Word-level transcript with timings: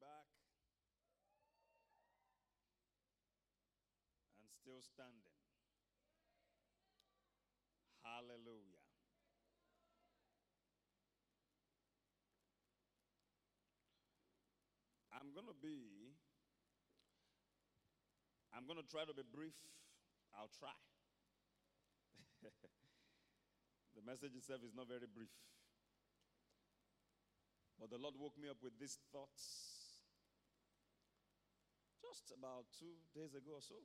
back 0.00 0.28
and 4.38 4.48
still 4.50 4.80
standing. 4.82 5.36
Hallelujah. 8.04 8.80
I'm 15.16 15.32
going 15.32 15.48
to 15.48 15.58
be, 15.58 16.12
I'm 18.54 18.68
going 18.68 18.78
to 18.78 18.86
try 18.86 19.02
to 19.08 19.14
be 19.16 19.24
brief. 19.24 19.56
I'll 20.36 20.52
try. 20.52 20.76
the 23.96 24.02
message 24.04 24.36
itself 24.36 24.60
is 24.62 24.76
not 24.76 24.88
very 24.88 25.08
brief. 25.08 25.32
But 27.80 27.90
the 27.90 27.98
Lord 27.98 28.14
woke 28.18 28.38
me 28.40 28.48
up 28.48 28.62
with 28.62 28.78
these 28.80 28.98
thoughts 29.12 29.75
just 32.06 32.30
about 32.30 32.70
two 32.78 32.94
days 33.10 33.34
ago 33.34 33.58
or 33.58 33.64
so. 33.64 33.78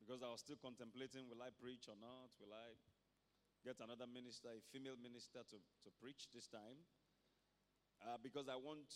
Because 0.00 0.24
I 0.24 0.32
was 0.32 0.40
still 0.40 0.56
contemplating 0.56 1.28
will 1.28 1.44
I 1.44 1.52
preach 1.52 1.92
or 1.92 1.96
not? 2.00 2.32
Will 2.40 2.56
I 2.56 2.72
get 3.64 3.80
another 3.84 4.08
minister, 4.08 4.48
a 4.48 4.60
female 4.72 4.96
minister, 4.96 5.44
to, 5.44 5.56
to 5.60 5.88
preach 6.00 6.28
this 6.32 6.48
time? 6.48 6.80
Uh, 8.00 8.16
because 8.20 8.48
I 8.48 8.56
want 8.56 8.88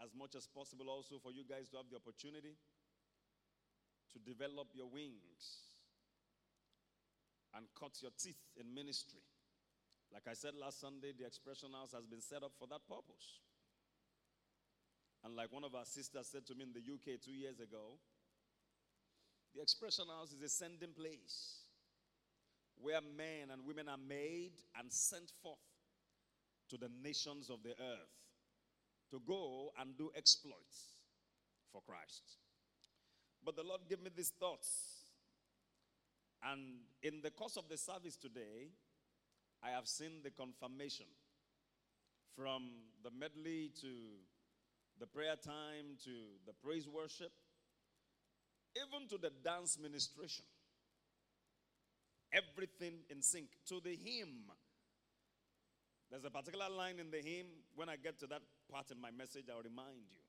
as 0.00 0.16
much 0.16 0.32
as 0.32 0.48
possible 0.48 0.88
also 0.88 1.20
for 1.20 1.32
you 1.32 1.44
guys 1.44 1.68
to 1.72 1.76
have 1.80 1.88
the 1.92 2.00
opportunity 2.00 2.56
to 4.12 4.16
develop 4.24 4.72
your 4.72 4.88
wings 4.88 5.76
and 7.52 7.68
cut 7.76 8.00
your 8.00 8.12
teeth 8.16 8.40
in 8.56 8.72
ministry. 8.72 9.20
Like 10.12 10.24
I 10.28 10.34
said 10.34 10.56
last 10.56 10.80
Sunday, 10.80 11.12
the 11.12 11.24
expression 11.24 11.72
house 11.72 11.92
has 11.92 12.04
been 12.04 12.20
set 12.20 12.42
up 12.42 12.52
for 12.58 12.66
that 12.68 12.84
purpose. 12.88 13.43
And 15.24 15.34
like 15.34 15.52
one 15.52 15.64
of 15.64 15.74
our 15.74 15.86
sisters 15.86 16.28
said 16.30 16.46
to 16.46 16.54
me 16.54 16.64
in 16.64 16.72
the 16.72 16.80
UK 16.80 17.20
two 17.20 17.32
years 17.32 17.58
ago, 17.58 17.98
the 19.54 19.62
expression 19.62 20.04
house 20.08 20.32
is 20.32 20.42
a 20.42 20.48
sending 20.48 20.92
place 20.92 21.64
where 22.80 23.00
men 23.00 23.50
and 23.50 23.64
women 23.66 23.88
are 23.88 23.96
made 23.96 24.52
and 24.78 24.92
sent 24.92 25.32
forth 25.42 25.56
to 26.68 26.76
the 26.76 26.90
nations 27.02 27.48
of 27.48 27.62
the 27.62 27.70
earth 27.70 28.12
to 29.10 29.20
go 29.26 29.70
and 29.80 29.96
do 29.96 30.10
exploits 30.16 30.98
for 31.72 31.80
Christ. 31.86 32.38
But 33.44 33.56
the 33.56 33.62
Lord 33.62 33.82
gave 33.88 34.02
me 34.02 34.10
these 34.14 34.32
thoughts. 34.40 34.68
And 36.42 36.60
in 37.02 37.20
the 37.22 37.30
course 37.30 37.56
of 37.56 37.68
the 37.68 37.76
service 37.78 38.16
today, 38.16 38.72
I 39.62 39.70
have 39.70 39.86
seen 39.86 40.20
the 40.22 40.30
confirmation 40.30 41.06
from 42.36 42.64
the 43.02 43.10
medley 43.10 43.70
to 43.80 43.88
the 45.00 45.06
prayer 45.06 45.36
time 45.36 45.98
to 46.04 46.14
the 46.46 46.52
praise 46.62 46.88
worship, 46.88 47.32
even 48.76 49.08
to 49.08 49.18
the 49.18 49.30
dance 49.42 49.78
ministration. 49.80 50.44
Everything 52.32 53.06
in 53.10 53.22
sync 53.22 53.46
to 53.68 53.78
the 53.78 53.94
hymn. 53.94 54.50
There's 56.10 56.24
a 56.24 56.30
particular 56.30 56.68
line 56.68 56.98
in 56.98 57.10
the 57.10 57.22
hymn. 57.22 57.46
When 57.74 57.88
I 57.88 57.96
get 57.96 58.18
to 58.20 58.26
that 58.26 58.42
part 58.70 58.90
in 58.90 59.00
my 59.00 59.10
message, 59.10 59.46
I'll 59.50 59.62
remind 59.62 60.02
you. 60.10 60.22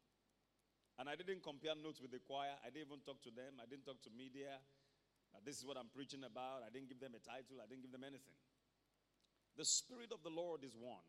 And 0.98 1.10
I 1.10 1.16
didn't 1.16 1.44
compare 1.44 1.74
notes 1.76 2.00
with 2.00 2.12
the 2.12 2.20
choir. 2.20 2.54
I 2.62 2.70
didn't 2.70 2.88
even 2.88 3.02
talk 3.06 3.22
to 3.24 3.32
them. 3.34 3.58
I 3.58 3.66
didn't 3.66 3.86
talk 3.86 4.02
to 4.04 4.12
media. 4.16 4.62
This 5.44 5.58
is 5.58 5.66
what 5.66 5.78
I'm 5.78 5.92
preaching 5.94 6.24
about. 6.24 6.64
I 6.66 6.70
didn't 6.72 6.88
give 6.88 7.02
them 7.02 7.14
a 7.18 7.22
title. 7.22 7.60
I 7.60 7.68
didn't 7.68 7.84
give 7.84 7.92
them 7.92 8.06
anything. 8.06 8.38
The 9.58 9.66
Spirit 9.66 10.14
of 10.14 10.24
the 10.24 10.30
Lord 10.30 10.64
is 10.64 10.76
one. 10.78 11.04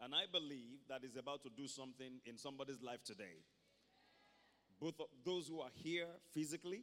And 0.00 0.14
I 0.14 0.24
believe 0.32 0.80
that 0.88 1.04
is 1.04 1.16
about 1.16 1.42
to 1.42 1.50
do 1.54 1.68
something 1.68 2.20
in 2.24 2.38
somebody's 2.38 2.80
life 2.82 3.04
today. 3.04 3.44
Both 4.80 4.94
those 5.24 5.46
who 5.46 5.60
are 5.60 5.72
here 5.74 6.08
physically 6.32 6.82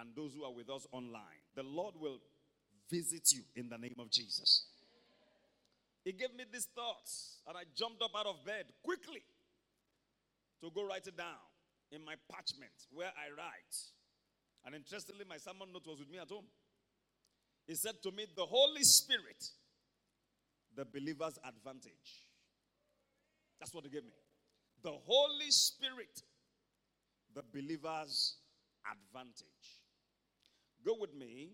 and 0.00 0.10
those 0.16 0.34
who 0.34 0.42
are 0.42 0.52
with 0.52 0.68
us 0.68 0.86
online. 0.90 1.42
The 1.54 1.62
Lord 1.62 1.94
will 1.96 2.18
visit 2.90 3.22
you 3.32 3.42
in 3.54 3.68
the 3.68 3.78
name 3.78 3.94
of 4.00 4.10
Jesus. 4.10 4.66
He 6.04 6.12
gave 6.12 6.34
me 6.34 6.44
these 6.50 6.66
thoughts, 6.74 7.38
and 7.46 7.56
I 7.56 7.62
jumped 7.76 8.02
up 8.02 8.10
out 8.18 8.26
of 8.26 8.44
bed 8.44 8.66
quickly 8.82 9.22
to 10.60 10.70
go 10.74 10.84
write 10.84 11.06
it 11.06 11.16
down 11.16 11.46
in 11.92 12.04
my 12.04 12.14
parchment 12.28 12.74
where 12.90 13.12
I 13.14 13.30
write. 13.38 13.74
And 14.64 14.74
interestingly, 14.74 15.24
my 15.28 15.36
sermon 15.36 15.68
note 15.72 15.86
was 15.86 16.00
with 16.00 16.10
me 16.10 16.18
at 16.18 16.28
home. 16.28 16.46
He 17.66 17.76
said 17.76 18.02
to 18.02 18.10
me, 18.10 18.26
The 18.34 18.44
Holy 18.44 18.82
Spirit, 18.82 19.44
the 20.74 20.84
believer's 20.84 21.38
advantage. 21.46 22.31
That's 23.58 23.74
what 23.74 23.84
he 23.84 23.90
gave 23.90 24.04
me. 24.04 24.12
The 24.82 24.92
Holy 24.92 25.50
Spirit, 25.50 26.22
the 27.34 27.42
believer's 27.52 28.36
advantage. 28.90 29.80
Go 30.84 30.96
with 30.98 31.14
me 31.14 31.52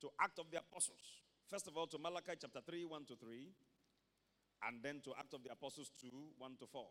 to 0.00 0.08
Act 0.20 0.38
of 0.38 0.50
the 0.50 0.58
Apostles. 0.58 1.22
First 1.48 1.66
of 1.66 1.76
all, 1.76 1.86
to 1.86 1.98
Malachi 1.98 2.32
chapter 2.40 2.60
3, 2.60 2.84
1 2.84 3.04
to 3.06 3.16
3 3.16 3.48
and 4.68 4.82
then 4.82 5.00
to 5.04 5.12
Act 5.18 5.34
of 5.34 5.42
the 5.42 5.50
Apostles 5.50 5.90
2 6.00 6.08
1 6.38 6.56
to 6.60 6.66
4. 6.66 6.84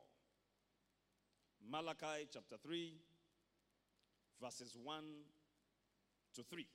Malachi 1.70 2.28
chapter 2.32 2.56
3, 2.64 2.94
verses 4.42 4.76
1 4.82 5.04
to 6.36 6.44
3. 6.44 6.66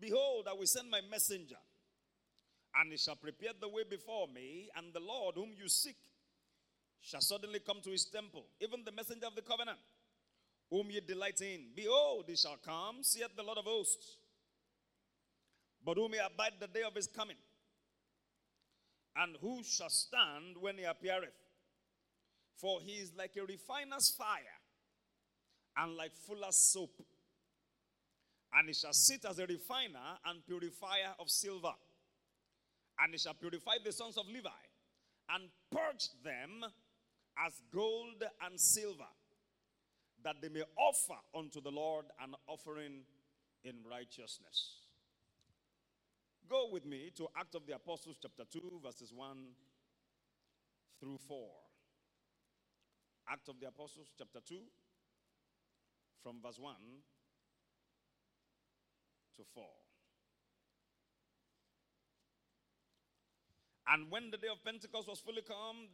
Behold, 0.00 0.46
I 0.48 0.52
will 0.52 0.66
send 0.66 0.90
my 0.90 1.00
messenger, 1.10 1.56
and 2.78 2.90
he 2.90 2.98
shall 2.98 3.16
prepare 3.16 3.52
the 3.58 3.68
way 3.68 3.82
before 3.88 4.28
me, 4.28 4.68
and 4.76 4.92
the 4.92 5.00
Lord 5.00 5.36
whom 5.36 5.50
you 5.56 5.68
seek 5.68 5.96
shall 7.00 7.20
suddenly 7.20 7.60
come 7.60 7.80
to 7.82 7.90
his 7.90 8.04
temple, 8.04 8.44
even 8.60 8.84
the 8.84 8.92
messenger 8.92 9.26
of 9.26 9.34
the 9.34 9.42
covenant, 9.42 9.78
whom 10.70 10.90
ye 10.90 11.00
delight 11.00 11.40
in. 11.40 11.68
Behold, 11.74 12.24
he 12.28 12.36
shall 12.36 12.58
come, 12.64 12.96
saith 13.02 13.34
the 13.36 13.42
Lord 13.42 13.58
of 13.58 13.64
hosts. 13.64 14.16
But 15.84 15.96
who 15.96 16.08
may 16.08 16.18
abide 16.18 16.54
the 16.58 16.66
day 16.66 16.82
of 16.82 16.94
his 16.94 17.06
coming? 17.06 17.36
And 19.16 19.36
who 19.40 19.62
shall 19.62 19.88
stand 19.88 20.56
when 20.60 20.76
he 20.76 20.84
appeareth? 20.84 21.30
For 22.56 22.80
he 22.80 22.92
is 22.94 23.12
like 23.16 23.36
a 23.36 23.46
refiner's 23.46 24.10
fire 24.10 24.58
and 25.76 25.96
like 25.96 26.16
fuller's 26.16 26.56
soap. 26.56 27.02
And 28.52 28.68
he 28.68 28.74
shall 28.74 28.92
sit 28.92 29.24
as 29.24 29.38
a 29.38 29.46
refiner 29.46 30.18
and 30.26 30.44
purifier 30.44 31.14
of 31.18 31.30
silver. 31.30 31.72
And 33.00 33.12
he 33.12 33.18
shall 33.18 33.34
purify 33.34 33.76
the 33.84 33.92
sons 33.92 34.16
of 34.16 34.26
Levi 34.26 34.48
and 35.28 35.44
purge 35.70 36.08
them 36.24 36.64
as 37.44 37.60
gold 37.72 38.24
and 38.44 38.58
silver, 38.58 39.10
that 40.24 40.36
they 40.40 40.48
may 40.48 40.62
offer 40.78 41.18
unto 41.34 41.60
the 41.60 41.70
Lord 41.70 42.06
an 42.22 42.34
offering 42.46 43.04
in 43.64 43.74
righteousness. 43.90 44.86
Go 46.48 46.68
with 46.70 46.86
me 46.86 47.10
to 47.16 47.28
Act 47.36 47.54
of 47.54 47.66
the 47.66 47.74
Apostles, 47.74 48.16
chapter 48.22 48.44
2, 48.50 48.80
verses 48.82 49.12
1 49.12 49.36
through 51.00 51.18
4. 51.28 51.48
Act 53.28 53.48
of 53.48 53.60
the 53.60 53.66
Apostles, 53.66 54.12
chapter 54.16 54.38
2, 54.46 54.56
from 56.22 56.36
verse 56.40 56.58
1 56.58 56.74
to 59.36 59.42
4. 59.54 59.64
And 63.88 64.10
when 64.10 64.30
the 64.30 64.36
day 64.36 64.48
of 64.48 64.64
Pentecost 64.64 65.08
was 65.08 65.20
fully 65.20 65.42
come, 65.42 65.88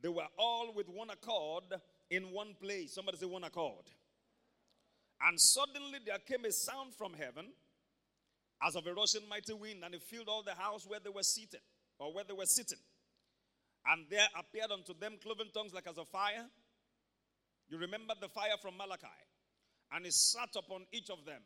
they 0.00 0.08
were 0.08 0.26
all 0.38 0.72
with 0.74 0.88
one 0.88 1.10
accord 1.10 1.64
in 2.10 2.32
one 2.32 2.54
place. 2.60 2.94
Somebody 2.94 3.18
say, 3.18 3.26
one 3.26 3.44
accord. 3.44 3.84
And 5.20 5.40
suddenly 5.40 5.98
there 6.04 6.18
came 6.18 6.44
a 6.44 6.52
sound 6.52 6.94
from 6.94 7.14
heaven 7.14 7.52
as 8.66 8.76
of 8.76 8.86
a 8.86 8.94
rushing 8.94 9.28
mighty 9.28 9.52
wind, 9.52 9.84
and 9.84 9.94
it 9.94 10.02
filled 10.02 10.28
all 10.28 10.42
the 10.42 10.54
house 10.54 10.86
where 10.86 11.00
they 11.00 11.10
were 11.10 11.22
seated, 11.22 11.60
or 11.98 12.12
where 12.12 12.24
they 12.24 12.32
were 12.32 12.46
sitting. 12.46 12.78
And 13.86 14.06
there 14.08 14.26
appeared 14.38 14.70
unto 14.70 14.94
them 14.98 15.18
cloven 15.22 15.48
tongues 15.52 15.74
like 15.74 15.86
as 15.88 15.98
of 15.98 16.08
fire. 16.08 16.46
You 17.68 17.78
remember 17.78 18.14
the 18.20 18.28
fire 18.28 18.56
from 18.60 18.76
Malachi. 18.76 19.06
And 19.92 20.06
it 20.06 20.12
sat 20.12 20.50
upon 20.56 20.86
each 20.92 21.10
of 21.10 21.24
them. 21.24 21.42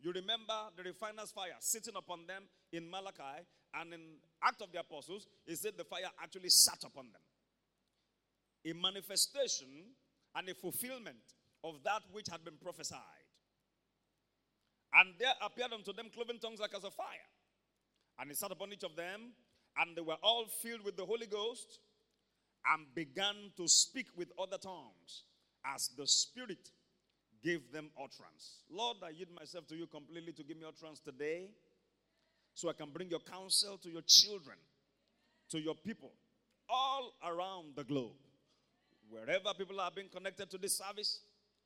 You 0.00 0.12
remember 0.12 0.54
the 0.76 0.82
refiner's 0.82 1.30
fire 1.32 1.56
sitting 1.58 1.94
upon 1.96 2.26
them 2.26 2.44
in 2.72 2.88
Malachi. 2.90 3.46
And 3.74 3.92
in 3.92 4.00
Act 4.42 4.62
of 4.62 4.72
the 4.72 4.80
Apostles, 4.80 5.26
it 5.46 5.58
said 5.58 5.72
the 5.76 5.84
fire 5.84 6.10
actually 6.22 6.48
sat 6.48 6.82
upon 6.84 7.06
them. 7.12 7.20
A 8.64 8.72
manifestation 8.74 9.68
and 10.34 10.48
a 10.48 10.54
fulfillment 10.54 11.34
of 11.62 11.82
that 11.84 12.02
which 12.12 12.28
had 12.30 12.44
been 12.44 12.56
prophesied. 12.62 13.00
And 14.94 15.14
there 15.18 15.34
appeared 15.42 15.72
unto 15.72 15.92
them 15.92 16.06
cloven 16.14 16.38
tongues 16.38 16.60
like 16.60 16.74
as 16.74 16.84
a 16.84 16.90
fire. 16.90 17.28
And 18.18 18.30
he 18.30 18.34
sat 18.34 18.50
upon 18.50 18.72
each 18.72 18.84
of 18.84 18.96
them, 18.96 19.32
and 19.78 19.96
they 19.96 20.00
were 20.00 20.16
all 20.22 20.46
filled 20.62 20.84
with 20.84 20.96
the 20.96 21.04
Holy 21.04 21.26
Ghost, 21.26 21.80
and 22.72 22.86
began 22.94 23.52
to 23.56 23.68
speak 23.68 24.06
with 24.16 24.32
other 24.40 24.58
tongues 24.58 25.24
as 25.74 25.90
the 25.96 26.06
Spirit 26.06 26.70
gave 27.46 27.70
them 27.72 27.90
utterance. 27.96 28.64
Lord, 28.68 28.96
I 29.04 29.10
yield 29.10 29.28
myself 29.38 29.68
to 29.68 29.76
you 29.76 29.86
completely 29.86 30.32
to 30.32 30.42
give 30.42 30.56
me 30.56 30.64
utterance 30.66 30.98
today 30.98 31.48
so 32.54 32.68
I 32.68 32.72
can 32.72 32.90
bring 32.90 33.08
your 33.08 33.20
counsel 33.20 33.78
to 33.78 33.88
your 33.88 34.02
children, 34.04 34.56
to 35.50 35.60
your 35.60 35.76
people, 35.76 36.10
all 36.68 37.12
around 37.24 37.76
the 37.76 37.84
globe. 37.84 38.18
Wherever 39.08 39.54
people 39.56 39.80
are 39.80 39.92
being 39.94 40.08
connected 40.08 40.50
to 40.50 40.58
this 40.58 40.78
service, 40.78 41.20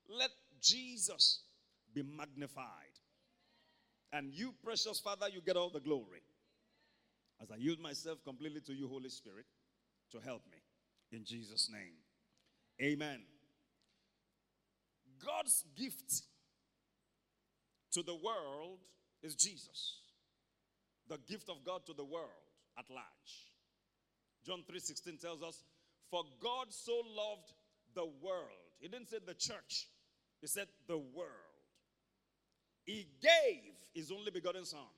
let 0.06 0.28
Jesus 0.60 1.40
be 1.94 2.02
magnified. 2.02 2.66
And 4.12 4.34
you, 4.34 4.52
precious 4.62 5.00
Father, 5.00 5.28
you 5.32 5.40
get 5.40 5.56
all 5.56 5.70
the 5.70 5.80
glory. 5.80 6.20
As 7.40 7.50
I 7.50 7.56
yield 7.56 7.80
myself 7.80 8.18
completely 8.22 8.60
to 8.66 8.74
you, 8.74 8.86
Holy 8.86 9.08
Spirit, 9.08 9.46
to 10.12 10.20
help 10.20 10.42
me. 10.50 10.58
In 11.16 11.24
Jesus' 11.24 11.70
name. 11.72 11.94
Amen. 12.82 13.20
God's 15.25 15.64
gift 15.76 16.22
to 17.93 18.02
the 18.02 18.14
world 18.14 18.78
is 19.22 19.34
Jesus. 19.34 20.00
The 21.08 21.19
gift 21.19 21.49
of 21.49 21.64
God 21.64 21.84
to 21.87 21.93
the 21.93 22.05
world 22.05 22.31
at 22.78 22.88
large. 22.88 23.50
John 24.44 24.64
3:16 24.64 25.19
tells 25.19 25.43
us, 25.43 25.64
"For 26.08 26.25
God 26.38 26.72
so 26.72 27.00
loved 27.00 27.52
the 27.94 28.06
world." 28.06 28.72
He 28.78 28.88
didn't 28.88 29.08
say 29.08 29.19
the 29.19 29.34
church. 29.34 29.88
He 30.40 30.46
said 30.46 30.69
the 30.87 30.99
world. 30.99 31.46
He 32.84 33.05
gave 33.20 33.75
his 33.93 34.11
only 34.11 34.31
begotten 34.31 34.64
son. 34.64 34.88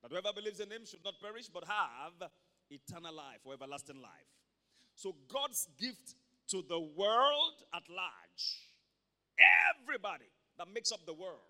That 0.00 0.10
whoever 0.10 0.32
believes 0.32 0.58
in 0.58 0.72
him 0.72 0.84
should 0.84 1.04
not 1.04 1.20
perish 1.20 1.48
but 1.48 1.64
have 1.64 2.32
eternal 2.70 3.14
life 3.14 3.40
or 3.44 3.52
everlasting 3.54 4.00
life. 4.00 4.26
So 4.94 5.12
God's 5.12 5.66
gift 5.78 6.16
to 6.48 6.62
the 6.62 6.80
world 6.80 7.62
at 7.72 7.88
large, 7.88 8.71
everybody 9.80 10.30
that 10.58 10.68
makes 10.72 10.92
up 10.92 11.04
the 11.06 11.14
world, 11.14 11.40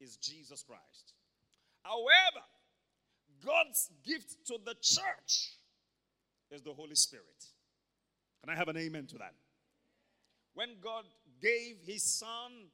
is 0.00 0.16
Jesus 0.16 0.62
Christ. 0.62 1.12
However, 1.82 2.44
God's 3.44 3.90
gift 4.04 4.46
to 4.46 4.58
the 4.64 4.74
church 4.80 5.56
is 6.50 6.62
the 6.62 6.72
Holy 6.72 6.94
Spirit. 6.94 7.44
Can 8.42 8.52
I 8.52 8.56
have 8.56 8.68
an 8.68 8.76
amen 8.76 9.06
to 9.08 9.18
that? 9.18 9.34
When 10.54 10.70
God 10.82 11.04
gave 11.40 11.76
his 11.84 12.02
son, 12.02 12.70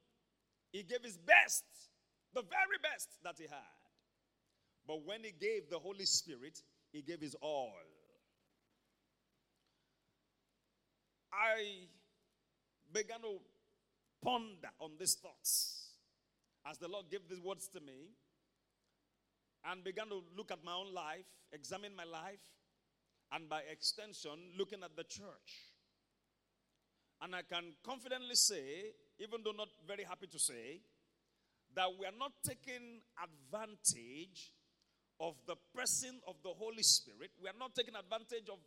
he 0.71 0.83
gave 0.83 1.03
his 1.03 1.17
best, 1.17 1.65
the 2.33 2.41
very 2.41 2.79
best 2.81 3.09
that 3.23 3.35
he 3.37 3.43
had. 3.43 3.59
But 4.87 5.05
when 5.05 5.23
he 5.23 5.33
gave 5.39 5.69
the 5.69 5.79
Holy 5.79 6.05
Spirit, 6.05 6.61
he 6.91 7.01
gave 7.01 7.19
his 7.19 7.35
all. 7.41 7.73
I 11.31 11.87
began 12.93 13.19
to 13.21 13.39
ponder 14.21 14.69
on 14.79 14.91
these 14.99 15.15
thoughts 15.15 15.91
as 16.69 16.77
the 16.77 16.87
Lord 16.87 17.05
gave 17.09 17.27
these 17.29 17.39
words 17.39 17.67
to 17.69 17.79
me 17.79 18.11
and 19.69 19.83
began 19.83 20.07
to 20.07 20.21
look 20.35 20.51
at 20.51 20.63
my 20.63 20.73
own 20.73 20.93
life, 20.93 21.25
examine 21.51 21.95
my 21.95 22.03
life, 22.03 22.43
and 23.31 23.49
by 23.49 23.61
extension, 23.71 24.51
looking 24.57 24.83
at 24.83 24.95
the 24.95 25.03
church. 25.03 25.73
And 27.21 27.35
I 27.35 27.41
can 27.41 27.73
confidently 27.83 28.35
say, 28.35 28.93
even 29.19 29.41
though 29.43 29.51
not 29.51 29.69
very 29.87 30.03
happy 30.03 30.27
to 30.27 30.39
say, 30.39 30.81
that 31.75 31.87
we 31.99 32.05
are 32.05 32.17
not 32.17 32.31
taking 32.45 33.01
advantage 33.21 34.53
of 35.19 35.35
the 35.47 35.55
person 35.75 36.19
of 36.27 36.35
the 36.43 36.49
Holy 36.49 36.83
Spirit. 36.83 37.31
We 37.41 37.49
are 37.49 37.59
not 37.59 37.75
taking 37.75 37.95
advantage 37.95 38.49
of 38.49 38.59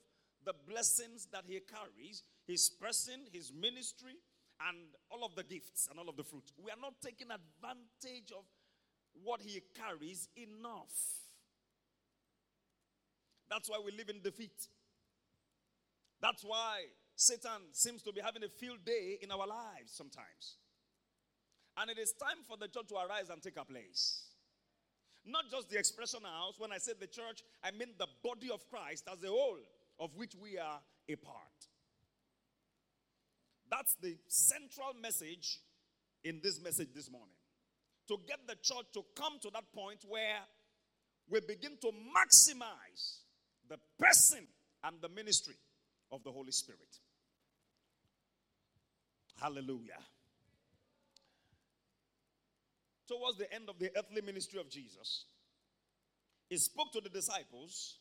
the 0.45 0.53
blessings 0.69 1.29
that 1.33 1.45
He 1.47 1.61
carries, 1.61 2.23
His 2.47 2.69
person, 2.69 3.21
His 3.33 3.53
ministry, 3.53 4.17
and 4.69 4.79
all 5.11 5.25
of 5.25 5.35
the 5.35 5.45
gifts 5.45 5.89
and 5.91 5.99
all 5.99 6.09
of 6.09 6.17
the 6.17 6.25
fruit. 6.25 6.53
We 6.63 6.71
are 6.71 6.81
not 6.81 6.95
taking 7.03 7.29
advantage 7.31 8.33
of 8.37 8.45
what 9.25 9.41
He 9.41 9.63
carries 9.75 10.29
enough. 10.37 10.95
That's 13.49 13.69
why 13.69 13.81
we 13.85 13.93
live 13.93 14.09
in 14.09 14.21
defeat. 14.23 14.69
That's 16.21 16.45
why 16.45 16.85
Satan 17.17 17.73
seems 17.73 18.03
to 18.03 18.13
be 18.13 18.21
having 18.21 18.45
a 18.45 18.49
field 18.49 18.85
day 18.85 19.19
in 19.21 19.31
our 19.31 19.47
lives 19.47 19.93
sometimes. 19.93 20.59
And 21.77 21.91
it 21.91 21.99
is 21.99 22.13
time 22.13 22.45
for 22.47 22.57
the 22.57 22.69
church 22.69 22.89
to 22.89 22.97
arise 22.97 23.31
and 23.31 23.43
take 23.43 23.57
a 23.57 23.65
place. 23.65 24.23
Not 25.25 25.45
just 25.51 25.71
the 25.71 25.79
expression 25.79 26.21
house. 26.25 26.55
When 26.59 26.73
I 26.73 26.79
say 26.79 26.93
the 26.99 27.07
church, 27.07 27.43
I 27.63 27.71
mean 27.71 27.95
the 27.99 28.07
body 28.23 28.51
of 28.53 28.69
Christ 28.69 29.09
as 29.11 29.23
a 29.25 29.29
whole, 29.29 29.61
of 29.99 30.17
which 30.17 30.35
we 30.35 30.59
are 30.59 30.81
a 31.09 31.17
part. 31.17 31.70
That's 33.71 33.95
the 34.03 34.17
central 34.27 34.95
message 35.01 35.61
in 36.25 36.41
this 36.43 36.61
message 36.61 36.89
this 36.95 37.11
morning. 37.11 37.37
To 38.09 38.17
get 38.27 38.39
the 38.47 38.57
church 38.57 38.87
to 38.95 39.05
come 39.15 39.39
to 39.43 39.51
that 39.51 39.73
point 39.73 40.05
where 40.09 40.41
we 41.29 41.41
begin 41.41 41.79
to 41.81 41.89
maximize 41.89 43.21
the 43.69 43.77
person 43.99 44.47
and 44.83 44.97
the 45.01 45.09
ministry 45.09 45.55
of 46.11 46.25
the 46.25 46.33
Holy 46.33 46.51
Spirit. 46.51 46.99
Hallelujah. 49.41 50.03
Towards 53.07 53.39
the 53.39 53.53
end 53.53 53.69
of 53.69 53.79
the 53.79 53.91
earthly 53.97 54.23
ministry 54.23 54.61
of 54.61 54.69
Jesus, 54.69 55.27
he 56.49 56.57
spoke 56.57 56.93
to 56.93 57.01
the 57.01 57.09
disciples 57.09 57.99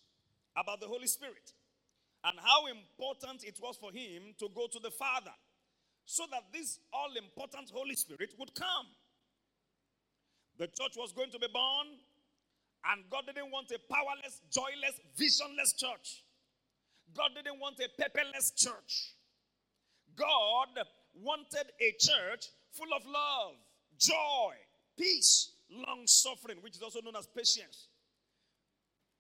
about 0.58 0.82
the 0.82 0.88
Holy 0.88 1.08
Spirit 1.08 1.54
and 2.24 2.38
how 2.40 2.66
important 2.66 3.44
it 3.44 3.60
was 3.62 3.78
for 3.78 3.92
him 3.92 4.34
to 4.40 4.50
go 4.56 4.68
to 4.68 4.80
the 4.80 4.92
Father 4.92 5.32
so 6.10 6.26
that 6.32 6.42
this 6.52 6.80
all 6.92 7.14
important 7.16 7.70
Holy 7.70 7.94
Spirit 7.94 8.34
would 8.40 8.56
come. 8.56 8.88
The 10.58 10.66
church 10.66 10.98
was 10.98 11.14
going 11.14 11.30
to 11.30 11.38
be 11.38 11.46
born, 11.54 11.86
and 12.90 13.04
God 13.12 13.26
didn't 13.28 13.52
want 13.52 13.70
a 13.70 13.78
powerless, 13.78 14.42
joyless, 14.50 15.00
visionless 15.16 15.74
church. 15.78 16.26
God 17.16 17.30
didn't 17.36 17.60
want 17.60 17.78
a 17.78 18.02
paperless 18.02 18.58
church. 18.58 19.14
God 20.16 20.82
wanted 21.14 21.70
a 21.80 21.94
church 22.00 22.46
full 22.72 22.92
of 22.96 23.06
love, 23.06 23.54
joy, 24.00 24.58
peace, 24.98 25.52
long 25.70 26.08
suffering, 26.08 26.58
which 26.62 26.76
is 26.76 26.82
also 26.82 27.02
known 27.02 27.18
as 27.18 27.28
patience, 27.28 27.90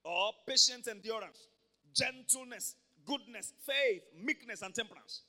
or 0.03 0.31
patient 0.47 0.88
endurance, 0.88 1.50
gentleness, 1.94 2.75
goodness, 3.06 3.53
faith, 3.63 4.01
meekness, 4.19 4.63
and 4.63 4.74
temperance. 4.74 5.21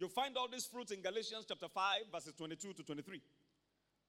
You 0.00 0.08
find 0.08 0.34
all 0.38 0.48
these 0.48 0.64
fruits 0.64 0.92
in 0.92 1.02
Galatians 1.02 1.44
chapter 1.46 1.68
5, 1.68 2.08
verses 2.10 2.32
22 2.32 2.72
to 2.72 2.82
23. 2.82 3.20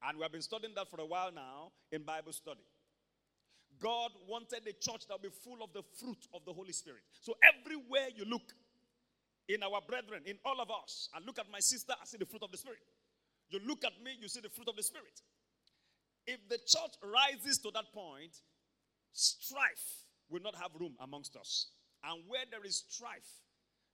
And 0.07 0.17
we 0.17 0.23
have 0.23 0.31
been 0.31 0.41
studying 0.41 0.73
that 0.75 0.89
for 0.89 1.01
a 1.01 1.05
while 1.05 1.31
now 1.33 1.73
in 1.91 2.03
Bible 2.03 2.31
study. 2.31 2.63
God 3.77 4.11
wanted 4.25 4.61
a 4.67 4.71
church 4.71 5.05
that 5.07 5.19
would 5.19 5.21
be 5.21 5.35
full 5.43 5.61
of 5.61 5.73
the 5.73 5.83
fruit 5.99 6.27
of 6.33 6.45
the 6.45 6.53
Holy 6.53 6.71
Spirit. 6.71 7.03
So 7.19 7.33
everywhere 7.43 8.07
you 8.15 8.23
look, 8.23 8.53
in 9.49 9.63
our 9.63 9.81
brethren, 9.85 10.23
in 10.25 10.37
all 10.45 10.61
of 10.61 10.69
us, 10.71 11.09
I 11.13 11.19
look 11.25 11.37
at 11.39 11.51
my 11.51 11.59
sister, 11.59 11.93
I 11.99 12.05
see 12.05 12.17
the 12.17 12.25
fruit 12.25 12.43
of 12.43 12.51
the 12.51 12.57
Spirit. 12.57 12.79
You 13.49 13.59
look 13.67 13.83
at 13.83 13.93
me, 14.01 14.11
you 14.19 14.29
see 14.29 14.39
the 14.39 14.49
fruit 14.49 14.69
of 14.69 14.77
the 14.77 14.83
Spirit. 14.83 15.19
If 16.25 16.39
the 16.47 16.57
church 16.57 16.95
rises 17.03 17.57
to 17.59 17.71
that 17.73 17.91
point, 17.93 18.31
strife 19.11 20.05
will 20.29 20.41
not 20.41 20.55
have 20.55 20.71
room 20.79 20.95
amongst 21.01 21.35
us. 21.35 21.67
And 22.05 22.23
where 22.27 22.45
there 22.49 22.63
is 22.63 22.85
strife, 22.87 23.27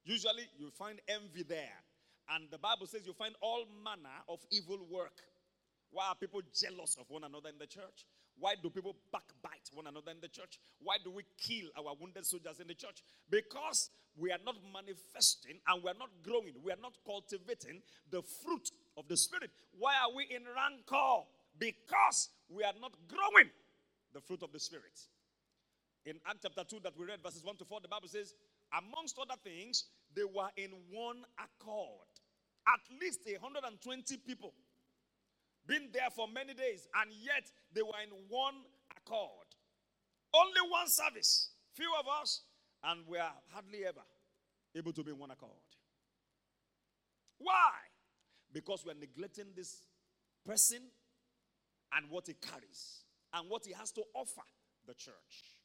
usually 0.04 0.46
you 0.60 0.70
find 0.78 1.00
envy 1.08 1.42
there. 1.42 1.87
And 2.30 2.50
the 2.52 2.58
Bible 2.58 2.88
says 2.88 3.06
you 3.06 3.14
find 3.14 3.36
all 3.42 3.66
manner 3.84 4.18
of 4.28 4.40
evil 4.52 4.80
work. 4.90 5.22
Why 5.92 6.08
are 6.10 6.16
people 6.16 6.42
jealous 6.54 6.98
of 7.00 7.10
one 7.10 7.24
another 7.24 7.50
in 7.50 7.58
the 7.58 7.68
church? 7.68 8.06
Why 8.40 8.56
do 8.62 8.70
people 8.70 8.96
backbite 9.12 9.70
one 9.74 9.88
another 9.88 10.12
in 10.12 10.20
the 10.22 10.28
church? 10.28 10.60
Why 10.80 10.98
do 11.04 11.10
we 11.10 11.24
kill 11.38 11.70
our 11.78 11.96
wounded 12.00 12.26
soldiers 12.26 12.60
in 12.60 12.68
the 12.68 12.76
church? 12.76 13.02
Because 13.30 13.90
we 14.16 14.32
are 14.32 14.40
not 14.46 14.56
manifesting 14.74 15.60
and 15.68 15.84
we 15.84 15.90
are 15.90 15.98
not 15.98 16.10
growing. 16.24 16.54
We 16.64 16.72
are 16.72 16.82
not 16.82 16.94
cultivating 17.06 17.82
the 18.12 18.22
fruit 18.22 18.70
of 18.98 19.08
the 19.08 19.18
Spirit. 19.18 19.52
Why 19.78 19.94
are 20.04 20.14
we 20.16 20.28
in 20.30 20.44
rancor? 20.44 21.26
Because 21.58 22.30
we 22.50 22.64
are 22.64 22.76
not 22.80 22.94
growing 23.08 23.50
the 24.14 24.22
fruit 24.22 24.44
of 24.44 24.52
the 24.52 24.60
Spirit. 24.60 25.00
In 26.06 26.16
Act 26.28 26.40
chapter 26.44 26.64
2 26.64 26.80
that 26.84 26.98
we 26.98 27.06
read, 27.06 27.22
verses 27.22 27.44
1 27.44 27.58
to 27.58 27.66
4, 27.66 27.82
the 27.82 27.88
Bible 27.88 28.08
says, 28.08 28.34
amongst 28.72 29.18
other 29.20 29.40
things, 29.44 29.86
they 30.16 30.24
were 30.24 30.50
in 30.58 30.72
one 30.92 31.24
accord. 31.38 32.08
At 32.68 32.82
least 33.02 33.22
120 33.26 34.18
people 34.18 34.54
been 35.66 35.90
there 35.94 36.10
for 36.16 36.28
many 36.28 36.54
days, 36.54 36.88
and 37.02 37.12
yet 37.12 37.52
they 37.74 37.82
were 37.82 38.00
in 38.04 38.12
one 38.30 38.56
accord. 38.96 39.48
Only 40.34 40.70
one 40.70 40.88
service, 40.88 41.52
few 41.74 41.92
of 42.00 42.06
us, 42.22 42.44
and 42.84 43.06
we 43.08 43.18
are 43.18 43.34
hardly 43.54 43.86
ever 43.86 44.04
able 44.76 44.94
to 44.94 45.04
be 45.04 45.12
in 45.12 45.18
one 45.18 45.32
accord. 45.32 45.52
Why? 47.38 47.72
Because 48.52 48.84
we 48.86 48.92
are 48.92 49.00
neglecting 49.00 49.48
this 49.56 49.84
person 50.46 50.82
and 51.94 52.10
what 52.10 52.28
he 52.28 52.34
carries 52.34 53.04
and 53.34 53.50
what 53.50 53.66
he 53.66 53.74
has 53.74 53.92
to 53.92 54.04
offer 54.14 54.48
the 54.86 54.94
church. 54.94 55.58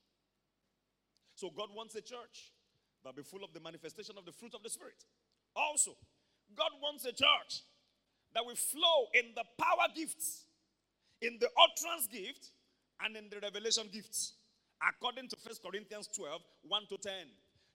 So, 1.35 1.51
God 1.51 1.71
wants 1.75 1.95
a 1.95 2.03
church 2.03 2.53
that 3.05 3.17
be 3.17 3.23
full 3.23 3.43
of 3.43 3.53
the 3.53 3.61
manifestation 3.61 4.17
of 4.19 4.25
the 4.25 4.33
fruit 4.33 4.55
of 4.55 4.63
the 4.63 4.71
Spirit. 4.71 5.05
Also, 5.57 5.97
God 6.57 6.71
wants 6.83 7.05
a 7.05 7.13
church 7.13 7.63
that 8.35 8.45
will 8.45 8.57
flow 8.57 9.09
in 9.15 9.33
the 9.35 9.45
power 9.59 9.89
gifts, 9.95 10.45
in 11.21 11.39
the 11.41 11.49
utterance 11.57 12.07
gift, 12.07 12.51
and 13.05 13.17
in 13.17 13.29
the 13.31 13.39
revelation 13.41 13.89
gifts. 13.93 14.35
According 14.83 15.29
to 15.29 15.37
1 15.43 15.55
Corinthians 15.63 16.09
12, 16.15 16.41
1 16.69 16.83
to 16.91 16.97
10. 16.99 17.13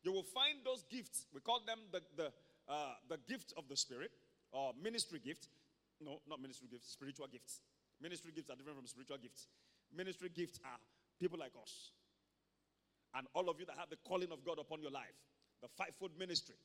you 0.03 0.12
will 0.12 0.24
find 0.24 0.60
those 0.63 0.84
gifts. 0.89 1.25
We 1.34 1.41
call 1.41 1.62
them 1.65 1.79
the, 1.91 2.01
the, 2.15 2.31
uh, 2.67 2.93
the 3.10 3.17
gift 3.27 3.53
of 3.57 3.67
the 3.69 3.75
Spirit 3.77 4.12
or 4.51 4.74
ministry 4.81 5.19
gift. 5.24 5.48
No, 6.00 6.19
not 6.27 6.41
ministry 6.41 6.67
gifts, 6.72 6.91
spiritual 6.91 7.27
gifts. 7.27 7.62
Ministry 8.01 8.31
gifts 8.36 8.50
are 8.50 8.55
different 8.55 8.77
from 8.77 8.88
spiritual 8.88 9.17
gifts. 9.17 9.48
Ministry 9.96 10.29
gifts 10.29 10.60
are 10.63 10.77
people 11.19 11.39
like 11.39 11.51
us. 11.62 11.91
And 13.15 13.25
all 13.34 13.50
of 13.50 13.60
you 13.60 13.65
that 13.65 13.77
have 13.77 13.89
the 13.89 13.98
calling 14.07 14.31
of 14.31 14.43
God 14.46 14.60
upon 14.60 14.81
your 14.81 14.91
life, 14.91 15.17
the 15.62 15.67
fivefold 15.77 16.12
ministry, 16.19 16.55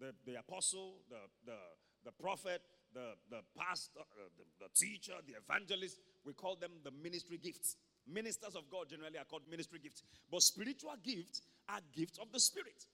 the, 0.00 0.14
the 0.26 0.38
apostle, 0.40 0.96
the, 1.08 1.20
the, 1.44 1.58
the 2.04 2.12
prophet, 2.12 2.62
the, 2.92 3.12
the 3.30 3.40
pastor, 3.56 4.00
uh, 4.00 4.28
the, 4.36 4.44
the 4.64 4.70
teacher, 4.74 5.12
the 5.26 5.34
evangelist, 5.36 6.00
we 6.24 6.32
call 6.32 6.56
them 6.56 6.72
the 6.82 6.90
ministry 6.90 7.38
gifts. 7.38 7.76
Ministers 8.08 8.56
of 8.56 8.68
God 8.70 8.88
generally 8.88 9.18
are 9.18 9.24
called 9.24 9.42
ministry 9.48 9.78
gifts. 9.82 10.02
But 10.30 10.42
spiritual 10.42 10.96
gifts 11.04 11.42
are 11.68 11.80
gifts 11.94 12.18
of 12.18 12.32
the 12.32 12.40
Spirit, 12.40 12.86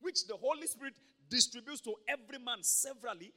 which 0.00 0.26
the 0.28 0.36
Holy 0.36 0.66
Spirit 0.66 0.94
distributes 1.28 1.80
to 1.82 1.94
every 2.08 2.38
man 2.38 2.62
severally 2.62 3.32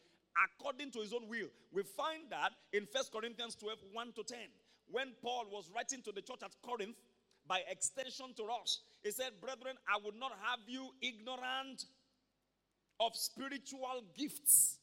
according 0.46 0.92
to 0.92 1.00
his 1.00 1.14
own 1.14 1.28
will. 1.30 1.48
We 1.72 1.84
find 1.84 2.24
that 2.30 2.52
in 2.74 2.88
1 2.92 3.04
Corinthians 3.14 3.56
12 3.56 3.78
1 3.94 4.14
to 4.14 4.24
10. 4.24 4.38
When 4.92 5.14
Paul 5.22 5.46
was 5.52 5.72
writing 5.74 6.02
to 6.04 6.12
the 6.12 6.22
church 6.22 6.44
at 6.44 6.54
Corinth, 6.62 6.98
by 7.48 7.62
extension 7.70 8.34
to 8.38 8.44
us, 8.62 8.82
he 9.04 9.12
said, 9.12 9.32
Brethren, 9.42 9.76
I 9.88 9.98
would 10.04 10.16
not 10.16 10.32
have 10.44 10.60
you 10.68 10.90
ignorant 11.02 11.86
of 13.00 13.16
spiritual 13.16 14.04
gifts. 14.18 14.78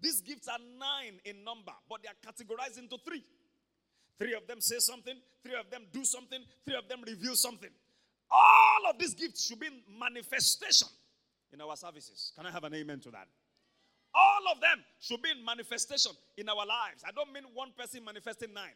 These 0.00 0.20
gifts 0.20 0.48
are 0.48 0.58
nine 0.78 1.20
in 1.24 1.44
number, 1.44 1.72
but 1.88 2.00
they 2.02 2.08
are 2.08 2.32
categorized 2.32 2.78
into 2.78 2.96
three. 3.06 3.24
Three 4.18 4.34
of 4.34 4.46
them 4.46 4.60
say 4.60 4.78
something, 4.78 5.14
three 5.42 5.54
of 5.58 5.70
them 5.70 5.82
do 5.92 6.04
something, 6.04 6.40
three 6.64 6.76
of 6.76 6.88
them 6.88 7.00
reveal 7.06 7.34
something. 7.36 7.70
All 8.30 8.90
of 8.90 8.98
these 8.98 9.14
gifts 9.14 9.46
should 9.46 9.60
be 9.60 9.66
in 9.66 9.80
manifestation 9.98 10.88
in 11.52 11.60
our 11.60 11.76
services. 11.76 12.32
Can 12.36 12.46
I 12.46 12.50
have 12.50 12.64
an 12.64 12.74
amen 12.74 13.00
to 13.00 13.10
that? 13.10 13.28
All 14.14 14.52
of 14.52 14.60
them 14.60 14.84
should 15.00 15.22
be 15.22 15.30
in 15.30 15.44
manifestation 15.44 16.12
in 16.36 16.48
our 16.48 16.66
lives. 16.66 17.04
I 17.06 17.12
don't 17.12 17.32
mean 17.32 17.44
one 17.54 17.72
person 17.76 18.04
manifesting 18.04 18.52
nine. 18.52 18.74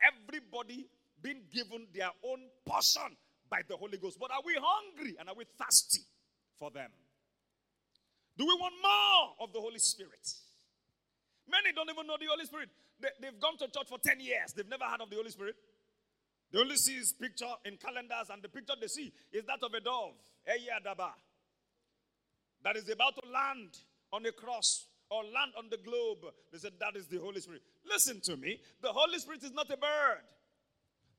Everybody 0.00 0.86
being 1.22 1.42
given 1.52 1.86
their 1.94 2.10
own 2.24 2.40
portion 2.64 3.16
by 3.50 3.62
the 3.68 3.76
Holy 3.76 3.98
Ghost. 3.98 4.18
But 4.20 4.30
are 4.30 4.42
we 4.44 4.56
hungry 4.60 5.16
and 5.18 5.28
are 5.28 5.34
we 5.34 5.44
thirsty 5.58 6.00
for 6.58 6.70
them? 6.70 6.90
Do 8.36 8.44
we 8.44 8.54
want 8.54 8.74
more 8.82 9.46
of 9.46 9.52
the 9.52 9.60
Holy 9.60 9.78
Spirit? 9.78 10.28
Many 11.48 11.72
don't 11.74 11.88
even 11.88 12.06
know 12.06 12.16
the 12.18 12.26
Holy 12.28 12.44
Spirit. 12.44 12.68
They, 13.00 13.26
have 13.26 13.40
gone 13.40 13.56
to 13.58 13.66
church 13.68 13.88
for 13.88 13.98
10 13.98 14.20
years. 14.20 14.52
They've 14.54 14.68
never 14.68 14.84
heard 14.84 15.00
of 15.00 15.10
the 15.10 15.16
Holy 15.16 15.30
Spirit. 15.30 15.56
They 16.52 16.60
only 16.60 16.76
see 16.76 16.96
his 16.96 17.12
picture 17.12 17.50
in 17.64 17.76
calendars, 17.76 18.30
and 18.30 18.42
the 18.42 18.48
picture 18.48 18.74
they 18.80 18.86
see 18.86 19.12
is 19.32 19.44
that 19.46 19.62
of 19.62 19.74
a 19.74 19.80
dove, 19.80 20.14
Eyadaba, 20.46 21.10
that 22.62 22.76
is 22.76 22.88
about 22.88 23.14
to 23.16 23.28
land 23.30 23.76
on 24.12 24.24
a 24.26 24.32
cross 24.32 24.86
or 25.10 25.22
land 25.24 25.52
on 25.58 25.68
the 25.70 25.78
globe. 25.78 26.32
They 26.52 26.58
said 26.58 26.72
that 26.80 26.96
is 26.96 27.06
the 27.06 27.18
Holy 27.18 27.40
Spirit. 27.40 27.62
Listen 27.88 28.20
to 28.22 28.36
me. 28.36 28.60
The 28.82 28.92
Holy 28.92 29.18
Spirit 29.18 29.42
is 29.44 29.52
not 29.52 29.70
a 29.70 29.76
bird. 29.76 30.22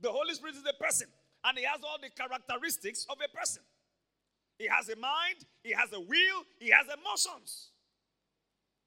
The 0.02 0.12
Holy 0.12 0.34
Spirit 0.34 0.56
is 0.56 0.64
a 0.70 0.82
person, 0.82 1.08
and 1.44 1.58
he 1.58 1.64
has 1.66 1.82
all 1.84 1.98
the 2.02 2.10
characteristics 2.10 3.06
of 3.10 3.18
a 3.24 3.38
person. 3.38 3.64
He 4.58 4.68
has 4.68 4.90
a 4.90 4.96
mind, 4.96 5.46
he 5.64 5.72
has 5.72 5.94
a 5.94 6.00
will, 6.00 6.40
he 6.60 6.70
has 6.72 6.88
emotions. 6.90 7.70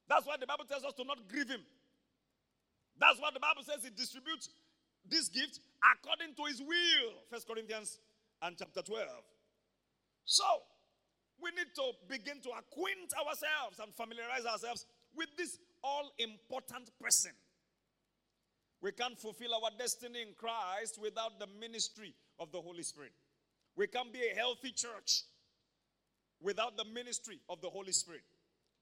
That's 0.09 0.27
why 0.27 0.37
the 0.39 0.47
Bible 0.47 0.65
tells 0.65 0.85
us 0.85 0.93
to 0.95 1.05
not 1.05 1.29
grieve 1.29 1.49
him. 1.49 1.63
That's 2.99 3.21
what 3.21 3.33
the 3.33 3.41
Bible 3.41 3.63
says 3.63 3.85
he 3.85 3.91
distributes 3.91 4.51
this 5.09 5.29
gift 5.29 5.61
according 5.95 6.35
to 6.35 6.45
his 6.45 6.61
will. 6.61 7.15
First 7.31 7.47
Corinthians 7.47 7.99
and 8.43 8.57
chapter 8.59 8.83
12. 8.83 9.07
So, 10.25 10.45
we 11.41 11.51
need 11.51 11.73
to 11.77 11.93
begin 12.09 12.43
to 12.43 12.51
acquaint 12.51 13.15
ourselves 13.17 13.79
and 13.81 13.95
familiarize 13.95 14.45
ourselves 14.45 14.85
with 15.17 15.29
this 15.39 15.59
all 15.83 16.11
important 16.19 16.91
person. 17.01 17.33
We 18.83 18.93
can't 18.93 19.19
fulfill 19.19 19.55
our 19.55 19.71
destiny 19.79 20.23
in 20.23 20.35
Christ 20.37 20.99
without 21.01 21.39
the 21.39 21.47
ministry 21.59 22.15
of 22.39 22.51
the 22.53 22.61
Holy 22.61 22.83
Spirit. 22.83 23.13
We 23.77 23.87
can't 23.87 24.13
be 24.13 24.21
a 24.21 24.35
healthy 24.35 24.73
church 24.73 25.25
without 26.41 26.77
the 26.77 26.85
ministry 26.85 27.41
of 27.49 27.61
the 27.61 27.69
Holy 27.69 27.93
Spirit. 27.93 28.23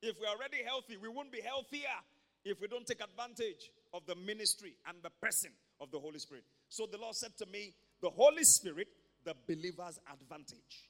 If 0.02 0.16
we're 0.20 0.28
already 0.28 0.58
healthy, 0.64 0.96
we 0.96 1.08
won't 1.08 1.32
be 1.32 1.40
healthier 1.40 1.96
if 2.44 2.60
we 2.60 2.68
don't 2.68 2.86
take 2.86 3.02
advantage 3.02 3.70
of 3.92 4.02
the 4.06 4.14
ministry 4.14 4.74
and 4.86 4.98
the 5.02 5.10
person 5.22 5.50
of 5.80 5.90
the 5.90 5.98
Holy 5.98 6.18
Spirit. 6.18 6.44
So 6.68 6.86
the 6.90 6.98
Lord 6.98 7.14
said 7.14 7.36
to 7.38 7.46
me, 7.46 7.74
The 8.00 8.10
Holy 8.10 8.44
Spirit, 8.44 8.88
the 9.24 9.34
believer's 9.46 9.98
advantage. 10.12 10.88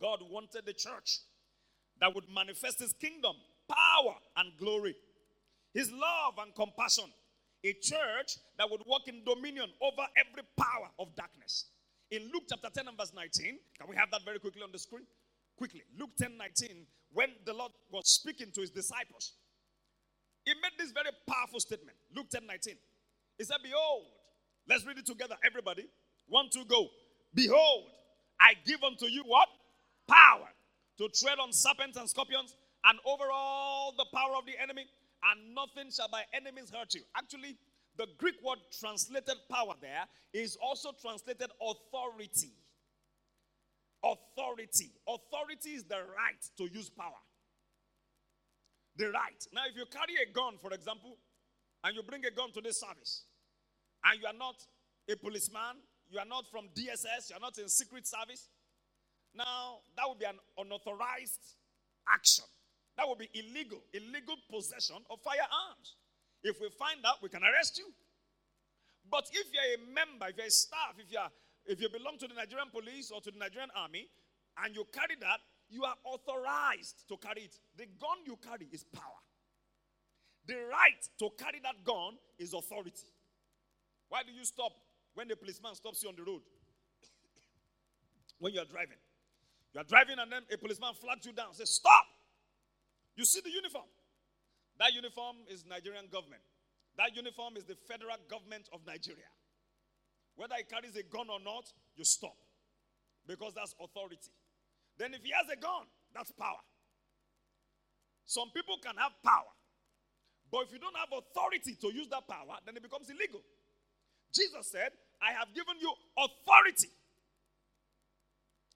God 0.00 0.20
wanted 0.30 0.66
the 0.66 0.72
church 0.72 1.20
that 2.00 2.14
would 2.14 2.24
manifest 2.34 2.80
his 2.80 2.92
kingdom, 2.94 3.34
power, 3.68 4.14
and 4.36 4.50
glory, 4.58 4.96
his 5.74 5.92
love 5.92 6.34
and 6.42 6.54
compassion. 6.54 7.04
A 7.62 7.74
church 7.74 8.38
that 8.56 8.70
would 8.70 8.80
walk 8.86 9.02
in 9.06 9.22
dominion 9.22 9.68
over 9.82 10.02
every 10.16 10.42
power 10.56 10.88
of 10.98 11.14
darkness. 11.14 11.66
In 12.10 12.22
Luke 12.32 12.44
chapter 12.48 12.68
10 12.72 12.88
and 12.88 12.96
verse 12.96 13.12
19, 13.14 13.58
can 13.78 13.88
we 13.88 13.96
have 13.96 14.10
that 14.10 14.24
very 14.24 14.38
quickly 14.38 14.62
on 14.62 14.72
the 14.72 14.78
screen? 14.78 15.04
Quickly. 15.60 15.82
Luke 15.98 16.16
10 16.18 16.38
19, 16.38 16.86
when 17.12 17.28
the 17.44 17.52
Lord 17.52 17.72
was 17.92 18.08
speaking 18.08 18.50
to 18.54 18.62
his 18.62 18.70
disciples, 18.70 19.34
he 20.46 20.54
made 20.54 20.72
this 20.78 20.90
very 20.90 21.10
powerful 21.28 21.60
statement. 21.60 21.98
Luke 22.16 22.30
10 22.30 22.46
19. 22.46 22.76
He 23.36 23.44
said, 23.44 23.58
Behold, 23.62 24.04
let's 24.66 24.86
read 24.86 24.96
it 24.96 25.04
together, 25.04 25.36
everybody. 25.44 25.84
One, 26.28 26.48
two, 26.50 26.64
go. 26.64 26.88
Behold, 27.34 27.84
I 28.40 28.54
give 28.64 28.82
unto 28.82 29.04
you 29.04 29.22
what? 29.26 29.48
Power 30.08 30.48
to 30.96 31.08
tread 31.10 31.38
on 31.38 31.52
serpents 31.52 31.98
and 31.98 32.08
scorpions 32.08 32.54
and 32.86 32.98
over 33.04 33.24
all 33.30 33.92
the 33.98 34.06
power 34.14 34.36
of 34.38 34.46
the 34.46 34.58
enemy, 34.62 34.86
and 35.30 35.54
nothing 35.54 35.92
shall 35.92 36.08
by 36.08 36.22
enemies 36.32 36.72
hurt 36.74 36.94
you. 36.94 37.02
Actually, 37.14 37.58
the 37.98 38.06
Greek 38.16 38.36
word 38.42 38.60
translated 38.80 39.36
power 39.50 39.74
there 39.82 40.06
is 40.32 40.56
also 40.56 40.92
translated 41.02 41.50
authority. 41.60 42.54
Authority. 44.02 44.92
Authority 45.06 45.70
is 45.70 45.84
the 45.84 45.96
right 45.96 46.42
to 46.56 46.64
use 46.72 46.88
power. 46.88 47.20
The 48.96 49.10
right. 49.10 49.46
Now, 49.52 49.62
if 49.68 49.76
you 49.76 49.84
carry 49.86 50.16
a 50.22 50.32
gun, 50.32 50.56
for 50.60 50.72
example, 50.72 51.16
and 51.84 51.94
you 51.94 52.02
bring 52.02 52.24
a 52.24 52.30
gun 52.30 52.52
to 52.52 52.60
this 52.60 52.80
service, 52.80 53.24
and 54.04 54.20
you 54.20 54.26
are 54.26 54.36
not 54.36 54.56
a 55.08 55.16
policeman, 55.16 55.80
you 56.08 56.18
are 56.18 56.26
not 56.26 56.44
from 56.50 56.68
DSS, 56.74 57.30
you 57.30 57.36
are 57.36 57.40
not 57.40 57.56
in 57.58 57.68
secret 57.68 58.06
service, 58.06 58.48
now 59.34 59.78
that 59.96 60.08
would 60.08 60.18
be 60.18 60.24
an 60.24 60.38
unauthorized 60.58 61.56
action. 62.08 62.44
That 62.96 63.06
would 63.08 63.18
be 63.18 63.30
illegal, 63.32 63.80
illegal 63.94 64.36
possession 64.50 64.96
of 65.08 65.20
firearms. 65.22 65.96
If 66.42 66.60
we 66.60 66.68
find 66.78 67.00
out, 67.06 67.22
we 67.22 67.28
can 67.28 67.42
arrest 67.44 67.78
you. 67.78 67.86
But 69.08 69.24
if 69.32 69.46
you're 69.52 69.74
a 69.76 69.94
member, 69.94 70.28
if 70.28 70.36
you're 70.36 70.46
a 70.46 70.50
staff, 70.50 70.96
if 70.98 71.10
you 71.10 71.18
are 71.18 71.30
if 71.70 71.80
you 71.80 71.88
belong 71.88 72.18
to 72.18 72.26
the 72.26 72.34
Nigerian 72.34 72.66
police 72.74 73.12
or 73.14 73.20
to 73.22 73.30
the 73.30 73.38
Nigerian 73.38 73.70
army 73.78 74.10
and 74.58 74.74
you 74.74 74.82
carry 74.92 75.14
that, 75.22 75.38
you 75.70 75.84
are 75.86 75.94
authorized 76.02 77.06
to 77.06 77.14
carry 77.16 77.46
it. 77.46 77.54
The 77.78 77.86
gun 78.02 78.26
you 78.26 78.34
carry 78.42 78.66
is 78.74 78.82
power. 78.90 79.22
The 80.50 80.58
right 80.66 80.98
to 81.22 81.30
carry 81.38 81.62
that 81.62 81.84
gun 81.86 82.18
is 82.42 82.54
authority. 82.54 83.06
Why 84.08 84.26
do 84.26 84.32
you 84.34 84.44
stop 84.44 84.72
when 85.14 85.28
the 85.28 85.36
policeman 85.36 85.76
stops 85.78 86.02
you 86.02 86.08
on 86.08 86.16
the 86.18 86.24
road? 86.26 86.42
when 88.42 88.52
you 88.52 88.58
are 88.58 88.66
driving. 88.66 88.98
You 89.72 89.80
are 89.80 89.86
driving 89.86 90.18
and 90.18 90.26
then 90.26 90.42
a 90.52 90.58
policeman 90.58 90.90
flags 90.98 91.24
you 91.24 91.32
down, 91.32 91.54
says, 91.54 91.70
Stop! 91.70 92.06
You 93.14 93.24
see 93.24 93.40
the 93.46 93.50
uniform. 93.54 93.86
That 94.82 94.90
uniform 94.92 95.36
is 95.46 95.62
Nigerian 95.70 96.10
government. 96.10 96.42
That 96.98 97.14
uniform 97.14 97.54
is 97.54 97.62
the 97.62 97.76
federal 97.86 98.18
government 98.26 98.66
of 98.74 98.80
Nigeria. 98.84 99.30
Whether 100.40 100.56
he 100.56 100.64
carries 100.64 100.96
a 100.96 101.04
gun 101.04 101.28
or 101.28 101.36
not, 101.36 101.68
you 101.96 102.02
stop. 102.02 102.32
Because 103.28 103.52
that's 103.52 103.76
authority. 103.76 104.32
Then 104.96 105.12
if 105.12 105.20
he 105.20 105.36
has 105.36 105.44
a 105.52 105.60
gun, 105.60 105.84
that's 106.16 106.32
power. 106.32 106.64
Some 108.24 108.48
people 108.56 108.80
can 108.80 108.96
have 108.96 109.12
power. 109.20 109.52
But 110.50 110.64
if 110.64 110.72
you 110.72 110.78
don't 110.78 110.96
have 110.96 111.12
authority 111.12 111.76
to 111.84 111.92
use 111.92 112.08
that 112.08 112.26
power, 112.26 112.56
then 112.64 112.74
it 112.74 112.82
becomes 112.82 113.10
illegal. 113.10 113.42
Jesus 114.32 114.64
said, 114.72 114.96
I 115.20 115.36
have 115.36 115.52
given 115.52 115.76
you 115.76 115.92
authority. 116.16 116.88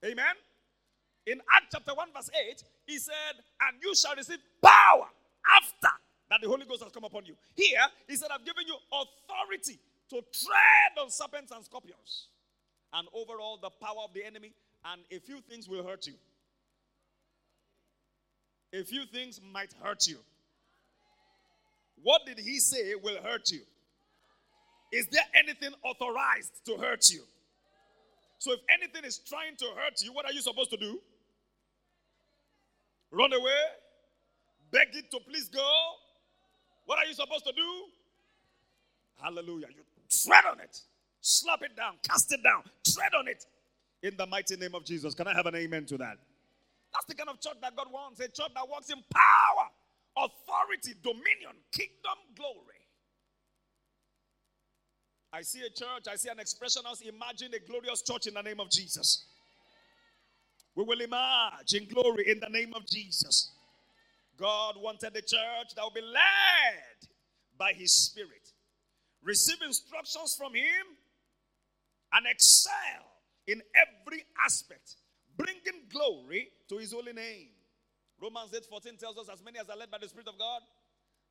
Amen. 0.05 0.37
In 1.25 1.41
Acts 1.49 1.73
chapter 1.73 1.95
1, 1.95 2.09
verse 2.13 2.29
8, 2.45 2.61
he 2.85 2.99
said, 2.99 3.41
And 3.65 3.81
you 3.81 3.95
shall 3.95 4.13
receive 4.13 4.37
power 4.61 5.09
after 5.41 5.97
that 6.29 6.41
the 6.41 6.47
Holy 6.47 6.69
Ghost 6.69 6.83
has 6.83 6.91
come 6.91 7.05
upon 7.05 7.25
you. 7.25 7.33
Here, 7.55 7.89
he 8.07 8.15
said, 8.15 8.29
I've 8.29 8.45
given 8.45 8.69
you 8.69 8.77
authority 8.93 9.81
to 10.09 10.15
tread 10.15 11.03
on 11.03 11.09
serpents 11.09 11.51
and 11.51 11.63
scorpions 11.65 12.27
and 12.93 13.07
overall 13.13 13.57
the 13.61 13.69
power 13.69 14.03
of 14.03 14.13
the 14.13 14.23
enemy, 14.25 14.53
and 14.85 15.01
a 15.11 15.19
few 15.19 15.41
things 15.41 15.67
will 15.67 15.85
hurt 15.85 16.07
you. 16.07 16.13
A 18.73 18.83
few 18.83 19.05
things 19.05 19.39
might 19.53 19.73
hurt 19.81 20.07
you. 20.07 20.17
What 22.03 22.25
did 22.25 22.39
he 22.39 22.59
say 22.59 22.93
will 22.95 23.21
hurt 23.21 23.51
you? 23.51 23.61
Is 24.91 25.07
there 25.07 25.23
anything 25.33 25.71
authorized 25.83 26.53
to 26.65 26.77
hurt 26.77 27.09
you? 27.11 27.21
So, 28.37 28.53
if 28.53 28.59
anything 28.69 29.03
is 29.03 29.17
trying 29.17 29.55
to 29.57 29.65
hurt 29.75 30.01
you, 30.03 30.13
what 30.13 30.25
are 30.25 30.31
you 30.31 30.41
supposed 30.41 30.69
to 30.71 30.77
do? 30.77 30.99
Run 33.11 33.33
away? 33.33 33.61
Beg 34.71 34.89
it 34.93 35.09
to 35.11 35.19
please 35.27 35.47
go? 35.49 35.67
What 36.85 36.99
are 36.99 37.05
you 37.05 37.13
supposed 37.13 37.45
to 37.45 37.53
do? 37.53 37.85
Hallelujah. 39.21 39.67
You 39.75 39.83
tread 40.09 40.45
on 40.51 40.59
it, 40.59 40.79
slap 41.21 41.61
it 41.63 41.75
down, 41.75 41.95
cast 42.07 42.31
it 42.33 42.41
down, 42.43 42.63
tread 42.85 43.13
on 43.17 43.27
it 43.27 43.45
in 44.03 44.15
the 44.17 44.25
mighty 44.27 44.55
name 44.57 44.75
of 44.75 44.85
Jesus. 44.85 45.13
Can 45.13 45.27
I 45.27 45.33
have 45.35 45.45
an 45.47 45.55
amen 45.55 45.85
to 45.87 45.97
that? 45.99 46.17
That's 46.93 47.05
the 47.07 47.15
kind 47.15 47.29
of 47.29 47.41
church 47.41 47.57
that 47.61 47.75
God 47.75 47.87
wants 47.91 48.19
a 48.21 48.27
church 48.27 48.51
that 48.55 48.69
walks 48.69 48.89
in 48.89 48.97
power, 49.13 49.67
authority, 50.17 50.93
dominion, 51.03 51.55
kingdom, 51.71 52.17
glory. 52.35 52.79
I 55.33 55.41
see 55.41 55.61
a 55.61 55.69
church, 55.69 56.07
I 56.11 56.15
see 56.15 56.29
an 56.29 56.39
expression 56.39 56.83
house. 56.85 57.01
Imagine 57.01 57.53
a 57.53 57.59
glorious 57.59 58.01
church 58.01 58.27
in 58.27 58.35
the 58.35 58.41
name 58.41 58.59
of 58.59 58.69
Jesus. 58.69 59.25
We 60.75 60.83
will 60.85 61.01
emerge 61.01 61.73
in 61.73 61.87
glory 61.87 62.29
in 62.31 62.39
the 62.39 62.49
name 62.49 62.73
of 62.75 62.85
Jesus. 62.87 63.51
God 64.37 64.75
wanted 64.77 65.15
a 65.15 65.21
church 65.21 65.75
that 65.75 65.83
will 65.83 65.91
be 65.91 66.01
led 66.01 67.09
by 67.57 67.73
His 67.73 67.91
Spirit, 67.93 68.44
receive 69.25 69.57
instructions 69.65 70.35
from 70.37 70.53
Him, 70.53 70.85
and 72.13 72.25
excel 72.27 73.03
in 73.47 73.61
every 73.75 74.23
aspect, 74.45 74.95
bringing 75.35 75.89
glory 75.91 76.47
to 76.69 76.77
His 76.77 76.93
holy 76.93 77.13
name. 77.13 77.49
Romans 78.21 78.53
8 78.55 78.65
14 78.65 78.97
tells 78.97 79.17
us, 79.17 79.27
As 79.31 79.43
many 79.43 79.59
as 79.59 79.69
are 79.69 79.77
led 79.77 79.91
by 79.91 79.97
the 79.97 80.07
Spirit 80.07 80.27
of 80.27 80.37
God, 80.37 80.61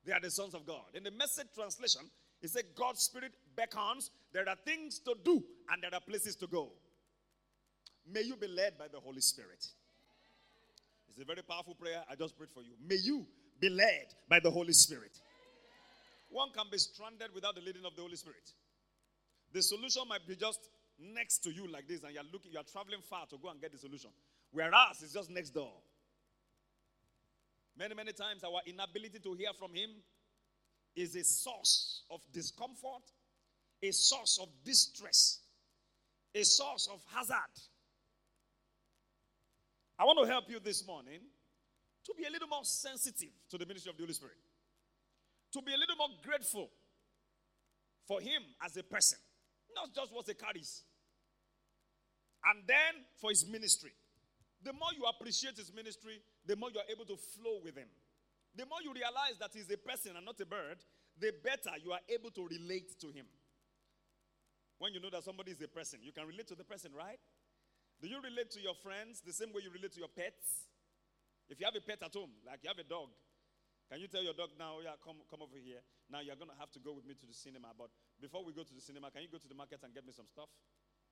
they 0.05 0.13
are 0.13 0.19
the 0.19 0.29
sons 0.29 0.53
of 0.53 0.65
God. 0.65 0.85
In 0.93 1.03
the 1.03 1.11
message 1.11 1.47
translation, 1.55 2.01
it 2.41 2.49
said, 2.49 2.63
God's 2.75 3.01
Spirit 3.01 3.31
beckons. 3.55 4.11
There 4.31 4.47
are 4.47 4.55
things 4.65 4.99
to 4.99 5.15
do 5.23 5.43
and 5.71 5.81
there 5.81 5.93
are 5.93 6.01
places 6.01 6.35
to 6.37 6.47
go. 6.47 6.71
May 8.07 8.21
you 8.21 8.35
be 8.35 8.47
led 8.47 8.77
by 8.77 8.87
the 8.87 8.99
Holy 8.99 9.21
Spirit. 9.21 9.65
It's 11.09 11.19
a 11.19 11.25
very 11.25 11.41
powerful 11.41 11.73
prayer. 11.73 12.03
I 12.09 12.15
just 12.15 12.37
prayed 12.37 12.51
for 12.53 12.61
you. 12.61 12.73
May 12.87 12.97
you 13.01 13.25
be 13.59 13.69
led 13.69 14.13
by 14.29 14.39
the 14.39 14.51
Holy 14.51 14.73
Spirit. 14.73 15.17
One 16.35 16.51
can 16.51 16.65
be 16.69 16.77
stranded 16.77 17.33
without 17.33 17.55
the 17.55 17.61
leading 17.61 17.85
of 17.85 17.95
the 17.95 18.01
Holy 18.01 18.17
Spirit. 18.17 18.51
The 19.53 19.61
solution 19.61 20.01
might 20.09 20.27
be 20.27 20.35
just 20.35 20.59
next 20.99 21.37
to 21.45 21.49
you 21.49 21.65
like 21.65 21.87
this, 21.87 22.03
and 22.03 22.13
you're 22.13 22.27
looking, 22.29 22.51
you're 22.51 22.67
traveling 22.69 22.99
far 23.09 23.25
to 23.27 23.37
go 23.37 23.47
and 23.47 23.61
get 23.61 23.71
the 23.71 23.77
solution. 23.77 24.09
Whereas 24.51 25.01
it's 25.01 25.13
just 25.13 25.29
next 25.29 25.51
door. 25.51 25.71
Many, 27.79 27.95
many 27.95 28.11
times 28.11 28.43
our 28.43 28.59
inability 28.65 29.19
to 29.19 29.33
hear 29.33 29.53
from 29.57 29.73
Him 29.73 29.91
is 30.93 31.15
a 31.15 31.23
source 31.23 32.03
of 32.11 32.19
discomfort, 32.33 33.03
a 33.81 33.91
source 33.93 34.37
of 34.41 34.49
distress, 34.65 35.39
a 36.35 36.43
source 36.43 36.89
of 36.91 36.99
hazard. 37.15 37.55
I 39.97 40.03
want 40.03 40.19
to 40.19 40.25
help 40.25 40.49
you 40.49 40.59
this 40.59 40.85
morning 40.85 41.21
to 42.03 42.13
be 42.17 42.25
a 42.25 42.29
little 42.29 42.49
more 42.49 42.65
sensitive 42.65 43.31
to 43.51 43.57
the 43.57 43.65
ministry 43.65 43.89
of 43.89 43.95
the 43.95 44.03
Holy 44.03 44.13
Spirit, 44.13 44.35
to 45.55 45.63
be 45.63 45.71
a 45.71 45.79
little 45.79 45.95
more 45.95 46.11
grateful 46.19 46.69
for 48.03 48.19
Him 48.19 48.43
as 48.59 48.75
a 48.75 48.83
person, 48.83 49.17
not 49.73 49.95
just 49.95 50.11
what 50.11 50.27
He 50.27 50.35
carries, 50.35 50.83
and 52.43 52.59
then 52.67 53.07
for 53.15 53.31
His 53.31 53.47
ministry. 53.47 53.95
The 54.61 54.73
more 54.73 54.91
you 54.91 55.07
appreciate 55.07 55.55
His 55.55 55.71
ministry, 55.71 56.19
the 56.45 56.59
more 56.59 56.69
you 56.69 56.79
are 56.79 56.91
able 56.91 57.05
to 57.07 57.15
flow 57.15 57.63
with 57.63 57.79
Him. 57.79 57.87
The 58.55 58.67
more 58.67 58.83
you 58.83 58.91
realize 58.91 59.39
that 59.39 59.55
He's 59.55 59.71
a 59.71 59.79
person 59.79 60.19
and 60.19 60.25
not 60.25 60.39
a 60.43 60.45
bird, 60.45 60.83
the 61.15 61.31
better 61.39 61.71
you 61.79 61.95
are 61.95 62.03
able 62.11 62.31
to 62.35 62.43
relate 62.51 62.99
to 62.99 63.07
Him. 63.15 63.25
When 64.77 64.91
you 64.91 64.99
know 64.99 65.09
that 65.09 65.23
somebody 65.23 65.55
is 65.55 65.61
a 65.63 65.71
person, 65.71 66.03
you 66.03 66.11
can 66.11 66.27
relate 66.27 66.51
to 66.51 66.55
the 66.55 66.67
person, 66.67 66.91
right? 66.91 67.19
Do 68.03 68.11
you 68.11 68.19
relate 68.19 68.51
to 68.51 68.59
your 68.59 68.75
friends 68.75 69.23
the 69.23 69.31
same 69.31 69.55
way 69.55 69.63
you 69.63 69.71
relate 69.71 69.95
to 69.95 70.03
your 70.03 70.11
pets? 70.11 70.67
If 71.47 71.63
you 71.63 71.65
have 71.65 71.79
a 71.79 71.81
pet 71.81 72.03
at 72.03 72.11
home, 72.11 72.35
like 72.43 72.59
you 72.59 72.67
have 72.67 72.79
a 72.79 72.83
dog, 72.83 73.07
can 73.89 74.01
you 74.01 74.09
tell 74.09 74.25
your 74.25 74.33
dog 74.33 74.49
now, 74.57 74.77
oh, 74.77 74.83
yeah, 74.83 74.97
come, 75.05 75.21
come 75.29 75.45
over 75.45 75.57
here? 75.61 75.81
Now 76.09 76.21
you're 76.25 76.37
going 76.37 76.49
to 76.49 76.57
have 76.57 76.73
to 76.73 76.81
go 76.81 76.93
with 76.93 77.05
me 77.05 77.13
to 77.13 77.25
the 77.25 77.37
cinema. 77.37 77.73
But 77.77 77.93
before 78.17 78.41
we 78.41 78.53
go 78.53 78.65
to 78.65 78.73
the 78.73 78.81
cinema, 78.81 79.13
can 79.13 79.21
you 79.21 79.29
go 79.29 79.37
to 79.37 79.49
the 79.49 79.57
market 79.57 79.85
and 79.85 79.93
get 79.93 80.05
me 80.05 80.13
some 80.13 80.25
stuff? 80.25 80.49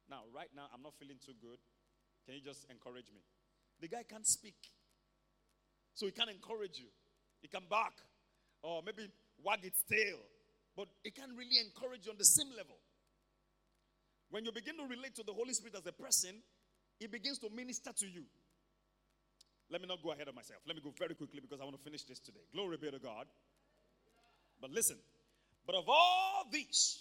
Now, 0.10 0.26
right 0.34 0.50
now, 0.58 0.68
I'm 0.74 0.82
not 0.82 0.98
feeling 0.98 1.22
too 1.22 1.38
good. 1.38 1.62
Can 2.26 2.36
you 2.36 2.44
just 2.44 2.66
encourage 2.70 3.14
me? 3.14 3.22
The 3.80 3.88
guy 3.88 4.04
can't 4.04 4.26
speak. 4.26 4.58
So 5.94 6.06
he 6.06 6.12
can't 6.12 6.30
encourage 6.30 6.82
you. 6.82 6.90
He 7.42 7.48
can 7.48 7.70
bark 7.70 7.94
or 8.64 8.82
maybe 8.82 9.06
wag 9.44 9.62
its 9.64 9.84
tail. 9.86 10.18
But 10.76 10.90
it 11.04 11.14
can't 11.14 11.38
really 11.38 11.62
encourage 11.62 12.06
you 12.06 12.12
on 12.12 12.18
the 12.18 12.26
same 12.26 12.50
level. 12.58 12.80
When 14.34 14.46
you 14.46 14.52
begin 14.52 14.78
to 14.82 14.90
relate 14.90 15.14
to 15.22 15.24
the 15.24 15.34
Holy 15.34 15.54
Spirit 15.54 15.78
as 15.78 15.86
a 15.86 15.94
person, 15.94 16.42
he 16.98 17.06
begins 17.06 17.38
to 17.40 17.50
minister 17.54 17.92
to 17.94 18.08
you. 18.08 18.26
Let 19.74 19.82
me 19.82 19.88
not 19.88 20.04
go 20.04 20.12
ahead 20.12 20.28
of 20.28 20.36
myself. 20.36 20.62
Let 20.68 20.76
me 20.76 20.84
go 20.86 20.94
very 20.94 21.16
quickly 21.16 21.42
because 21.42 21.60
I 21.60 21.64
want 21.64 21.76
to 21.76 21.82
finish 21.82 22.04
this 22.04 22.20
today. 22.20 22.46
Glory 22.54 22.78
be 22.78 22.92
to 22.92 23.00
God. 23.00 23.26
But 24.62 24.70
listen, 24.70 24.98
but 25.66 25.74
of 25.74 25.86
all 25.90 26.46
these, 26.52 27.00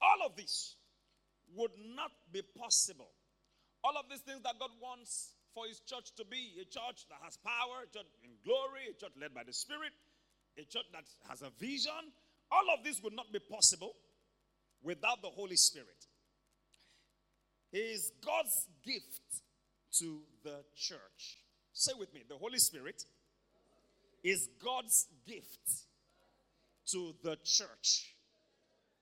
all 0.00 0.24
of 0.24 0.36
this 0.36 0.76
would 1.56 1.72
not 1.96 2.12
be 2.30 2.42
possible. 2.56 3.10
All 3.82 3.98
of 3.98 4.06
these 4.08 4.20
things 4.20 4.42
that 4.44 4.60
God 4.60 4.70
wants 4.80 5.34
for 5.52 5.66
His 5.66 5.80
church 5.80 6.14
to 6.18 6.24
be 6.24 6.54
a 6.62 6.64
church 6.70 7.10
that 7.10 7.18
has 7.24 7.36
power, 7.42 7.82
a 7.82 7.90
church 7.90 8.06
in 8.22 8.30
glory, 8.46 8.86
a 8.88 8.94
church 8.94 9.18
led 9.20 9.34
by 9.34 9.42
the 9.42 9.52
Spirit, 9.52 9.90
a 10.56 10.62
church 10.62 10.86
that 10.92 11.02
has 11.28 11.42
a 11.42 11.50
vision. 11.58 12.14
All 12.52 12.78
of 12.78 12.84
this 12.84 13.02
would 13.02 13.14
not 13.14 13.32
be 13.32 13.40
possible 13.40 13.96
without 14.84 15.20
the 15.20 15.34
Holy 15.34 15.56
Spirit 15.56 16.06
He 17.72 17.78
is 17.78 18.12
God's 18.24 18.68
gift 18.86 19.42
to 19.98 20.22
the 20.44 20.62
church. 20.76 21.39
Say 21.80 21.92
with 21.98 22.12
me 22.12 22.20
the 22.28 22.36
Holy 22.36 22.58
Spirit 22.58 23.06
is 24.22 24.50
God's 24.62 25.06
gift 25.26 25.86
to 26.88 27.14
the 27.24 27.36
church. 27.42 28.14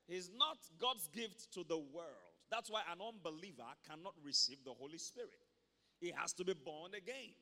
He's 0.07 0.31
not 0.37 0.55
God's 0.79 1.09
gift 1.13 1.51
to 1.55 1.65
the 1.67 1.75
world. 1.75 2.31
That's 2.49 2.71
why 2.71 2.83
an 2.89 2.99
unbeliever 3.05 3.67
cannot 3.85 4.13
receive 4.23 4.59
the 4.63 4.71
Holy 4.71 4.97
Spirit. 4.97 5.43
He 5.99 6.13
has 6.15 6.31
to 6.39 6.45
be 6.45 6.53
born 6.53 6.93
again. 6.95 7.35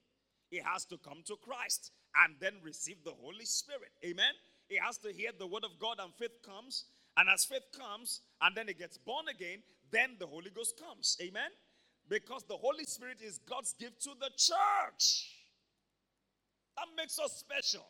He 0.49 0.57
has 0.57 0.85
to 0.85 0.97
come 0.97 1.21
to 1.27 1.35
Christ 1.35 1.91
and 2.25 2.33
then 2.39 2.53
receive 2.63 3.03
the 3.05 3.13
Holy 3.21 3.45
Spirit. 3.45 3.91
Amen. 4.03 4.33
He 4.67 4.79
has 4.83 4.97
to 5.05 5.13
hear 5.13 5.29
the 5.37 5.45
word 5.45 5.65
of 5.65 5.77
God 5.79 5.97
and 6.01 6.11
faith 6.15 6.41
comes. 6.43 6.85
And 7.15 7.29
as 7.29 7.45
faith 7.45 7.69
comes 7.77 8.21
and 8.41 8.57
then 8.57 8.69
he 8.69 8.73
gets 8.73 8.97
born 8.97 9.27
again, 9.29 9.61
then 9.91 10.15
the 10.19 10.25
Holy 10.25 10.49
Ghost 10.49 10.81
comes. 10.83 11.15
Amen? 11.21 11.51
Because 12.09 12.43
the 12.47 12.55
Holy 12.55 12.85
Spirit 12.85 13.17
is 13.21 13.39
God's 13.39 13.73
gift 13.73 14.01
to 14.03 14.11
the 14.19 14.29
church. 14.29 15.33
That 16.75 16.87
makes 16.95 17.19
us 17.19 17.43
special. 17.45 17.85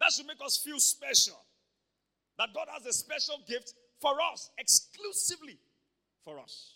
That 0.00 0.10
should 0.12 0.26
make 0.26 0.40
us 0.44 0.60
feel 0.64 0.80
special. 0.80 1.38
That 2.38 2.48
God 2.54 2.66
has 2.72 2.84
a 2.86 2.92
special 2.92 3.36
gift 3.46 3.74
for 4.00 4.12
us, 4.32 4.50
exclusively 4.58 5.58
for 6.24 6.40
us. 6.40 6.74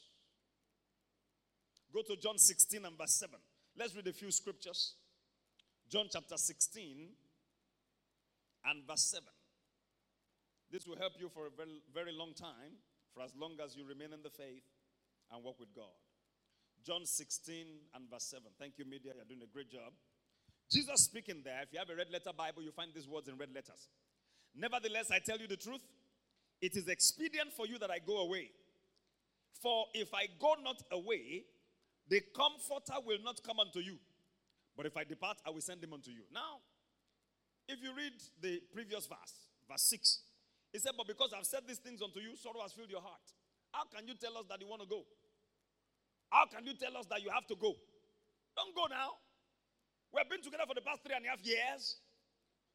Go 1.92 2.02
to 2.02 2.16
John 2.20 2.38
16 2.38 2.84
and 2.84 2.96
verse 2.96 3.18
7. 3.18 3.34
Let's 3.76 3.96
read 3.96 4.06
a 4.06 4.12
few 4.12 4.30
scriptures. 4.30 4.94
John 5.88 6.06
chapter 6.12 6.36
16 6.36 7.08
and 8.66 8.86
verse 8.86 9.10
7. 9.10 9.24
This 10.70 10.86
will 10.86 10.96
help 10.96 11.14
you 11.18 11.30
for 11.32 11.46
a 11.46 11.50
very, 11.50 11.80
very 11.92 12.12
long 12.12 12.34
time 12.34 12.76
for 13.14 13.22
as 13.22 13.34
long 13.34 13.56
as 13.64 13.74
you 13.74 13.84
remain 13.86 14.12
in 14.12 14.22
the 14.22 14.30
faith 14.30 14.64
and 15.32 15.42
walk 15.42 15.58
with 15.58 15.74
God. 15.74 15.96
John 16.88 17.04
16 17.04 17.66
and 17.94 18.08
verse 18.10 18.24
7. 18.32 18.44
Thank 18.58 18.78
you, 18.78 18.86
media. 18.86 19.12
You're 19.14 19.28
doing 19.28 19.44
a 19.44 19.52
great 19.52 19.70
job. 19.70 19.92
Jesus 20.72 21.04
speaking 21.04 21.42
there, 21.44 21.60
if 21.60 21.68
you 21.70 21.78
have 21.78 21.90
a 21.90 21.94
red 21.94 22.08
letter 22.10 22.32
Bible, 22.32 22.62
you 22.62 22.72
find 22.72 22.92
these 22.94 23.06
words 23.06 23.28
in 23.28 23.36
red 23.36 23.52
letters. 23.54 23.88
Nevertheless, 24.56 25.10
I 25.12 25.18
tell 25.18 25.36
you 25.36 25.46
the 25.46 25.58
truth, 25.58 25.84
it 26.62 26.76
is 26.76 26.88
expedient 26.88 27.52
for 27.52 27.66
you 27.66 27.76
that 27.78 27.90
I 27.90 27.98
go 27.98 28.24
away. 28.24 28.52
For 29.60 29.84
if 29.92 30.14
I 30.14 30.28
go 30.40 30.54
not 30.64 30.80
away, 30.90 31.44
the 32.08 32.22
comforter 32.34 33.04
will 33.04 33.20
not 33.22 33.42
come 33.44 33.60
unto 33.60 33.80
you. 33.80 33.98
But 34.74 34.86
if 34.86 34.96
I 34.96 35.04
depart, 35.04 35.36
I 35.46 35.50
will 35.50 35.60
send 35.60 35.84
him 35.84 35.92
unto 35.92 36.10
you. 36.10 36.22
Now, 36.32 36.64
if 37.68 37.82
you 37.82 37.92
read 37.94 38.16
the 38.40 38.62
previous 38.72 39.06
verse, 39.06 39.44
verse 39.68 39.82
6, 39.82 40.20
he 40.72 40.78
said, 40.78 40.92
But 40.96 41.06
because 41.06 41.34
I've 41.36 41.44
said 41.44 41.68
these 41.68 41.84
things 41.84 42.00
unto 42.00 42.20
you, 42.20 42.34
sorrow 42.34 42.62
has 42.62 42.72
filled 42.72 42.90
your 42.90 43.02
heart. 43.02 43.28
How 43.72 43.84
can 43.94 44.08
you 44.08 44.14
tell 44.14 44.38
us 44.38 44.46
that 44.48 44.58
you 44.62 44.66
want 44.66 44.80
to 44.80 44.88
go? 44.88 45.04
How 46.30 46.46
can 46.46 46.66
you 46.66 46.74
tell 46.74 46.96
us 46.96 47.06
that 47.08 47.22
you 47.22 47.30
have 47.30 47.46
to 47.48 47.56
go? 47.56 47.74
Don't 48.56 48.74
go 48.74 48.86
now. 48.90 49.16
We 50.12 50.18
have 50.20 50.28
been 50.28 50.42
together 50.42 50.64
for 50.66 50.74
the 50.74 50.84
past 50.84 51.04
three 51.04 51.16
and 51.16 51.24
a 51.24 51.28
half 51.28 51.44
years. 51.44 52.00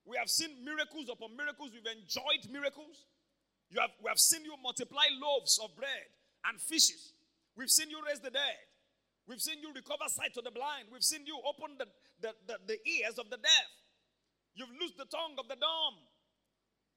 We 0.06 0.18
have 0.18 0.30
seen 0.30 0.64
miracles 0.66 1.10
upon 1.10 1.38
miracles. 1.38 1.72
We've 1.74 1.86
enjoyed 1.86 2.46
miracles. 2.52 3.06
You 3.70 3.82
have, 3.82 3.94
we 4.04 4.10
have 4.10 4.20
seen 4.20 4.46
you 4.46 4.54
multiply 4.62 5.08
loaves 5.18 5.58
of 5.64 5.74
bread 5.76 6.10
and 6.46 6.60
fishes. 6.60 7.14
We've 7.56 7.72
seen 7.72 7.90
you 7.90 8.02
raise 8.06 8.20
the 8.20 8.30
dead. 8.30 8.60
We've 9.26 9.42
seen 9.42 9.64
you 9.64 9.72
recover 9.72 10.06
sight 10.12 10.34
to 10.36 10.44
the 10.44 10.52
blind. 10.52 10.92
We've 10.92 11.06
seen 11.06 11.26
you 11.26 11.40
open 11.48 11.80
the, 11.80 11.88
the, 12.20 12.32
the, 12.46 12.56
the 12.68 12.78
ears 12.84 13.16
of 13.18 13.32
the 13.32 13.40
deaf. 13.40 13.70
You've 14.54 14.74
loosed 14.78 15.00
the 15.00 15.10
tongue 15.10 15.40
of 15.40 15.48
the 15.48 15.56
dumb. 15.56 15.96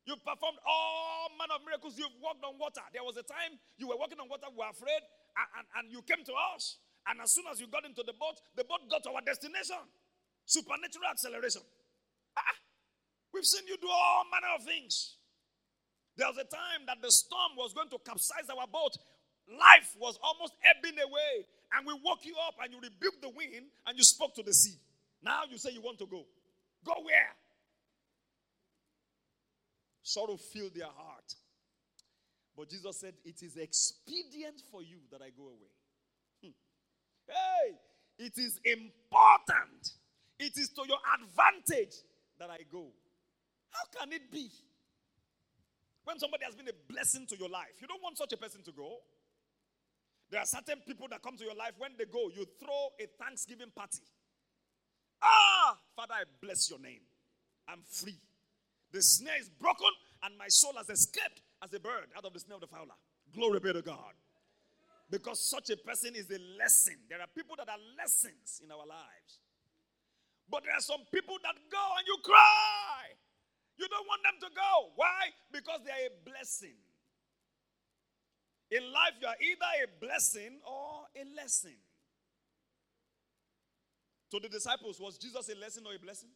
You've 0.04 0.22
performed 0.22 0.58
all 0.66 1.30
manner 1.38 1.58
of 1.58 1.64
miracles. 1.64 1.96
You've 1.96 2.14
walked 2.20 2.42
on 2.42 2.58
water. 2.58 2.82
There 2.92 3.06
was 3.06 3.16
a 3.16 3.26
time 3.26 3.58
you 3.78 3.88
were 3.88 3.98
walking 3.98 4.18
on 4.18 4.28
water, 4.28 4.50
we 4.50 4.58
were 4.58 4.70
afraid, 4.70 5.02
and, 5.36 5.66
and, 5.76 5.84
you 5.92 6.00
came 6.02 6.24
to 6.24 6.34
us. 6.54 6.78
And 7.06 7.20
as 7.20 7.32
soon 7.32 7.44
as 7.50 7.60
you 7.60 7.68
got 7.68 7.84
into 7.84 8.02
the 8.02 8.16
boat, 8.16 8.40
the 8.56 8.64
boat 8.64 8.80
got 8.90 9.04
to 9.04 9.10
our 9.12 9.20
destination. 9.20 9.78
Supernatural 10.44 11.06
acceleration. 11.10 11.62
Ah, 12.36 12.56
we've 13.32 13.44
seen 13.44 13.66
you 13.68 13.76
do 13.76 13.88
all 13.88 14.24
manner 14.32 14.54
of 14.56 14.64
things. 14.64 15.16
There 16.16 16.26
was 16.26 16.38
a 16.38 16.48
time 16.48 16.88
that 16.88 17.02
the 17.02 17.10
storm 17.10 17.52
was 17.56 17.72
going 17.74 17.90
to 17.90 17.98
capsize 18.00 18.48
our 18.48 18.66
boat. 18.66 18.96
Life 19.46 19.94
was 20.00 20.18
almost 20.24 20.54
ebbing 20.64 20.98
away. 20.98 21.46
And 21.76 21.86
we 21.86 21.92
woke 22.02 22.24
you 22.24 22.34
up 22.46 22.54
and 22.62 22.72
you 22.72 22.80
rebuked 22.80 23.20
the 23.22 23.28
wind 23.28 23.68
and 23.86 23.98
you 23.98 24.04
spoke 24.04 24.34
to 24.36 24.42
the 24.42 24.54
sea. 24.54 24.78
Now 25.22 25.42
you 25.50 25.58
say 25.58 25.70
you 25.72 25.82
want 25.82 25.98
to 25.98 26.06
go. 26.06 26.24
Go 26.84 26.94
where? 27.04 27.34
Sorrow 30.02 30.36
filled 30.36 30.74
their 30.74 30.86
heart. 30.86 31.34
But 32.56 32.70
Jesus 32.70 32.98
said, 32.98 33.14
It 33.24 33.42
is 33.42 33.56
expedient 33.56 34.62
for 34.70 34.82
you 34.82 34.98
that 35.12 35.20
I 35.20 35.30
go 35.36 35.44
away. 35.44 35.72
Hmm. 36.42 36.56
Hey, 37.28 37.76
it 38.18 38.38
is 38.38 38.58
important. 38.64 39.92
It 40.38 40.56
is 40.56 40.70
to 40.70 40.82
your 40.86 40.98
advantage 41.20 41.94
that 42.38 42.50
I 42.50 42.58
go. 42.70 42.88
How 43.70 44.00
can 44.00 44.12
it 44.12 44.30
be? 44.30 44.50
When 46.04 46.18
somebody 46.18 46.44
has 46.44 46.54
been 46.54 46.68
a 46.68 46.92
blessing 46.92 47.26
to 47.26 47.36
your 47.36 47.48
life, 47.48 47.80
you 47.80 47.86
don't 47.86 48.02
want 48.02 48.16
such 48.16 48.32
a 48.32 48.36
person 48.36 48.62
to 48.62 48.72
go. 48.72 48.98
There 50.30 50.40
are 50.40 50.46
certain 50.46 50.80
people 50.86 51.08
that 51.10 51.22
come 51.22 51.36
to 51.36 51.44
your 51.44 51.54
life, 51.54 51.72
when 51.78 51.92
they 51.98 52.04
go, 52.04 52.30
you 52.34 52.46
throw 52.58 52.88
a 53.00 53.06
Thanksgiving 53.22 53.70
party. 53.74 54.02
Ah, 55.22 55.76
Father, 55.94 56.14
I 56.14 56.24
bless 56.40 56.70
your 56.70 56.78
name. 56.78 57.00
I'm 57.68 57.82
free. 57.88 58.18
The 58.92 59.02
snare 59.02 59.40
is 59.40 59.48
broken, 59.48 59.90
and 60.22 60.36
my 60.38 60.48
soul 60.48 60.74
has 60.76 60.88
escaped 60.88 61.40
as 61.66 61.74
a 61.74 61.80
bird 61.80 62.06
out 62.16 62.24
of 62.24 62.32
the 62.32 62.38
snare 62.38 62.54
of 62.54 62.60
the 62.60 62.66
fowler. 62.70 62.94
Glory 63.34 63.58
be 63.58 63.72
to 63.72 63.82
God. 63.82 64.14
Because 65.10 65.38
such 65.40 65.70
a 65.70 65.76
person 65.76 66.14
is 66.14 66.30
a 66.30 66.38
lesson. 66.58 66.94
There 67.10 67.20
are 67.20 67.26
people 67.34 67.56
that 67.58 67.68
are 67.68 67.78
lessons 67.98 68.62
in 68.62 68.70
our 68.70 68.86
lives. 68.86 69.42
But 70.48 70.62
there 70.64 70.74
are 70.74 70.80
some 70.80 71.02
people 71.12 71.36
that 71.42 71.54
go 71.70 71.84
and 71.98 72.06
you 72.06 72.16
cry. 72.22 73.10
You 73.78 73.88
don't 73.88 74.06
want 74.06 74.22
them 74.22 74.38
to 74.48 74.54
go. 74.54 74.90
Why? 74.94 75.34
Because 75.52 75.80
they 75.84 75.90
are 75.90 76.06
a 76.06 76.30
blessing. 76.30 76.78
In 78.70 78.82
life, 78.92 79.14
you 79.20 79.26
are 79.26 79.38
either 79.38 79.70
a 79.84 80.04
blessing 80.04 80.58
or 80.66 81.06
a 81.14 81.22
lesson. 81.36 81.76
To 84.30 84.40
the 84.40 84.48
disciples, 84.48 84.98
was 84.98 85.18
Jesus 85.18 85.48
a 85.48 85.58
lesson 85.58 85.84
or 85.86 85.94
a 85.94 85.98
blessing? 85.98 86.30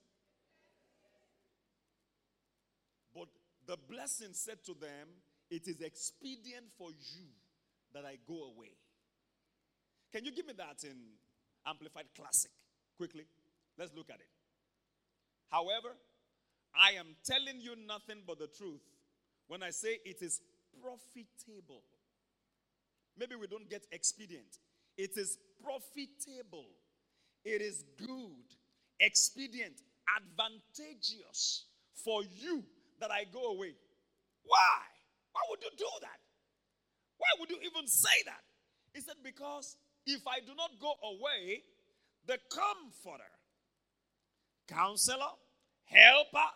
But 3.14 3.26
the 3.70 3.78
blessing 3.88 4.30
said 4.32 4.58
to 4.66 4.74
them, 4.74 5.06
It 5.48 5.68
is 5.68 5.80
expedient 5.80 6.66
for 6.76 6.90
you 6.90 7.26
that 7.94 8.04
I 8.04 8.16
go 8.26 8.50
away. 8.50 8.74
Can 10.12 10.24
you 10.24 10.32
give 10.32 10.46
me 10.46 10.54
that 10.58 10.82
in 10.82 10.96
Amplified 11.64 12.06
Classic 12.16 12.50
quickly? 12.96 13.26
Let's 13.78 13.94
look 13.94 14.10
at 14.10 14.16
it. 14.16 14.26
However, 15.50 15.94
I 16.74 16.98
am 16.98 17.14
telling 17.24 17.60
you 17.60 17.76
nothing 17.86 18.22
but 18.26 18.40
the 18.40 18.48
truth 18.48 18.82
when 19.46 19.62
I 19.62 19.70
say 19.70 19.98
it 20.04 20.20
is 20.20 20.40
profitable. 20.82 21.84
Maybe 23.16 23.36
we 23.36 23.46
don't 23.46 23.70
get 23.70 23.86
expedient. 23.92 24.58
It 24.96 25.16
is 25.16 25.38
profitable. 25.62 26.66
It 27.44 27.62
is 27.62 27.84
good, 27.98 28.46
expedient, 28.98 29.74
advantageous 30.16 31.66
for 31.94 32.22
you 32.24 32.64
that 33.00 33.10
I 33.10 33.24
go 33.32 33.52
away. 33.52 33.72
Why? 34.44 34.76
Why 35.32 35.40
would 35.50 35.62
you 35.62 35.70
do 35.76 35.90
that? 36.02 36.18
Why 37.18 37.28
would 37.38 37.50
you 37.50 37.58
even 37.64 37.86
say 37.86 38.24
that? 38.26 38.40
He 38.94 39.00
said, 39.00 39.16
Because 39.22 39.76
if 40.06 40.26
I 40.26 40.40
do 40.40 40.54
not 40.56 40.70
go 40.80 40.92
away, 41.04 41.62
the 42.26 42.38
comforter, 42.50 43.30
counselor, 44.68 45.34
helper, 45.84 46.50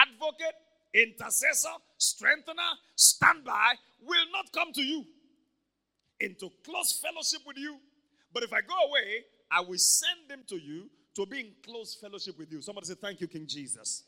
advocate, 0.00 0.56
intercessor, 0.94 1.76
strengthener, 1.98 2.72
standby 2.96 3.74
will 4.02 4.26
not 4.32 4.52
come 4.52 4.72
to 4.72 4.82
you 4.82 5.04
into 6.20 6.50
close 6.64 7.00
fellowship 7.02 7.40
with 7.46 7.56
you. 7.56 7.76
But 8.32 8.42
if 8.42 8.52
I 8.52 8.60
go 8.60 8.74
away, 8.88 9.24
I 9.50 9.60
will 9.60 9.78
send 9.78 10.28
them 10.28 10.42
to 10.48 10.56
you 10.56 10.88
to 11.14 11.26
be 11.26 11.40
in 11.40 11.52
close 11.64 11.94
fellowship 11.94 12.38
with 12.38 12.50
you. 12.50 12.62
Somebody 12.62 12.86
say, 12.86 12.94
Thank 12.94 13.20
you, 13.20 13.28
King 13.28 13.46
Jesus. 13.46 14.04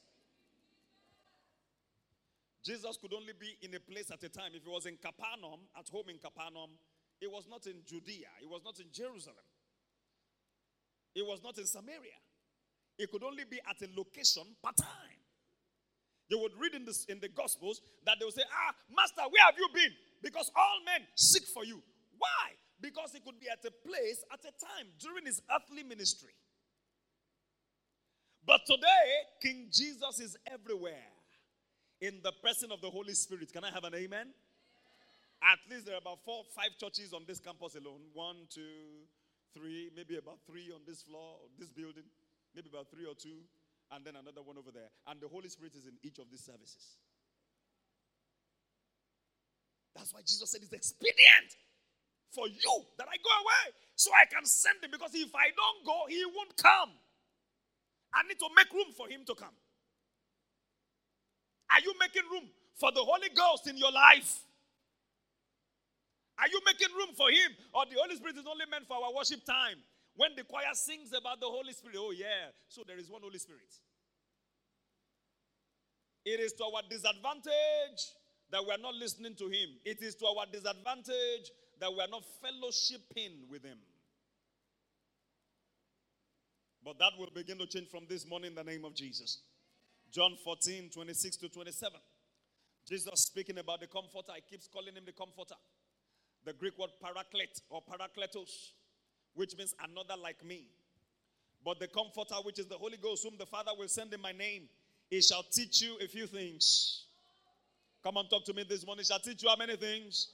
Jesus 2.64 2.96
could 2.96 3.12
only 3.12 3.34
be 3.38 3.56
in 3.60 3.74
a 3.74 3.80
place 3.80 4.10
at 4.10 4.22
a 4.24 4.28
time. 4.28 4.52
If 4.54 4.64
he 4.64 4.70
was 4.70 4.86
in 4.86 4.96
Capernaum, 4.96 5.60
at 5.78 5.88
home 5.88 6.08
in 6.08 6.16
Capernaum, 6.16 6.70
it 7.20 7.30
was 7.30 7.46
not 7.48 7.66
in 7.66 7.84
Judea, 7.84 8.32
it 8.40 8.48
was 8.48 8.62
not 8.64 8.80
in 8.80 8.86
Jerusalem, 8.90 9.44
it 11.14 11.24
was 11.24 11.40
not 11.44 11.58
in 11.58 11.66
Samaria. 11.66 12.18
It 12.98 13.10
could 13.10 13.24
only 13.24 13.44
be 13.44 13.58
at 13.68 13.82
a 13.82 13.90
location 13.96 14.44
per 14.62 14.70
time. 14.78 15.18
You 16.28 16.38
would 16.38 16.52
read 16.58 16.74
in, 16.74 16.84
this, 16.84 17.04
in 17.06 17.18
the 17.20 17.28
Gospels 17.28 17.82
that 18.06 18.16
they 18.18 18.24
would 18.24 18.34
say, 18.34 18.46
Ah, 18.48 18.72
Master, 18.88 19.22
where 19.28 19.44
have 19.44 19.56
you 19.58 19.68
been? 19.74 19.90
Because 20.22 20.50
all 20.56 20.78
men 20.86 21.04
seek 21.16 21.44
for 21.52 21.64
you. 21.64 21.82
Why? 22.16 22.54
Because 22.80 23.10
he 23.12 23.20
could 23.20 23.38
be 23.40 23.48
at 23.48 23.58
a 23.66 23.72
place 23.86 24.24
at 24.32 24.40
a 24.40 24.54
time 24.64 24.86
during 25.00 25.26
his 25.26 25.42
earthly 25.54 25.82
ministry. 25.82 26.32
But 28.46 28.60
today, 28.64 29.06
King 29.42 29.68
Jesus 29.72 30.20
is 30.20 30.36
everywhere 30.46 31.13
in 32.04 32.20
the 32.22 32.32
person 32.44 32.70
of 32.70 32.80
the 32.80 32.90
Holy 32.90 33.14
Spirit. 33.14 33.52
Can 33.52 33.64
I 33.64 33.70
have 33.70 33.84
an 33.84 33.94
amen? 33.94 34.28
At 35.40 35.60
least 35.70 35.86
there 35.86 35.96
are 35.96 36.04
about 36.04 36.20
four, 36.24 36.44
five 36.54 36.76
churches 36.76 37.12
on 37.12 37.24
this 37.26 37.40
campus 37.40 37.76
alone. 37.76 38.00
One, 38.12 38.44
two, 38.52 39.08
three, 39.56 39.90
maybe 39.96 40.16
about 40.16 40.38
three 40.46 40.68
on 40.74 40.80
this 40.86 41.02
floor, 41.02 41.40
this 41.58 41.68
building, 41.72 42.04
maybe 42.54 42.68
about 42.68 42.92
three 42.92 43.08
or 43.08 43.16
two, 43.16 43.40
and 43.92 44.04
then 44.04 44.16
another 44.16 44.44
one 44.44 44.56
over 44.60 44.70
there. 44.72 44.92
And 45.08 45.20
the 45.20 45.28
Holy 45.28 45.48
Spirit 45.48 45.72
is 45.76 45.86
in 45.88 45.96
each 46.04 46.18
of 46.20 46.28
these 46.30 46.44
services. 46.44 47.00
That's 49.96 50.12
why 50.12 50.20
Jesus 50.20 50.50
said 50.50 50.60
it's 50.60 50.72
expedient 50.72 51.56
for 52.32 52.48
you 52.48 52.74
that 52.98 53.06
I 53.08 53.16
go 53.16 53.32
away 53.32 53.66
so 53.94 54.10
I 54.12 54.26
can 54.26 54.44
send 54.44 54.82
him. 54.82 54.90
Because 54.90 55.14
if 55.14 55.32
I 55.32 55.54
don't 55.56 55.80
go, 55.86 56.04
he 56.08 56.20
won't 56.34 56.56
come. 56.56 56.92
I 58.12 58.26
need 58.28 58.38
to 58.40 58.48
make 58.56 58.72
room 58.72 58.92
for 58.96 59.08
him 59.08 59.24
to 59.26 59.34
come. 59.34 59.54
Are 61.74 61.82
you 61.82 61.92
making 61.98 62.22
room 62.30 62.46
for 62.78 62.92
the 62.92 63.02
Holy 63.02 63.28
Ghost 63.34 63.66
in 63.66 63.76
your 63.76 63.90
life? 63.90 64.46
Are 66.38 66.46
you 66.46 66.60
making 66.66 66.94
room 66.94 67.10
for 67.16 67.30
him? 67.30 67.50
Or 67.74 67.82
the 67.90 67.98
Holy 67.98 68.14
Spirit 68.14 68.36
is 68.38 68.46
only 68.46 68.66
meant 68.70 68.86
for 68.86 68.94
our 68.94 69.12
worship 69.14 69.44
time? 69.44 69.82
When 70.14 70.30
the 70.36 70.44
choir 70.44 70.70
sings 70.74 71.10
about 71.10 71.40
the 71.40 71.50
Holy 71.50 71.72
Spirit, 71.72 71.96
oh 71.98 72.12
yeah, 72.12 72.54
so 72.68 72.82
there 72.86 72.98
is 72.98 73.10
one 73.10 73.22
Holy 73.22 73.38
Spirit. 73.38 73.66
It 76.24 76.38
is 76.38 76.52
to 76.54 76.64
our 76.64 76.82
disadvantage 76.88 78.00
that 78.50 78.62
we 78.64 78.70
are 78.70 78.78
not 78.78 78.94
listening 78.94 79.34
to 79.34 79.46
him. 79.46 79.74
It 79.84 80.00
is 80.00 80.14
to 80.16 80.26
our 80.26 80.46
disadvantage 80.46 81.50
that 81.80 81.90
we 81.90 81.98
are 81.98 82.08
not 82.08 82.22
fellowshipping 82.38 83.50
with 83.50 83.64
him. 83.64 83.78
But 86.84 86.98
that 87.00 87.12
will 87.18 87.30
begin 87.34 87.58
to 87.58 87.66
change 87.66 87.88
from 87.88 88.04
this 88.08 88.28
morning 88.28 88.50
in 88.50 88.54
the 88.54 88.62
name 88.62 88.84
of 88.84 88.94
Jesus. 88.94 89.40
John 90.14 90.36
14, 90.44 90.90
26 90.94 91.36
to 91.38 91.48
27. 91.48 92.00
Jesus 92.88 93.20
speaking 93.20 93.58
about 93.58 93.80
the 93.80 93.86
comforter. 93.86 94.32
He 94.36 94.42
keeps 94.56 94.68
calling 94.68 94.94
him 94.94 95.04
the 95.06 95.12
comforter. 95.12 95.56
The 96.44 96.52
Greek 96.52 96.78
word 96.78 96.90
paraclete 97.02 97.60
or 97.70 97.82
parakletos, 97.82 98.72
which 99.34 99.56
means 99.56 99.74
another 99.82 100.20
like 100.22 100.44
me. 100.44 100.68
But 101.64 101.80
the 101.80 101.88
comforter, 101.88 102.36
which 102.44 102.58
is 102.58 102.66
the 102.66 102.76
Holy 102.76 102.98
Ghost, 102.98 103.24
whom 103.24 103.38
the 103.38 103.46
Father 103.46 103.72
will 103.78 103.88
send 103.88 104.12
in 104.14 104.20
my 104.20 104.32
name, 104.32 104.68
he 105.10 105.22
shall 105.22 105.42
teach 105.50 105.82
you 105.82 105.96
a 106.02 106.06
few 106.06 106.26
things 106.26 107.04
Come 108.04 108.18
on, 108.18 108.28
talk 108.28 108.44
to 108.44 108.52
me 108.52 108.64
this 108.68 108.84
morning. 108.84 109.02
He 109.02 109.06
Shall 109.06 109.18
teach 109.18 109.42
you 109.42 109.48
how 109.48 109.56
many 109.56 109.76
things? 109.76 110.28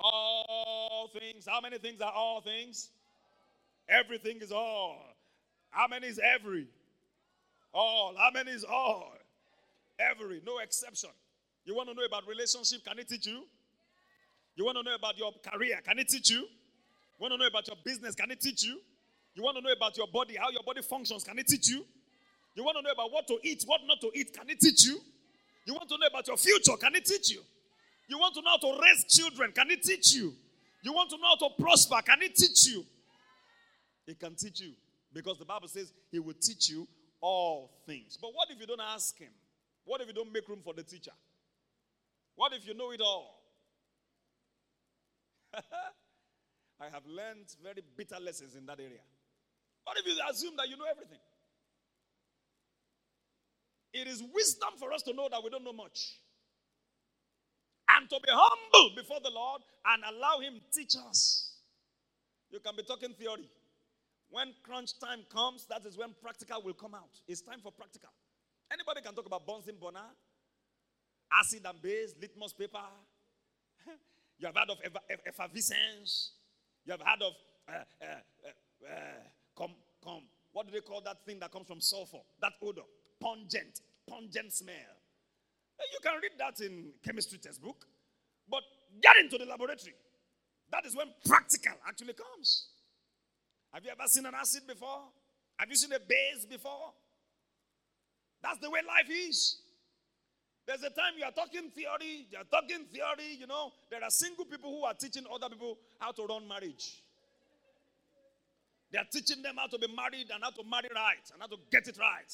All 0.00 1.10
things. 1.12 1.46
How 1.46 1.60
many 1.60 1.76
things 1.76 2.00
are 2.00 2.10
all 2.10 2.40
things? 2.40 2.88
Everything 3.90 4.38
is 4.40 4.52
all. 4.52 4.98
How 5.70 5.86
many 5.86 6.06
is 6.06 6.18
every? 6.18 6.66
All. 7.74 8.14
How 8.16 8.30
many 8.32 8.50
is 8.50 8.64
all? 8.64 9.12
Every. 9.98 10.40
No 10.46 10.58
exception. 10.58 11.10
You 11.64 11.74
want 11.74 11.88
to 11.88 11.94
know 11.94 12.04
about 12.04 12.26
relationship? 12.26 12.84
Can 12.84 12.98
it 12.98 13.08
teach 13.08 13.26
you? 13.26 13.44
You 14.56 14.64
want 14.64 14.76
to 14.78 14.82
know 14.82 14.94
about 14.94 15.18
your 15.18 15.32
career? 15.52 15.78
Can 15.86 15.98
it 15.98 16.08
teach 16.08 16.30
you? 16.30 16.38
You 16.40 17.20
want 17.20 17.32
to 17.32 17.38
know 17.38 17.46
about 17.46 17.66
your 17.66 17.76
business? 17.84 18.14
Can 18.14 18.30
it 18.30 18.40
teach 18.40 18.64
you? 18.64 18.80
You 19.34 19.42
want 19.42 19.56
to 19.56 19.62
know 19.62 19.72
about 19.72 19.96
your 19.96 20.08
body, 20.08 20.36
how 20.36 20.50
your 20.50 20.62
body 20.64 20.82
functions? 20.82 21.22
Can 21.22 21.38
it 21.38 21.46
teach 21.46 21.68
you? 21.68 21.84
You 22.56 22.64
want 22.64 22.76
to 22.76 22.82
know 22.82 22.90
about 22.90 23.12
what 23.12 23.28
to 23.28 23.38
eat, 23.44 23.62
what 23.66 23.80
not 23.86 24.00
to 24.00 24.10
eat? 24.14 24.36
Can 24.36 24.50
it 24.50 24.58
teach 24.58 24.84
you? 24.84 24.98
You 25.64 25.74
want 25.74 25.88
to 25.90 25.96
know 25.96 26.06
about 26.08 26.26
your 26.26 26.36
future? 26.36 26.72
Can 26.80 26.94
it 26.96 27.04
teach 27.04 27.30
you? 27.30 27.42
You 28.08 28.18
want 28.18 28.34
to 28.34 28.42
know 28.42 28.50
how 28.50 28.56
to 28.56 28.80
raise 28.82 29.04
children? 29.04 29.52
Can 29.52 29.70
it 29.70 29.82
teach 29.82 30.14
you? 30.14 30.32
You 30.82 30.92
want 30.92 31.10
to 31.10 31.16
know 31.18 31.28
how 31.38 31.48
to 31.48 31.54
prosper? 31.62 32.00
Can 32.04 32.22
it 32.22 32.34
teach 32.34 32.66
you? 32.66 32.84
It 34.06 34.18
can 34.18 34.34
teach 34.34 34.60
you 34.60 34.72
because 35.12 35.38
the 35.38 35.44
Bible 35.44 35.68
says 35.68 35.92
He 36.10 36.18
will 36.18 36.34
teach 36.40 36.70
you 36.70 36.88
all 37.20 37.70
things. 37.86 38.18
But 38.20 38.30
what 38.34 38.48
if 38.50 38.60
you 38.60 38.66
don't 38.66 38.80
ask 38.80 39.18
Him? 39.18 39.32
What 39.84 40.00
if 40.00 40.08
you 40.08 40.14
don't 40.14 40.32
make 40.32 40.48
room 40.48 40.60
for 40.62 40.74
the 40.74 40.82
teacher? 40.82 41.12
What 42.36 42.52
if 42.52 42.66
you 42.66 42.74
know 42.74 42.92
it 42.92 43.00
all? 43.00 43.42
I 45.54 46.88
have 46.92 47.06
learned 47.06 47.46
very 47.62 47.82
bitter 47.96 48.20
lessons 48.20 48.54
in 48.54 48.66
that 48.66 48.78
area. 48.78 49.00
What 49.84 49.98
if 49.98 50.06
you 50.06 50.14
assume 50.30 50.54
that 50.56 50.68
you 50.68 50.76
know 50.76 50.84
everything? 50.90 51.18
it 53.92 54.06
is 54.06 54.22
wisdom 54.34 54.70
for 54.78 54.92
us 54.92 55.02
to 55.02 55.12
know 55.12 55.28
that 55.30 55.42
we 55.42 55.50
don't 55.50 55.64
know 55.64 55.72
much. 55.72 56.18
And 57.90 58.08
to 58.10 58.16
be 58.22 58.30
humble 58.30 58.94
before 58.96 59.18
the 59.22 59.30
Lord 59.30 59.62
and 59.86 60.02
allow 60.04 60.40
Him 60.40 60.60
teach 60.72 60.94
us. 61.08 61.52
You 62.50 62.60
can 62.60 62.76
be 62.76 62.82
talking 62.82 63.14
theory. 63.14 63.48
When 64.30 64.52
crunch 64.62 64.98
time 64.98 65.20
comes, 65.32 65.66
that 65.66 65.86
is 65.86 65.96
when 65.96 66.14
practical 66.20 66.62
will 66.62 66.74
come 66.74 66.94
out. 66.94 67.20
It's 67.26 67.40
time 67.40 67.60
for 67.62 67.72
practical. 67.72 68.10
Anybody 68.70 69.00
can 69.00 69.14
talk 69.14 69.26
about 69.26 69.46
Bunsen 69.46 69.76
burner, 69.80 70.04
acid 71.32 71.62
and 71.64 71.80
base, 71.80 72.14
litmus 72.20 72.52
paper. 72.52 72.84
you 74.38 74.46
have 74.46 74.56
heard 74.56 74.70
of 74.70 74.78
effervescence. 75.26 76.32
You 76.84 76.92
have 76.92 77.00
heard 77.00 77.22
of 77.22 77.32
uh, 77.68 77.72
uh, 77.72 78.06
uh, 78.44 78.90
uh, 78.90 79.22
com, 79.56 79.70
com, 80.04 80.22
what 80.52 80.66
do 80.66 80.72
they 80.72 80.80
call 80.80 81.00
that 81.02 81.24
thing 81.24 81.38
that 81.40 81.52
comes 81.52 81.66
from 81.66 81.80
sulfur? 81.80 82.18
That 82.40 82.52
odor. 82.62 82.82
Pungent. 83.20 83.80
Pungent 84.08 84.52
smell. 84.52 84.96
You 85.92 85.98
can 86.02 86.14
read 86.20 86.32
that 86.38 86.60
in 86.64 86.90
chemistry 87.04 87.38
textbook. 87.38 87.86
But 88.50 88.62
get 89.02 89.16
into 89.16 89.38
the 89.38 89.44
laboratory. 89.44 89.94
That 90.70 90.84
is 90.86 90.96
when 90.96 91.08
practical 91.26 91.74
actually 91.86 92.14
comes. 92.14 92.68
Have 93.72 93.84
you 93.84 93.90
ever 93.90 94.06
seen 94.06 94.26
an 94.26 94.34
acid 94.34 94.62
before? 94.66 95.08
Have 95.58 95.68
you 95.68 95.76
seen 95.76 95.92
a 95.92 96.00
base 96.00 96.46
before? 96.48 96.92
That's 98.42 98.58
the 98.60 98.70
way 98.70 98.80
life 98.86 99.10
is. 99.10 99.58
There's 100.66 100.82
a 100.82 100.90
time 100.90 101.16
you 101.16 101.24
are 101.24 101.32
talking 101.32 101.70
theory, 101.70 102.28
you 102.30 102.38
are 102.38 102.44
talking 102.44 102.84
theory, 102.92 103.40
you 103.40 103.46
know. 103.46 103.72
There 103.90 104.02
are 104.04 104.10
single 104.10 104.44
people 104.44 104.70
who 104.70 104.84
are 104.84 104.94
teaching 104.94 105.24
other 105.32 105.48
people 105.48 105.78
how 105.98 106.12
to 106.12 106.26
run 106.26 106.46
marriage. 106.46 107.02
They 108.92 108.98
are 108.98 109.08
teaching 109.10 109.42
them 109.42 109.56
how 109.56 109.66
to 109.66 109.78
be 109.78 109.88
married 109.94 110.28
and 110.32 110.42
how 110.42 110.50
to 110.50 110.62
marry 110.68 110.88
right 110.94 111.24
and 111.32 111.40
how 111.40 111.48
to 111.48 111.56
get 111.72 111.88
it 111.88 111.96
right. 111.98 112.32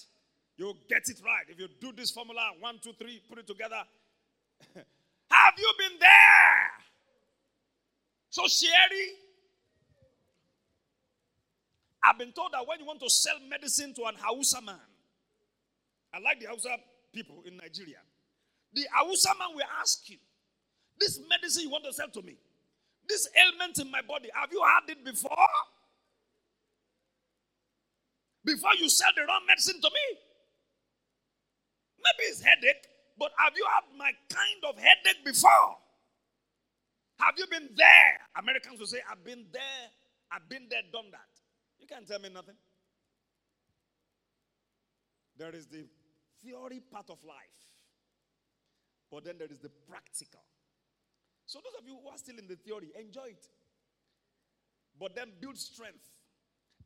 You 0.56 0.74
get 0.88 1.02
it 1.06 1.20
right. 1.24 1.46
If 1.48 1.58
you 1.58 1.68
do 1.80 1.92
this 1.92 2.10
formula, 2.10 2.50
one, 2.60 2.78
two, 2.82 2.92
three, 2.98 3.22
put 3.28 3.38
it 3.38 3.46
together. 3.46 3.82
Have 4.74 5.54
you 5.58 5.72
been 5.78 5.98
there? 5.98 6.70
So, 8.30 8.42
Sherry, 8.46 9.14
I've 12.04 12.18
been 12.18 12.32
told 12.32 12.52
that 12.52 12.66
when 12.68 12.78
you 12.80 12.84
want 12.84 13.00
to 13.00 13.08
sell 13.08 13.36
medicine 13.48 13.94
to 13.94 14.04
an 14.04 14.14
Hausa 14.20 14.60
man, 14.60 14.76
I 16.12 16.20
like 16.20 16.38
the 16.38 16.46
Hausa 16.46 16.76
people 17.14 17.42
in 17.46 17.56
Nigeria. 17.56 17.98
The 18.74 18.82
Hausa 18.92 19.30
man 19.38 19.56
will 19.56 19.64
ask 19.80 20.08
you, 20.10 20.18
This 21.00 21.18
medicine 21.28 21.62
you 21.64 21.70
want 21.70 21.84
to 21.84 21.92
sell 21.92 22.08
to 22.08 22.22
me, 22.22 22.36
this 23.08 23.28
ailment 23.34 23.78
in 23.78 23.90
my 23.90 24.02
body, 24.02 24.28
have 24.34 24.52
you 24.52 24.62
had 24.62 24.90
it 24.90 25.04
before? 25.04 25.48
Before 28.44 28.74
you 28.78 28.90
sell 28.90 29.10
the 29.16 29.22
wrong 29.22 29.40
medicine 29.46 29.80
to 29.80 29.88
me? 29.90 30.18
Maybe 31.98 32.28
it's 32.28 32.42
headache, 32.42 32.84
but 33.18 33.32
have 33.38 33.54
you 33.56 33.64
had 33.72 33.96
my 33.96 34.12
kind 34.28 34.60
of 34.68 34.76
headache 34.78 35.24
before? 35.24 35.78
Have 37.20 37.34
you 37.38 37.46
been 37.50 37.70
there? 37.74 38.20
Americans 38.36 38.78
will 38.78 38.86
say, 38.86 38.98
I've 39.10 39.24
been 39.24 39.46
there, 39.52 39.88
I've 40.30 40.46
been 40.48 40.66
there, 40.68 40.82
done 40.92 41.06
that. 41.12 41.33
You 41.84 41.96
can't 41.96 42.08
tell 42.08 42.18
me 42.18 42.30
nothing. 42.32 42.56
There 45.36 45.54
is 45.54 45.66
the 45.66 45.84
theory 46.42 46.80
part 46.80 47.10
of 47.10 47.22
life, 47.24 47.60
but 49.10 49.24
then 49.24 49.36
there 49.36 49.52
is 49.52 49.58
the 49.58 49.68
practical. 49.68 50.40
So, 51.44 51.60
those 51.60 51.76
of 51.78 51.86
you 51.86 51.98
who 52.00 52.08
are 52.08 52.16
still 52.16 52.38
in 52.38 52.48
the 52.48 52.56
theory, 52.56 52.88
enjoy 52.98 53.36
it. 53.36 53.46
But 54.98 55.14
then 55.14 55.32
build 55.42 55.58
strength 55.58 56.08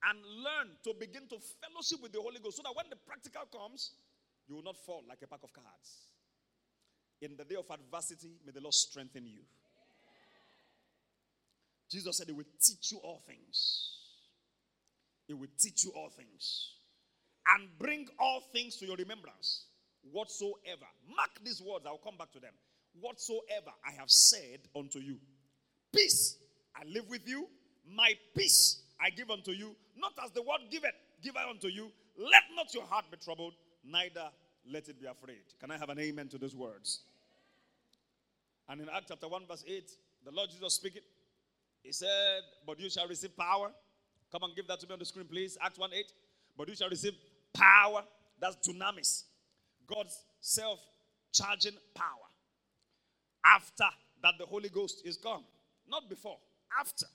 and 0.02 0.18
learn 0.18 0.74
to 0.82 0.94
begin 0.98 1.28
to 1.30 1.38
fellowship 1.62 2.02
with 2.02 2.10
the 2.10 2.20
Holy 2.20 2.40
Ghost 2.42 2.56
so 2.56 2.64
that 2.64 2.74
when 2.74 2.90
the 2.90 2.96
practical 2.96 3.46
comes, 3.54 3.92
you 4.48 4.56
will 4.56 4.64
not 4.64 4.78
fall 4.84 5.04
like 5.08 5.22
a 5.22 5.28
pack 5.28 5.44
of 5.44 5.52
cards. 5.52 6.10
In 7.22 7.36
the 7.36 7.44
day 7.44 7.54
of 7.54 7.70
adversity, 7.70 8.34
may 8.44 8.50
the 8.50 8.60
Lord 8.60 8.74
strengthen 8.74 9.26
you. 9.28 9.46
Jesus 11.88 12.16
said, 12.16 12.26
He 12.26 12.32
will 12.32 12.50
teach 12.60 12.90
you 12.90 12.98
all 12.98 13.22
things. 13.24 13.97
He 15.28 15.34
will 15.34 15.48
teach 15.58 15.84
you 15.84 15.92
all 15.94 16.08
things 16.08 16.72
and 17.54 17.68
bring 17.78 18.08
all 18.18 18.40
things 18.52 18.76
to 18.78 18.86
your 18.86 18.96
remembrance. 18.96 19.66
Whatsoever. 20.10 20.86
Mark 21.14 21.30
these 21.44 21.62
words, 21.62 21.84
I'll 21.86 21.98
come 21.98 22.16
back 22.16 22.32
to 22.32 22.40
them. 22.40 22.52
Whatsoever 23.00 23.70
I 23.86 23.92
have 23.92 24.10
said 24.10 24.60
unto 24.74 24.98
you, 24.98 25.18
peace 25.94 26.38
I 26.74 26.84
live 26.88 27.08
with 27.08 27.28
you, 27.28 27.46
my 27.94 28.14
peace 28.34 28.82
I 29.00 29.10
give 29.10 29.30
unto 29.30 29.52
you, 29.52 29.76
not 29.96 30.12
as 30.24 30.30
the 30.32 30.42
word 30.42 30.60
giveth, 30.70 30.94
give 31.22 31.36
I 31.36 31.48
unto 31.48 31.68
you. 31.68 31.92
Let 32.16 32.42
not 32.56 32.74
your 32.74 32.84
heart 32.84 33.04
be 33.10 33.18
troubled, 33.18 33.52
neither 33.84 34.30
let 34.70 34.88
it 34.88 35.00
be 35.00 35.06
afraid. 35.06 35.44
Can 35.60 35.70
I 35.70 35.76
have 35.76 35.90
an 35.90 35.98
amen 36.00 36.28
to 36.28 36.38
those 36.38 36.56
words? 36.56 37.02
And 38.68 38.80
in 38.80 38.88
Acts 38.88 39.06
chapter 39.08 39.28
1, 39.28 39.42
verse 39.46 39.64
8, 39.66 39.90
the 40.24 40.30
Lord 40.32 40.50
Jesus 40.50 40.74
speaking, 40.74 41.02
He 41.82 41.92
said, 41.92 42.42
But 42.66 42.80
you 42.80 42.90
shall 42.90 43.06
receive 43.06 43.36
power. 43.36 43.70
Come 44.30 44.42
and 44.44 44.54
give 44.54 44.66
that 44.68 44.80
to 44.80 44.86
me 44.86 44.92
on 44.92 44.98
the 44.98 45.04
screen, 45.04 45.26
please. 45.26 45.56
Acts 45.62 45.78
1 45.78 45.90
8. 45.92 46.12
But 46.56 46.68
you 46.68 46.76
shall 46.76 46.90
receive 46.90 47.14
power. 47.54 48.02
That's 48.40 48.56
dunamis. 48.68 49.24
God's 49.86 50.16
self 50.40 50.80
charging 51.32 51.74
power. 51.94 52.06
After 53.44 53.84
that, 54.22 54.34
the 54.38 54.46
Holy 54.46 54.68
Ghost 54.68 55.02
is 55.04 55.16
come. 55.16 55.44
Not 55.88 56.08
before, 56.08 56.36
after 56.78 57.06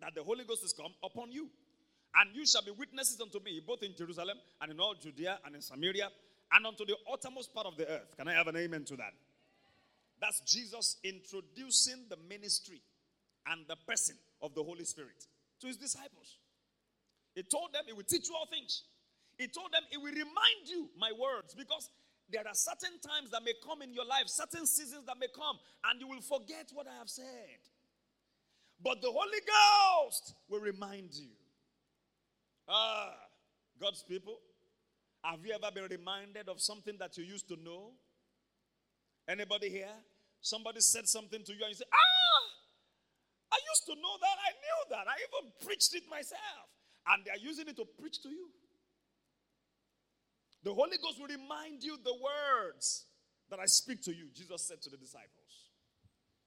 that 0.00 0.14
the 0.14 0.22
Holy 0.22 0.44
Ghost 0.44 0.64
is 0.64 0.72
come 0.72 0.92
upon 1.04 1.30
you. 1.30 1.48
And 2.16 2.34
you 2.34 2.44
shall 2.44 2.62
be 2.62 2.72
witnesses 2.72 3.20
unto 3.20 3.38
me, 3.38 3.62
both 3.64 3.82
in 3.84 3.94
Jerusalem 3.96 4.38
and 4.60 4.72
in 4.72 4.80
all 4.80 4.94
Judea 4.94 5.38
and 5.44 5.54
in 5.54 5.60
Samaria 5.60 6.08
and 6.52 6.66
unto 6.66 6.84
the 6.84 6.96
uttermost 7.12 7.54
part 7.54 7.66
of 7.66 7.76
the 7.76 7.88
earth. 7.88 8.16
Can 8.16 8.26
I 8.26 8.32
have 8.32 8.48
an 8.48 8.56
amen 8.56 8.84
to 8.86 8.96
that? 8.96 9.12
That's 10.20 10.40
Jesus 10.40 10.96
introducing 11.04 12.06
the 12.08 12.16
ministry 12.28 12.80
and 13.46 13.64
the 13.68 13.76
person 13.86 14.16
of 14.42 14.54
the 14.54 14.62
Holy 14.62 14.84
Spirit 14.84 15.26
to 15.60 15.66
his 15.66 15.76
disciples. 15.76 16.38
He 17.34 17.42
told 17.42 17.72
them 17.72 17.82
he 17.86 17.92
will 17.92 18.04
teach 18.04 18.28
you 18.28 18.34
all 18.34 18.46
things. 18.46 18.84
He 19.38 19.46
told 19.48 19.72
them 19.72 19.82
he 19.90 19.96
will 19.96 20.12
remind 20.12 20.66
you 20.66 20.90
my 20.98 21.12
words 21.12 21.54
because 21.54 21.88
there 22.30 22.46
are 22.46 22.54
certain 22.54 22.98
times 23.00 23.30
that 23.32 23.42
may 23.44 23.54
come 23.64 23.82
in 23.82 23.92
your 23.92 24.04
life, 24.04 24.28
certain 24.28 24.66
seasons 24.66 25.06
that 25.06 25.18
may 25.18 25.28
come, 25.34 25.58
and 25.90 26.00
you 26.00 26.08
will 26.08 26.20
forget 26.20 26.70
what 26.72 26.86
I 26.86 26.98
have 26.98 27.08
said. 27.08 27.58
But 28.82 29.02
the 29.02 29.10
Holy 29.10 29.40
Ghost 29.44 30.34
will 30.48 30.60
remind 30.60 31.12
you. 31.14 31.30
Ah, 32.68 33.14
God's 33.80 34.02
people, 34.02 34.38
have 35.22 35.44
you 35.44 35.52
ever 35.52 35.72
been 35.74 35.88
reminded 35.90 36.48
of 36.48 36.60
something 36.60 36.96
that 36.98 37.16
you 37.18 37.24
used 37.24 37.48
to 37.48 37.56
know? 37.56 37.92
Anybody 39.28 39.68
here? 39.68 39.94
Somebody 40.40 40.80
said 40.80 41.08
something 41.08 41.42
to 41.44 41.52
you 41.52 41.60
and 41.62 41.70
you 41.70 41.74
say, 41.74 41.84
Ah, 41.92 42.42
I 43.52 43.58
used 43.58 43.84
to 43.86 43.94
know 43.94 44.14
that. 44.20 44.36
I 44.38 44.52
knew 44.62 44.80
that. 44.94 45.06
I 45.10 45.16
even 45.26 45.52
preached 45.66 45.94
it 45.94 46.04
myself. 46.08 46.70
And 47.06 47.24
they 47.24 47.30
are 47.30 47.42
using 47.42 47.68
it 47.68 47.76
to 47.76 47.84
preach 47.98 48.22
to 48.22 48.28
you. 48.28 48.48
The 50.62 50.74
Holy 50.74 50.98
Ghost 51.02 51.18
will 51.18 51.28
remind 51.28 51.82
you 51.82 51.96
the 52.04 52.14
words 52.14 53.06
that 53.50 53.58
I 53.58 53.66
speak 53.66 54.02
to 54.02 54.14
you, 54.14 54.28
Jesus 54.34 54.62
said 54.62 54.80
to 54.82 54.90
the 54.90 54.96
disciples. 54.96 55.70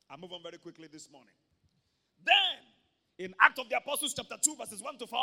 I 0.10 0.16
move 0.16 0.32
on 0.32 0.44
very 0.44 0.58
quickly 0.58 0.88
this 0.92 1.12
morning. 1.12 1.34
Then, 2.24 3.26
in 3.26 3.34
Act 3.42 3.60
of 3.60 3.70
the 3.70 3.78
Apostles, 3.78 4.14
chapter 4.16 4.36
2, 4.42 4.56
verses 4.56 4.82
1 4.82 4.98
to 5.00 5.08
4, 5.08 5.20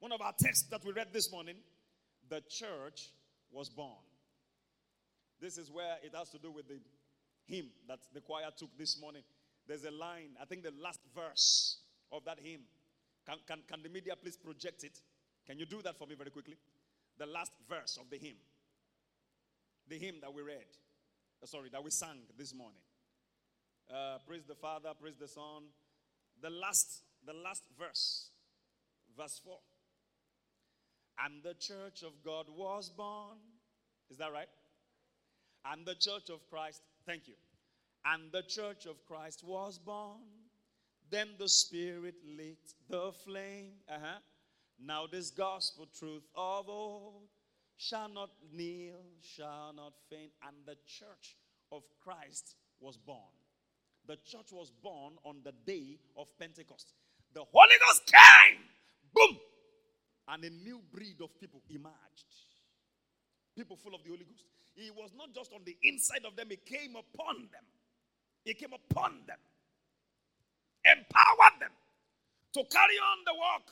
one 0.00 0.12
of 0.12 0.20
our 0.20 0.34
texts 0.38 0.68
that 0.70 0.84
we 0.84 0.92
read 0.92 1.08
this 1.12 1.32
morning, 1.32 1.56
the 2.28 2.42
church 2.48 3.10
was 3.50 3.68
born. 3.68 3.98
This 5.40 5.58
is 5.58 5.70
where 5.70 5.96
it 6.02 6.14
has 6.14 6.28
to 6.30 6.38
do 6.38 6.50
with 6.50 6.68
the 6.68 6.78
hymn 7.46 7.70
that 7.88 7.98
the 8.14 8.20
choir 8.20 8.50
took 8.56 8.76
this 8.78 9.00
morning. 9.00 9.22
There's 9.66 9.84
a 9.84 9.90
line, 9.90 10.36
I 10.40 10.44
think 10.44 10.62
the 10.62 10.72
last 10.82 11.00
verse 11.14 11.78
of 12.10 12.24
that 12.24 12.38
hymn. 12.40 12.62
Can, 13.26 13.36
can, 13.46 13.60
can 13.68 13.82
the 13.82 13.88
media 13.88 14.14
please 14.20 14.36
project 14.36 14.84
it? 14.84 14.98
Can 15.46 15.58
you 15.58 15.66
do 15.66 15.80
that 15.82 15.96
for 15.96 16.06
me 16.06 16.14
very 16.14 16.30
quickly? 16.30 16.56
The 17.18 17.26
last 17.26 17.52
verse 17.68 17.98
of 18.00 18.10
the 18.10 18.18
hymn. 18.18 18.36
The 19.88 19.98
hymn 19.98 20.16
that 20.20 20.32
we 20.32 20.42
read. 20.42 20.66
Uh, 21.42 21.46
sorry, 21.46 21.68
that 21.70 21.82
we 21.82 21.90
sang 21.90 22.18
this 22.38 22.54
morning. 22.54 22.80
Uh, 23.92 24.18
praise 24.26 24.44
the 24.46 24.54
Father, 24.54 24.90
praise 25.00 25.16
the 25.18 25.28
Son, 25.28 25.64
the 26.40 26.50
last, 26.50 27.02
the 27.26 27.32
last 27.32 27.64
verse, 27.78 28.30
verse 29.16 29.40
4. 29.44 29.58
And 31.24 31.42
the 31.42 31.54
church 31.54 32.02
of 32.02 32.12
God 32.24 32.46
was 32.48 32.90
born. 32.90 33.38
Is 34.10 34.18
that 34.18 34.32
right? 34.32 34.48
And 35.64 35.86
the 35.86 35.94
church 35.94 36.30
of 36.30 36.48
Christ, 36.50 36.82
thank 37.06 37.28
you. 37.28 37.34
And 38.04 38.32
the 38.32 38.42
church 38.42 38.86
of 38.86 39.04
Christ 39.06 39.44
was 39.44 39.78
born. 39.78 40.20
Then 41.10 41.28
the 41.38 41.48
Spirit 41.48 42.16
lit 42.36 42.74
the 42.88 43.12
flame. 43.24 43.72
Uh-huh. 43.88 44.18
Now 44.84 45.06
this 45.06 45.30
gospel 45.30 45.86
truth 45.96 46.24
of 46.34 46.68
old 46.68 47.28
shall 47.76 48.08
not 48.08 48.30
kneel, 48.52 49.04
shall 49.20 49.72
not 49.74 49.92
faint. 50.10 50.32
And 50.46 50.56
the 50.66 50.76
church 50.86 51.36
of 51.70 51.82
Christ 52.02 52.56
was 52.80 52.96
born. 52.96 53.32
The 54.06 54.16
church 54.24 54.50
was 54.52 54.72
born 54.82 55.14
on 55.24 55.36
the 55.44 55.52
day 55.64 55.98
of 56.16 56.26
Pentecost. 56.38 56.92
The 57.34 57.44
Holy 57.44 57.76
Ghost 57.88 58.02
came, 58.06 58.58
boom, 59.14 59.38
and 60.28 60.44
a 60.44 60.50
new 60.50 60.80
breed 60.92 61.16
of 61.22 61.38
people 61.38 61.62
emerged. 61.70 62.26
People 63.56 63.76
full 63.76 63.94
of 63.94 64.02
the 64.02 64.10
Holy 64.10 64.24
Ghost. 64.24 64.44
He 64.74 64.90
was 64.90 65.10
not 65.16 65.34
just 65.34 65.52
on 65.52 65.60
the 65.64 65.76
inside 65.82 66.24
of 66.26 66.36
them, 66.36 66.48
he 66.50 66.56
came 66.56 66.96
upon 66.96 67.48
them. 67.52 67.64
He 68.44 68.54
came 68.54 68.74
upon 68.74 69.22
them, 69.26 69.38
empowered 70.84 71.56
them 71.60 71.74
to 72.54 72.60
carry 72.70 72.98
on 72.98 73.18
the 73.24 73.34
work. 73.34 73.66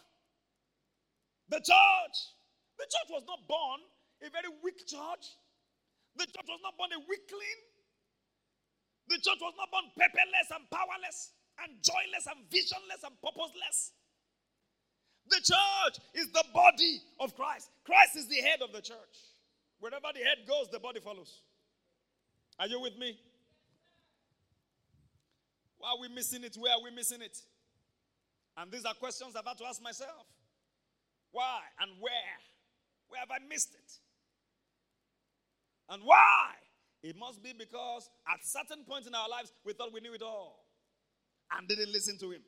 The 1.51 1.59
church, 1.59 2.17
the 2.79 2.87
church 2.87 3.11
was 3.11 3.25
not 3.27 3.43
born 3.49 3.81
a 4.23 4.31
very 4.31 4.49
weak 4.63 4.87
church. 4.87 5.35
The 6.17 6.27
church 6.27 6.47
was 6.47 6.61
not 6.63 6.77
born 6.79 6.91
a 6.95 7.01
weakling. 7.09 7.61
The 9.09 9.19
church 9.19 9.43
was 9.43 9.55
not 9.59 9.71
born 9.75 9.91
pepperless 9.99 10.55
and 10.55 10.63
powerless 10.71 11.35
and 11.63 11.83
joyless 11.83 12.31
and 12.31 12.39
visionless 12.51 13.03
and 13.03 13.15
purposeless. 13.19 13.93
The 15.29 15.43
church 15.43 15.97
is 16.15 16.31
the 16.31 16.45
body 16.55 17.03
of 17.19 17.35
Christ. 17.35 17.71
Christ 17.85 18.17
is 18.17 18.29
the 18.29 18.37
head 18.37 18.63
of 18.63 18.73
the 18.73 18.81
church. 18.81 19.17
Wherever 19.81 20.09
the 20.15 20.21
head 20.21 20.47
goes, 20.47 20.69
the 20.71 20.79
body 20.79 21.01
follows. 21.01 21.43
Are 22.59 22.67
you 22.67 22.81
with 22.81 22.97
me? 22.99 23.19
Why 25.81 25.97
are 25.97 26.01
we 26.01 26.09
missing 26.09 26.45
it? 26.45 26.57
Where 26.57 26.73
are 26.73 26.83
we 26.83 26.91
missing 26.91 27.23
it? 27.23 27.37
And 28.57 28.71
these 28.71 28.85
are 28.85 28.95
questions 28.95 29.35
I've 29.35 29.47
had 29.47 29.57
to 29.59 29.65
ask 29.65 29.83
myself. 29.83 30.29
Why 31.33 31.61
and 31.81 31.93
where? 32.01 32.37
Where 33.09 33.21
have 33.21 33.31
I 33.31 33.41
missed 33.49 33.75
it? 33.75 33.93
And 35.89 36.03
why? 36.05 36.53
It 37.03 37.17
must 37.17 37.43
be 37.43 37.55
because 37.57 38.11
at 38.29 38.45
certain 38.45 38.85
points 38.85 39.09
in 39.09 39.15
our 39.15 39.29
lives 39.29 39.53
we 39.65 39.73
thought 39.73 39.93
we 39.93 40.01
knew 40.01 40.13
it 40.13 40.23
all 40.23 40.67
and 41.57 41.67
didn't 41.67 41.91
listen 41.91 42.19
to 42.19 42.31
him. 42.31 42.43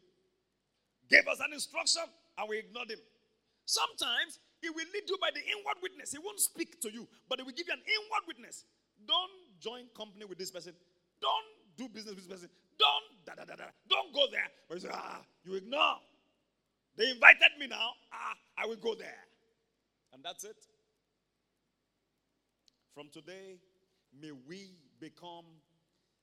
Gave 1.09 1.27
us 1.27 1.41
an 1.41 1.53
instruction 1.55 2.05
and 2.37 2.49
we 2.49 2.59
ignored 2.59 2.91
him. 2.91 3.01
Sometimes 3.65 4.39
he 4.61 4.69
will 4.69 4.85
lead 4.93 5.09
you 5.09 5.17
by 5.21 5.31
the 5.33 5.41
inward 5.41 5.81
witness. 5.83 6.13
He 6.13 6.19
won't 6.19 6.39
speak 6.39 6.81
to 6.83 6.93
you, 6.93 7.09
but 7.29 7.41
he 7.41 7.45
will 7.45 7.57
give 7.57 7.67
you 7.67 7.73
an 7.73 7.83
inward 7.83 8.29
witness. 8.29 8.65
Don't 9.09 9.33
join 9.59 9.89
company 9.97 10.27
with 10.27 10.39
this 10.39 10.51
person. 10.51 10.75
Don't 11.21 11.49
do 11.77 11.89
business 11.89 12.15
with 12.15 12.29
this 12.29 12.33
person. 12.33 12.51
Don't 12.79 13.12
da 13.25 13.35
da 13.35 13.45
da 13.45 13.57
da. 13.57 13.65
Don't 13.89 14.13
go 14.15 14.27
there. 14.31 14.49
But 14.69 14.75
you 14.77 14.81
say, 14.81 14.89
ah, 14.93 15.21
you 15.45 15.55
ignore. 15.55 15.97
They 16.97 17.11
invited 17.11 17.59
me 17.59 17.67
now. 17.69 17.91
Ah, 18.13 18.35
I 18.59 18.67
will 18.67 18.77
go 18.77 18.95
there. 18.95 19.19
And 20.13 20.23
that's 20.23 20.45
it. 20.45 20.57
From 22.95 23.09
today, 23.13 23.57
may 24.21 24.33
we 24.47 24.73
become 25.01 25.45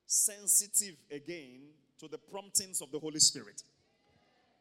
sensitive 0.06 0.96
again 1.12 1.62
to 2.00 2.08
the 2.08 2.18
promptings 2.18 2.82
of 2.82 2.92
the 2.92 3.00
Holy 3.00 3.20
Spirit. 3.20 3.64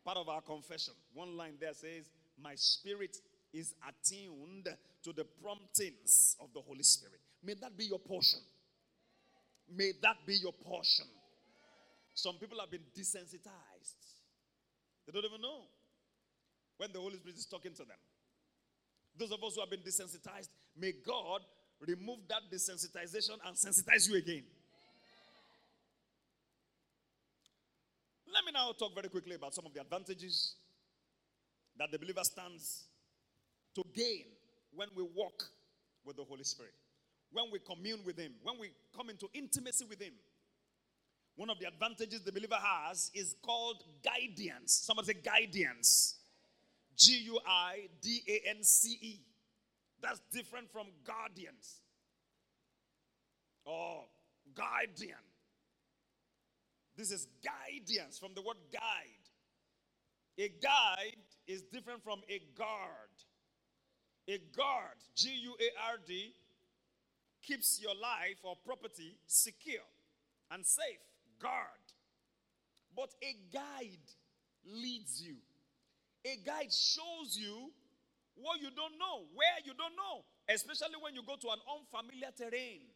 Part 0.05 0.16
of 0.16 0.29
our 0.29 0.40
confession. 0.40 0.94
One 1.12 1.37
line 1.37 1.55
there 1.61 1.74
says, 1.74 2.09
My 2.42 2.55
spirit 2.55 3.16
is 3.53 3.74
attuned 3.87 4.68
to 5.05 5.12
the 5.12 5.24
promptings 5.42 6.37
of 6.40 6.48
the 6.55 6.61
Holy 6.61 6.83
Spirit. 6.83 7.20
May 7.42 7.55
that 7.55 7.77
be 7.77 7.85
your 7.85 7.98
portion. 7.98 8.40
May 9.74 9.92
that 10.03 10.16
be 10.27 10.35
your 10.35 10.53
portion. 10.53 11.07
Some 12.19 12.35
people 12.35 12.59
have 12.59 12.69
been 12.69 12.83
desensitized, 12.99 13.95
they 15.07 15.13
don't 15.13 15.25
even 15.25 15.41
know 15.41 15.63
when 16.77 16.91
the 16.93 16.99
Holy 16.99 17.15
Spirit 17.15 17.39
is 17.39 17.47
talking 17.47 17.73
to 17.75 17.85
them. 17.85 17.97
Those 19.17 19.31
of 19.31 19.39
us 19.45 19.55
who 19.55 19.61
have 19.61 19.71
been 19.71 19.87
desensitized, 19.87 20.49
may 20.77 20.95
God 21.07 21.43
remove 21.87 22.19
that 22.29 22.43
desensitization 22.53 23.39
and 23.47 23.55
sensitize 23.55 24.09
you 24.09 24.17
again. 24.17 24.43
Let 28.35 28.45
me 28.45 28.51
now 28.53 28.73
talk 28.73 28.97
very 28.97 29.09
quickly 29.09 29.37
about 29.37 29.55
some 29.55 29.67
of 29.67 29.73
the 29.73 29.81
advantages 29.81 30.57
that 31.79 31.93
the 31.93 32.01
believer 32.01 32.25
stands 32.25 32.83
to 33.77 33.85
gain 33.95 34.25
when 34.75 34.89
we 34.97 35.05
walk 35.05 35.45
with 36.05 36.17
the 36.17 36.25
Holy 36.25 36.43
Spirit, 36.43 36.75
when 37.31 37.45
we 37.53 37.61
commune 37.61 38.01
with 38.05 38.19
Him, 38.19 38.33
when 38.43 38.59
we 38.59 38.71
come 38.97 39.09
into 39.09 39.29
intimacy 39.35 39.85
with 39.89 40.03
Him. 40.03 40.15
One 41.38 41.51
of 41.51 41.61
the 41.61 41.68
advantages 41.68 42.22
the 42.22 42.33
believer 42.33 42.59
has 42.61 43.12
is 43.14 43.37
called 43.40 43.85
guidance. 44.03 44.72
Somebody 44.72 45.12
say 45.12 45.20
guidance. 45.24 46.16
G 46.96 47.16
U 47.27 47.38
I 47.46 47.87
D 48.03 48.22
A 48.27 48.51
N 48.51 48.64
C 48.64 48.98
E. 49.01 49.20
That's 50.03 50.20
different 50.33 50.68
from 50.72 50.88
guardians 51.07 51.77
or 53.64 54.07
guardian. 54.53 55.22
This 56.96 57.12
is 57.12 57.29
guidance 57.44 58.18
from 58.18 58.35
the 58.35 58.42
word 58.42 58.57
guide. 58.72 58.83
A 60.38 60.48
guide 60.61 61.22
is 61.46 61.62
different 61.62 62.03
from 62.03 62.18
a 62.29 62.42
guard. 62.57 63.14
A 64.27 64.38
guard, 64.57 64.98
G 65.14 65.31
U 65.44 65.55
A 65.61 65.90
R 65.92 65.98
D, 66.05 66.35
keeps 67.44 67.81
your 67.81 67.94
life 67.94 68.38
or 68.42 68.57
property 68.66 69.18
secure 69.29 69.87
and 70.51 70.66
safe. 70.66 70.98
Guard. 71.40 71.85
But 72.94 73.14
a 73.22 73.33
guide 73.53 74.07
leads 74.66 75.22
you. 75.22 75.37
A 76.27 76.37
guide 76.44 76.72
shows 76.72 77.38
you 77.38 77.70
what 78.35 78.61
you 78.61 78.70
don't 78.74 78.98
know, 78.98 79.27
where 79.35 79.59
you 79.64 79.72
don't 79.74 79.94
know, 79.94 80.27
especially 80.51 80.98
when 81.01 81.14
you 81.14 81.22
go 81.22 81.37
to 81.37 81.48
an 81.51 81.62
unfamiliar 81.66 82.31
terrain. 82.35 82.87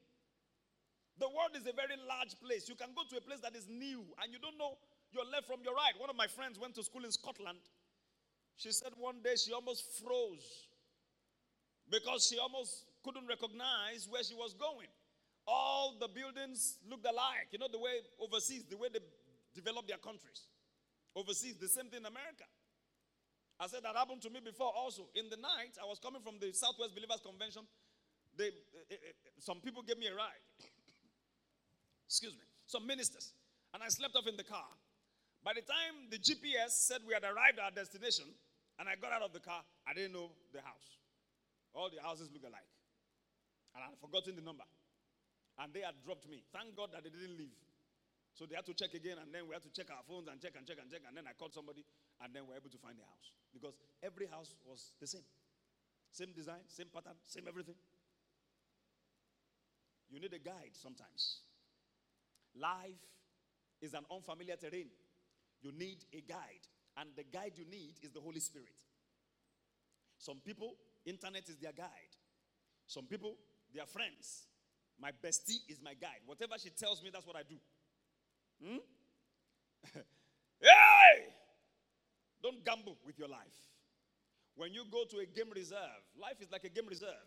The 1.19 1.29
world 1.29 1.55
is 1.55 1.67
a 1.67 1.75
very 1.75 1.99
large 2.09 2.35
place. 2.41 2.69
You 2.69 2.75
can 2.75 2.91
go 2.97 3.03
to 3.11 3.17
a 3.19 3.23
place 3.23 3.41
that 3.43 3.55
is 3.55 3.69
new 3.69 4.03
and 4.23 4.33
you 4.33 4.39
don't 4.39 4.59
know 4.59 4.79
your 5.13 5.27
left 5.29 5.47
from 5.47 5.61
your 5.63 5.75
right. 5.75 5.95
One 5.99 6.11
of 6.11 6.17
my 6.17 6.27
friends 6.27 6.59
went 6.59 6.75
to 6.77 6.83
school 6.83 7.05
in 7.05 7.13
Scotland. 7.13 7.61
She 8.57 8.73
said 8.73 8.93
one 8.97 9.21
day 9.23 9.37
she 9.37 9.53
almost 9.53 9.85
froze 10.03 10.67
because 11.91 12.27
she 12.27 12.39
almost 12.39 12.87
couldn't 13.05 13.27
recognize 13.29 14.09
where 14.09 14.23
she 14.23 14.35
was 14.35 14.55
going. 14.55 14.89
All 15.47 15.97
the 15.99 16.09
buildings 16.09 16.79
looked 16.89 17.05
alike. 17.05 17.51
You 17.51 17.59
know, 17.59 17.69
the 17.71 17.79
way 17.79 18.03
overseas, 18.21 18.65
the 18.71 18.77
way 18.77 18.89
they 18.93 19.01
develop 19.55 19.87
their 19.87 19.99
countries. 19.99 20.47
Overseas, 21.15 21.57
the 21.61 21.69
same 21.69 21.91
thing 21.91 22.01
in 22.01 22.07
America. 22.07 22.47
I 23.61 23.67
said 23.67 23.85
that 23.85 23.95
happened 23.95 24.23
to 24.23 24.31
me 24.31 24.41
before 24.41 24.73
also. 24.75 25.07
In 25.15 25.29
the 25.29 25.37
night, 25.37 25.77
I 25.79 25.87
was 25.87 25.99
coming 25.99 26.23
from 26.23 26.39
the 26.41 26.53
Southwest 26.53 26.95
Believers 26.95 27.21
Convention. 27.23 27.63
They, 28.37 28.49
uh, 28.49 28.91
uh, 28.91 28.97
some 29.39 29.61
people 29.61 29.83
gave 29.83 29.99
me 29.99 30.09
a 30.09 30.15
ride. 30.15 30.43
Excuse 32.09 32.33
me. 32.33 32.47
Some 32.67 32.87
ministers. 32.87 33.35
And 33.75 33.83
I 33.83 33.89
slept 33.89 34.17
off 34.17 34.27
in 34.27 34.37
the 34.37 34.45
car. 34.45 34.67
By 35.45 35.53
the 35.55 35.63
time 35.63 36.09
the 36.11 36.19
GPS 36.19 36.71
said 36.87 37.03
we 37.07 37.15
had 37.15 37.25
arrived 37.25 37.59
at 37.59 37.65
our 37.65 37.75
destination, 37.75 38.27
and 38.79 38.89
I 38.89 38.97
got 38.97 39.13
out 39.13 39.23
of 39.23 39.33
the 39.33 39.41
car, 39.41 39.63
I 39.87 39.93
didn't 39.93 40.13
know 40.13 40.31
the 40.53 40.63
house. 40.63 40.99
All 41.75 41.91
the 41.91 42.01
houses 42.01 42.31
look 42.33 42.43
alike. 42.43 42.67
And 43.75 43.85
I 43.85 43.95
had 43.95 43.99
forgotten 44.01 44.37
the 44.37 44.43
number. 44.43 44.65
And 45.59 45.73
they 45.73 45.81
had 45.81 46.01
dropped 46.05 46.29
me. 46.29 46.45
Thank 46.53 46.77
God 46.77 46.91
that 46.93 47.05
they 47.05 47.11
didn't 47.11 47.37
leave. 47.37 47.59
So 48.33 48.47
they 48.49 48.57
had 48.57 48.65
to 48.65 48.75
check 48.75 48.95
again, 48.95 49.21
and 49.21 49.29
then 49.29 49.45
we 49.45 49.53
had 49.53 49.63
to 49.63 49.73
check 49.73 49.93
our 49.93 50.01
phones 50.09 50.29
and 50.29 50.41
check 50.41 50.57
and 50.57 50.65
check 50.65 50.81
and 50.81 50.89
check. 50.89 51.05
And 51.07 51.13
then 51.17 51.29
I 51.29 51.37
called 51.37 51.53
somebody, 51.53 51.85
and 52.25 52.33
then 52.33 52.49
we 52.49 52.57
were 52.57 52.61
able 52.61 52.73
to 52.73 52.81
find 52.81 52.97
the 52.97 53.05
house. 53.05 53.29
Because 53.53 53.77
every 54.03 54.27
house 54.27 54.57
was 54.65 54.97
the 55.01 55.07
same. 55.07 55.27
Same 56.11 56.33
design, 56.33 56.65
same 56.69 56.89
pattern, 56.93 57.17
same 57.25 57.45
everything. 57.49 57.77
You 60.09 60.21
need 60.21 60.33
a 60.33 60.39
guide 60.39 60.73
sometimes. 60.73 61.41
Life 62.55 63.01
is 63.81 63.95
an 63.95 64.05
unfamiliar 64.11 64.57
terrain. 64.57 64.89
You 65.61 65.73
need 65.73 66.05
a 66.13 66.21
guide. 66.21 66.65
And 66.97 67.11
the 67.17 67.25
guide 67.25 67.53
you 67.57 67.65
need 67.65 67.95
is 68.03 68.13
the 68.13 68.21
Holy 68.21 68.41
Spirit. 68.41 68.77
Some 70.19 70.41
people, 70.45 70.75
internet 71.05 71.49
is 71.49 71.57
their 71.57 71.73
guide. 71.73 72.13
Some 72.87 73.07
people, 73.07 73.37
their 73.75 73.87
friends. 73.87 74.47
My 75.03 75.11
bestie 75.11 75.67
is 75.69 75.83
my 75.83 75.95
guide. 75.95 76.23
Whatever 76.27 76.55
she 76.63 76.71
tells 76.71 77.03
me, 77.03 77.11
that's 77.13 77.27
what 77.27 77.35
I 77.35 77.43
do. 77.43 77.57
Hmm? 78.65 78.79
hey! 80.63 81.27
Don't 82.41 82.65
gamble 82.65 82.97
with 83.05 83.19
your 83.19 83.27
life. 83.27 83.59
When 84.55 84.73
you 84.73 84.85
go 84.93 85.03
to 85.11 85.19
a 85.19 85.27
game 85.27 85.51
reserve, 85.53 86.07
life 86.15 86.39
is 86.41 86.53
like 86.53 86.63
a 86.63 86.69
game 86.69 86.87
reserve. 86.89 87.27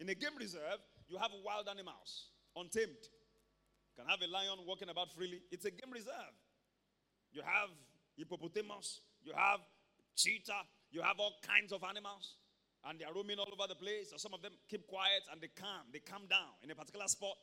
In 0.00 0.08
a 0.08 0.14
game 0.14 0.34
reserve, 0.36 0.82
you 1.08 1.16
have 1.18 1.30
wild 1.44 1.68
animals, 1.68 2.34
untamed. 2.56 2.98
You 2.98 4.02
can 4.02 4.06
have 4.10 4.18
a 4.20 4.26
lion 4.26 4.66
walking 4.66 4.88
about 4.88 5.12
freely. 5.14 5.42
It's 5.52 5.64
a 5.64 5.70
game 5.70 5.92
reserve. 5.92 6.34
You 7.30 7.42
have 7.42 7.70
hippopotamus, 8.16 9.00
you 9.22 9.32
have 9.36 9.60
cheetah, 10.16 10.66
you 10.90 11.02
have 11.02 11.20
all 11.20 11.34
kinds 11.46 11.72
of 11.72 11.84
animals, 11.84 12.34
and 12.88 12.98
they 12.98 13.04
are 13.04 13.12
roaming 13.12 13.38
all 13.38 13.48
over 13.52 13.66
the 13.68 13.74
place. 13.74 14.12
Or 14.12 14.18
some 14.18 14.34
of 14.34 14.42
them 14.42 14.52
keep 14.68 14.86
quiet 14.86 15.22
and 15.32 15.40
they 15.40 15.48
calm, 15.48 15.86
they 15.92 15.98
calm 15.98 16.22
down 16.28 16.54
in 16.62 16.70
a 16.70 16.74
particular 16.74 17.06
spot. 17.08 17.38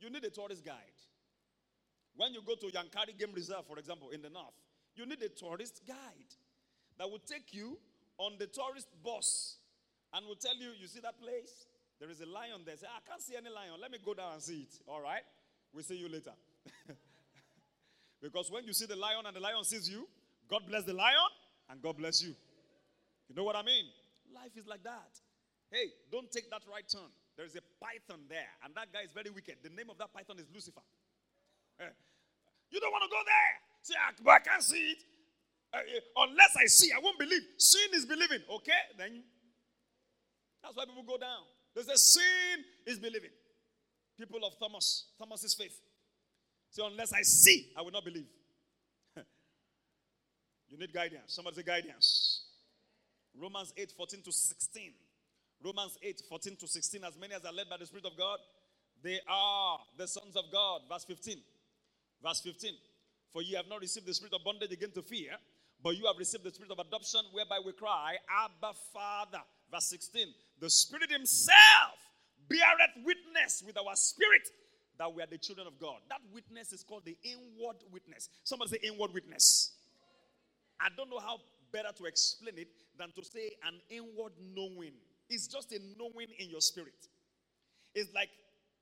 You 0.00 0.10
need 0.10 0.24
a 0.24 0.30
tourist 0.30 0.64
guide. 0.64 0.98
When 2.16 2.32
you 2.34 2.42
go 2.46 2.54
to 2.54 2.66
Yankari 2.66 3.18
Game 3.18 3.34
Reserve, 3.34 3.66
for 3.66 3.78
example, 3.78 4.10
in 4.10 4.22
the 4.22 4.30
north, 4.30 4.54
you 4.94 5.06
need 5.06 5.22
a 5.22 5.28
tourist 5.28 5.82
guide 5.86 6.30
that 6.98 7.08
will 7.08 7.22
take 7.26 7.52
you 7.54 7.78
on 8.18 8.32
the 8.38 8.46
tourist 8.46 8.88
bus 9.02 9.56
and 10.12 10.26
will 10.26 10.34
tell 10.36 10.56
you, 10.56 10.70
you 10.80 10.86
see 10.86 11.00
that 11.00 11.20
place? 11.20 11.66
There 11.98 12.10
is 12.10 12.20
a 12.20 12.26
lion 12.26 12.62
there. 12.64 12.76
Say, 12.76 12.86
I 12.86 13.00
can't 13.08 13.22
see 13.22 13.36
any 13.36 13.50
lion. 13.50 13.80
Let 13.80 13.90
me 13.90 13.98
go 14.04 14.14
down 14.14 14.32
and 14.34 14.42
see 14.42 14.66
it. 14.68 14.74
All 14.86 15.00
right? 15.00 15.22
We'll 15.72 15.84
see 15.84 15.96
you 15.96 16.08
later. 16.08 16.32
because 18.22 18.50
when 18.50 18.64
you 18.64 18.72
see 18.72 18.86
the 18.86 18.96
lion 18.96 19.26
and 19.26 19.36
the 19.36 19.40
lion 19.40 19.62
sees 19.64 19.88
you, 19.88 20.08
God 20.48 20.62
bless 20.66 20.84
the 20.84 20.94
lion 20.94 21.30
and 21.70 21.80
God 21.80 21.96
bless 21.96 22.22
you. 22.22 22.34
You 23.28 23.36
know 23.36 23.44
what 23.44 23.54
I 23.54 23.62
mean? 23.62 23.84
Life 24.34 24.54
is 24.56 24.66
like 24.66 24.82
that. 24.84 25.12
Hey, 25.70 25.90
don't 26.10 26.30
take 26.30 26.50
that 26.50 26.62
right 26.70 26.86
turn. 26.86 27.10
There 27.36 27.46
is 27.46 27.54
a 27.54 27.64
python 27.78 28.26
there, 28.28 28.50
and 28.64 28.74
that 28.74 28.92
guy 28.92 29.02
is 29.02 29.12
very 29.12 29.30
wicked. 29.30 29.62
The 29.62 29.70
name 29.70 29.90
of 29.90 29.98
that 29.98 30.12
python 30.12 30.38
is 30.38 30.46
Lucifer. 30.52 30.82
Eh, 31.80 31.88
you 32.70 32.80
don't 32.80 32.92
want 32.92 33.04
to 33.04 33.10
go 33.10 33.22
there. 33.24 33.54
Say, 33.82 33.94
but 34.22 34.30
I 34.30 34.38
can't 34.40 34.62
see 34.62 34.92
it. 34.92 34.98
Uh, 35.72 35.78
uh, 35.78 36.26
unless 36.28 36.56
I 36.58 36.66
see, 36.66 36.90
I 36.92 36.98
won't 37.02 37.18
believe. 37.18 37.42
Seeing 37.58 37.90
is 37.94 38.04
believing. 38.04 38.40
Okay? 38.50 38.82
Then 38.98 39.22
that's 40.62 40.76
why 40.76 40.84
people 40.84 41.04
go 41.04 41.16
down. 41.16 41.46
There's 41.74 41.88
a 41.88 41.96
sin 41.96 42.64
is 42.86 42.98
believing. 42.98 43.30
People 44.18 44.40
of 44.44 44.58
Thomas, 44.58 45.06
Thomas's 45.18 45.54
faith. 45.54 45.80
So 46.70 46.86
unless 46.86 47.12
I 47.12 47.22
see, 47.22 47.72
I 47.76 47.82
will 47.82 47.90
not 47.90 48.04
believe. 48.04 48.26
you 50.68 50.78
need 50.78 50.92
guidance. 50.92 51.32
Somebody 51.34 51.56
say 51.56 51.62
guidance. 51.62 52.29
Romans 53.38 53.72
8, 53.76 53.92
14 53.96 54.22
to 54.22 54.32
16. 54.32 54.92
Romans 55.64 55.98
8, 56.02 56.22
14 56.28 56.56
to 56.56 56.66
16. 56.66 57.04
As 57.04 57.18
many 57.18 57.34
as 57.34 57.44
are 57.44 57.52
led 57.52 57.68
by 57.68 57.76
the 57.76 57.86
Spirit 57.86 58.06
of 58.06 58.16
God, 58.16 58.38
they 59.02 59.20
are 59.28 59.78
the 59.96 60.06
sons 60.06 60.36
of 60.36 60.44
God. 60.52 60.82
Verse 60.88 61.04
15. 61.04 61.38
Verse 62.22 62.40
15. 62.40 62.72
For 63.32 63.42
you 63.42 63.56
have 63.56 63.68
not 63.68 63.80
received 63.80 64.06
the 64.06 64.14
spirit 64.14 64.34
of 64.34 64.42
bondage 64.44 64.72
again 64.72 64.90
to 64.92 65.02
fear, 65.02 65.32
but 65.82 65.96
you 65.96 66.06
have 66.06 66.16
received 66.18 66.44
the 66.44 66.50
spirit 66.50 66.72
of 66.72 66.78
adoption, 66.78 67.20
whereby 67.32 67.60
we 67.64 67.72
cry, 67.72 68.16
Abba, 68.44 68.74
Father. 68.92 69.42
Verse 69.70 69.86
16. 69.86 70.26
The 70.60 70.68
Spirit 70.68 71.10
Himself 71.10 71.96
beareth 72.48 73.04
witness 73.04 73.62
with 73.64 73.78
our 73.78 73.94
spirit 73.94 74.48
that 74.98 75.14
we 75.14 75.22
are 75.22 75.26
the 75.26 75.38
children 75.38 75.66
of 75.66 75.78
God. 75.78 76.00
That 76.08 76.20
witness 76.34 76.72
is 76.72 76.82
called 76.82 77.04
the 77.06 77.16
inward 77.22 77.76
witness. 77.90 78.28
Somebody 78.44 78.72
say 78.72 78.78
inward 78.82 79.14
witness. 79.14 79.72
I 80.78 80.88
don't 80.96 81.08
know 81.08 81.20
how 81.20 81.38
better 81.72 81.90
to 81.96 82.04
explain 82.04 82.58
it 82.58 82.68
than 82.98 83.12
to 83.12 83.24
say 83.24 83.50
an 83.66 83.80
inward 83.90 84.32
knowing. 84.54 84.92
It's 85.28 85.46
just 85.46 85.72
a 85.72 85.78
knowing 85.98 86.28
in 86.38 86.50
your 86.50 86.60
spirit. 86.60 87.08
It's 87.94 88.12
like 88.14 88.30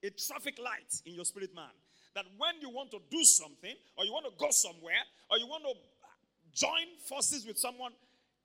a 0.05 0.11
traffic 0.11 0.59
light 0.59 0.93
in 1.07 1.15
your 1.15 1.25
spirit 1.25 1.55
man. 1.55 1.73
That 2.15 2.25
when 2.37 2.61
you 2.61 2.71
want 2.71 2.91
to 2.93 2.99
do 3.11 3.23
something, 3.25 3.75
or 3.97 4.05
you 4.05 4.13
want 4.13 4.27
to 4.27 4.33
go 4.39 4.51
somewhere, 4.51 5.03
or 5.31 5.39
you 5.39 5.47
want 5.47 5.63
to 5.65 5.75
join 6.53 6.89
forces 7.07 7.47
with 7.47 7.59
someone, 7.59 7.93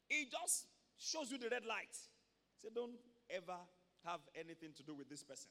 it 0.10 0.28
just 0.30 0.68
shows 1.00 1.32
you 1.32 1.38
the 1.38 1.50
red 1.50 1.66
light. 1.66 1.96
Say, 2.62 2.70
don't 2.76 2.94
ever 3.30 3.58
have 4.06 4.20
anything 4.36 4.72
to 4.78 4.84
do 4.84 4.94
with 4.94 5.10
this 5.10 5.24
person. 5.24 5.50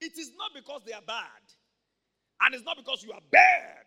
It 0.00 0.18
is 0.18 0.32
not 0.36 0.50
because 0.54 0.82
they 0.84 0.92
are 0.92 1.04
bad, 1.06 1.44
and 2.40 2.54
it's 2.54 2.64
not 2.64 2.76
because 2.76 3.04
you 3.04 3.12
are 3.12 3.22
bad. 3.30 3.86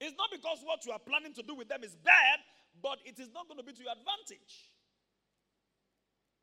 It's 0.00 0.16
not 0.16 0.30
because 0.32 0.58
what 0.64 0.86
you 0.86 0.92
are 0.92 0.98
planning 0.98 1.34
to 1.34 1.42
do 1.42 1.54
with 1.54 1.68
them 1.68 1.84
is 1.84 1.94
bad, 1.94 2.40
but 2.80 2.98
it 3.04 3.18
is 3.18 3.28
not 3.34 3.48
going 3.48 3.58
to 3.58 3.66
be 3.66 3.72
to 3.72 3.82
your 3.82 3.92
advantage. 3.92 4.70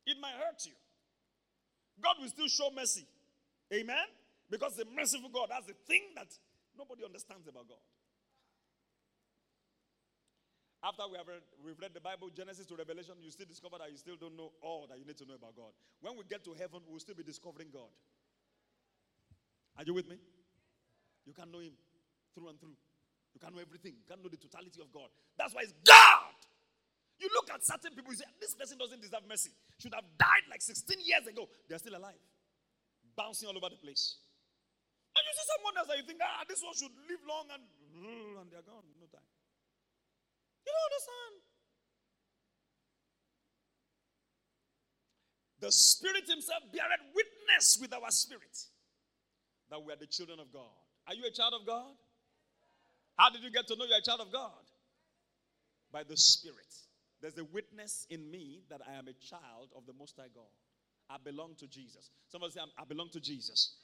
It 0.06 0.18
might 0.22 0.36
hurt 0.36 0.66
you. 0.66 0.74
God 2.02 2.16
will 2.20 2.30
still 2.30 2.48
show 2.48 2.70
mercy. 2.76 3.06
Amen? 3.74 4.08
Because 4.50 4.76
the 4.76 4.86
merciful 4.96 5.30
God, 5.30 5.48
that's 5.50 5.68
the 5.68 5.78
thing 5.88 6.02
that 6.16 6.28
nobody 6.78 7.06
understands 7.06 7.48
about 7.48 7.68
God. 7.68 7.84
After 10.82 11.04
we 11.12 11.18
have 11.20 11.28
read, 11.28 11.44
we've 11.60 11.78
read 11.78 11.92
the 11.94 12.00
Bible, 12.00 12.32
Genesis 12.32 12.66
to 12.68 12.76
Revelation, 12.76 13.20
you 13.22 13.30
still 13.32 13.46
discover 13.46 13.76
that 13.84 13.92
you 13.92 13.98
still 13.98 14.16
don't 14.16 14.38
know 14.38 14.56
all 14.64 14.88
that 14.88 14.98
you 14.98 15.04
need 15.04 15.18
to 15.18 15.28
know 15.28 15.36
about 15.36 15.56
God. 15.56 15.76
When 16.00 16.16
we 16.16 16.24
get 16.24 16.44
to 16.46 16.56
heaven, 16.56 16.80
we'll 16.88 17.04
still 17.04 17.20
be 17.20 17.24
discovering 17.24 17.68
God. 17.68 17.92
Are 19.78 19.84
you 19.84 19.94
with 19.94 20.08
me? 20.08 20.16
You 21.28 21.34
can 21.34 21.52
know 21.52 21.60
Him 21.60 21.76
through 22.34 22.48
and 22.48 22.60
through. 22.60 22.80
You 23.36 23.40
can 23.44 23.54
know 23.54 23.62
everything. 23.62 24.00
You 24.00 24.08
can 24.08 24.24
know 24.24 24.30
the 24.30 24.40
totality 24.40 24.80
of 24.82 24.92
God. 24.92 25.12
That's 25.38 25.54
why 25.54 25.62
it's 25.68 25.76
God. 25.84 26.19
You 27.20 27.28
look 27.36 27.52
at 27.52 27.60
certain 27.64 27.92
people, 27.92 28.16
you 28.16 28.20
say, 28.20 28.32
this 28.40 28.56
person 28.56 28.80
doesn't 28.80 29.04
deserve 29.04 29.28
mercy. 29.28 29.52
Should 29.78 29.94
have 29.94 30.08
died 30.18 30.48
like 30.50 30.64
16 30.64 31.04
years 31.04 31.28
ago. 31.28 31.52
They're 31.68 31.80
still 31.80 32.00
alive, 32.00 32.20
bouncing 33.16 33.52
all 33.52 33.58
over 33.60 33.68
the 33.68 33.80
place. 33.80 34.24
And 35.12 35.24
you 35.28 35.34
see 35.36 35.48
someone 35.52 35.76
else 35.76 35.88
that 35.92 35.98
you 36.00 36.08
think, 36.08 36.24
ah, 36.24 36.48
this 36.48 36.64
one 36.64 36.72
should 36.80 36.96
live 37.12 37.20
long 37.28 37.52
and, 37.52 37.64
and 38.40 38.48
they're 38.48 38.64
gone 38.64 38.88
no 38.96 39.08
time. 39.12 39.28
You 40.64 40.72
don't 40.72 40.88
understand. 40.88 41.34
The 45.60 45.72
Spirit 45.76 46.24
Himself 46.24 46.64
beareth 46.72 47.04
witness 47.12 47.78
with 47.82 47.92
our 47.92 48.08
spirit 48.12 48.56
that 49.70 49.84
we 49.84 49.92
are 49.92 50.00
the 50.00 50.08
children 50.08 50.40
of 50.40 50.54
God. 50.54 50.72
Are 51.08 51.14
you 51.14 51.26
a 51.28 51.32
child 51.32 51.54
of 51.60 51.68
God? 51.68 51.92
How 53.18 53.30
did 53.30 53.44
you 53.44 53.52
get 53.52 53.68
to 53.68 53.76
know 53.76 53.84
you're 53.84 53.98
a 53.98 54.02
child 54.02 54.22
of 54.22 54.32
God? 54.32 54.64
By 55.92 56.04
the 56.04 56.16
Spirit. 56.16 56.72
There's 57.22 57.38
a 57.38 57.44
witness 57.44 58.08
in 58.10 58.30
me 58.32 58.62
that 58.70 58.82
I 58.88 58.98
am 58.98 59.08
a 59.08 59.14
child 59.14 59.70
of 59.76 59.86
the 59.86 59.94
Most 59.94 60.16
High 60.18 60.30
God. 60.34 60.44
I 61.10 61.18
belong 61.24 61.56
to 61.60 61.68
Jesus. 61.68 62.12
Somebody 62.28 62.54
say, 62.54 62.62
I 62.78 62.86
belong 62.86 63.10
to 63.10 63.20
Jesus. 63.20 63.76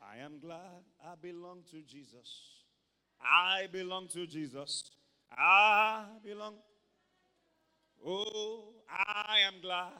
I 0.00 0.18
am 0.24 0.38
glad 0.38 0.84
I 1.04 1.14
belong 1.20 1.62
to 1.70 1.82
Jesus. 1.82 2.40
I 3.20 3.66
belong 3.72 4.08
to 4.08 4.26
Jesus. 4.26 4.90
I 5.36 6.04
belong. 6.24 6.54
Oh, 8.06 8.64
I 8.88 9.40
am 9.46 9.54
glad 9.62 9.92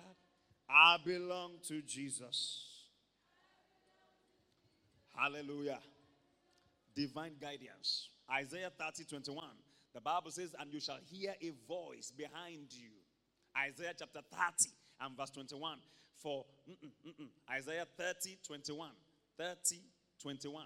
I 0.69 0.99
belong 1.05 1.53
to 1.69 1.81
Jesus. 1.83 2.67
Hallelujah. 5.17 5.79
Divine 6.95 7.35
guidance. 7.41 8.09
Isaiah 8.31 8.71
30 8.79 9.05
21. 9.05 9.45
The 9.95 10.01
Bible 10.01 10.31
says, 10.31 10.55
And 10.59 10.73
you 10.73 10.81
shall 10.81 10.99
hear 11.09 11.35
a 11.41 11.53
voice 11.69 12.13
behind 12.17 12.73
you. 12.73 12.91
Isaiah 13.57 13.93
chapter 13.97 14.21
30 14.31 14.71
and 15.01 15.17
verse 15.17 15.31
21. 15.31 15.79
For 16.21 16.45
mm-mm, 16.69 16.91
mm-mm, 17.07 17.29
Isaiah 17.51 17.87
30 17.97 18.39
21. 18.45 18.91
30 19.39 19.81
21. 20.21 20.65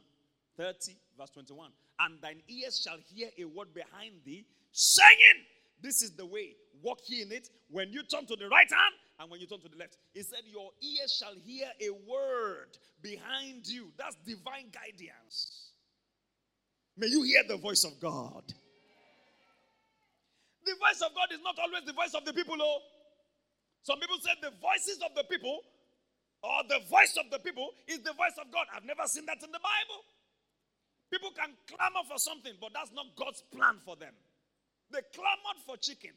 30 0.57 0.97
verse 1.19 1.31
21. 1.31 1.71
And 2.01 2.21
thine 2.23 2.41
ears 2.49 2.81
shall 2.81 2.99
hear 3.15 3.29
a 3.39 3.45
word 3.45 3.75
behind 3.75 4.15
thee 4.25 4.47
saying, 4.73 5.45
This 5.83 6.03
is 6.03 6.13
the 6.13 6.25
way, 6.25 6.55
walk 6.83 7.01
ye 7.07 7.23
in 7.23 7.33
it. 7.33 7.51
When 7.71 7.93
you 7.93 8.03
turn 8.05 8.25
to 8.27 8.37
the 8.37 8.49
right 8.49 8.71
hand 8.71 8.95
and 9.21 9.31
when 9.31 9.41
you 9.41 9.47
turn 9.47 9.61
to 9.61 9.69
the 9.69 9.77
left, 9.77 9.99
he 10.15 10.23
said, 10.23 10.41
Your 10.47 10.71
ears 10.81 11.13
shall 11.13 11.35
hear 11.45 11.67
a 11.81 11.91
word 11.91 12.79
behind 13.03 13.67
you. 13.67 13.93
That's 13.99 14.17
divine 14.27 14.71
guidance. 14.73 15.73
May 16.97 17.09
you 17.09 17.23
hear 17.25 17.43
the 17.47 17.57
voice 17.59 17.85
of 17.85 18.01
God. 18.01 18.43
The 20.69 20.77
voice 20.77 21.01
of 21.01 21.17
God 21.17 21.33
is 21.33 21.41
not 21.41 21.57
always 21.57 21.89
the 21.89 21.97
voice 21.97 22.13
of 22.13 22.29
the 22.29 22.37
people, 22.37 22.61
oh. 22.61 22.85
Some 23.89 23.97
people 24.05 24.21
say 24.21 24.37
the 24.45 24.53
voices 24.61 25.01
of 25.01 25.17
the 25.17 25.25
people 25.25 25.65
or 26.45 26.61
the 26.69 26.85
voice 26.93 27.17
of 27.17 27.31
the 27.33 27.41
people 27.41 27.73
is 27.89 28.05
the 28.05 28.13
voice 28.13 28.37
of 28.37 28.53
God. 28.53 28.69
I've 28.69 28.85
never 28.85 29.09
seen 29.09 29.25
that 29.27 29.41
in 29.41 29.49
the 29.49 29.65
Bible. 29.65 30.05
People 31.09 31.33
can 31.33 31.57
clamor 31.65 32.05
for 32.05 32.21
something, 32.21 32.53
but 32.61 32.77
that's 32.77 32.93
not 32.93 33.17
God's 33.17 33.41
plan 33.49 33.81
for 33.81 33.97
them. 33.97 34.13
They 34.93 35.01
clamored 35.17 35.65
for 35.65 35.81
chicken. 35.81 36.13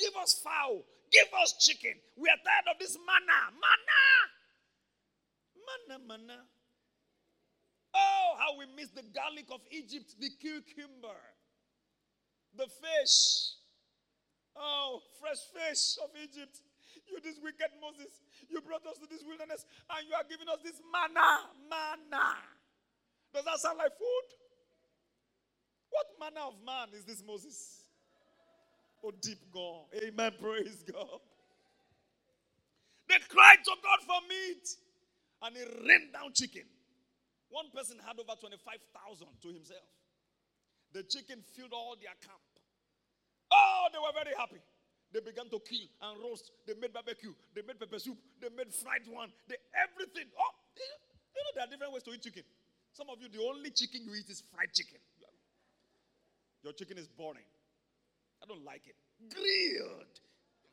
Give 0.00 0.16
us 0.16 0.40
fowl. 0.40 0.80
Give 1.12 1.28
us 1.44 1.52
chicken. 1.60 1.92
We 2.16 2.28
are 2.32 2.40
tired 2.40 2.72
of 2.72 2.80
this 2.80 2.96
manna. 2.96 3.52
Manna. 3.52 4.00
Manna, 5.60 5.96
manna. 6.08 6.40
Oh, 7.92 8.28
how 8.40 8.56
we 8.56 8.64
miss 8.74 8.88
the 8.96 9.04
garlic 9.12 9.46
of 9.52 9.60
Egypt, 9.70 10.16
the 10.18 10.30
cucumber, 10.40 11.20
the 12.56 12.64
fish. 12.64 13.60
Oh, 14.56 15.00
fresh 15.20 15.42
fish 15.52 15.98
of 16.02 16.10
Egypt. 16.22 16.62
You, 17.10 17.20
this 17.20 17.36
wicked 17.42 17.68
Moses, 17.82 18.22
you 18.48 18.60
brought 18.62 18.86
us 18.86 18.96
to 18.98 19.06
this 19.10 19.22
wilderness 19.26 19.66
and 19.90 20.08
you 20.08 20.14
are 20.14 20.24
giving 20.28 20.48
us 20.48 20.58
this 20.64 20.80
manna. 20.92 21.50
Manna. 21.68 22.38
Does 23.34 23.44
that 23.44 23.58
sound 23.58 23.78
like 23.78 23.92
food? 23.98 24.28
What 25.90 26.06
manner 26.18 26.46
of 26.46 26.54
man 26.64 26.88
is 26.96 27.04
this 27.04 27.22
Moses? 27.26 27.84
Oh, 29.02 29.12
deep 29.20 29.38
God. 29.52 29.84
Amen. 30.02 30.32
Praise 30.40 30.82
God. 30.90 31.20
They 33.08 33.20
cried 33.28 33.60
to 33.64 33.74
God 33.82 34.00
for 34.06 34.20
meat 34.28 34.66
and 35.42 35.56
he 35.56 35.62
rained 35.86 36.12
down 36.12 36.32
chicken. 36.32 36.64
One 37.50 37.66
person 37.70 37.98
had 38.00 38.18
over 38.18 38.34
25,000 38.40 39.26
to 39.42 39.48
himself. 39.48 39.86
The 40.92 41.02
chicken 41.02 41.44
filled 41.54 41.72
all 41.72 41.96
their 42.00 42.16
camp. 42.22 42.53
Oh, 43.54 43.86
they 43.94 44.02
were 44.02 44.10
very 44.10 44.34
happy. 44.34 44.58
They 45.14 45.22
began 45.22 45.46
to 45.46 45.62
kill 45.62 45.86
and 46.02 46.18
roast. 46.18 46.50
They 46.66 46.74
made 46.74 46.90
barbecue. 46.90 47.30
They 47.54 47.62
made 47.62 47.78
pepper 47.78 48.02
soup. 48.02 48.18
They 48.42 48.50
made 48.50 48.74
fried 48.74 49.06
one. 49.06 49.30
They 49.46 49.54
everything. 49.78 50.26
Oh, 50.34 50.54
you 50.74 51.38
know 51.38 51.52
there 51.54 51.62
are 51.62 51.70
different 51.70 51.94
ways 51.94 52.02
to 52.02 52.10
eat 52.10 52.22
chicken. 52.26 52.42
Some 52.90 53.06
of 53.10 53.22
you, 53.22 53.30
the 53.30 53.42
only 53.46 53.70
chicken 53.70 54.02
you 54.06 54.14
eat 54.18 54.26
is 54.26 54.42
fried 54.50 54.74
chicken. 54.74 54.98
Your 56.64 56.72
chicken 56.72 56.96
is 56.98 57.06
boring. 57.06 57.46
I 58.42 58.46
don't 58.46 58.64
like 58.64 58.88
it. 58.88 58.96
Grilled. 59.28 60.16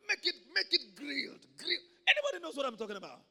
Make 0.08 0.26
it, 0.26 0.36
make 0.56 0.72
it 0.72 0.96
grilled. 0.96 1.44
Grilled. 1.60 1.88
Anybody 2.08 2.42
knows 2.42 2.56
what 2.56 2.66
I'm 2.66 2.78
talking 2.80 2.96
about? 2.96 3.22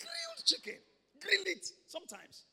Grilled 0.00 0.40
chicken. 0.44 0.80
Grill 1.20 1.44
it 1.46 1.64
sometimes. 1.86 2.48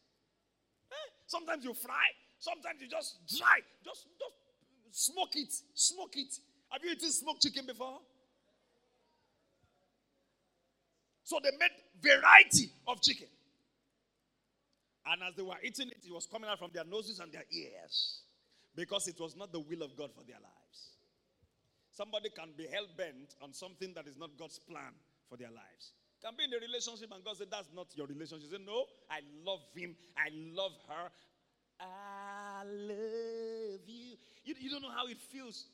Eh? 0.91 1.09
Sometimes 1.25 1.63
you 1.63 1.73
fry. 1.73 2.11
Sometimes 2.39 2.81
you 2.83 2.87
just 2.91 3.23
dry. 3.39 3.63
Just, 3.87 4.05
just 4.19 4.35
smoke 4.93 5.35
it. 5.35 5.53
Smoke 5.73 6.15
it. 6.15 6.39
Have 6.69 6.83
you 6.83 6.91
eaten 6.91 7.11
smoked 7.11 7.41
chicken 7.41 7.65
before? 7.65 7.99
So 11.23 11.39
they 11.43 11.51
made 11.57 11.71
variety 12.01 12.69
of 12.87 13.01
chicken. 13.01 13.27
And 15.05 15.21
as 15.23 15.35
they 15.35 15.43
were 15.43 15.57
eating 15.63 15.89
it, 15.89 15.97
it 16.05 16.13
was 16.13 16.25
coming 16.25 16.49
out 16.49 16.59
from 16.59 16.71
their 16.73 16.85
noses 16.85 17.19
and 17.19 17.31
their 17.31 17.43
ears 17.51 18.21
because 18.75 19.07
it 19.07 19.19
was 19.19 19.35
not 19.35 19.51
the 19.51 19.59
will 19.59 19.83
of 19.83 19.95
God 19.97 20.11
for 20.15 20.23
their 20.23 20.39
lives. 20.39 20.97
Somebody 21.91 22.29
can 22.29 22.49
be 22.57 22.67
hell 22.71 22.87
bent 22.97 23.35
on 23.41 23.53
something 23.53 23.93
that 23.95 24.07
is 24.07 24.17
not 24.17 24.31
God's 24.37 24.59
plan 24.59 24.93
for 25.29 25.37
their 25.37 25.49
lives. 25.49 25.93
Can 26.23 26.33
be 26.37 26.45
in 26.45 26.53
a 26.53 26.59
relationship 26.65 27.11
and 27.13 27.23
God 27.23 27.37
said, 27.37 27.47
That's 27.51 27.69
not 27.75 27.87
your 27.95 28.07
relationship. 28.07 28.49
Say, 28.49 28.57
No, 28.65 28.85
I 29.11 29.19
love 29.45 29.59
him. 29.75 29.95
I 30.17 30.29
love 30.31 30.71
her. 30.87 31.09
I 31.79 32.63
love 32.63 33.42
you. 34.45 34.55
you. 34.59 34.69
Don't 34.69 34.81
know 34.81 34.91
how 34.91 35.07
it 35.07 35.17
feels, 35.31 35.65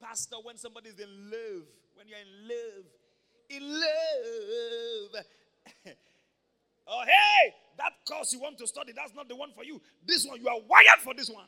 Pastor, 0.00 0.36
when 0.42 0.56
somebody 0.56 0.90
is 0.90 0.98
in 0.98 1.30
love. 1.30 1.66
When 1.94 2.06
you're 2.08 2.18
in 2.18 2.48
love. 2.48 2.86
In 3.50 3.62
love. 3.62 5.24
oh, 6.88 7.02
hey, 7.04 7.54
that 7.78 7.92
course 8.08 8.32
you 8.32 8.40
want 8.40 8.58
to 8.58 8.66
study, 8.66 8.92
that's 8.94 9.14
not 9.14 9.28
the 9.28 9.36
one 9.36 9.50
for 9.54 9.64
you. 9.64 9.80
This 10.06 10.26
one, 10.26 10.40
you 10.40 10.48
are 10.48 10.60
wired 10.68 11.00
for 11.02 11.14
this 11.14 11.30
one. 11.30 11.46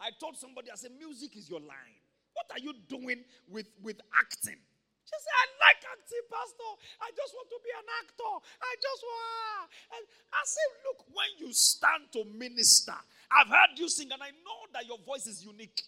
I 0.00 0.10
told 0.18 0.36
somebody, 0.36 0.70
I 0.70 0.76
said, 0.76 0.90
music 0.98 1.36
is 1.36 1.48
your 1.48 1.60
line. 1.60 2.00
What 2.34 2.46
are 2.50 2.58
you 2.58 2.74
doing 2.88 3.24
with, 3.48 3.68
with 3.82 4.00
acting? 4.18 4.58
She 5.04 5.16
said, 5.18 5.34
I 5.34 5.46
like 5.60 5.82
acting, 5.84 6.24
Pastor. 6.30 6.72
I 7.02 7.10
just 7.12 7.34
want 7.34 7.48
to 7.50 7.58
be 7.60 7.72
an 7.74 7.88
actor. 8.00 8.34
I 8.62 8.72
just 8.80 9.02
want. 9.04 9.66
And 9.98 10.02
I 10.32 10.42
said, 10.46 10.70
Look, 10.86 11.00
when 11.12 11.30
you 11.36 11.52
stand 11.52 12.08
to 12.16 12.24
minister, 12.32 12.96
I've 13.28 13.48
heard 13.48 13.76
you 13.76 13.88
sing, 13.88 14.08
and 14.12 14.22
I 14.22 14.30
know 14.30 14.60
that 14.72 14.86
your 14.86 14.98
voice 15.04 15.26
is 15.26 15.44
unique. 15.44 15.82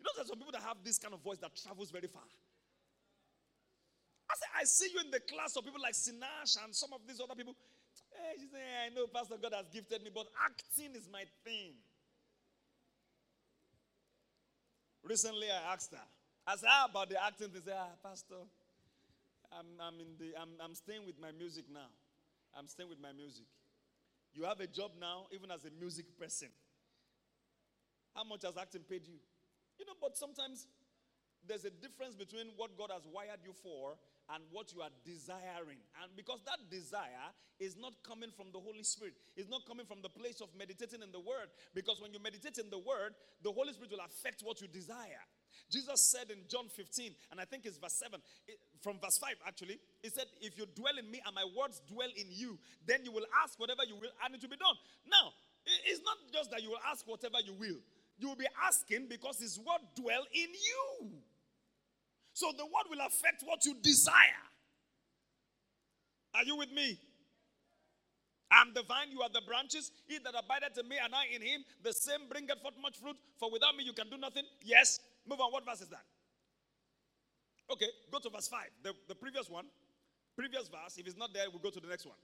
You 0.00 0.04
know, 0.08 0.12
there's 0.16 0.28
some 0.32 0.38
people 0.40 0.56
that 0.56 0.64
have 0.64 0.80
this 0.82 0.96
kind 0.96 1.12
of 1.12 1.20
voice 1.20 1.36
that 1.44 1.52
travels 1.60 1.92
very 1.92 2.08
far. 2.08 2.24
I 4.30 4.34
say, 4.34 4.48
I 4.56 4.64
see 4.64 4.88
you 4.96 5.00
in 5.04 5.10
the 5.10 5.20
class 5.20 5.56
of 5.56 5.64
people 5.64 5.80
like 5.82 5.92
Sinach 5.92 6.56
and 6.64 6.72
some 6.74 6.92
of 6.96 7.04
these 7.06 7.20
other 7.20 7.36
people. 7.36 7.52
Hey, 8.16 8.40
she 8.40 8.48
said, 8.48 8.64
I 8.64 8.94
know 8.94 9.04
Pastor 9.12 9.36
God 9.36 9.52
has 9.52 9.68
gifted 9.68 10.00
me, 10.02 10.08
but 10.08 10.24
acting 10.40 10.96
is 10.96 11.04
my 11.12 11.24
thing. 11.44 11.76
Recently, 15.04 15.48
I 15.52 15.74
asked 15.74 15.92
her, 15.92 16.06
I 16.46 16.56
said, 16.56 16.68
How 16.72 16.86
about 16.88 17.10
the 17.10 17.22
acting? 17.22 17.48
They 17.52 17.60
said, 17.60 17.76
Ah, 17.76 17.92
Pastor, 18.02 18.40
I'm, 19.52 19.66
I'm, 19.80 20.00
in 20.00 20.16
the, 20.18 20.32
I'm, 20.40 20.48
I'm 20.62 20.74
staying 20.74 21.04
with 21.04 21.20
my 21.20 21.32
music 21.36 21.64
now. 21.72 21.92
I'm 22.56 22.68
staying 22.68 22.88
with 22.88 23.00
my 23.00 23.12
music. 23.12 23.46
You 24.32 24.44
have 24.44 24.60
a 24.60 24.66
job 24.66 24.92
now, 25.00 25.26
even 25.32 25.50
as 25.50 25.64
a 25.64 25.70
music 25.78 26.06
person. 26.18 26.48
How 28.14 28.24
much 28.24 28.42
has 28.42 28.56
acting 28.56 28.82
paid 28.88 29.06
you? 29.06 29.18
You 29.80 29.88
know, 29.88 29.96
but 29.96 30.12
sometimes 30.20 30.68
there's 31.48 31.64
a 31.64 31.72
difference 31.72 32.14
between 32.14 32.52
what 32.60 32.76
God 32.76 32.92
has 32.92 33.08
wired 33.08 33.40
you 33.40 33.56
for 33.64 33.96
and 34.28 34.44
what 34.52 34.76
you 34.76 34.84
are 34.84 34.92
desiring. 35.08 35.80
And 36.04 36.12
because 36.14 36.44
that 36.44 36.60
desire 36.68 37.32
is 37.58 37.80
not 37.80 37.96
coming 38.04 38.28
from 38.36 38.52
the 38.52 38.60
Holy 38.60 38.84
Spirit, 38.84 39.16
it's 39.40 39.48
not 39.48 39.64
coming 39.64 39.88
from 39.88 40.04
the 40.04 40.12
place 40.12 40.44
of 40.44 40.52
meditating 40.52 41.00
in 41.00 41.10
the 41.10 41.18
Word. 41.18 41.48
Because 41.72 41.96
when 41.96 42.12
you 42.12 42.20
meditate 42.20 42.60
in 42.60 42.68
the 42.68 42.78
Word, 42.78 43.16
the 43.40 43.50
Holy 43.50 43.72
Spirit 43.72 43.90
will 43.90 44.04
affect 44.04 44.44
what 44.44 44.60
you 44.60 44.68
desire. 44.68 45.24
Jesus 45.72 46.12
said 46.12 46.28
in 46.28 46.44
John 46.46 46.68
15, 46.68 47.32
and 47.32 47.40
I 47.40 47.48
think 47.48 47.64
it's 47.64 47.78
verse 47.80 47.96
7, 48.04 48.20
from 48.84 49.00
verse 49.00 49.16
5 49.16 49.48
actually, 49.48 49.80
he 50.02 50.10
said, 50.12 50.28
If 50.44 50.58
you 50.60 50.66
dwell 50.76 50.98
in 51.00 51.08
me 51.10 51.24
and 51.24 51.34
my 51.34 51.46
words 51.56 51.80
dwell 51.88 52.10
in 52.14 52.28
you, 52.28 52.58
then 52.84 53.00
you 53.02 53.12
will 53.12 53.26
ask 53.42 53.58
whatever 53.58 53.82
you 53.88 53.96
will 53.96 54.12
and 54.24 54.34
it 54.34 54.42
will 54.42 54.52
be 54.52 54.60
done. 54.60 54.76
Now, 55.08 55.32
it's 55.86 56.02
not 56.04 56.18
just 56.32 56.50
that 56.50 56.62
you 56.62 56.70
will 56.70 56.84
ask 56.90 57.06
whatever 57.06 57.38
you 57.44 57.54
will, 57.54 57.80
you 58.20 58.28
will 58.28 58.36
be 58.36 58.48
asking 58.66 59.06
because 59.08 59.38
his 59.38 59.58
word 59.58 59.80
dwell 59.96 60.22
in 60.32 60.48
you. 60.50 61.10
So 62.32 62.52
the 62.56 62.64
word 62.64 62.86
will 62.88 63.04
affect 63.06 63.42
what 63.44 63.64
you 63.64 63.74
desire. 63.82 64.44
Are 66.34 66.44
you 66.44 66.56
with 66.56 66.70
me? 66.70 66.98
I'm 68.52 68.74
the 68.74 68.82
vine, 68.82 69.10
you 69.10 69.22
are 69.22 69.28
the 69.32 69.42
branches. 69.46 69.92
He 70.06 70.18
that 70.18 70.34
abideth 70.36 70.78
in 70.78 70.88
me 70.88 70.96
and 71.02 71.14
I 71.14 71.26
in 71.34 71.40
him, 71.40 71.64
the 71.82 71.92
same 71.92 72.28
bringeth 72.28 72.60
forth 72.60 72.74
much 72.82 72.98
fruit. 72.98 73.16
For 73.38 73.50
without 73.50 73.76
me 73.76 73.84
you 73.84 73.92
can 73.92 74.10
do 74.10 74.16
nothing. 74.16 74.44
Yes. 74.62 75.00
Move 75.28 75.40
on. 75.40 75.52
What 75.52 75.64
verse 75.64 75.80
is 75.80 75.88
that? 75.88 76.04
Okay, 77.70 77.86
go 78.10 78.18
to 78.18 78.28
verse 78.30 78.48
5. 78.48 78.60
The, 78.82 78.92
the 79.08 79.14
previous 79.14 79.48
one. 79.48 79.66
Previous 80.36 80.68
verse. 80.68 80.98
If 80.98 81.06
it's 81.06 81.16
not 81.16 81.32
there, 81.32 81.44
we'll 81.50 81.62
go 81.62 81.70
to 81.70 81.80
the 81.80 81.86
next 81.86 82.06
one. 82.06 82.16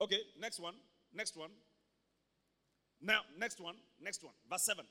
Okay, 0.00 0.20
next 0.40 0.60
one. 0.60 0.74
Next 1.12 1.36
one. 1.36 1.50
Now, 3.02 3.20
next 3.38 3.60
one. 3.60 3.74
Next 4.00 4.22
one. 4.22 4.34
Verse 4.48 4.62
7. 4.62 4.84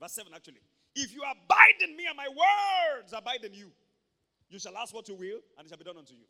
Verse 0.00 0.12
7, 0.12 0.32
actually. 0.34 0.60
If 0.96 1.14
you 1.14 1.22
abide 1.22 1.82
in 1.88 1.96
me 1.96 2.06
and 2.08 2.16
my 2.16 2.26
words 2.28 3.12
abide 3.16 3.44
in 3.44 3.54
you, 3.54 3.70
you 4.48 4.58
shall 4.58 4.76
ask 4.76 4.92
what 4.94 5.08
you 5.08 5.14
will, 5.14 5.38
and 5.56 5.66
it 5.66 5.68
shall 5.68 5.78
be 5.78 5.84
done 5.84 5.98
unto 5.98 6.14
you. 6.14 6.24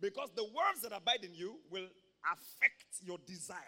Because 0.00 0.30
the 0.34 0.44
words 0.44 0.80
that 0.82 0.92
abide 0.96 1.24
in 1.24 1.34
you 1.34 1.56
will 1.70 1.86
affect 2.32 3.02
your 3.02 3.18
desire. 3.26 3.58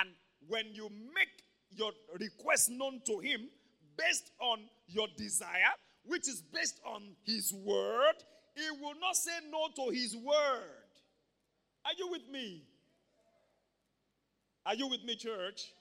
And 0.00 0.10
when 0.46 0.66
you 0.72 0.88
make 1.14 1.42
your 1.70 1.90
request 2.20 2.70
known 2.70 3.00
to 3.06 3.18
him 3.18 3.48
based 3.96 4.30
on 4.40 4.60
your 4.86 5.08
desire, 5.16 5.74
which 6.04 6.28
is 6.28 6.42
based 6.52 6.80
on 6.86 7.02
his 7.24 7.52
word, 7.52 8.14
he 8.54 8.70
will 8.80 8.94
not 9.00 9.16
say 9.16 9.32
no 9.50 9.68
to 9.74 9.92
his 9.92 10.16
word. 10.16 10.84
Are 11.84 11.92
you 11.98 12.08
with 12.10 12.28
me? 12.30 12.62
Are 14.64 14.74
you 14.74 14.86
with 14.86 15.04
me, 15.04 15.16
church? 15.16 15.72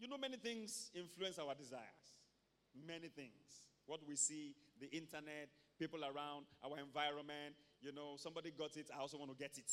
You 0.00 0.08
know, 0.08 0.16
many 0.16 0.36
things 0.36 0.90
influence 0.94 1.38
our 1.38 1.54
desires. 1.54 2.16
Many 2.74 3.08
things. 3.08 3.68
What 3.84 4.00
we 4.08 4.16
see, 4.16 4.54
the 4.80 4.88
internet, 4.96 5.52
people 5.78 6.00
around, 6.00 6.46
our 6.64 6.78
environment. 6.80 7.54
You 7.82 7.92
know, 7.92 8.16
somebody 8.16 8.50
got 8.50 8.76
it, 8.76 8.88
I 8.96 9.00
also 9.00 9.18
want 9.18 9.30
to 9.30 9.36
get 9.36 9.58
it. 9.58 9.70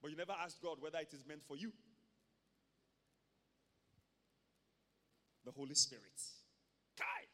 But 0.00 0.10
you 0.10 0.16
never 0.16 0.32
ask 0.32 0.60
God 0.62 0.78
whether 0.80 0.98
it 0.98 1.12
is 1.12 1.26
meant 1.28 1.42
for 1.46 1.56
you. 1.56 1.70
The 5.44 5.52
Holy 5.52 5.74
Spirit. 5.74 6.16
Kai. 6.96 7.28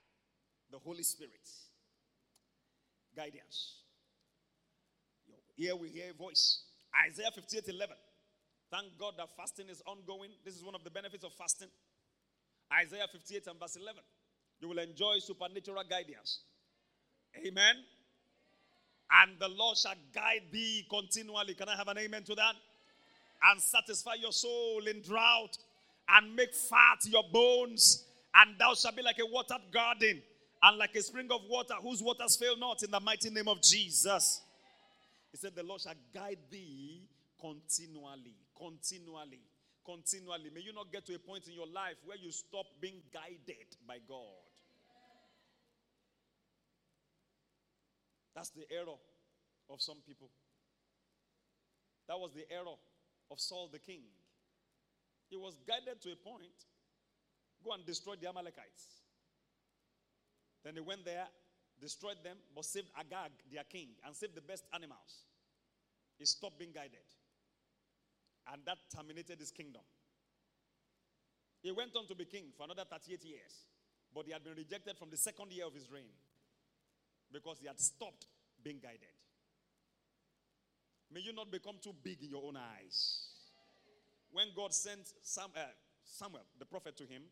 The 0.73 0.79
Holy 0.79 1.05
Spirit. 1.05 1.49
Guidance. 3.15 3.77
Here 5.55 5.77
we 5.77 5.89
hear 5.89 6.11
a 6.11 6.15
voice. 6.15 6.63
Isaiah 7.07 7.31
58 7.33 7.69
11. 7.69 7.97
Thank 8.71 8.99
God 8.99 9.15
that 9.19 9.29
fasting 9.37 9.69
is 9.69 9.83
ongoing. 9.87 10.31
This 10.45 10.55
is 10.55 10.65
one 10.65 10.75
of 10.75 10.85
the 10.85 10.91
benefits 10.91 11.25
of 11.25 11.33
fasting. 11.33 11.69
Isaiah 12.73 13.07
58 13.11 13.47
and 13.47 13.61
verse 13.61 13.77
11. 13.77 14.01
You 14.61 14.69
will 14.69 14.79
enjoy 14.79 15.19
supernatural 15.19 15.85
guidance. 15.89 16.41
Amen. 17.47 17.77
And 19.11 19.39
the 19.39 19.49
Lord 19.49 19.79
shall 19.79 19.95
guide 20.15 20.43
thee 20.53 20.87
continually. 20.91 21.55
Can 21.55 21.69
I 21.69 21.77
have 21.77 21.89
an 21.89 21.99
amen 21.99 22.25
to 22.25 22.35
that? 22.35 22.55
And 23.51 23.61
satisfy 23.61 24.15
your 24.15 24.33
soul 24.33 24.83
in 24.87 25.01
drought 25.01 25.57
and 26.09 26.35
make 26.35 26.55
fat 26.55 26.99
your 27.05 27.23
bones. 27.33 28.05
And 28.35 28.59
thou 28.59 28.75
shalt 28.75 28.97
be 28.97 29.03
like 29.03 29.19
a 29.19 29.27
watered 29.27 29.63
garden 29.73 30.21
and 30.63 30.79
like 30.79 30.95
a 30.97 31.03
spring 31.03 31.29
of 31.31 31.41
water 31.49 31.75
whose 31.83 32.03
waters 32.03 32.37
fail 32.37 32.57
not 32.57 32.83
in 32.83 32.91
the 32.91 33.01
mighty 33.01 33.31
name 33.31 33.49
of 33.49 33.63
Jesus. 33.63 34.43
He 35.31 35.39
said, 35.39 35.55
The 35.55 35.63
Lord 35.63 35.81
shall 35.81 35.95
guide 36.13 36.39
thee 36.51 37.03
continually. 37.41 38.35
Continually 38.59 39.41
continually. 39.89 40.51
May 40.53 40.61
you 40.61 40.75
not 40.75 40.93
get 40.93 41.07
to 41.07 41.15
a 41.15 41.19
point 41.19 41.49
in 41.49 41.55
your 41.55 41.67
life 41.67 41.97
where 42.05 42.19
you 42.21 42.31
stop 42.31 42.67
being 42.81 43.01
guided 43.13 43.73
by 43.89 43.97
God. 44.07 44.45
That's 48.37 48.51
the 48.51 48.69
error 48.71 49.01
of 49.71 49.81
some 49.81 49.97
people. 50.07 50.29
That 52.07 52.19
was 52.19 52.33
the 52.35 52.45
error 52.53 52.77
of 53.31 53.41
Saul 53.41 53.71
the 53.73 53.79
king. 53.79 54.03
He 55.31 55.37
was 55.37 55.59
guided 55.67 56.01
to 56.03 56.13
a 56.13 56.17
point 56.17 56.53
go 57.65 57.73
and 57.73 57.85
destroy 57.85 58.15
the 58.21 58.29
Amalekites. 58.29 59.03
Then 60.65 60.75
he 60.75 60.81
went 60.81 61.05
there, 61.05 61.27
destroyed 61.81 62.19
them, 62.23 62.37
but 62.55 62.65
saved 62.65 62.89
Agag, 62.99 63.33
their 63.53 63.65
king, 63.65 63.89
and 64.05 64.15
saved 64.15 64.35
the 64.35 64.41
best 64.41 64.65
animals. 64.73 65.25
He 66.19 66.27
stopped 66.27 66.59
being 66.59 66.73
guided. 66.73 67.09
And 68.53 68.63
that 68.67 68.79
terminated 68.95 69.39
his 69.39 69.51
kingdom. 69.51 69.83
He 71.61 71.73
went 71.73 71.95
on 71.97 72.07
to 72.07 72.15
be 72.15 72.25
king 72.25 72.53
for 72.57 72.65
another 72.65 72.85
38 72.91 73.25
years. 73.25 73.67
But 74.15 74.27
he 74.27 74.33
had 74.33 74.43
been 74.43 74.55
rejected 74.55 74.97
from 74.97 75.11
the 75.11 75.17
second 75.17 75.53
year 75.53 75.67
of 75.67 75.75
his 75.75 75.91
reign 75.91 76.13
because 77.33 77.59
he 77.61 77.67
had 77.67 77.79
stopped 77.79 78.27
being 78.63 78.79
guided. 78.81 79.13
May 81.13 81.21
you 81.21 81.33
not 81.33 81.51
become 81.51 81.77
too 81.83 81.93
big 82.03 82.23
in 82.23 82.31
your 82.31 82.45
own 82.45 82.57
eyes. 82.57 83.29
When 84.31 84.49
God 84.55 84.75
sent 84.75 85.13
Sam, 85.23 85.49
uh, 85.57 85.61
Samuel, 86.05 86.45
the 86.59 86.67
prophet, 86.67 86.97
to 86.99 87.05
him, 87.05 87.23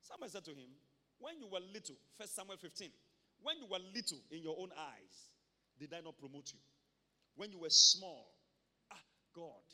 Samuel 0.00 0.28
said 0.28 0.44
to 0.44 0.50
him, 0.50 0.68
When 1.18 1.38
you 1.38 1.46
were 1.46 1.60
little, 1.72 1.96
1 2.16 2.28
Samuel 2.28 2.58
15, 2.58 2.90
when 3.42 3.58
you 3.58 3.66
were 3.66 3.78
little 3.94 4.18
in 4.30 4.42
your 4.42 4.56
own 4.58 4.70
eyes, 4.76 5.30
did 5.78 5.94
I 5.94 6.00
not 6.00 6.18
promote 6.18 6.52
you? 6.52 6.60
When 7.36 7.52
you 7.52 7.58
were 7.58 7.70
small, 7.70 8.34
ah, 8.92 9.00
God, 9.34 9.64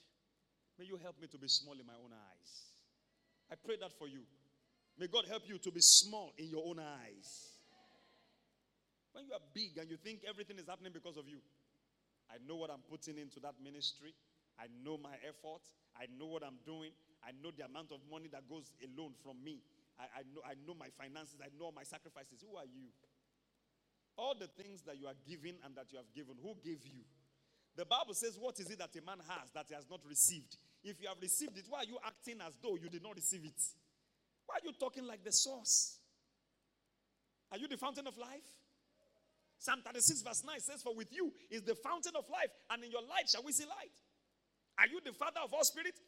May 0.78 0.84
you 0.84 0.98
help 1.02 1.20
me 1.20 1.26
to 1.28 1.38
be 1.38 1.48
small 1.48 1.74
in 1.74 1.86
my 1.86 1.96
own 1.96 2.12
eyes. 2.12 2.50
I 3.50 3.54
pray 3.54 3.76
that 3.80 3.92
for 3.98 4.08
you. 4.08 4.22
May 4.98 5.06
God 5.06 5.24
help 5.28 5.44
you 5.46 5.58
to 5.58 5.70
be 5.70 5.80
small 5.80 6.32
in 6.36 6.48
your 6.48 6.64
own 6.66 6.78
eyes. 6.78 7.56
When 9.12 9.24
you 9.24 9.32
are 9.32 9.44
big 9.54 9.78
and 9.78 9.88
you 9.90 9.96
think 9.96 10.20
everything 10.28 10.58
is 10.58 10.68
happening 10.68 10.92
because 10.92 11.16
of 11.16 11.28
you, 11.28 11.40
I 12.28 12.36
know 12.46 12.56
what 12.56 12.70
I'm 12.70 12.84
putting 12.90 13.16
into 13.16 13.40
that 13.40 13.54
ministry. 13.62 14.12
I 14.60 14.68
know 14.84 14.98
my 15.00 15.16
effort. 15.24 15.64
I 15.96 16.04
know 16.18 16.26
what 16.26 16.42
I'm 16.44 16.60
doing. 16.64 16.92
I 17.24 17.32
know 17.32 17.48
the 17.56 17.64
amount 17.64 17.92
of 17.92 18.00
money 18.10 18.28
that 18.32 18.48
goes 18.48 18.72
alone 18.84 19.16
from 19.24 19.40
me. 19.40 19.64
I, 19.96 20.20
I, 20.20 20.22
know, 20.28 20.42
I 20.44 20.54
know 20.66 20.76
my 20.76 20.92
finances. 21.00 21.40
I 21.40 21.48
know 21.56 21.72
my 21.72 21.84
sacrifices. 21.84 22.44
Who 22.44 22.56
are 22.56 22.68
you? 22.68 22.92
All 24.16 24.36
the 24.36 24.48
things 24.48 24.82
that 24.84 25.00
you 25.00 25.06
are 25.08 25.16
giving 25.28 25.56
and 25.64 25.76
that 25.76 25.92
you 25.92 25.96
have 25.96 26.08
given, 26.12 26.36
who 26.40 26.56
gave 26.64 26.84
you? 26.84 27.04
The 27.76 27.84
Bible 27.84 28.14
says, 28.14 28.36
What 28.40 28.60
is 28.60 28.70
it 28.70 28.78
that 28.80 28.96
a 28.96 29.04
man 29.04 29.20
has 29.28 29.52
that 29.52 29.66
he 29.68 29.74
has 29.74 29.84
not 29.88 30.00
received? 30.08 30.56
If 30.86 31.02
you 31.02 31.08
have 31.08 31.18
received 31.20 31.58
it, 31.58 31.66
why 31.68 31.82
are 31.82 31.90
you 31.90 31.98
acting 32.06 32.38
as 32.46 32.54
though 32.62 32.76
you 32.76 32.88
did 32.88 33.02
not 33.02 33.16
receive 33.16 33.44
it? 33.44 33.58
Why 34.46 34.62
are 34.62 34.64
you 34.64 34.72
talking 34.78 35.04
like 35.04 35.24
the 35.24 35.32
source? 35.32 35.98
Are 37.50 37.58
you 37.58 37.66
the 37.66 37.76
fountain 37.76 38.06
of 38.06 38.16
life? 38.16 38.46
Psalm 39.58 39.82
36, 39.82 40.22
verse 40.22 40.44
9 40.46 40.60
says, 40.60 40.82
For 40.82 40.94
with 40.94 41.10
you 41.10 41.32
is 41.50 41.62
the 41.62 41.74
fountain 41.74 42.12
of 42.14 42.30
life, 42.30 42.54
and 42.70 42.84
in 42.84 42.90
your 42.94 43.02
light 43.02 43.26
shall 43.26 43.42
we 43.42 43.50
see 43.50 43.66
light. 43.66 43.90
Are 44.78 44.86
you 44.86 45.02
the 45.02 45.12
father 45.12 45.42
of 45.42 45.52
all 45.52 45.64
spirit? 45.64 45.98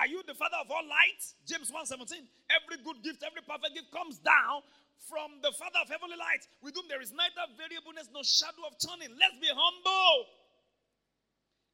Are 0.00 0.08
you 0.08 0.22
the 0.24 0.32
father 0.32 0.56
of 0.64 0.70
all 0.70 0.86
light? 0.88 1.20
James 1.44 1.68
1:17. 1.68 2.24
Every 2.48 2.80
good 2.80 3.04
gift, 3.04 3.20
every 3.20 3.42
perfect 3.44 3.74
gift 3.74 3.92
comes 3.92 4.16
down 4.24 4.64
from 5.04 5.40
the 5.42 5.52
Father 5.52 5.80
of 5.82 5.88
heavenly 5.88 6.16
light, 6.16 6.48
with 6.62 6.76
whom 6.76 6.88
there 6.88 7.00
is 7.00 7.12
neither 7.12 7.44
variableness 7.56 8.08
nor 8.12 8.24
shadow 8.24 8.64
of 8.64 8.78
turning. 8.80 9.12
Let's 9.20 9.36
be 9.36 9.48
humble. 9.52 10.39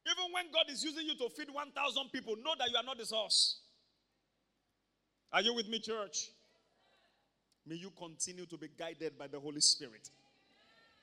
Even 0.07 0.31
when 0.31 0.45
God 0.53 0.71
is 0.71 0.83
using 0.83 1.05
you 1.05 1.15
to 1.17 1.29
feed 1.35 1.49
1,000 1.51 2.09
people, 2.11 2.35
know 2.37 2.55
that 2.57 2.71
you 2.71 2.77
are 2.77 2.83
not 2.83 2.97
the 2.97 3.05
source. 3.05 3.59
Are 5.33 5.41
you 5.41 5.53
with 5.53 5.67
me, 5.67 5.79
church? 5.79 6.31
May 7.67 7.75
you 7.75 7.91
continue 7.91 8.45
to 8.45 8.57
be 8.57 8.69
guided 8.77 9.17
by 9.17 9.27
the 9.27 9.39
Holy 9.39 9.59
Spirit. 9.59 10.09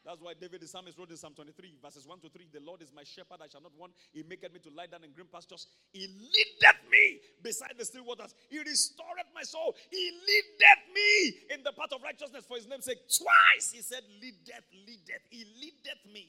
That's 0.05 0.21
why 0.21 0.33
David 0.39 0.61
the 0.61 0.69
psalmist 0.69 0.99
wrote 0.99 1.11
in 1.11 1.17
Psalm 1.17 1.33
23, 1.33 1.81
verses 1.83 2.07
1 2.07 2.21
to 2.21 2.29
3 2.29 2.49
The 2.53 2.61
Lord 2.61 2.83
is 2.83 2.93
my 2.93 3.05
shepherd, 3.05 3.41
I 3.41 3.49
shall 3.49 3.63
not 3.63 3.73
want. 3.77 3.93
He 4.13 4.23
maketh 4.23 4.53
me 4.53 4.61
to 4.61 4.71
lie 4.77 4.87
down 4.87 5.05
in 5.05 5.13
green 5.13 5.29
pastures. 5.33 5.67
He 5.93 6.05
leadeth 6.05 6.81
me 6.93 7.21
beside 7.43 7.73
the 7.79 7.85
still 7.85 8.05
waters. 8.05 8.35
He 8.51 8.59
restored 8.59 9.29
my 9.35 9.43
soul. 9.43 9.75
He 9.91 10.13
leadeth 10.13 10.85
me 10.93 11.57
in 11.57 11.63
the 11.65 11.73
path 11.73 11.93
of 11.93 12.03
righteousness 12.03 12.45
for 12.45 12.57
his 12.57 12.69
name's 12.69 12.85
sake. 12.85 13.01
Twice 13.09 13.73
he 13.73 13.81
said, 13.81 14.05
Leadeth, 14.21 14.69
leadeth. 14.87 15.25
He 15.31 15.45
leadeth 15.57 16.05
me. 16.13 16.29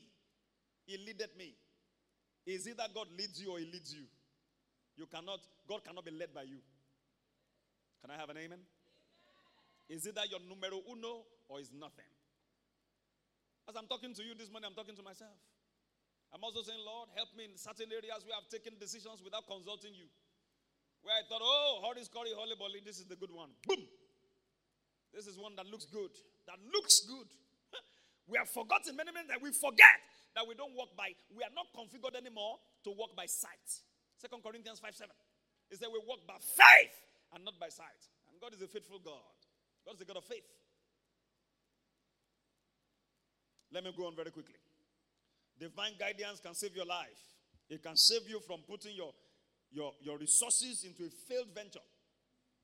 He 0.86 0.98
leadeth 0.98 1.36
me. 1.38 1.56
Is 2.46 2.68
it 2.68 2.78
that 2.78 2.94
God 2.94 3.08
leads 3.18 3.42
you 3.42 3.52
or 3.52 3.60
he 3.60 3.66
leads 3.66 3.94
you? 3.94 4.06
You 4.98 5.06
cannot, 5.08 5.40
God 5.68 5.84
cannot 5.84 6.06
be 6.06 6.12
led 6.12 6.34
by 6.34 6.44
you. 6.44 6.62
Can 8.02 8.14
I 8.14 8.18
have 8.22 8.30
an 8.30 8.38
amen? 8.38 8.62
Is 9.90 10.06
it 10.06 10.16
that 10.16 10.30
your 10.30 10.40
numero 10.46 10.82
uno 10.86 11.26
or 11.50 11.60
is 11.60 11.74
nothing? 11.74 12.10
As 13.68 13.74
I'm 13.76 13.90
talking 13.90 14.14
to 14.14 14.24
you 14.24 14.38
this 14.38 14.54
morning, 14.54 14.70
I'm 14.70 14.78
talking 14.78 14.96
to 14.96 15.02
myself. 15.02 15.34
I'm 16.30 16.44
also 16.46 16.62
saying, 16.62 16.82
Lord, 16.86 17.10
help 17.18 17.34
me 17.34 17.50
in 17.50 17.58
certain 17.58 17.90
areas 17.90 18.22
where 18.26 18.38
I've 18.38 18.50
taken 18.50 18.78
decisions 18.78 19.26
without 19.26 19.50
consulting 19.50 19.98
you. 19.98 20.06
Where 21.02 21.18
I 21.18 21.26
thought, 21.26 21.42
oh, 21.42 21.82
holy 21.82 22.06
Curry, 22.10 22.34
Holy 22.34 22.58
Bolly, 22.58 22.82
this 22.86 22.98
is 23.02 23.06
the 23.06 23.18
good 23.18 23.34
one. 23.34 23.54
Boom! 23.66 23.82
This 25.14 25.26
is 25.26 25.38
one 25.38 25.56
that 25.58 25.66
looks 25.66 25.86
good. 25.86 26.14
That 26.46 26.58
looks 26.74 27.06
good. 27.10 27.30
we 28.30 28.38
have 28.38 28.50
forgotten 28.50 28.98
many, 28.98 29.14
many 29.14 29.30
that 29.30 29.42
we 29.42 29.50
forget 29.54 30.02
that 30.36 30.44
we 30.44 30.54
don't 30.54 30.76
walk 30.76 30.96
by, 30.96 31.16
we 31.32 31.42
are 31.44 31.56
not 31.56 31.72
configured 31.72 32.16
anymore 32.16 32.60
to 32.84 32.92
walk 32.92 33.16
by 33.16 33.26
sight. 33.26 33.82
Second 34.20 34.44
Corinthians 34.44 34.80
5 34.80 34.96
7. 34.96 35.12
It 35.72 35.80
said 35.80 35.88
we 35.92 36.00
walk 36.06 36.28
by 36.28 36.36
faith 36.40 36.96
and 37.34 37.44
not 37.44 37.56
by 37.60 37.70
sight. 37.70 38.04
And 38.30 38.40
God 38.40 38.54
is 38.54 38.62
a 38.62 38.68
faithful 38.68 39.00
God. 39.00 39.36
God 39.88 39.96
is 39.96 40.02
a 40.02 40.06
God 40.06 40.18
of 40.18 40.26
faith. 40.26 40.46
Let 43.72 43.84
me 43.84 43.92
go 43.96 44.08
on 44.08 44.16
very 44.16 44.32
quickly. 44.32 44.56
Divine 45.60 45.94
guidance 45.98 46.40
can 46.40 46.54
save 46.54 46.76
your 46.76 46.86
life. 46.86 47.20
It 47.70 47.82
can 47.82 47.96
save 47.96 48.30
you 48.30 48.40
from 48.40 48.60
putting 48.68 48.96
your, 48.96 49.12
your, 49.72 49.94
your 50.02 50.18
resources 50.18 50.84
into 50.84 51.04
a 51.04 51.10
failed 51.10 51.50
venture. 51.56 51.84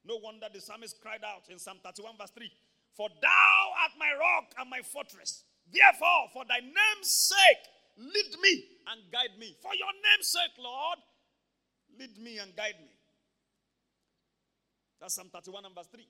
No 0.05 0.17
wonder 0.17 0.47
the 0.51 0.61
psalmist 0.61 0.99
cried 1.01 1.23
out 1.25 1.49
in 1.49 1.57
Psalm 1.59 1.77
31, 1.83 2.13
verse 2.19 2.31
3 2.31 2.51
For 2.95 3.09
thou 3.21 3.55
art 3.81 3.91
my 3.97 4.11
rock 4.17 4.53
and 4.59 4.69
my 4.69 4.81
fortress. 4.81 5.43
Therefore, 5.71 6.29
for 6.33 6.43
thy 6.45 6.59
name's 6.59 7.09
sake, 7.09 7.63
lead 7.97 8.39
me 8.41 8.65
and 8.91 9.01
guide 9.11 9.39
me. 9.39 9.55
For 9.61 9.73
your 9.75 9.91
name's 9.93 10.27
sake, 10.27 10.55
Lord, 10.59 10.99
lead 11.97 12.17
me 12.17 12.37
and 12.39 12.55
guide 12.55 12.79
me. 12.79 12.91
That's 14.99 15.15
Psalm 15.15 15.29
31 15.33 15.65
and 15.65 15.75
verse 15.75 15.87
3. 15.87 16.05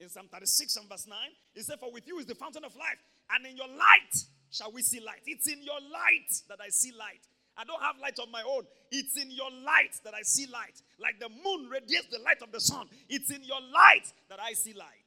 In 0.00 0.08
Psalm 0.08 0.28
36 0.32 0.76
and 0.76 0.88
verse 0.88 1.06
9, 1.06 1.18
it 1.54 1.64
said, 1.64 1.78
For 1.78 1.92
with 1.92 2.08
you 2.08 2.18
is 2.18 2.26
the 2.26 2.34
fountain 2.34 2.64
of 2.64 2.74
life, 2.74 2.96
and 3.30 3.44
in 3.44 3.56
your 3.56 3.68
light 3.68 4.16
shall 4.50 4.72
we 4.72 4.80
see 4.80 5.00
light. 5.00 5.20
It's 5.26 5.46
in 5.46 5.62
your 5.62 5.80
light 5.92 6.32
that 6.48 6.58
I 6.60 6.68
see 6.68 6.92
light. 6.92 7.20
I 7.56 7.64
don't 7.64 7.82
have 7.82 7.96
light 8.00 8.18
of 8.18 8.30
my 8.30 8.42
own. 8.42 8.62
It's 8.90 9.20
in 9.20 9.30
your 9.30 9.50
light 9.50 9.92
that 10.04 10.14
I 10.14 10.22
see 10.22 10.46
light. 10.46 10.80
Like 10.98 11.20
the 11.20 11.28
moon 11.28 11.68
radiates 11.68 12.06
the 12.10 12.18
light 12.20 12.40
of 12.40 12.50
the 12.50 12.60
sun. 12.60 12.88
It's 13.08 13.30
in 13.30 13.44
your 13.44 13.60
light 13.60 14.10
that 14.30 14.40
I 14.40 14.54
see 14.54 14.72
light. 14.72 14.99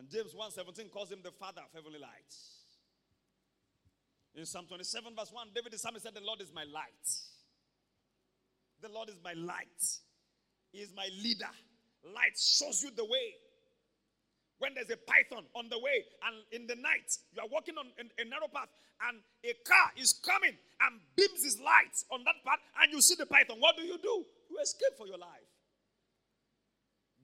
And 0.00 0.08
James 0.08 0.32
1:17 0.32 0.90
calls 0.90 1.12
him 1.12 1.20
the 1.22 1.30
father 1.30 1.60
of 1.60 1.68
heavenly 1.74 1.98
light. 1.98 2.32
In 4.34 4.46
Psalm 4.46 4.64
27, 4.66 5.14
verse 5.14 5.30
1, 5.30 5.48
David 5.54 5.72
the 5.72 5.78
psalmist 5.78 6.04
said, 6.04 6.14
The 6.14 6.24
Lord 6.24 6.40
is 6.40 6.50
my 6.54 6.64
light. 6.64 7.04
The 8.80 8.88
Lord 8.88 9.10
is 9.10 9.16
my 9.22 9.34
light. 9.34 10.00
He 10.72 10.78
is 10.78 10.94
my 10.96 11.06
leader. 11.22 11.50
Light 12.02 12.32
shows 12.38 12.82
you 12.82 12.90
the 12.96 13.04
way 13.04 13.34
when 14.56 14.72
there's 14.72 14.88
a 14.88 14.96
python 14.96 15.44
on 15.54 15.68
the 15.68 15.78
way 15.78 16.04
and 16.24 16.36
in 16.52 16.66
the 16.66 16.76
night 16.76 17.12
you 17.34 17.42
are 17.42 17.48
walking 17.48 17.76
on 17.76 17.92
a, 17.98 18.24
narrow 18.24 18.48
path 18.48 18.68
and 19.08 19.20
a 19.44 19.52
car 19.68 19.92
is 19.96 20.14
coming 20.24 20.56
and 20.80 21.00
beams 21.14 21.44
his 21.44 21.60
light 21.60 21.96
on 22.10 22.24
that 22.24 22.36
path 22.44 22.60
and 22.80 22.92
you 22.92 23.00
see 23.00 23.16
the 23.16 23.26
python 23.26 23.56
what 23.58 23.76
do 23.76 23.82
you 23.82 23.98
do 23.98 24.24
you 24.50 24.58
escape 24.62 24.96
for 24.96 25.06
your 25.06 25.18
life 25.18 25.49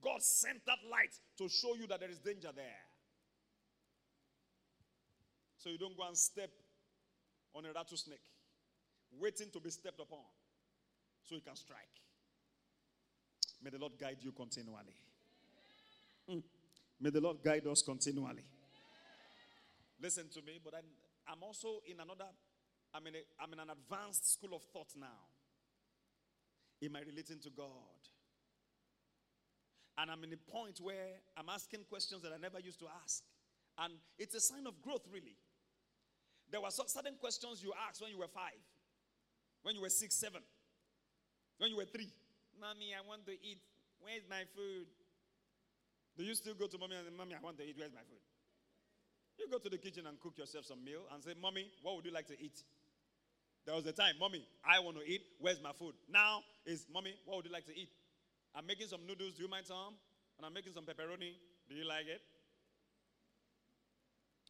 god 0.07 0.21
sent 0.21 0.65
that 0.65 0.79
light 0.89 1.13
to 1.37 1.49
show 1.49 1.75
you 1.75 1.87
that 1.87 1.99
there 1.99 2.09
is 2.09 2.19
danger 2.19 2.51
there 2.55 2.83
so 5.57 5.69
you 5.69 5.77
don't 5.77 5.97
go 5.97 6.07
and 6.07 6.17
step 6.17 6.51
on 7.53 7.65
a 7.65 7.71
rattlesnake 7.73 8.27
waiting 9.19 9.49
to 9.51 9.59
be 9.59 9.69
stepped 9.69 9.99
upon 9.99 10.25
so 11.23 11.35
you 11.35 11.41
can 11.41 11.55
strike 11.55 11.97
may 13.63 13.69
the 13.69 13.77
lord 13.77 13.93
guide 13.99 14.17
you 14.21 14.31
continually 14.31 14.95
mm. 16.29 16.43
May 16.99 17.11
the 17.11 17.21
Lord 17.21 17.37
guide 17.43 17.67
us 17.67 17.83
continually. 17.83 18.43
Listen 20.01 20.29
to 20.33 20.41
me, 20.41 20.59
but 20.63 20.73
I'm, 20.73 20.89
I'm 21.27 21.43
also 21.43 21.81
in 21.85 21.99
another, 21.99 22.29
I'm 22.93 23.05
in, 23.05 23.15
a, 23.15 23.21
I'm 23.41 23.53
in 23.53 23.59
an 23.59 23.69
advanced 23.69 24.33
school 24.33 24.55
of 24.55 24.63
thought 24.73 24.89
now. 24.99 25.29
In 26.81 26.91
my 26.91 27.01
relating 27.01 27.39
to 27.43 27.49
God. 27.49 28.01
And 29.97 30.11
I'm 30.11 30.23
in 30.23 30.33
a 30.33 30.51
point 30.51 30.79
where 30.79 31.17
I'm 31.35 31.49
asking 31.49 31.85
questions 31.89 32.21
that 32.21 32.31
I 32.31 32.37
never 32.37 32.59
used 32.59 32.79
to 32.79 32.85
ask. 33.03 33.23
And 33.79 33.93
it's 34.17 34.35
a 34.35 34.39
sign 34.39 34.67
of 34.67 34.81
growth, 34.81 35.05
really. 35.11 35.35
There 36.51 36.61
were 36.61 36.71
certain 36.71 37.15
questions 37.19 37.63
you 37.63 37.73
asked 37.87 38.01
when 38.01 38.11
you 38.11 38.19
were 38.19 38.31
five, 38.31 38.61
when 39.63 39.75
you 39.75 39.81
were 39.81 39.89
six, 39.89 40.15
seven, 40.15 40.41
when 41.57 41.71
you 41.71 41.77
were 41.77 41.85
three. 41.85 42.09
Mommy, 42.59 42.93
I 42.97 43.05
want 43.07 43.25
to 43.25 43.33
eat. 43.33 43.59
Where's 43.99 44.23
my 44.29 44.43
food? 44.55 44.87
Do 46.17 46.23
you 46.23 46.33
still 46.33 46.53
go 46.55 46.67
to 46.67 46.77
mommy 46.77 46.95
and 46.95 47.05
say, 47.05 47.13
Mommy, 47.15 47.35
I 47.35 47.43
want 47.43 47.57
to 47.57 47.63
eat. 47.63 47.75
Where's 47.77 47.93
my 47.93 48.01
food? 48.01 48.21
You 49.37 49.47
go 49.51 49.59
to 49.59 49.69
the 49.69 49.77
kitchen 49.77 50.07
and 50.07 50.19
cook 50.19 50.37
yourself 50.37 50.65
some 50.65 50.83
meal 50.83 51.01
and 51.13 51.23
say, 51.23 51.33
Mommy, 51.39 51.69
what 51.83 51.95
would 51.95 52.05
you 52.05 52.11
like 52.11 52.27
to 52.27 52.39
eat? 52.41 52.63
There 53.65 53.75
was 53.75 53.85
a 53.85 53.91
time, 53.91 54.15
Mommy, 54.19 54.47
I 54.65 54.79
want 54.79 54.97
to 54.97 55.03
eat. 55.03 55.21
Where's 55.39 55.61
my 55.61 55.73
food? 55.73 55.93
Now 56.09 56.41
is, 56.65 56.87
Mommy, 56.91 57.13
what 57.25 57.37
would 57.37 57.45
you 57.45 57.51
like 57.51 57.65
to 57.65 57.77
eat? 57.77 57.89
I'm 58.55 58.65
making 58.65 58.87
some 58.87 59.01
noodles. 59.07 59.33
Do 59.33 59.43
you 59.43 59.49
mind 59.49 59.65
some? 59.65 59.95
And 60.37 60.45
I'm 60.45 60.53
making 60.53 60.73
some 60.73 60.83
pepperoni. 60.85 61.33
Do 61.69 61.75
you 61.75 61.87
like 61.87 62.07
it? 62.07 62.21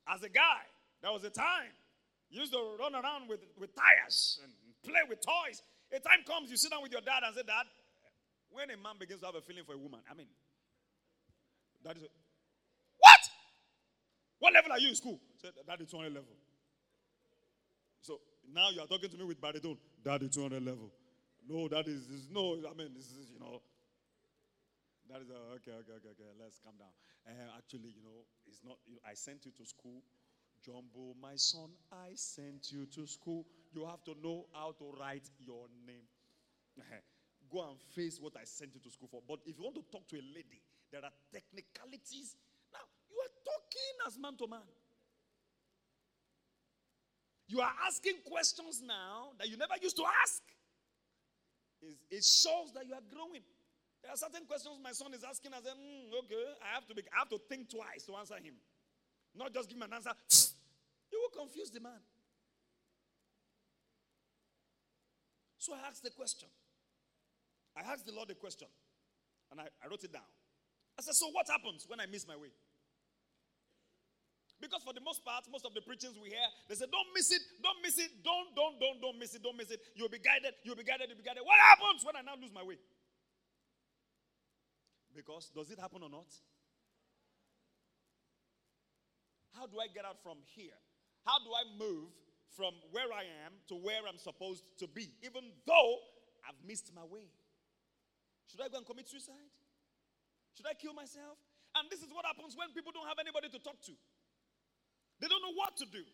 As 0.08 0.24
a 0.24 0.30
guy, 0.30 0.64
there 1.02 1.12
was 1.12 1.24
a 1.24 1.30
time 1.30 1.72
you 2.30 2.42
used 2.42 2.54
to 2.54 2.60
run 2.80 2.96
around 2.96 3.28
with, 3.30 3.40
with 3.58 3.72
tires 3.76 4.40
and 4.44 4.52
play 4.84 5.02
with 5.08 5.20
toys. 5.22 5.62
A 5.92 6.00
time 6.00 6.24
comes, 6.28 6.52
you 6.52 6.58
sit 6.58 6.72
down 6.72 6.84
with 6.84 6.92
your 6.92 7.02
dad 7.02 7.24
and 7.26 7.36
say, 7.36 7.44
Dad, 7.48 7.66
when 8.52 8.70
a 8.72 8.78
man 8.78 8.96
begins 9.00 9.22
to 9.22 9.26
have 9.28 9.36
a 9.36 9.42
feeling 9.42 9.64
for 9.64 9.74
a 9.74 9.78
woman, 9.78 10.00
I 10.12 10.14
mean, 10.14 10.28
that 11.84 11.96
is 11.96 12.04
a, 12.04 12.08
what? 13.00 13.22
What 14.40 14.54
level 14.54 14.72
are 14.72 14.80
you 14.80 14.90
in 14.90 14.96
school? 14.96 15.20
Said 15.42 15.52
is 15.80 15.88
200 15.90 16.14
level. 16.14 16.36
So 18.02 18.20
now 18.54 18.70
you 18.70 18.82
are 18.82 18.88
talking 18.88 19.10
to 19.10 19.18
me 19.18 19.24
with 19.24 19.40
baritone. 19.40 19.78
Is 20.06 20.36
200 20.36 20.64
level. 20.64 20.92
No, 21.48 21.68
that 21.70 21.88
is, 21.88 22.02
is 22.10 22.28
no. 22.32 22.56
I 22.56 22.76
mean, 22.76 22.92
this 22.96 23.06
is 23.06 23.32
you 23.34 23.40
know. 23.40 23.62
That 25.10 25.22
is 25.22 25.30
a, 25.30 25.40
okay, 25.56 25.72
okay, 25.72 25.96
okay, 26.04 26.12
okay. 26.12 26.30
Let's 26.40 26.60
calm 26.60 26.76
down. 26.78 26.92
Uh, 27.24 27.56
actually, 27.58 27.96
you 27.96 28.04
know, 28.04 28.28
it's 28.46 28.60
not. 28.64 28.78
I 29.08 29.14
sent 29.14 29.46
you 29.46 29.52
to 29.56 29.66
school, 29.66 30.04
Jumbo, 30.64 31.16
my 31.22 31.36
son. 31.36 31.72
I 31.92 32.12
sent 32.16 32.72
you 32.72 32.86
to 32.96 33.08
school. 33.08 33.46
You 33.74 33.86
have 33.86 34.04
to 34.06 34.16
know 34.22 34.48
how 34.54 34.76
to 34.80 34.92
write 35.00 35.30
your 35.40 35.68
name. 35.86 36.08
Go 37.52 37.70
and 37.70 37.80
face 37.96 38.20
what 38.20 38.36
I 38.36 38.44
sent 38.44 38.76
you 38.76 38.82
to 38.82 38.92
school 38.92 39.08
for. 39.08 39.22
But 39.28 39.40
if 39.46 39.58
you 39.58 39.64
want 39.64 39.76
to 39.76 39.86
talk 39.92 40.08
to 40.10 40.18
a 40.18 40.26
lady, 40.36 40.60
there 40.92 41.04
are 41.04 41.14
technicalities. 41.32 42.36
Now, 42.74 42.84
you 43.10 43.16
are 43.24 43.36
talking 43.48 43.96
as 44.08 44.18
man 44.20 44.36
to 44.38 44.48
man. 44.48 44.68
You 47.48 47.62
are 47.62 47.72
asking 47.88 48.20
questions 48.28 48.82
now 48.86 49.32
that 49.40 49.48
you 49.48 49.56
never 49.56 49.76
used 49.82 49.96
to 49.96 50.04
ask. 50.24 50.44
It 52.12 52.24
shows 52.24 52.74
that 52.74 52.86
you 52.86 52.94
are 52.94 53.06
growing. 53.14 53.44
There 54.02 54.12
are 54.12 54.18
certain 54.18 54.46
questions 54.46 54.76
my 54.82 54.92
son 54.92 55.14
is 55.14 55.24
asking. 55.24 55.52
I 55.54 55.60
say, 55.60 55.74
mm, 55.74 56.14
okay, 56.24 56.44
I 56.64 56.76
have 56.76 56.88
to 56.88 56.96
be, 56.96 57.04
I 57.14 57.20
have 57.20 57.30
to 57.30 57.40
think 57.50 57.70
twice 57.70 58.06
to 58.06 58.16
answer 58.16 58.36
him. 58.36 58.56
Not 59.36 59.54
just 59.54 59.70
give 59.70 59.78
him 59.78 59.84
an 59.84 59.94
answer. 59.94 60.14
You 61.12 61.20
will 61.24 61.34
confuse 61.44 61.72
the 61.72 61.80
man. 61.80 62.00
So 65.58 65.74
I 65.74 65.88
asked 65.88 66.04
the 66.04 66.12
question. 66.12 66.48
I 67.76 67.84
asked 67.92 68.06
the 68.06 68.14
Lord 68.14 68.30
the 68.30 68.36
question. 68.36 68.68
And 69.52 69.60
I, 69.62 69.68
I 69.84 69.88
wrote 69.88 70.04
it 70.04 70.12
down. 70.12 70.28
I 70.98 71.02
said, 71.02 71.16
So 71.16 71.30
what 71.32 71.48
happens 71.48 71.86
when 71.88 72.00
I 72.00 72.06
miss 72.08 72.28
my 72.28 72.36
way? 72.36 72.52
Because 74.60 74.82
for 74.82 74.94
the 74.94 75.06
most 75.06 75.24
part, 75.24 75.46
most 75.52 75.70
of 75.70 75.78
the 75.78 75.86
preachings 75.86 76.18
we 76.18 76.34
hear, 76.34 76.48
they 76.68 76.76
say, 76.76 76.90
Don't 76.90 77.12
miss 77.14 77.32
it, 77.32 77.44
don't 77.62 77.78
miss 77.84 78.00
it, 78.00 78.10
don't, 78.24 78.56
don't, 78.56 78.80
don't, 78.80 78.98
don't 79.00 79.18
miss 79.20 79.36
it, 79.36 79.44
don't 79.44 79.56
miss 79.56 79.70
it. 79.70 79.80
You'll 79.94 80.10
be 80.10 80.20
guided, 80.20 80.58
you'll 80.64 80.80
be 80.80 80.84
guided, 80.84 81.08
you'll 81.10 81.22
be 81.22 81.28
guided. 81.28 81.46
What 81.46 81.60
happens 81.62 82.04
when 82.04 82.18
I 82.18 82.26
now 82.26 82.36
lose 82.40 82.52
my 82.52 82.64
way? 82.64 82.82
Because 85.18 85.50
does 85.50 85.74
it 85.74 85.82
happen 85.82 86.06
or 86.06 86.14
not? 86.14 86.30
How 89.58 89.66
do 89.66 89.82
I 89.82 89.90
get 89.90 90.06
out 90.06 90.22
from 90.22 90.38
here? 90.54 90.78
How 91.26 91.42
do 91.42 91.50
I 91.50 91.66
move 91.74 92.14
from 92.54 92.78
where 92.94 93.10
I 93.10 93.26
am 93.50 93.58
to 93.74 93.76
where 93.82 94.06
I'm 94.06 94.22
supposed 94.22 94.62
to 94.78 94.86
be, 94.86 95.10
even 95.26 95.50
though 95.66 95.94
I've 96.46 96.62
missed 96.62 96.94
my 96.94 97.02
way? 97.02 97.26
Should 98.46 98.62
I 98.62 98.70
go 98.70 98.78
and 98.78 98.86
commit 98.86 99.10
suicide? 99.10 99.50
Should 100.54 100.70
I 100.70 100.78
kill 100.78 100.94
myself? 100.94 101.42
And 101.74 101.90
this 101.90 102.06
is 102.06 102.14
what 102.14 102.22
happens 102.22 102.54
when 102.54 102.70
people 102.78 102.94
don't 102.94 103.10
have 103.10 103.18
anybody 103.18 103.50
to 103.50 103.60
talk 103.60 103.82
to. 103.90 103.94
They 105.18 105.26
don't 105.26 105.42
know 105.42 105.58
what 105.58 105.74
to 105.82 105.86
do. 105.90 106.06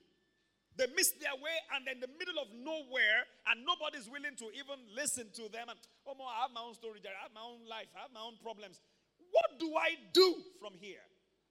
They 0.76 0.89
miss 0.97 1.14
their 1.22 1.38
way 1.38 1.54
and 1.78 1.86
in 1.86 2.01
the 2.01 2.10
middle 2.18 2.41
of 2.41 2.49
nowhere, 2.49 3.30
and 3.51 3.62
nobody's 3.62 4.10
willing 4.10 4.34
to 4.41 4.49
even 4.58 4.82
listen 4.97 5.30
to 5.38 5.45
them. 5.54 5.70
And 5.70 5.78
oh, 6.10 6.18
I 6.18 6.49
have 6.49 6.51
my 6.56 6.66
own 6.66 6.74
story, 6.74 6.97
I 7.06 7.14
have 7.22 7.36
my 7.36 7.45
own 7.45 7.62
life, 7.70 7.93
I 7.93 8.10
have 8.10 8.14
my 8.16 8.26
own 8.26 8.41
problems. 8.41 8.82
What 9.34 9.58
do 9.58 9.74
I 9.74 9.98
do 10.14 10.38
from 10.62 10.78
here? 10.78 11.02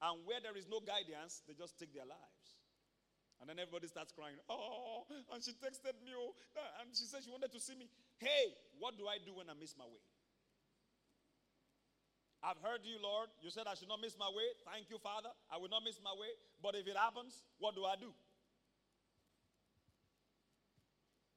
And 0.02 0.22
where 0.26 0.38
there 0.38 0.54
is 0.54 0.66
no 0.70 0.78
guidance, 0.78 1.42
they 1.46 1.54
just 1.54 1.78
take 1.78 1.94
their 1.94 2.06
lives. 2.06 2.46
And 3.42 3.50
then 3.50 3.58
everybody 3.58 3.90
starts 3.90 4.14
crying, 4.14 4.38
Oh, 4.46 5.02
and 5.34 5.42
she 5.42 5.50
texted 5.58 5.98
me, 6.06 6.14
oh, 6.14 6.30
uh, 6.54 6.82
and 6.82 6.94
she 6.94 7.10
said 7.10 7.26
she 7.26 7.30
wanted 7.30 7.50
to 7.50 7.58
see 7.58 7.74
me. 7.74 7.90
Hey, 8.18 8.54
what 8.78 8.94
do 8.94 9.10
I 9.10 9.18
do 9.18 9.34
when 9.34 9.50
I 9.50 9.54
miss 9.58 9.74
my 9.74 9.86
way? 9.86 9.98
I've 12.42 12.58
heard 12.62 12.86
you, 12.86 13.02
Lord. 13.02 13.30
You 13.42 13.50
said 13.50 13.66
I 13.66 13.74
should 13.74 13.90
not 13.90 13.98
miss 14.02 14.18
my 14.18 14.30
way. 14.30 14.46
Thank 14.66 14.90
you, 14.90 14.98
Father. 14.98 15.30
I 15.50 15.58
will 15.58 15.70
not 15.70 15.82
miss 15.82 15.98
my 16.02 16.14
way. 16.14 16.30
But 16.62 16.74
if 16.74 16.86
it 16.86 16.98
happens, 16.98 17.42
what 17.58 17.74
do 17.74 17.82
I 17.86 17.94
do? 17.98 18.10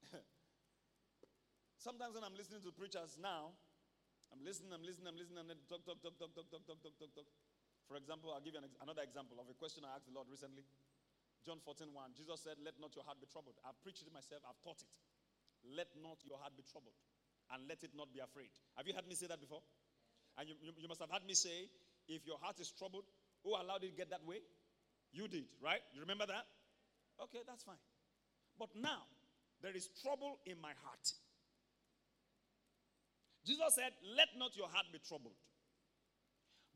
Sometimes 1.77 2.13
when 2.17 2.23
I'm 2.25 2.33
listening 2.33 2.61
to 2.65 2.71
preachers 2.73 3.17
now, 3.21 3.53
I'm 4.35 4.43
listening, 4.43 4.75
I'm 4.75 4.83
listening, 4.83 5.07
I'm 5.07 5.15
listening, 5.15 5.39
and 5.39 5.49
then 5.49 5.63
talk, 5.71 5.87
talk, 5.87 6.03
talk, 6.03 6.19
talk, 6.19 6.35
talk, 6.35 6.51
talk, 6.51 6.63
talk, 6.67 6.79
talk, 6.83 6.95
talk, 6.99 7.11
talk. 7.15 7.29
For 7.87 7.95
example, 7.95 8.35
I'll 8.35 8.43
give 8.43 8.51
you 8.51 8.59
an 8.59 8.67
ex- 8.67 8.75
another 8.83 8.99
example 9.07 9.39
of 9.39 9.47
a 9.47 9.55
question 9.55 9.87
I 9.87 9.95
asked 9.95 10.11
the 10.11 10.15
Lord 10.15 10.27
recently. 10.27 10.67
John 11.47 11.63
14, 11.63 11.87
1. 11.87 12.19
Jesus 12.19 12.43
said, 12.43 12.59
Let 12.59 12.75
not 12.75 12.91
your 12.99 13.07
heart 13.07 13.23
be 13.23 13.31
troubled. 13.31 13.55
I've 13.63 13.79
preached 13.79 14.03
it 14.03 14.11
myself, 14.11 14.43
I've 14.43 14.59
taught 14.59 14.83
it. 14.83 14.91
Let 15.63 15.87
not 16.03 16.19
your 16.27 16.35
heart 16.35 16.51
be 16.59 16.67
troubled, 16.67 16.99
and 17.55 17.63
let 17.71 17.79
it 17.87 17.95
not 17.95 18.11
be 18.11 18.19
afraid. 18.19 18.51
Have 18.75 18.83
you 18.83 18.91
heard 18.91 19.07
me 19.07 19.15
say 19.15 19.31
that 19.31 19.39
before? 19.39 19.63
And 20.35 20.51
you, 20.51 20.59
you, 20.59 20.75
you 20.83 20.87
must 20.91 20.99
have 20.99 21.15
heard 21.15 21.23
me 21.23 21.31
say, 21.31 21.71
if 22.11 22.27
your 22.27 22.35
heart 22.35 22.59
is 22.59 22.75
troubled, 22.75 23.07
who 23.47 23.55
allowed 23.55 23.87
it 23.87 23.95
to 23.95 23.97
get 23.97 24.11
that 24.11 24.27
way? 24.27 24.43
You 25.15 25.31
did, 25.31 25.47
right? 25.63 25.79
You 25.95 26.03
remember 26.03 26.27
that? 26.27 26.43
Okay, 27.23 27.39
that's 27.47 27.63
fine. 27.63 27.79
But 28.59 28.75
now, 28.75 29.07
there 29.63 29.71
is 29.71 29.87
trouble 30.03 30.43
in 30.45 30.59
my 30.59 30.75
heart. 30.83 31.05
Jesus 33.45 33.75
said, 33.75 33.93
Let 34.17 34.29
not 34.37 34.57
your 34.57 34.67
heart 34.67 34.85
be 34.91 34.99
troubled. 35.07 35.37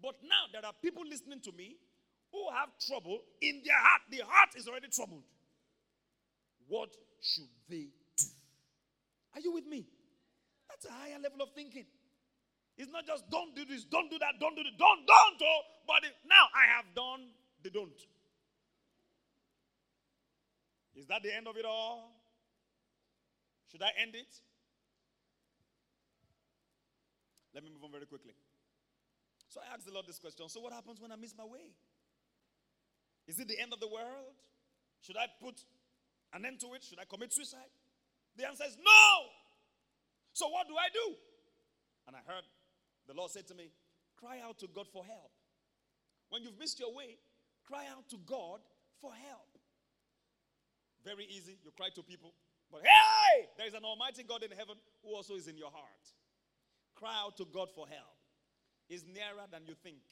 But 0.01 0.15
now 0.23 0.47
there 0.53 0.65
are 0.65 0.73
people 0.81 1.03
listening 1.03 1.41
to 1.41 1.51
me 1.51 1.75
who 2.31 2.45
have 2.53 2.69
trouble 2.87 3.19
in 3.41 3.61
their 3.65 3.77
heart. 3.77 4.01
The 4.09 4.21
heart 4.23 4.49
is 4.55 4.67
already 4.67 4.87
troubled. 4.87 5.23
What 6.67 6.89
should 7.21 7.49
they 7.67 7.89
do? 8.15 8.25
Are 9.35 9.41
you 9.41 9.51
with 9.51 9.65
me? 9.65 9.87
That's 10.69 10.85
a 10.85 10.91
higher 10.91 11.19
level 11.21 11.41
of 11.41 11.49
thinking. 11.55 11.85
It's 12.77 12.91
not 12.91 13.05
just 13.05 13.29
don't 13.29 13.53
do 13.55 13.65
this, 13.65 13.83
don't 13.83 14.09
do 14.09 14.17
that, 14.19 14.39
don't 14.39 14.55
do 14.55 14.63
this, 14.63 14.71
don't, 14.79 15.05
don't, 15.05 15.41
oh, 15.43 15.61
but 15.85 15.99
now 16.25 16.47
I 16.55 16.77
have 16.77 16.85
done 16.95 17.27
the 17.61 17.69
don't. 17.69 17.99
Is 20.95 21.05
that 21.07 21.21
the 21.21 21.35
end 21.35 21.47
of 21.47 21.57
it 21.57 21.65
all? 21.65 22.11
Should 23.71 23.83
I 23.83 23.89
end 24.01 24.15
it? 24.15 24.31
Let 27.53 27.63
me 27.63 27.69
move 27.73 27.83
on 27.83 27.91
very 27.91 28.05
quickly. 28.05 28.33
So 29.49 29.59
I 29.59 29.73
asked 29.73 29.85
the 29.85 29.93
Lord 29.93 30.05
this 30.05 30.19
question. 30.19 30.47
So 30.49 30.61
what 30.61 30.73
happens 30.73 31.01
when 31.01 31.11
I 31.11 31.15
miss 31.15 31.33
my 31.35 31.45
way? 31.45 31.73
Is 33.27 33.39
it 33.39 33.47
the 33.47 33.59
end 33.59 33.73
of 33.73 33.79
the 33.79 33.87
world? 33.87 34.37
Should 35.01 35.17
I 35.17 35.25
put 35.41 35.61
an 36.33 36.45
end 36.45 36.59
to 36.61 36.73
it? 36.73 36.83
Should 36.83 36.99
I 36.99 37.05
commit 37.05 37.33
suicide? 37.33 37.73
The 38.37 38.47
answer 38.47 38.65
is 38.67 38.77
no. 38.77 39.09
So 40.33 40.47
what 40.49 40.67
do 40.67 40.75
I 40.77 40.89
do? 40.93 41.15
And 42.07 42.15
I 42.15 42.21
heard 42.25 42.45
the 43.07 43.13
Lord 43.13 43.31
said 43.31 43.47
to 43.47 43.55
me, 43.55 43.71
Cry 44.17 44.41
out 44.43 44.59
to 44.59 44.67
God 44.67 44.87
for 44.91 45.03
help. 45.05 45.31
When 46.29 46.43
you've 46.43 46.59
missed 46.59 46.79
your 46.79 46.93
way, 46.93 47.17
cry 47.65 47.85
out 47.89 48.09
to 48.09 48.17
God 48.25 48.59
for 49.01 49.13
help. 49.13 49.57
Very 51.05 51.25
easy. 51.25 51.57
You 51.63 51.71
cry 51.71 51.87
to 51.95 52.03
people. 52.03 52.33
But 52.71 52.81
hey, 52.83 53.47
there 53.57 53.65
is 53.65 53.73
an 53.73 53.85
Almighty 53.85 54.23
God 54.23 54.43
in 54.43 54.51
heaven 54.51 54.75
who 55.03 55.15
also 55.15 55.35
is 55.35 55.47
in 55.47 55.57
your 55.57 55.71
heart. 55.71 56.05
Cry 56.99 57.15
out 57.23 57.37
to 57.37 57.45
God 57.45 57.69
for 57.73 57.87
help. 57.87 58.19
He's 58.89 59.05
nearer 59.07 59.47
than 59.49 59.63
you 59.65 59.75
think. 59.81 60.03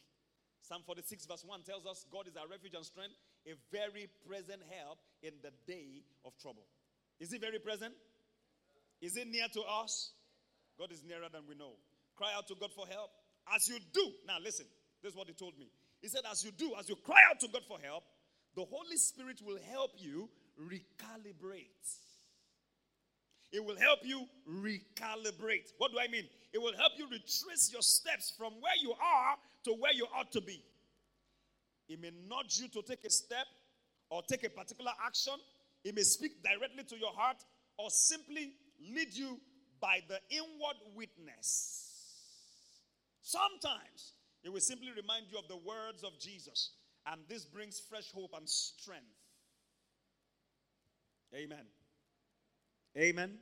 Psalm 0.61 0.81
46, 0.85 1.25
verse 1.25 1.43
1 1.45 1.63
tells 1.63 1.85
us 1.85 2.05
God 2.11 2.27
is 2.27 2.35
our 2.37 2.47
refuge 2.47 2.73
and 2.75 2.85
strength, 2.85 3.15
a 3.45 3.51
very 3.71 4.07
present 4.27 4.61
help 4.71 4.99
in 5.21 5.33
the 5.43 5.51
day 5.67 6.03
of 6.23 6.31
trouble. 6.39 6.63
Is 7.19 7.31
he 7.31 7.37
very 7.37 7.59
present? 7.59 7.93
Is 9.01 9.15
he 9.15 9.25
near 9.25 9.47
to 9.53 9.61
us? 9.83 10.11
God 10.79 10.91
is 10.91 11.03
nearer 11.03 11.27
than 11.31 11.43
we 11.47 11.55
know. 11.55 11.75
Cry 12.15 12.31
out 12.35 12.47
to 12.47 12.55
God 12.55 12.71
for 12.71 12.87
help. 12.87 13.11
As 13.53 13.67
you 13.67 13.79
do, 13.93 14.11
now 14.27 14.37
listen, 14.43 14.65
this 15.01 15.11
is 15.11 15.17
what 15.17 15.27
he 15.27 15.33
told 15.33 15.57
me. 15.57 15.69
He 16.01 16.07
said, 16.07 16.21
as 16.29 16.43
you 16.43 16.51
do, 16.51 16.73
as 16.79 16.87
you 16.89 16.95
cry 16.95 17.21
out 17.29 17.39
to 17.41 17.47
God 17.47 17.63
for 17.67 17.79
help, 17.79 18.03
the 18.55 18.65
Holy 18.65 18.97
Spirit 18.97 19.41
will 19.43 19.59
help 19.71 19.91
you 19.97 20.29
recalibrate. 20.59 21.83
It 23.51 23.63
will 23.63 23.77
help 23.77 23.99
you 24.03 24.25
recalibrate. 24.49 25.71
What 25.77 25.91
do 25.91 25.99
I 25.99 26.07
mean? 26.07 26.25
It 26.53 26.61
will 26.61 26.75
help 26.75 26.93
you 26.97 27.05
retrace 27.05 27.69
your 27.71 27.81
steps 27.81 28.33
from 28.37 28.53
where 28.59 28.75
you 28.81 28.91
are 28.91 29.37
to 29.63 29.71
where 29.71 29.93
you 29.93 30.05
ought 30.15 30.31
to 30.33 30.41
be. 30.41 30.63
It 31.87 32.01
may 32.01 32.11
nudge 32.27 32.59
you 32.59 32.67
to 32.69 32.81
take 32.81 33.05
a 33.05 33.09
step 33.09 33.47
or 34.09 34.21
take 34.29 34.43
a 34.43 34.49
particular 34.49 34.91
action. 35.05 35.33
It 35.83 35.95
may 35.95 36.01
speak 36.01 36.43
directly 36.43 36.83
to 36.83 36.97
your 36.97 37.13
heart 37.13 37.37
or 37.77 37.89
simply 37.89 38.51
lead 38.93 39.13
you 39.13 39.39
by 39.79 39.99
the 40.07 40.19
inward 40.29 40.77
witness. 40.95 41.87
Sometimes 43.21 44.13
it 44.43 44.51
will 44.51 44.61
simply 44.61 44.89
remind 44.95 45.27
you 45.31 45.37
of 45.37 45.47
the 45.47 45.57
words 45.57 46.03
of 46.03 46.19
Jesus, 46.19 46.71
and 47.05 47.21
this 47.27 47.45
brings 47.45 47.79
fresh 47.79 48.11
hope 48.13 48.31
and 48.35 48.47
strength. 48.47 49.05
Amen. 51.35 51.65
Amen. 52.97 53.37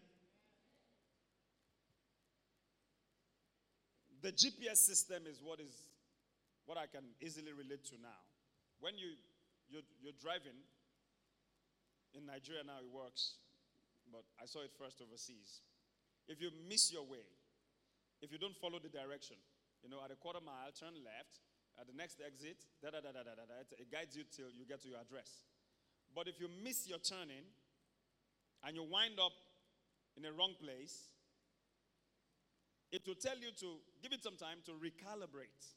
The 4.21 4.31
GPS 4.33 4.83
system 4.83 5.23
is 5.29 5.39
what 5.39 5.61
is 5.61 5.71
what 6.65 6.77
I 6.77 6.91
can 6.91 7.05
easily 7.21 7.53
relate 7.55 7.85
to 7.93 7.95
now. 8.01 8.19
When 8.81 8.97
you 8.97 9.15
you're, 9.71 9.85
you're 10.03 10.17
driving 10.19 10.59
in 12.13 12.25
Nigeria 12.25 12.67
now, 12.67 12.83
it 12.83 12.89
works, 12.91 13.39
but 14.11 14.27
I 14.41 14.45
saw 14.45 14.59
it 14.59 14.75
first 14.75 14.99
overseas. 14.99 15.63
If 16.27 16.41
you 16.41 16.51
miss 16.67 16.91
your 16.91 17.07
way, 17.07 17.23
if 18.21 18.31
you 18.33 18.37
don't 18.37 18.57
follow 18.57 18.81
the 18.81 18.89
direction, 18.91 19.37
you 19.83 19.89
know, 19.89 20.03
at 20.03 20.11
a 20.11 20.19
quarter 20.19 20.43
mile, 20.43 20.73
turn 20.75 20.99
left. 20.99 21.39
At 21.79 21.87
the 21.87 21.95
next 21.95 22.23
exit, 22.23 22.55
da 22.81 22.91
da 22.91 23.03
da 23.03 23.11
da 23.11 23.23
da 23.35 23.43
da. 23.43 23.55
It 23.75 23.91
guides 23.91 24.15
you 24.15 24.23
till 24.31 24.47
you 24.51 24.63
get 24.67 24.81
to 24.83 24.87
your 24.87 24.99
address. 24.99 25.43
But 26.15 26.27
if 26.27 26.39
you 26.39 26.47
miss 26.63 26.87
your 26.87 26.99
turning 26.99 27.43
and 28.63 28.75
you 28.75 28.83
wind 28.83 29.19
up 29.19 29.35
in 30.17 30.25
a 30.25 30.31
wrong 30.31 30.53
place, 30.59 31.09
it 32.91 33.01
will 33.07 33.15
tell 33.15 33.37
you 33.37 33.51
to 33.59 33.77
give 34.01 34.13
it 34.13 34.23
some 34.23 34.37
time 34.37 34.59
to 34.65 34.71
recalibrate. 34.71 35.73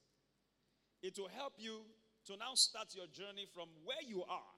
It 1.02 1.18
will 1.18 1.28
help 1.28 1.54
you 1.58 1.80
to 2.26 2.36
now 2.36 2.54
start 2.54 2.94
your 2.94 3.06
journey 3.06 3.46
from 3.52 3.68
where 3.84 4.02
you 4.06 4.22
are 4.22 4.54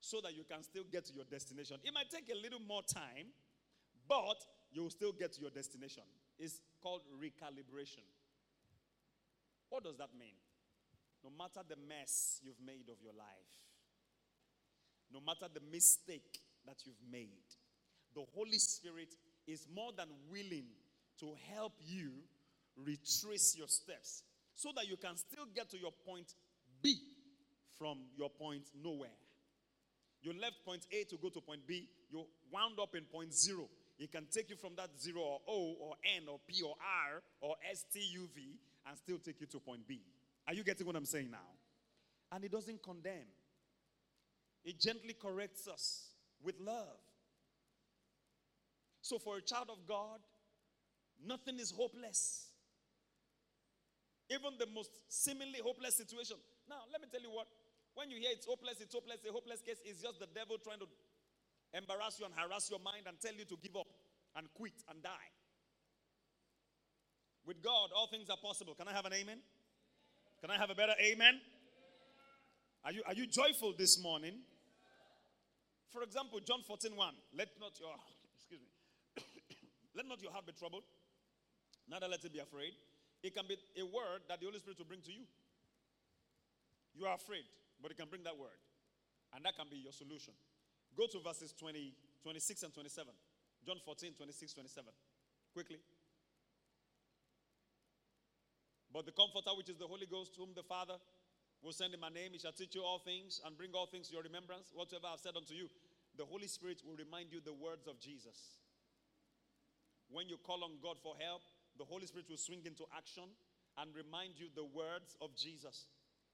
so 0.00 0.20
that 0.22 0.34
you 0.34 0.44
can 0.48 0.62
still 0.62 0.84
get 0.90 1.04
to 1.06 1.14
your 1.14 1.24
destination. 1.24 1.76
It 1.84 1.94
might 1.94 2.10
take 2.10 2.28
a 2.32 2.42
little 2.42 2.60
more 2.66 2.82
time, 2.82 3.30
but 4.08 4.42
you'll 4.72 4.90
still 4.90 5.12
get 5.12 5.32
to 5.34 5.40
your 5.40 5.50
destination. 5.50 6.02
It's 6.38 6.60
called 6.82 7.02
recalibration. 7.22 8.02
What 9.68 9.84
does 9.84 9.96
that 9.98 10.10
mean? 10.18 10.34
No 11.22 11.30
matter 11.30 11.60
the 11.68 11.76
mess 11.88 12.40
you've 12.42 12.60
made 12.64 12.90
of 12.90 13.00
your 13.00 13.12
life, 13.12 13.52
no 15.12 15.20
matter 15.20 15.46
the 15.52 15.60
mistake 15.70 16.40
that 16.66 16.82
you've 16.84 17.02
made. 17.10 17.46
The 18.14 18.24
Holy 18.34 18.58
Spirit 18.58 19.14
is 19.46 19.66
more 19.74 19.92
than 19.96 20.08
willing 20.30 20.66
to 21.20 21.34
help 21.54 21.72
you 21.80 22.10
retrace 22.76 23.56
your 23.56 23.68
steps 23.68 24.22
so 24.54 24.70
that 24.76 24.88
you 24.88 24.96
can 24.96 25.16
still 25.16 25.46
get 25.54 25.70
to 25.70 25.78
your 25.78 25.92
point 26.06 26.34
B 26.82 26.96
from 27.78 27.98
your 28.16 28.30
point 28.30 28.64
nowhere. 28.82 29.08
You 30.22 30.32
left 30.40 30.64
point 30.64 30.86
A 30.92 31.04
to 31.04 31.16
go 31.16 31.28
to 31.30 31.40
point 31.40 31.66
B, 31.66 31.88
you 32.10 32.24
wound 32.52 32.78
up 32.80 32.94
in 32.94 33.04
point 33.04 33.34
zero. 33.34 33.68
It 33.98 34.12
can 34.12 34.26
take 34.30 34.50
you 34.50 34.56
from 34.56 34.74
that 34.76 34.90
zero 35.00 35.20
or 35.20 35.40
O 35.48 35.74
or 35.80 35.94
N 36.16 36.24
or 36.28 36.38
P 36.46 36.62
or 36.62 36.74
R 36.80 37.22
or 37.40 37.56
S 37.70 37.84
T 37.92 38.00
U 38.14 38.28
V 38.34 38.58
and 38.86 38.96
still 38.98 39.18
take 39.18 39.40
you 39.40 39.46
to 39.48 39.58
point 39.58 39.86
B. 39.86 40.00
Are 40.46 40.54
you 40.54 40.64
getting 40.64 40.86
what 40.86 40.96
I'm 40.96 41.04
saying 41.04 41.30
now? 41.30 41.38
And 42.30 42.44
it 42.44 42.50
doesn't 42.50 42.82
condemn, 42.82 43.28
it 44.64 44.80
gently 44.80 45.14
corrects 45.20 45.68
us 45.68 46.08
with 46.42 46.54
love. 46.60 46.98
So, 49.02 49.18
for 49.18 49.36
a 49.36 49.42
child 49.42 49.66
of 49.68 49.82
God, 49.86 50.22
nothing 51.26 51.58
is 51.58 51.72
hopeless. 51.72 52.48
Even 54.30 54.54
the 54.58 54.66
most 54.72 54.90
seemingly 55.08 55.58
hopeless 55.62 55.96
situation. 55.96 56.36
Now, 56.70 56.86
let 56.90 57.02
me 57.02 57.08
tell 57.10 57.20
you 57.20 57.34
what. 57.34 57.48
When 57.94 58.08
you 58.10 58.16
hear 58.16 58.30
it's 58.32 58.46
hopeless, 58.46 58.80
it's 58.80 58.94
hopeless, 58.94 59.18
a 59.28 59.32
hopeless 59.32 59.60
case 59.60 59.82
is 59.84 60.00
just 60.00 60.18
the 60.18 60.30
devil 60.32 60.56
trying 60.56 60.78
to 60.78 60.88
embarrass 61.74 62.16
you 62.18 62.24
and 62.24 62.32
harass 62.32 62.70
your 62.70 62.78
mind 62.78 63.04
and 63.06 63.20
tell 63.20 63.34
you 63.34 63.44
to 63.44 63.56
give 63.60 63.76
up 63.76 63.90
and 64.36 64.46
quit 64.54 64.72
and 64.88 65.02
die. 65.02 65.28
With 67.44 67.60
God, 67.60 67.90
all 67.94 68.06
things 68.06 68.30
are 68.30 68.38
possible. 68.40 68.74
Can 68.74 68.88
I 68.88 68.92
have 68.92 69.04
an 69.04 69.12
amen? 69.12 69.42
Can 70.40 70.50
I 70.50 70.56
have 70.56 70.70
a 70.70 70.74
better 70.74 70.94
amen? 71.02 71.40
Are 72.84 72.92
you, 72.92 73.02
are 73.06 73.14
you 73.14 73.26
joyful 73.26 73.74
this 73.76 74.00
morning? 74.00 74.40
For 75.90 76.02
example, 76.02 76.40
John 76.40 76.62
14 76.66 76.96
1. 76.96 77.14
Let 77.36 77.48
not 77.60 77.78
your. 77.78 77.90
Let 79.94 80.06
not 80.08 80.22
your 80.22 80.32
heart 80.32 80.46
be 80.46 80.52
troubled. 80.52 80.84
Neither 81.88 82.08
let 82.08 82.24
it 82.24 82.32
be 82.32 82.38
afraid. 82.38 82.72
It 83.22 83.34
can 83.34 83.44
be 83.46 83.56
a 83.78 83.84
word 83.84 84.26
that 84.28 84.40
the 84.40 84.46
Holy 84.46 84.58
Spirit 84.58 84.78
will 84.78 84.86
bring 84.86 85.02
to 85.02 85.12
you. 85.12 85.22
You 86.94 87.06
are 87.06 87.14
afraid, 87.14 87.44
but 87.80 87.90
it 87.90 87.96
can 87.96 88.08
bring 88.08 88.22
that 88.24 88.36
word. 88.36 88.56
And 89.34 89.44
that 89.44 89.56
can 89.56 89.66
be 89.70 89.78
your 89.78 89.92
solution. 89.92 90.34
Go 90.96 91.06
to 91.06 91.18
verses 91.20 91.52
20, 91.52 91.94
26 92.22 92.62
and 92.64 92.74
27. 92.74 93.12
John 93.64 93.76
14, 93.84 94.12
26, 94.16 94.52
27. 94.54 94.92
Quickly. 95.54 95.78
But 98.92 99.06
the 99.06 99.12
Comforter, 99.12 99.56
which 99.56 99.70
is 99.70 99.78
the 99.78 99.86
Holy 99.86 100.04
Ghost, 100.04 100.36
whom 100.36 100.50
the 100.54 100.62
Father 100.62 101.00
will 101.62 101.72
send 101.72 101.94
in 101.94 102.00
my 102.00 102.10
name, 102.10 102.32
he 102.32 102.38
shall 102.38 102.52
teach 102.52 102.74
you 102.74 102.82
all 102.82 102.98
things 102.98 103.40
and 103.46 103.56
bring 103.56 103.70
all 103.72 103.86
things 103.86 104.08
to 104.08 104.14
your 104.14 104.22
remembrance, 104.22 104.68
whatever 104.74 105.06
I've 105.08 105.20
said 105.20 105.36
unto 105.36 105.54
you. 105.54 105.70
The 106.18 106.26
Holy 106.26 106.46
Spirit 106.46 106.82
will 106.84 106.96
remind 106.96 107.32
you 107.32 107.40
the 107.40 107.54
words 107.54 107.86
of 107.86 108.00
Jesus. 108.00 108.60
When 110.12 110.28
you 110.28 110.36
call 110.36 110.62
on 110.62 110.76
God 110.82 111.00
for 111.02 111.16
help, 111.18 111.42
the 111.78 111.84
Holy 111.84 112.06
Spirit 112.06 112.28
will 112.28 112.40
swing 112.40 112.60
into 112.68 112.84
action 112.92 113.24
and 113.80 113.88
remind 113.96 114.36
you 114.36 114.52
the 114.54 114.68
words 114.68 115.16
of 115.24 115.34
Jesus. 115.34 115.88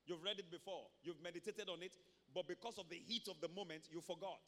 You've 0.04 0.22
read 0.22 0.38
it 0.38 0.50
before, 0.50 0.90
you've 1.02 1.22
meditated 1.22 1.68
on 1.68 1.82
it, 1.82 1.94
but 2.34 2.48
because 2.48 2.78
of 2.78 2.88
the 2.90 2.98
heat 2.98 3.28
of 3.28 3.40
the 3.40 3.48
moment, 3.48 3.86
you 3.90 4.00
forgot. 4.00 4.42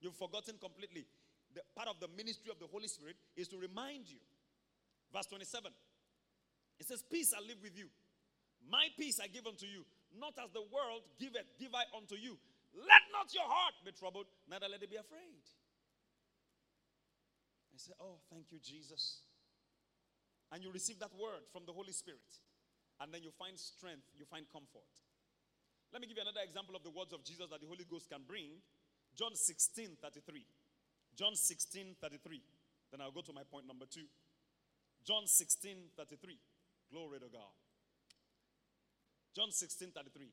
You've 0.00 0.16
forgotten 0.16 0.60
completely. 0.60 1.06
The 1.54 1.62
part 1.74 1.88
of 1.88 1.98
the 1.98 2.12
ministry 2.12 2.52
of 2.52 2.60
the 2.60 2.68
Holy 2.68 2.86
Spirit 2.86 3.16
is 3.36 3.48
to 3.48 3.56
remind 3.56 4.06
you. 4.06 4.20
Verse 5.12 5.26
27 5.26 5.72
it 6.78 6.86
says, 6.86 7.02
Peace 7.02 7.34
I 7.34 7.42
live 7.42 7.58
with 7.62 7.76
you. 7.76 7.90
My 8.70 8.86
peace 8.96 9.18
I 9.18 9.26
give 9.26 9.46
unto 9.46 9.66
you. 9.66 9.84
Not 10.14 10.34
as 10.42 10.50
the 10.54 10.64
world 10.72 11.02
giveth, 11.18 11.46
give 11.58 11.74
I 11.74 11.84
unto 11.96 12.14
you. 12.14 12.38
Let 12.74 13.04
not 13.12 13.34
your 13.34 13.44
heart 13.44 13.74
be 13.84 13.92
troubled, 13.92 14.26
neither 14.48 14.68
let 14.68 14.82
it 14.82 14.90
be 14.90 14.96
afraid. 14.96 15.42
Say, 17.78 17.92
Oh, 18.00 18.18
thank 18.30 18.50
you, 18.50 18.58
Jesus. 18.58 19.22
And 20.50 20.62
you 20.62 20.72
receive 20.72 20.98
that 21.00 21.14
word 21.14 21.44
from 21.52 21.62
the 21.66 21.72
Holy 21.72 21.92
Spirit. 21.92 22.24
And 23.00 23.12
then 23.12 23.22
you 23.22 23.30
find 23.30 23.58
strength, 23.58 24.10
you 24.16 24.24
find 24.24 24.44
comfort. 24.50 24.90
Let 25.92 26.02
me 26.02 26.08
give 26.08 26.16
you 26.16 26.26
another 26.26 26.42
example 26.44 26.74
of 26.74 26.82
the 26.82 26.90
words 26.90 27.12
of 27.12 27.24
Jesus 27.24 27.46
that 27.50 27.60
the 27.60 27.68
Holy 27.68 27.86
Ghost 27.88 28.10
can 28.10 28.26
bring. 28.26 28.60
John 29.16 29.34
16 29.34 29.96
33. 30.02 30.44
John 31.16 31.34
16 31.34 31.96
33. 32.00 32.42
Then 32.90 33.00
I'll 33.00 33.12
go 33.12 33.22
to 33.22 33.32
my 33.32 33.42
point 33.46 33.66
number 33.66 33.86
two. 33.86 34.08
John 35.04 35.26
16 35.26 35.94
33. 35.96 36.38
Glory 36.90 37.18
to 37.20 37.30
God. 37.30 37.54
John 39.34 39.52
16 39.52 39.92
33. 39.94 40.28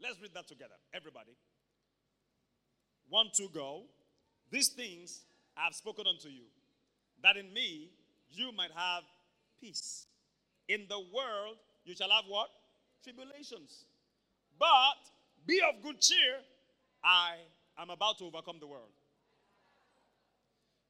Let's 0.00 0.20
read 0.22 0.32
that 0.34 0.48
together. 0.48 0.74
Everybody. 0.94 1.36
One, 3.08 3.30
two, 3.34 3.48
go. 3.52 3.84
These 4.50 4.68
things 4.68 5.22
I 5.56 5.64
have 5.64 5.74
spoken 5.74 6.06
unto 6.06 6.28
you, 6.28 6.44
that 7.22 7.36
in 7.36 7.52
me 7.52 7.90
you 8.30 8.52
might 8.52 8.70
have 8.74 9.02
peace. 9.60 10.06
In 10.68 10.86
the 10.88 10.98
world 10.98 11.56
you 11.84 11.94
shall 11.94 12.10
have 12.10 12.24
what? 12.28 12.48
Tribulations. 13.02 13.84
But 14.58 14.98
be 15.46 15.60
of 15.68 15.82
good 15.82 16.00
cheer. 16.00 16.40
I 17.02 17.36
am 17.78 17.90
about 17.90 18.18
to 18.18 18.24
overcome 18.24 18.56
the 18.60 18.66
world. 18.66 18.90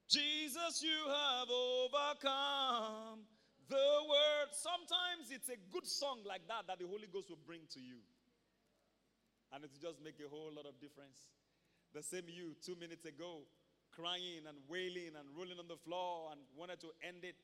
Jesus, 0.09 0.83
you 0.83 1.05
have 1.07 1.49
overcome 1.51 3.20
the 3.68 3.89
word. 4.09 4.49
Sometimes 4.53 5.29
it's 5.31 5.51
a 5.51 5.61
good 5.70 5.87
song 5.87 6.20
like 6.24 6.49
that 6.49 6.64
that 6.66 6.79
the 6.79 6.87
Holy 6.87 7.07
Ghost 7.12 7.29
will 7.29 7.45
bring 7.47 7.61
to 7.74 7.81
you. 7.81 8.01
And 9.53 9.64
it 9.64 9.70
just 9.81 10.03
make 10.03 10.16
a 10.24 10.29
whole 10.29 10.51
lot 10.55 10.64
of 10.64 10.81
difference. 10.81 11.29
The 11.93 12.03
same 12.03 12.24
you 12.29 12.57
two 12.64 12.76
minutes 12.76 13.05
ago, 13.05 13.45
crying 13.99 14.47
and 14.47 14.57
wailing 14.71 15.19
and 15.19 15.27
rolling 15.35 15.59
on 15.59 15.67
the 15.67 15.77
floor 15.77 16.31
and 16.31 16.41
wanted 16.55 16.79
to 16.81 16.95
end 17.03 17.27
it. 17.27 17.35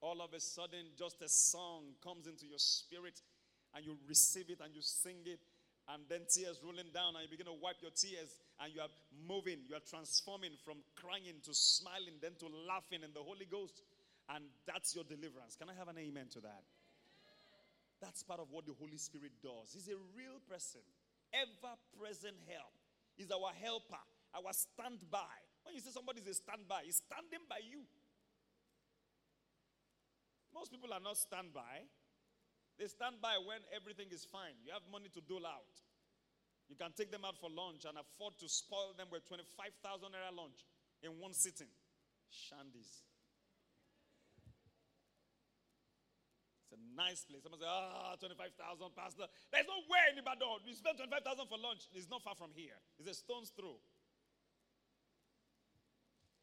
All 0.00 0.24
of 0.24 0.32
a 0.32 0.40
sudden, 0.40 0.96
just 0.96 1.20
a 1.20 1.28
song 1.28 1.92
comes 2.02 2.26
into 2.26 2.46
your 2.46 2.58
spirit 2.58 3.20
and 3.76 3.84
you 3.84 3.96
receive 4.08 4.48
it 4.48 4.60
and 4.64 4.74
you 4.74 4.80
sing 4.80 5.20
it. 5.26 5.40
And 5.84 6.00
then 6.08 6.24
tears 6.32 6.64
rolling 6.64 6.88
down, 6.96 7.12
and 7.12 7.28
you 7.28 7.28
begin 7.28 7.44
to 7.44 7.60
wipe 7.60 7.76
your 7.84 7.92
tears, 7.92 8.40
and 8.56 8.72
you 8.72 8.80
are 8.80 8.88
moving, 9.28 9.60
you 9.68 9.76
are 9.76 9.84
transforming 9.84 10.56
from 10.64 10.80
crying 10.96 11.36
to 11.44 11.52
smiling, 11.52 12.16
then 12.24 12.32
to 12.40 12.48
laughing 12.48 13.04
in 13.04 13.12
the 13.12 13.20
Holy 13.20 13.44
Ghost. 13.44 13.84
And 14.32 14.48
that's 14.64 14.96
your 14.96 15.04
deliverance. 15.04 15.60
Can 15.60 15.68
I 15.68 15.76
have 15.76 15.92
an 15.92 16.00
amen 16.00 16.32
to 16.32 16.40
that? 16.40 16.64
That's 18.00 18.24
part 18.24 18.40
of 18.40 18.48
what 18.48 18.64
the 18.64 18.72
Holy 18.80 18.96
Spirit 18.96 19.36
does. 19.44 19.76
He's 19.76 19.92
a 19.92 20.00
real 20.16 20.40
person, 20.48 20.80
ever 21.36 21.76
present 22.00 22.40
help. 22.48 22.72
He's 23.20 23.28
our 23.28 23.52
helper, 23.52 24.00
our 24.32 24.56
standby. 24.56 25.36
When 25.64 25.74
you 25.74 25.80
say 25.80 25.90
somebody 25.90 26.20
is 26.20 26.28
a 26.28 26.34
standby, 26.36 26.84
he's 26.84 27.00
standing 27.00 27.42
by 27.48 27.64
you. 27.64 27.82
Most 30.54 30.70
people 30.70 30.92
are 30.92 31.02
not 31.02 31.16
standby. 31.18 31.88
They 32.78 32.86
stand 32.86 33.18
by 33.22 33.38
when 33.42 33.58
everything 33.74 34.06
is 34.14 34.22
fine. 34.22 34.54
You 34.62 34.70
have 34.70 34.86
money 34.90 35.10
to 35.14 35.20
dole 35.24 35.46
out. 35.46 35.74
You 36.68 36.76
can 36.76 36.92
take 36.96 37.10
them 37.10 37.24
out 37.26 37.36
for 37.38 37.50
lunch 37.50 37.84
and 37.84 37.98
afford 37.98 38.38
to 38.40 38.48
spoil 38.48 38.94
them 38.96 39.08
with 39.10 39.26
25,000 39.28 40.10
naira 40.10 40.32
lunch 40.34 40.64
in 41.02 41.18
one 41.20 41.34
sitting. 41.34 41.70
Shandies. 42.32 43.04
It's 46.66 46.72
a 46.74 46.80
nice 46.96 47.22
place. 47.28 47.44
Someone 47.44 47.60
say, 47.60 47.68
ah, 47.68 48.16
25,000, 48.18 48.56
Pastor. 48.96 49.26
There's 49.52 49.68
no 49.68 49.78
way 49.86 50.02
in 50.10 50.18
Ibadan. 50.18 50.64
We 50.66 50.74
spend 50.74 50.98
25,000 50.98 51.46
for 51.46 51.58
lunch. 51.60 51.86
It's 51.94 52.08
not 52.10 52.24
far 52.24 52.34
from 52.34 52.50
here. 52.56 52.78
It's 52.98 53.06
a 53.06 53.14
stone's 53.14 53.52
throw. 53.54 53.78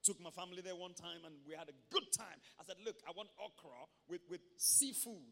Took 0.02 0.18
my 0.18 0.34
family 0.34 0.66
there 0.66 0.74
one 0.74 0.98
time 0.98 1.22
and 1.30 1.38
we 1.46 1.54
had 1.54 1.70
a 1.70 1.78
good 1.94 2.10
time. 2.10 2.42
I 2.58 2.66
said, 2.66 2.82
look, 2.82 2.98
I 3.06 3.14
want 3.14 3.30
okra 3.38 3.86
with, 4.10 4.26
with 4.30 4.42
seafood 4.58 5.30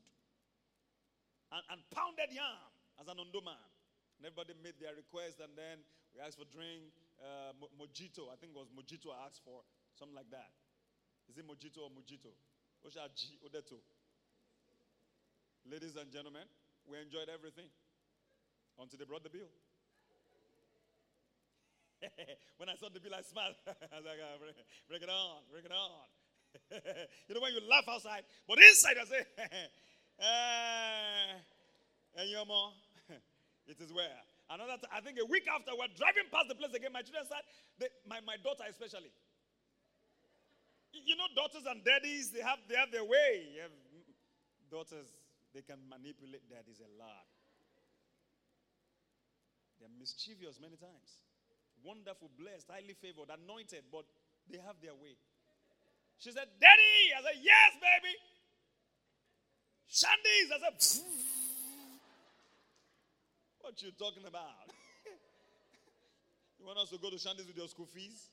and, 1.50 1.64
and 1.74 1.82
pounded 1.90 2.30
yam 2.30 2.70
as 3.02 3.10
an 3.10 3.18
Ondo 3.18 3.42
man. 3.42 3.58
And 4.22 4.30
everybody 4.30 4.54
made 4.62 4.78
their 4.78 4.94
request 4.94 5.42
and 5.42 5.58
then 5.58 5.82
we 6.14 6.22
asked 6.22 6.38
for 6.38 6.46
drink, 6.54 6.94
uh, 7.18 7.58
mojito. 7.78 8.30
I 8.30 8.38
think 8.38 8.54
it 8.54 8.60
was 8.62 8.70
mojito 8.70 9.10
I 9.10 9.26
asked 9.26 9.42
for, 9.42 9.66
something 9.98 10.14
like 10.16 10.30
that. 10.30 10.54
Is 11.30 11.38
it 11.38 11.46
mojito 11.46 11.86
or 11.86 11.92
mojito? 11.94 12.30
Osha 12.86 13.10
G, 13.14 13.38
Odeto. 13.42 13.82
Ladies 15.66 15.96
and 15.98 16.12
gentlemen, 16.12 16.46
we 16.88 16.98
enjoyed 16.98 17.30
everything 17.30 17.68
until 18.80 18.98
they 18.98 19.06
brought 19.06 19.24
the 19.24 19.30
bill. 19.30 19.50
when 22.58 22.70
I 22.70 22.76
saw 22.76 22.90
the 22.90 23.00
bill, 23.00 23.16
I 23.16 23.22
smiled. 23.22 23.56
I 23.68 23.98
was 24.00 24.06
like, 24.06 24.20
oh, 24.22 24.38
bring, 24.40 24.54
bring 24.88 25.02
it 25.04 25.12
on, 25.12 25.44
bring 25.52 25.66
it 25.66 25.72
on. 25.72 26.08
you 27.28 27.36
know, 27.36 27.42
when 27.42 27.54
you 27.54 27.62
laugh 27.70 27.86
outside, 27.88 28.24
but 28.48 28.58
inside 28.58 28.98
I 28.98 29.06
say, 29.06 29.22
eh, 29.38 31.34
and 32.18 32.30
your 32.30 32.46
mom, 32.46 32.74
it 33.68 33.78
is 33.80 33.94
where. 33.94 34.10
Another, 34.50 34.82
t- 34.82 34.90
I 34.90 35.00
think 35.00 35.22
a 35.22 35.26
week 35.30 35.46
after, 35.46 35.78
we're 35.78 35.94
driving 35.94 36.26
past 36.34 36.50
the 36.50 36.58
place 36.58 36.74
again. 36.74 36.90
My 36.90 37.06
children 37.06 37.22
said, 37.30 37.46
they, 37.78 37.88
my, 38.10 38.18
my 38.26 38.36
daughter 38.42 38.66
especially. 38.66 39.14
You 40.90 41.14
know, 41.16 41.30
daughters 41.38 41.70
and 41.70 41.86
daddies, 41.86 42.34
they 42.34 42.42
have, 42.42 42.58
they 42.66 42.74
have 42.74 42.90
their 42.90 43.06
way. 43.06 43.46
You 43.54 43.62
have 43.62 43.76
daughters 44.74 45.06
they 45.54 45.62
can 45.62 45.82
manipulate 45.90 46.42
is 46.70 46.80
a 46.80 46.90
lot. 46.98 47.26
They're 49.80 49.90
mischievous 49.98 50.60
many 50.62 50.76
times. 50.78 51.29
Wonderful, 51.84 52.30
blessed, 52.38 52.68
highly 52.70 52.96
favored, 52.98 53.30
anointed, 53.30 53.84
but 53.92 54.06
they 54.50 54.58
have 54.60 54.78
their 54.82 54.96
way. 54.96 55.16
She 56.20 56.32
said, 56.32 56.48
Daddy! 56.60 57.16
I 57.16 57.20
said, 57.24 57.40
Yes, 57.40 57.72
baby. 57.80 58.14
Shandy's. 59.88 60.50
I 60.52 60.58
said, 60.60 60.76
What 63.62 63.82
you 63.82 63.92
talking 63.98 64.26
about? 64.28 64.68
you 66.60 66.66
want 66.66 66.78
us 66.80 66.90
to 66.92 66.98
go 66.98 67.10
to 67.10 67.18
Shandy's 67.18 67.48
with 67.48 67.58
your 67.58 67.68
school 67.68 67.88
fees? 67.88 68.30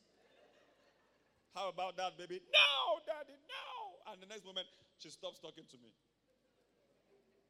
How 1.54 1.70
about 1.70 1.96
that, 1.96 2.18
baby? 2.18 2.42
No, 2.52 3.00
daddy, 3.08 3.32
no. 3.48 4.12
And 4.12 4.20
the 4.20 4.28
next 4.28 4.44
moment, 4.44 4.66
she 4.98 5.08
stops 5.08 5.40
talking 5.40 5.64
to 5.64 5.76
me. 5.80 5.88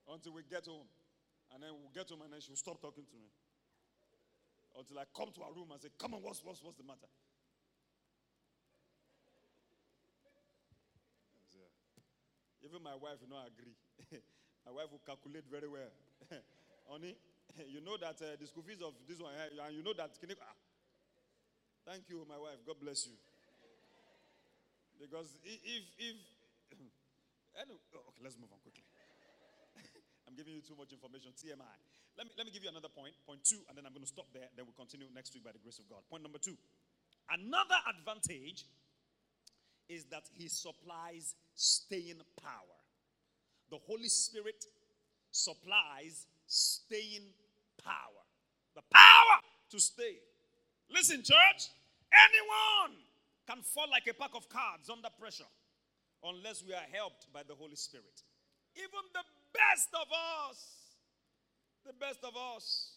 Until 0.07 0.35
we 0.39 0.47
get 0.47 0.67
home. 0.67 0.87
And 1.51 1.63
then 1.63 1.75
we'll 1.75 1.91
get 1.91 2.07
home 2.11 2.23
and 2.23 2.33
then 2.33 2.41
she'll 2.41 2.55
stop 2.55 2.81
talking 2.81 3.03
to 3.03 3.17
me. 3.19 3.27
Until 4.77 4.99
I 5.01 5.05
come 5.17 5.33
to 5.33 5.41
her 5.41 5.53
room 5.57 5.73
and 5.73 5.81
say, 5.81 5.89
Come 5.99 6.15
on, 6.15 6.23
what's, 6.23 6.45
what's, 6.45 6.63
what's 6.63 6.77
the 6.77 6.85
matter? 6.85 7.09
Even 12.67 12.83
my 12.83 12.99
wife 12.99 13.23
will 13.23 13.31
not 13.31 13.47
agree. 13.47 13.79
my 14.67 14.73
wife 14.75 14.91
will 14.91 15.03
calculate 15.07 15.47
very 15.47 15.71
well. 15.71 15.93
Honey, 16.91 17.15
you 17.73 17.79
know 17.79 17.97
that 17.97 18.19
uh, 18.19 18.35
the 18.35 18.47
school 18.47 18.67
fees 18.67 18.83
of 18.83 18.93
this 19.07 19.23
one, 19.23 19.31
uh, 19.39 19.67
and 19.67 19.77
you 19.77 19.83
know 19.87 19.95
that. 19.95 20.11
Ah. 20.43 20.55
Thank 21.87 22.11
you, 22.11 22.27
my 22.29 22.35
wife. 22.35 22.59
God 22.67 22.83
bless 22.83 23.07
you. 23.07 23.15
Because 24.99 25.39
if, 25.45 25.87
if, 25.95 26.17
anyway, 27.63 27.79
oh, 27.95 28.11
okay, 28.11 28.23
let's 28.25 28.35
move 28.35 28.51
on 28.51 28.59
quickly. 28.59 28.83
Giving 30.37 30.53
you 30.53 30.61
too 30.61 30.77
much 30.77 30.93
information. 30.93 31.33
TMI. 31.33 31.77
Let 32.17 32.29
me, 32.29 32.33
let 32.37 32.45
me 32.47 32.53
give 32.53 32.63
you 32.63 32.69
another 32.69 32.93
point, 32.93 33.17
point 33.25 33.41
two, 33.45 33.61
and 33.69 33.77
then 33.77 33.85
I'm 33.85 33.93
going 33.93 34.05
to 34.05 34.09
stop 34.09 34.29
there. 34.33 34.49
Then 34.57 34.65
we'll 34.69 34.77
continue 34.77 35.09
next 35.15 35.33
week 35.33 35.45
by 35.45 35.53
the 35.53 35.59
grace 35.59 35.81
of 35.81 35.89
God. 35.89 36.05
Point 36.09 36.23
number 36.23 36.39
two. 36.39 36.57
Another 37.33 37.77
advantage 37.89 38.65
is 39.89 40.05
that 40.13 40.29
he 40.33 40.49
supplies 40.49 41.35
staying 41.55 42.21
power. 42.41 42.79
The 43.71 43.79
Holy 43.87 44.09
Spirit 44.09 44.65
supplies 45.31 46.27
staying 46.47 47.33
power. 47.83 48.23
The 48.75 48.83
power 48.93 49.37
to 49.71 49.81
stay. 49.81 50.21
Listen, 50.91 51.23
church, 51.23 51.73
anyone 52.13 52.97
can 53.47 53.63
fall 53.63 53.87
like 53.91 54.07
a 54.09 54.15
pack 54.15 54.35
of 54.35 54.49
cards 54.49 54.91
under 54.91 55.09
pressure 55.19 55.51
unless 56.23 56.63
we 56.67 56.73
are 56.73 56.89
helped 56.93 57.33
by 57.33 57.43
the 57.43 57.55
Holy 57.55 57.77
Spirit. 57.77 58.23
Even 58.77 59.03
the 59.13 59.23
best 59.57 59.91
of 59.97 60.09
us, 60.47 60.59
the 61.85 61.97
best 61.97 62.21
of 62.23 62.37
us, 62.37 62.97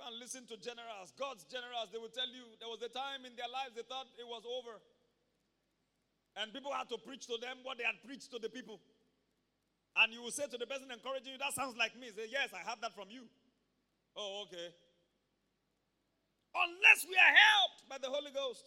and 0.00 0.16
listen 0.16 0.48
to 0.48 0.56
generals, 0.56 1.12
God's 1.14 1.44
generals, 1.46 1.92
they 1.92 2.00
will 2.00 2.12
tell 2.12 2.28
you 2.28 2.44
there 2.56 2.72
was 2.72 2.80
a 2.80 2.88
time 2.88 3.28
in 3.28 3.36
their 3.36 3.50
lives 3.52 3.76
they 3.76 3.84
thought 3.84 4.08
it 4.16 4.24
was 4.24 4.42
over. 4.48 4.80
And 6.40 6.54
people 6.54 6.72
had 6.72 6.88
to 6.88 6.98
preach 6.98 7.26
to 7.28 7.36
them 7.36 7.60
what 7.66 7.76
they 7.76 7.84
had 7.84 8.00
preached 8.00 8.32
to 8.32 8.38
the 8.40 8.48
people. 8.48 8.80
And 9.98 10.14
you 10.14 10.22
will 10.22 10.32
say 10.32 10.46
to 10.46 10.56
the 10.56 10.64
person 10.64 10.88
encouraging 10.88 11.34
you, 11.34 11.40
That 11.42 11.52
sounds 11.52 11.76
like 11.76 11.98
me. 11.98 12.08
Say, 12.14 12.30
Yes, 12.30 12.54
I 12.54 12.62
have 12.64 12.80
that 12.80 12.94
from 12.94 13.10
you. 13.10 13.26
Oh, 14.14 14.46
okay. 14.46 14.72
Unless 16.54 17.04
we 17.10 17.18
are 17.18 17.34
helped 17.34 17.84
by 17.90 17.98
the 17.98 18.08
Holy 18.08 18.30
Ghost. 18.30 18.64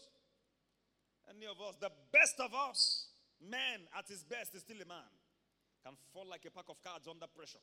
Any 1.31 1.47
of 1.47 1.55
us, 1.63 1.79
the 1.79 1.91
best 2.11 2.35
of 2.43 2.51
us, 2.51 3.07
man 3.39 3.87
at 3.97 4.07
his 4.07 4.23
best 4.23 4.55
is 4.55 4.61
still 4.61 4.79
a 4.79 4.87
man, 4.87 5.07
can 5.83 5.93
fall 6.15 6.25
like 6.25 6.47
a 6.47 6.51
pack 6.51 6.71
of 6.71 6.79
cards 6.81 7.07
under 7.07 7.27
pressure. 7.27 7.61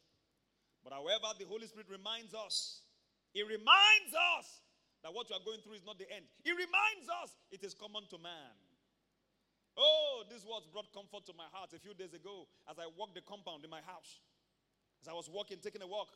But 0.85 0.93
however, 0.93 1.33
the 1.41 1.49
Holy 1.49 1.67
Spirit 1.67 1.89
reminds 1.89 2.37
us, 2.37 2.85
He 3.33 3.43
reminds 3.43 4.13
us 4.37 4.61
that 5.03 5.13
what 5.13 5.29
you 5.29 5.37
are 5.37 5.45
going 5.45 5.61
through 5.65 5.81
is 5.81 5.85
not 5.85 5.97
the 5.97 6.09
end. 6.13 6.29
He 6.45 6.53
reminds 6.53 7.09
us 7.25 7.37
it 7.51 7.65
is 7.65 7.73
common 7.73 8.05
to 8.13 8.19
man. 8.21 8.53
Oh, 9.77 10.25
these 10.29 10.45
words 10.45 10.69
brought 10.69 10.93
comfort 10.93 11.25
to 11.27 11.35
my 11.37 11.49
heart 11.53 11.73
a 11.73 11.81
few 11.81 11.95
days 11.95 12.13
ago 12.13 12.45
as 12.69 12.77
I 12.77 12.85
walked 12.99 13.15
the 13.17 13.25
compound 13.25 13.65
in 13.65 13.71
my 13.71 13.81
house. 13.81 14.21
As 15.01 15.09
I 15.09 15.17
was 15.17 15.31
walking, 15.33 15.57
taking 15.63 15.81
a 15.81 15.89
walk, 15.89 16.13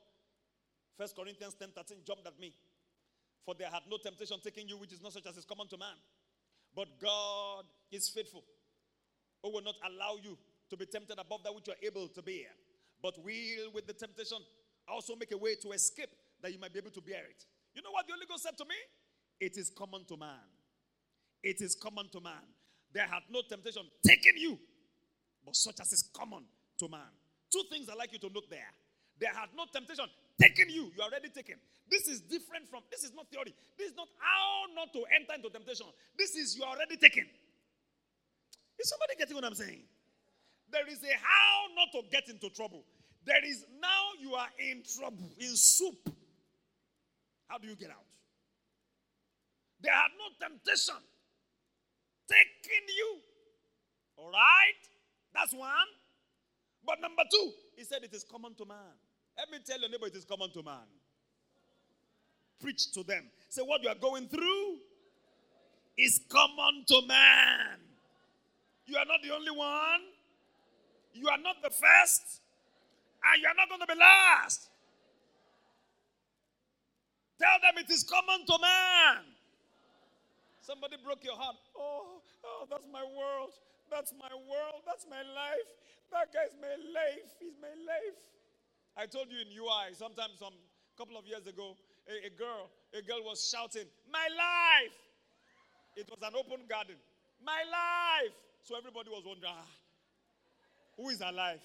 First 0.99 1.17
Corinthians 1.17 1.55
10 1.55 1.73
13 1.73 2.05
jumped 2.05 2.27
at 2.27 2.39
me. 2.39 2.53
For 3.45 3.55
there 3.55 3.69
had 3.69 3.85
no 3.91 3.97
temptation 3.97 4.37
taking 4.43 4.69
you 4.69 4.77
which 4.77 4.93
is 4.93 5.03
not 5.03 5.13
such 5.13 5.27
as 5.27 5.37
is 5.37 5.45
common 5.45 5.69
to 5.69 5.77
man. 5.77 5.97
But 6.75 6.89
God 7.01 7.65
is 7.91 8.09
faithful, 8.09 8.45
who 9.43 9.53
will 9.53 9.63
not 9.63 9.77
allow 9.85 10.17
you 10.21 10.37
to 10.75 10.79
be 10.79 10.91
tempted 10.91 11.19
above 11.19 11.43
that 11.45 11.55
which 11.55 11.69
you 11.69 11.73
are 11.73 11.87
able 11.87 12.09
to 12.09 12.23
bear, 12.23 12.51
but 13.01 13.15
will 13.23 13.71
with 13.73 13.87
the 13.87 13.93
temptation 13.93 14.39
also 14.89 15.15
make 15.15 15.31
a 15.33 15.39
way 15.39 15.55
to 15.55 15.71
escape 15.71 16.11
that 16.43 16.53
you 16.53 16.59
might 16.59 16.73
be 16.73 16.81
able 16.81 16.91
to 16.91 17.01
bear 17.01 17.23
it. 17.31 17.47
You 17.75 17.83
know 17.83 17.93
what 17.93 18.07
the 18.07 18.13
Holy 18.13 18.27
Ghost 18.27 18.43
said 18.43 18.59
to 18.59 18.65
me? 18.65 18.75
It 19.41 19.57
is 19.57 19.71
common 19.71 20.05
to 20.07 20.17
man. 20.17 20.43
It 21.43 21.61
is 21.61 21.75
common 21.75 22.09
to 22.11 22.21
man. 22.21 22.43
There 22.93 23.07
had 23.07 23.23
no 23.31 23.43
temptation 23.49 23.83
taken 24.07 24.35
you, 24.37 24.59
but 25.45 25.55
such 25.55 25.81
as 25.81 25.93
is 25.93 26.11
common 26.13 26.43
to 26.79 26.89
man. 26.89 27.13
Two 27.53 27.63
things 27.71 27.89
I 27.89 27.95
like 27.95 28.13
you 28.13 28.19
to 28.19 28.31
note 28.35 28.51
there. 28.51 28.73
There 29.21 29.33
had 29.33 29.51
no 29.57 29.67
temptation 29.73 30.07
taken 30.41 30.71
you. 30.71 30.91
You 30.97 31.03
are 31.03 31.09
already 31.09 31.29
taken. 31.29 31.55
This 31.89 32.09
is 32.09 32.21
different 32.21 32.69
from, 32.69 32.83
this 32.91 33.05
is 33.05 33.15
not 33.15 33.31
theory. 33.31 33.55
This 33.79 33.91
is 33.91 33.97
not 33.97 34.09
how 34.19 34.75
not 34.75 34.93
to 34.93 35.05
enter 35.15 35.35
into 35.35 35.51
temptation. 35.51 35.87
This 36.19 36.35
is 36.35 36.57
you 36.57 36.65
are 36.65 36.75
already 36.75 36.97
taken. 36.97 37.27
Is 38.79 38.89
somebody 38.89 39.15
getting 39.17 39.37
what 39.37 39.45
I'm 39.45 39.55
saying? 39.55 39.83
There 40.71 40.89
is 40.89 40.99
a 41.03 41.15
how 41.21 41.75
not 41.77 41.89
to 41.93 42.09
get 42.11 42.29
into 42.29 42.51
trouble. 42.51 42.85
There 43.25 43.45
is 43.45 43.65
now 43.81 44.05
you 44.21 44.35
are 44.35 44.49
in 44.59 44.83
trouble, 44.83 45.31
in 45.39 45.57
soup. 45.57 46.11
How 47.49 47.59
do 47.59 47.69
you 47.69 47.77
get 47.77 47.91
out? 47.91 48.05
There 49.81 49.93
are 49.93 50.09
no 50.19 50.49
temptation 50.49 51.01
taking 52.29 52.87
you. 52.97 53.19
All 54.17 54.31
right? 54.31 54.83
That's 55.35 55.53
one. 55.55 55.71
But 56.87 57.01
number 57.01 57.23
two, 57.31 57.53
he 57.77 57.85
said 57.85 58.03
it 58.03 58.15
is 58.15 58.25
common 58.25 58.55
to 58.57 58.65
man. 58.65 58.95
Let 59.37 59.51
me 59.51 59.59
tell 59.65 59.81
your 59.81 59.91
neighbor 59.91 60.07
it 60.07 60.15
is 60.15 60.25
common 60.25 60.51
to 60.53 60.63
man. 60.63 60.87
Preach 62.61 62.93
to 62.93 63.03
them. 63.03 63.25
Say 63.49 63.63
what 63.63 63.83
you 63.83 63.89
are 63.89 63.95
going 63.97 64.29
through 64.29 64.79
is 65.99 66.21
common 66.29 66.85
to 66.89 67.03
man. 67.07 67.79
You 68.87 68.97
are 68.97 69.05
not 69.07 69.21
the 69.23 69.35
only 69.35 69.51
one. 69.51 70.01
You 71.15 71.29
are 71.29 71.39
not 71.39 71.63
the 71.63 71.71
first. 71.71 72.43
And 73.25 73.41
you 73.41 73.49
are 73.49 73.57
not 73.57 73.69
going 73.71 73.81
to 73.81 73.89
be 73.89 73.99
last. 73.99 74.69
Tell 77.41 77.57
them 77.63 77.79
it 77.79 77.91
is 77.91 78.05
common 78.05 78.45
to 78.47 78.57
man. 78.61 79.25
Somebody 80.61 80.97
broke 81.03 81.25
your 81.25 81.37
heart. 81.37 81.57
Oh, 81.77 82.21
oh, 82.45 82.67
that's 82.69 82.87
my 82.93 83.03
world. 83.03 83.53
That's 83.91 84.13
my 84.21 84.33
world. 84.33 84.83
That's 84.85 85.07
my 85.09 85.23
life. 85.23 85.69
That 86.13 86.33
guy's 86.33 86.53
my 86.61 86.75
life. 86.93 87.31
He's 87.41 87.57
my 87.61 87.73
life. 87.85 88.19
I 88.97 89.07
told 89.07 89.33
you 89.33 89.41
in 89.41 89.51
UI, 89.51 89.95
sometimes 89.95 90.39
some 90.39 90.55
couple 90.97 91.19
of 91.19 91.27
years 91.27 91.47
ago, 91.47 91.77
a, 92.07 92.29
a 92.29 92.31
girl, 92.31 92.71
a 92.95 93.03
girl 93.03 93.25
was 93.25 93.43
shouting, 93.51 93.89
My 94.11 94.29
life! 94.31 94.97
It 95.97 96.07
was 96.11 96.23
an 96.23 96.35
open 96.39 96.67
garden. 96.69 96.97
My 97.43 97.63
life! 97.67 98.35
So 98.63 98.77
everybody 98.77 99.11
was 99.11 99.25
wondering, 99.27 99.53
ah, 99.53 99.67
who 100.97 101.09
is 101.09 101.21
alive? 101.21 101.61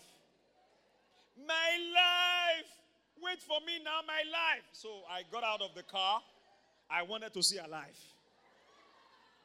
My 1.47 1.77
life! 1.93 2.67
Wait 3.21 3.41
for 3.41 3.59
me 3.65 3.79
now, 3.83 3.99
my 4.07 4.21
life. 4.31 4.63
So 4.71 4.89
I 5.09 5.21
got 5.31 5.43
out 5.43 5.61
of 5.61 5.75
the 5.75 5.83
car. 5.83 6.21
I 6.89 7.03
wanted 7.03 7.33
to 7.33 7.43
see 7.43 7.59
life. 7.69 7.99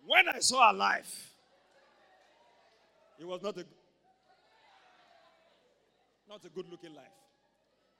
When 0.07 0.29
I 0.29 0.39
saw 0.39 0.71
life, 0.71 1.33
it 3.19 3.27
was 3.27 3.43
not 3.43 3.57
a 3.57 3.65
not 6.29 6.45
a 6.45 6.49
good 6.49 6.67
looking 6.71 6.95
life. 6.95 7.05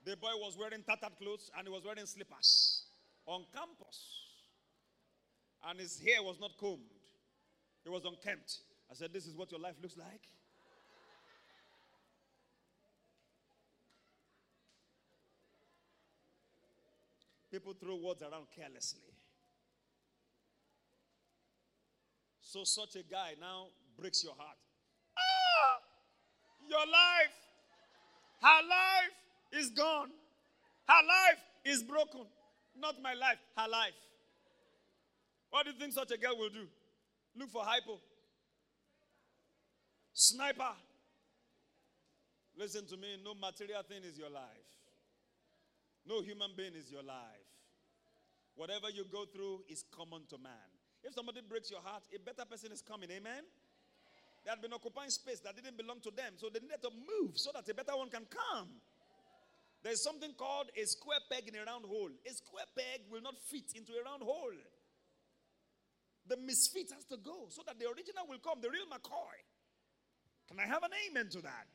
The 0.05 0.15
boy 0.17 0.33
was 0.35 0.57
wearing 0.57 0.83
tattered 0.83 1.17
clothes 1.21 1.51
and 1.57 1.67
he 1.67 1.73
was 1.73 1.83
wearing 1.85 2.05
slippers 2.05 2.83
on 3.25 3.45
campus. 3.53 4.21
And 5.67 5.79
his 5.79 5.99
hair 5.99 6.21
was 6.21 6.39
not 6.39 6.51
combed. 6.59 6.93
It 7.85 7.91
was 7.91 8.03
unkempt. 8.05 8.59
I 8.89 8.93
said, 8.93 9.13
This 9.13 9.25
is 9.25 9.35
what 9.35 9.51
your 9.51 9.59
life 9.59 9.75
looks 9.81 9.97
like? 9.97 10.21
People 17.55 17.73
throw 17.79 17.95
words 17.95 18.21
around 18.21 18.47
carelessly. 18.53 19.13
So 22.41 22.65
such 22.65 22.97
a 22.97 23.03
guy 23.09 23.35
now 23.39 23.67
breaks 23.97 24.25
your 24.25 24.33
heart. 24.37 24.57
Ah! 25.17 25.79
Your 26.67 26.85
life, 26.85 27.31
her 28.41 28.67
life 28.67 29.15
is 29.53 29.69
gone. 29.69 30.09
Her 30.85 31.07
life 31.07 31.39
is 31.63 31.81
broken. 31.81 32.25
Not 32.77 33.01
my 33.01 33.13
life, 33.13 33.37
her 33.55 33.69
life. 33.69 33.95
What 35.49 35.63
do 35.63 35.71
you 35.71 35.79
think 35.79 35.93
such 35.93 36.11
a 36.11 36.17
girl 36.17 36.37
will 36.37 36.49
do? 36.49 36.67
Look 37.37 37.51
for 37.51 37.63
hypo. 37.63 38.01
Sniper. 40.11 40.73
Listen 42.57 42.85
to 42.87 42.97
me, 42.97 43.15
no 43.23 43.33
material 43.33 43.81
thing 43.87 44.03
is 44.03 44.17
your 44.17 44.29
life. 44.29 44.74
No 46.07 46.21
human 46.21 46.51
being 46.55 46.73
is 46.75 46.91
your 46.91 47.03
life. 47.03 47.49
Whatever 48.55 48.89
you 48.93 49.05
go 49.11 49.25
through 49.25 49.65
is 49.67 49.83
common 49.91 50.21
to 50.29 50.37
man. 50.37 50.69
If 51.03 51.13
somebody 51.13 51.41
breaks 51.41 51.69
your 51.69 51.81
heart, 51.81 52.03
a 52.13 52.19
better 52.19 52.45
person 52.45 52.71
is 52.71 52.81
coming. 52.81 53.09
Amen? 53.11 53.43
They 54.43 54.49
had 54.49 54.61
been 54.61 54.73
occupying 54.73 55.09
space 55.09 55.39
that 55.41 55.55
didn't 55.55 55.77
belong 55.77 55.99
to 56.01 56.11
them, 56.11 56.37
so 56.37 56.49
they 56.53 56.59
needed 56.59 56.81
to 56.81 56.89
move 56.93 57.33
so 57.37 57.51
that 57.53 57.67
a 57.67 57.73
better 57.73 57.97
one 57.97 58.09
can 58.09 58.25
come. 58.29 58.69
There's 59.81 60.01
something 60.01 60.33
called 60.37 60.69
a 60.77 60.85
square 60.85 61.21
peg 61.29 61.47
in 61.47 61.55
a 61.55 61.65
round 61.65 61.85
hole. 61.85 62.09
A 62.25 62.33
square 62.33 62.65
peg 62.77 63.05
will 63.11 63.21
not 63.21 63.35
fit 63.49 63.73
into 63.75 63.93
a 63.93 64.03
round 64.03 64.23
hole. 64.23 64.57
The 66.27 66.37
misfit 66.37 66.89
has 66.93 67.05
to 67.05 67.17
go 67.17 67.49
so 67.49 67.61
that 67.67 67.77
the 67.77 67.85
original 67.85 68.25
will 68.29 68.39
come, 68.39 68.61
the 68.61 68.69
real 68.69 68.89
McCoy. 68.89 69.37
Can 70.47 70.59
I 70.59 70.65
have 70.65 70.81
an 70.81 70.89
amen 71.09 71.29
to 71.33 71.41
that? 71.41 71.67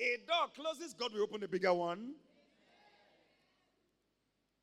A 0.00 0.16
door 0.26 0.48
closes, 0.54 0.94
God 0.94 1.12
will 1.12 1.22
open 1.22 1.42
a 1.42 1.48
bigger 1.48 1.74
one. 1.74 2.14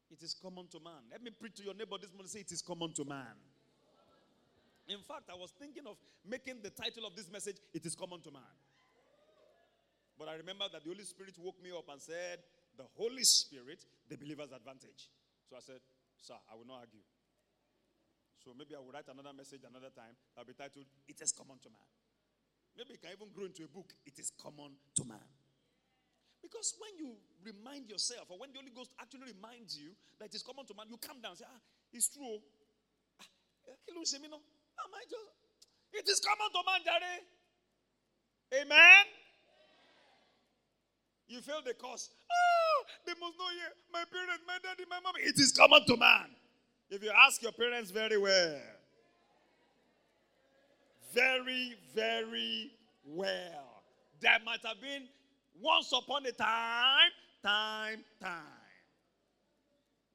It 0.10 0.24
is 0.24 0.34
common 0.42 0.68
to 0.68 0.80
man. 0.80 1.04
Let 1.12 1.22
me 1.22 1.32
preach 1.32 1.56
to 1.58 1.64
your 1.64 1.76
neighbor 1.76 1.98
this 2.02 2.12
morning. 2.12 2.28
Say 2.28 2.40
it 2.40 2.52
is 2.52 2.62
common 2.62 2.94
to 2.94 3.06
man. 3.06 3.36
In 4.88 5.04
fact, 5.04 5.28
I 5.30 5.36
was 5.36 5.52
thinking 5.60 5.84
of 5.86 5.98
making 6.24 6.64
the 6.64 6.70
title 6.72 7.06
of 7.06 7.16
this 7.16 7.30
message, 7.30 7.58
It 7.74 7.86
is 7.86 7.94
Common 7.96 8.22
to 8.22 8.32
Man. 8.32 8.56
But 10.18 10.30
I 10.30 10.36
remember 10.36 10.66
that 10.72 10.84
the 10.84 10.90
Holy 10.90 11.04
Spirit 11.04 11.36
woke 11.38 11.62
me 11.62 11.72
up 11.76 11.92
and 11.92 12.02
said, 12.02 12.40
The 12.78 12.88
Holy 12.96 13.24
Spirit, 13.24 13.84
the 14.10 14.16
believer's 14.16 14.52
advantage. 14.56 15.12
So 15.50 15.58
I 15.58 15.60
said, 15.60 15.84
Sir, 16.18 16.40
I 16.50 16.56
will 16.56 16.66
not 16.66 16.88
argue. 16.88 17.04
So 18.44 18.56
maybe 18.58 18.76
I 18.76 18.80
will 18.80 18.96
write 18.96 19.12
another 19.12 19.36
message 19.36 19.62
another 19.68 19.92
time 19.92 20.16
that'll 20.34 20.48
be 20.48 20.56
titled, 20.56 20.88
It 21.08 21.20
is 21.20 21.32
Common 21.36 21.60
to 21.64 21.70
Man. 21.70 21.88
Maybe 22.78 22.94
it 22.94 23.02
can 23.02 23.10
even 23.12 23.34
grow 23.34 23.46
into 23.50 23.66
a 23.66 23.68
book, 23.68 23.90
It 24.06 24.20
is 24.22 24.32
Common 24.38 24.78
to 24.96 25.04
Man. 25.04 25.26
Because 26.42 26.78
when 26.78 26.94
you 27.02 27.18
remind 27.44 27.90
yourself, 27.90 28.30
or 28.30 28.38
when 28.38 28.54
the 28.54 28.60
Holy 28.62 28.70
Ghost 28.70 28.94
actually 29.02 29.34
reminds 29.34 29.76
you 29.76 29.98
that 30.22 30.30
it 30.30 30.36
is 30.36 30.44
common 30.44 30.66
to 30.70 30.74
man, 30.78 30.86
you 30.88 30.98
come 31.02 31.18
down 31.20 31.32
and 31.34 31.40
say, 31.42 31.50
Ah, 31.50 31.60
it's 31.92 32.08
true. 32.14 32.38
Ah, 33.20 33.26
Am 33.90 33.98
I 34.94 35.04
just? 35.10 35.34
It 35.94 36.06
is 36.08 36.22
common 36.22 36.50
to 36.54 36.62
man, 36.62 36.82
Daddy. 36.86 37.18
Amen. 38.62 39.06
You 41.28 41.42
feel 41.42 41.62
the 41.66 41.74
cause. 41.74 42.10
Oh, 42.32 42.84
they 43.06 43.14
must 43.20 43.36
know 43.38 43.50
here. 43.58 43.74
My 43.92 44.06
parents, 44.12 44.44
my 44.48 44.58
daddy, 44.64 44.86
my 44.90 45.00
mom. 45.04 45.16
It 45.18 45.38
is 45.40 45.52
common 45.52 45.84
to 45.88 45.98
man. 45.98 46.30
If 46.90 47.04
you 47.04 47.12
ask 47.12 47.42
your 47.42 47.52
parents 47.52 47.92
very 47.92 48.18
well, 48.18 48.56
very, 51.18 51.74
very 51.96 52.70
well, 53.04 53.82
there 54.22 54.38
might 54.46 54.64
have 54.64 54.80
been 54.80 55.08
once 55.60 55.92
upon 55.92 56.26
a 56.28 56.32
time, 56.32 57.10
time, 57.44 58.04
time. 58.22 58.42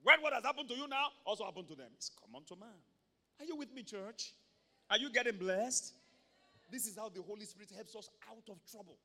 When 0.05 0.21
what 0.23 0.33
has 0.33 0.45
happened 0.45 0.69
to 0.69 0.77
you 0.77 0.87
now 0.87 1.07
also 1.25 1.45
happened 1.45 1.67
to 1.69 1.75
them. 1.75 1.91
It's 1.97 2.11
common 2.11 2.45
to 2.47 2.57
man. 2.57 2.79
Are 3.41 3.47
you 3.47 3.57
with 3.57 3.75
me, 3.75 3.83
church? 3.83 4.33
Are 4.91 4.99
you 4.99 5.11
getting 5.11 5.37
blessed? 5.37 5.93
This 6.71 6.87
is 6.87 6.97
how 6.97 7.09
the 7.09 7.23
Holy 7.23 7.47
Spirit 7.47 7.71
helps 7.75 7.97
us 7.97 8.09
out 8.31 8.47
of 8.49 8.59
trouble. 8.71 8.97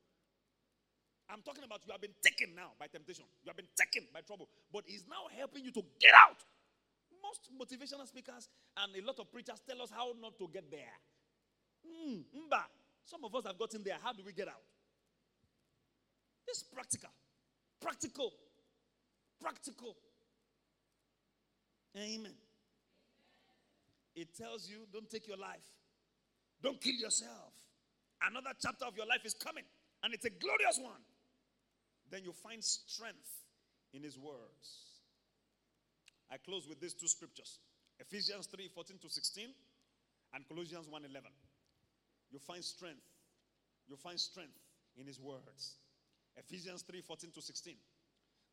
I'm 1.30 1.42
talking 1.42 1.64
about 1.64 1.82
you 1.86 1.92
have 1.92 2.02
been 2.02 2.16
taken 2.24 2.56
now 2.56 2.72
by 2.80 2.88
temptation. 2.88 3.26
You 3.44 3.50
have 3.50 3.58
been 3.58 3.74
taken 3.76 4.08
by 4.14 4.22
trouble. 4.22 4.48
But 4.72 4.84
He's 4.86 5.04
now 5.10 5.26
helping 5.36 5.64
you 5.66 5.72
to 5.72 5.84
get 6.00 6.14
out. 6.14 6.38
Most 7.22 7.50
motivational 7.58 8.08
speakers 8.08 8.50
and 8.78 8.94
a 8.96 9.06
lot 9.06 9.20
of 9.20 9.32
preachers 9.32 9.62
tell 9.68 9.82
us 9.82 9.90
how 9.90 10.14
not 10.22 10.38
to 10.38 10.48
get 10.54 10.70
there. 10.70 10.94
Mm, 11.88 12.24
mba. 12.36 12.64
Some 13.06 13.24
of 13.24 13.34
us 13.36 13.46
have 13.46 13.58
gotten 13.58 13.84
there. 13.84 13.98
How 14.04 14.14
do 14.14 14.24
we 14.26 14.34
get 14.34 14.48
out? 14.48 14.64
It's 16.48 16.64
practical. 16.64 17.10
Practical. 17.82 18.34
Practical. 19.42 19.96
Amen. 21.96 22.34
It 24.16 24.36
tells 24.36 24.68
you 24.70 24.88
don't 24.92 25.10
take 25.10 25.28
your 25.28 25.38
life, 25.38 25.66
don't 26.62 26.82
kill 26.82 26.96
yourself. 26.96 27.54
Another 28.22 28.50
chapter 28.60 28.86
of 28.86 28.98
your 28.98 29.06
life 29.06 29.22
is 29.26 29.36
coming, 29.36 29.64
and 30.04 30.14
it's 30.14 30.26
a 30.26 30.32
glorious 30.32 30.80
one. 30.82 31.02
Then 32.10 32.24
you 32.24 32.32
find 32.32 32.64
strength 32.64 33.30
in 33.94 34.02
His 34.02 34.18
words. 34.18 34.88
I 36.32 36.38
close 36.38 36.68
with 36.68 36.82
these 36.82 36.94
two 36.94 37.08
scriptures 37.08 37.60
Ephesians 38.00 38.48
3 38.48 38.70
14 38.74 38.98
to 39.02 39.10
16 39.10 39.48
and 40.34 40.48
Colossians 40.48 40.88
1 40.90 41.06
11. 41.06 41.32
You 42.32 42.40
find 42.40 42.64
strength. 42.64 43.06
You 43.88 43.96
find 43.96 44.20
strength 44.20 44.60
in 45.00 45.08
His 45.08 45.20
words. 45.20 45.78
Ephesians 46.36 46.84
3 46.84 47.02
14 47.02 47.32
to 47.32 47.42
16. 47.42 47.76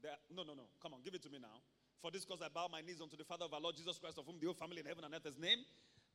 There, 0.03 0.13
no, 0.35 0.43
no, 0.43 0.55
no. 0.55 0.65
Come 0.83 0.95
on, 0.95 1.01
give 1.05 1.15
it 1.15 1.23
to 1.23 1.31
me 1.31 1.39
now. 1.41 1.63
For 2.01 2.11
this 2.11 2.25
cause 2.25 2.45
I 2.45 2.49
bow 2.53 2.69
my 2.71 2.83
knees 2.85 3.01
unto 3.01 3.17
the 3.17 3.25
Father 3.25 3.47
of 3.47 3.55
our 3.55 3.61
Lord 3.61 3.77
Jesus 3.77 3.97
Christ, 3.99 4.19
of 4.19 4.27
whom 4.27 4.37
the 4.39 4.47
whole 4.47 4.55
family 4.55 4.81
in 4.81 4.87
heaven 4.87 5.05
and 5.05 5.15
earth 5.15 5.25
is 5.25 5.39
named, 5.41 5.65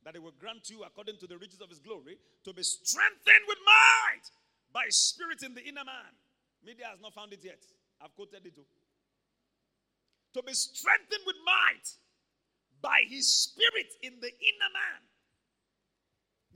that 0.04 0.14
he 0.14 0.20
will 0.22 0.34
grant 0.38 0.70
you, 0.70 0.86
according 0.86 1.18
to 1.18 1.26
the 1.26 1.36
riches 1.36 1.60
of 1.60 1.68
his 1.68 1.80
glory, 1.80 2.16
to 2.44 2.54
be 2.54 2.62
strengthened 2.62 3.44
with 3.50 3.58
might 3.66 4.26
by 4.72 4.86
spirit 4.90 5.42
in 5.42 5.54
the 5.54 5.64
inner 5.66 5.82
man. 5.82 6.14
Media 6.62 6.86
has 6.86 7.00
not 7.02 7.12
found 7.12 7.32
it 7.32 7.42
yet. 7.42 7.58
I've 8.00 8.14
quoted 8.14 8.46
it 8.46 8.54
too. 8.54 8.66
To 10.34 10.42
be 10.46 10.54
strengthened 10.54 11.26
with 11.26 11.36
might 11.42 11.90
by 12.80 13.02
his 13.10 13.26
spirit 13.26 13.90
in 14.02 14.14
the 14.22 14.30
inner 14.30 14.70
man. 14.70 15.09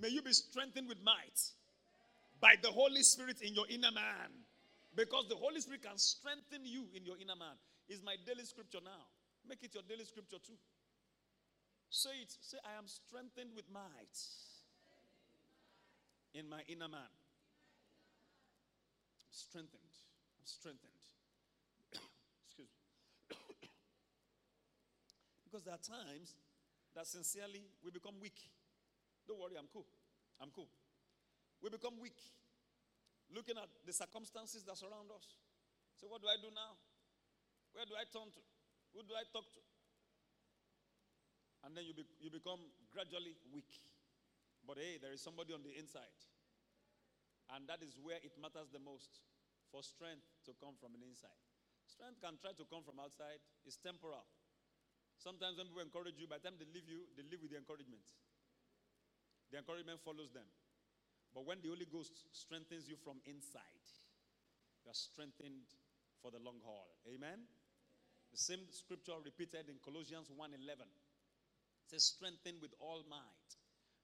May 0.00 0.08
you 0.08 0.22
be 0.22 0.32
strengthened 0.32 0.88
with 0.88 1.02
might 1.02 1.40
by 2.40 2.54
the 2.60 2.70
Holy 2.70 3.02
Spirit 3.02 3.42
in 3.42 3.54
your 3.54 3.66
inner 3.68 3.92
man. 3.92 4.30
Because 4.96 5.26
the 5.28 5.36
Holy 5.36 5.60
Spirit 5.60 5.82
can 5.82 5.98
strengthen 5.98 6.64
you 6.64 6.86
in 6.94 7.04
your 7.04 7.16
inner 7.18 7.36
man. 7.36 7.56
Is 7.88 8.02
my 8.02 8.16
daily 8.26 8.44
scripture 8.44 8.78
now. 8.82 9.06
Make 9.48 9.62
it 9.62 9.74
your 9.74 9.82
daily 9.88 10.04
scripture 10.04 10.38
too. 10.44 10.56
Say 11.90 12.10
it. 12.22 12.34
Say, 12.40 12.58
I 12.64 12.78
am 12.78 12.86
strengthened 12.86 13.50
with 13.54 13.64
might 13.72 14.18
in 16.34 16.48
my 16.48 16.60
inner 16.68 16.88
man. 16.88 17.12
I'm 19.20 19.30
strengthened. 19.30 19.94
I'm 20.38 20.46
strengthened. 20.46 21.04
Excuse 22.46 22.68
me. 22.68 22.82
because 25.44 25.62
there 25.64 25.74
are 25.74 25.86
times 25.86 26.34
that 26.94 27.06
sincerely 27.06 27.62
we 27.84 27.90
become 27.90 28.14
weak. 28.20 28.53
Don't 29.26 29.40
worry, 29.40 29.56
I'm 29.56 29.68
cool. 29.72 29.86
I'm 30.40 30.50
cool. 30.52 30.68
We 31.62 31.70
become 31.70 31.96
weak 32.00 32.18
looking 33.32 33.56
at 33.56 33.70
the 33.86 33.92
circumstances 33.92 34.62
that 34.68 34.76
surround 34.76 35.08
us. 35.10 35.40
So, 35.96 36.06
what 36.10 36.20
do 36.20 36.28
I 36.28 36.36
do 36.36 36.52
now? 36.52 36.76
Where 37.72 37.88
do 37.88 37.96
I 37.96 38.04
turn 38.06 38.28
to? 38.28 38.42
Who 38.94 39.02
do 39.02 39.16
I 39.16 39.24
talk 39.32 39.48
to? 39.56 39.62
And 41.64 41.72
then 41.72 41.88
you, 41.88 41.96
be, 41.96 42.04
you 42.20 42.28
become 42.28 42.60
gradually 42.92 43.34
weak. 43.50 43.70
But 44.62 44.76
hey, 44.78 45.00
there 45.00 45.16
is 45.16 45.24
somebody 45.24 45.56
on 45.56 45.64
the 45.64 45.72
inside. 45.74 46.12
And 47.56 47.64
that 47.68 47.80
is 47.80 47.96
where 48.00 48.20
it 48.20 48.36
matters 48.36 48.68
the 48.68 48.80
most 48.80 49.24
for 49.72 49.80
strength 49.82 50.24
to 50.44 50.52
come 50.60 50.76
from 50.76 50.94
the 50.96 51.02
inside. 51.02 51.40
Strength 51.88 52.20
can 52.20 52.36
try 52.40 52.52
to 52.56 52.64
come 52.68 52.84
from 52.84 53.00
outside, 53.00 53.40
it's 53.64 53.76
temporal. 53.80 54.24
Sometimes 55.20 55.56
when 55.60 55.68
people 55.68 55.84
encourage 55.84 56.16
you, 56.16 56.28
by 56.28 56.40
the 56.40 56.48
time 56.48 56.56
they 56.60 56.68
leave 56.68 56.88
you, 56.88 57.04
they 57.16 57.24
leave 57.24 57.40
with 57.40 57.52
the 57.52 57.60
encouragement. 57.60 58.04
The 59.54 59.62
encouragement 59.62 60.02
follows 60.02 60.34
them. 60.34 60.50
But 61.30 61.46
when 61.46 61.62
the 61.62 61.70
Holy 61.70 61.86
Ghost 61.86 62.26
strengthens 62.34 62.90
you 62.90 62.98
from 62.98 63.22
inside, 63.22 63.86
you 64.82 64.90
are 64.90 64.98
strengthened 64.98 65.70
for 66.18 66.34
the 66.34 66.42
long 66.42 66.58
haul. 66.66 66.90
Amen. 67.06 67.38
The 68.34 68.36
same 68.36 68.66
scripture 68.74 69.14
repeated 69.22 69.70
in 69.70 69.78
Colossians 69.78 70.26
1:11. 70.34 70.90
It 70.90 71.86
says 71.86 72.02
strengthen 72.02 72.58
with 72.60 72.74
all 72.80 73.04
might. 73.06 73.50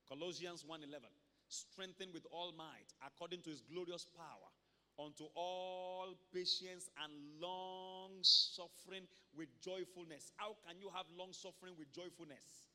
Colossians 0.06 0.62
1:11. 0.62 1.10
Strengthen 1.48 2.12
with 2.12 2.26
all 2.30 2.52
might 2.52 2.94
according 3.02 3.42
to 3.42 3.50
his 3.50 3.60
glorious 3.62 4.06
power 4.06 4.54
unto 5.00 5.24
all 5.34 6.14
patience 6.32 6.88
and 7.02 7.40
long 7.40 8.22
suffering 8.22 9.08
with 9.34 9.48
joyfulness. 9.60 10.30
How 10.36 10.54
can 10.64 10.78
you 10.78 10.90
have 10.90 11.10
long 11.10 11.32
suffering 11.32 11.74
with 11.76 11.90
joyfulness? 11.90 12.69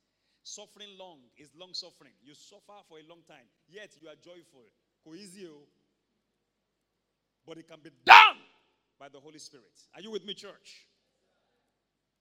Suffering 0.46 0.94
long 1.00 1.18
is 1.42 1.50
long 1.58 1.74
suffering. 1.74 2.14
You 2.22 2.36
suffer 2.38 2.78
for 2.88 3.02
a 3.02 3.06
long 3.10 3.26
time, 3.28 3.50
yet 3.68 3.90
you 4.00 4.08
are 4.08 4.14
joyful. 4.14 4.70
Coesio. 5.02 5.66
But 7.48 7.58
it 7.58 7.68
can 7.68 7.80
be 7.82 7.90
done 8.06 8.38
by 9.00 9.10
the 9.10 9.20
Holy 9.20 9.40
Spirit. 9.40 9.74
Are 9.96 10.02
you 10.02 10.12
with 10.12 10.24
me, 10.24 10.36
church? 10.36 10.86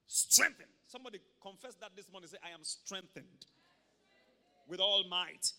Strengthened. 0.07 0.73
Somebody 0.87 1.19
confess 1.39 1.75
that 1.75 1.91
this 1.95 2.09
morning. 2.11 2.27
Say, 2.27 2.37
I 2.43 2.49
am 2.49 2.63
strengthened 2.63 3.45
with 4.67 4.79
all 4.79 5.05
might. 5.07 5.53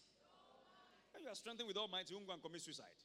When 1.14 1.22
you 1.22 1.30
are 1.30 1.38
strengthened 1.38 1.68
with 1.68 1.76
all 1.76 1.86
might, 1.86 2.10
you 2.10 2.16
won't 2.16 2.26
go 2.26 2.34
and 2.34 2.43
commit 2.43 2.62
suicide. 2.62 2.98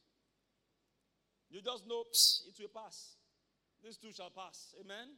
You 1.50 1.62
just 1.62 1.86
know 1.86 2.02
it 2.10 2.58
will 2.58 2.82
pass. 2.82 3.14
This 3.78 3.96
too 3.96 4.10
shall 4.10 4.30
pass. 4.30 4.74
Amen. 4.82 5.14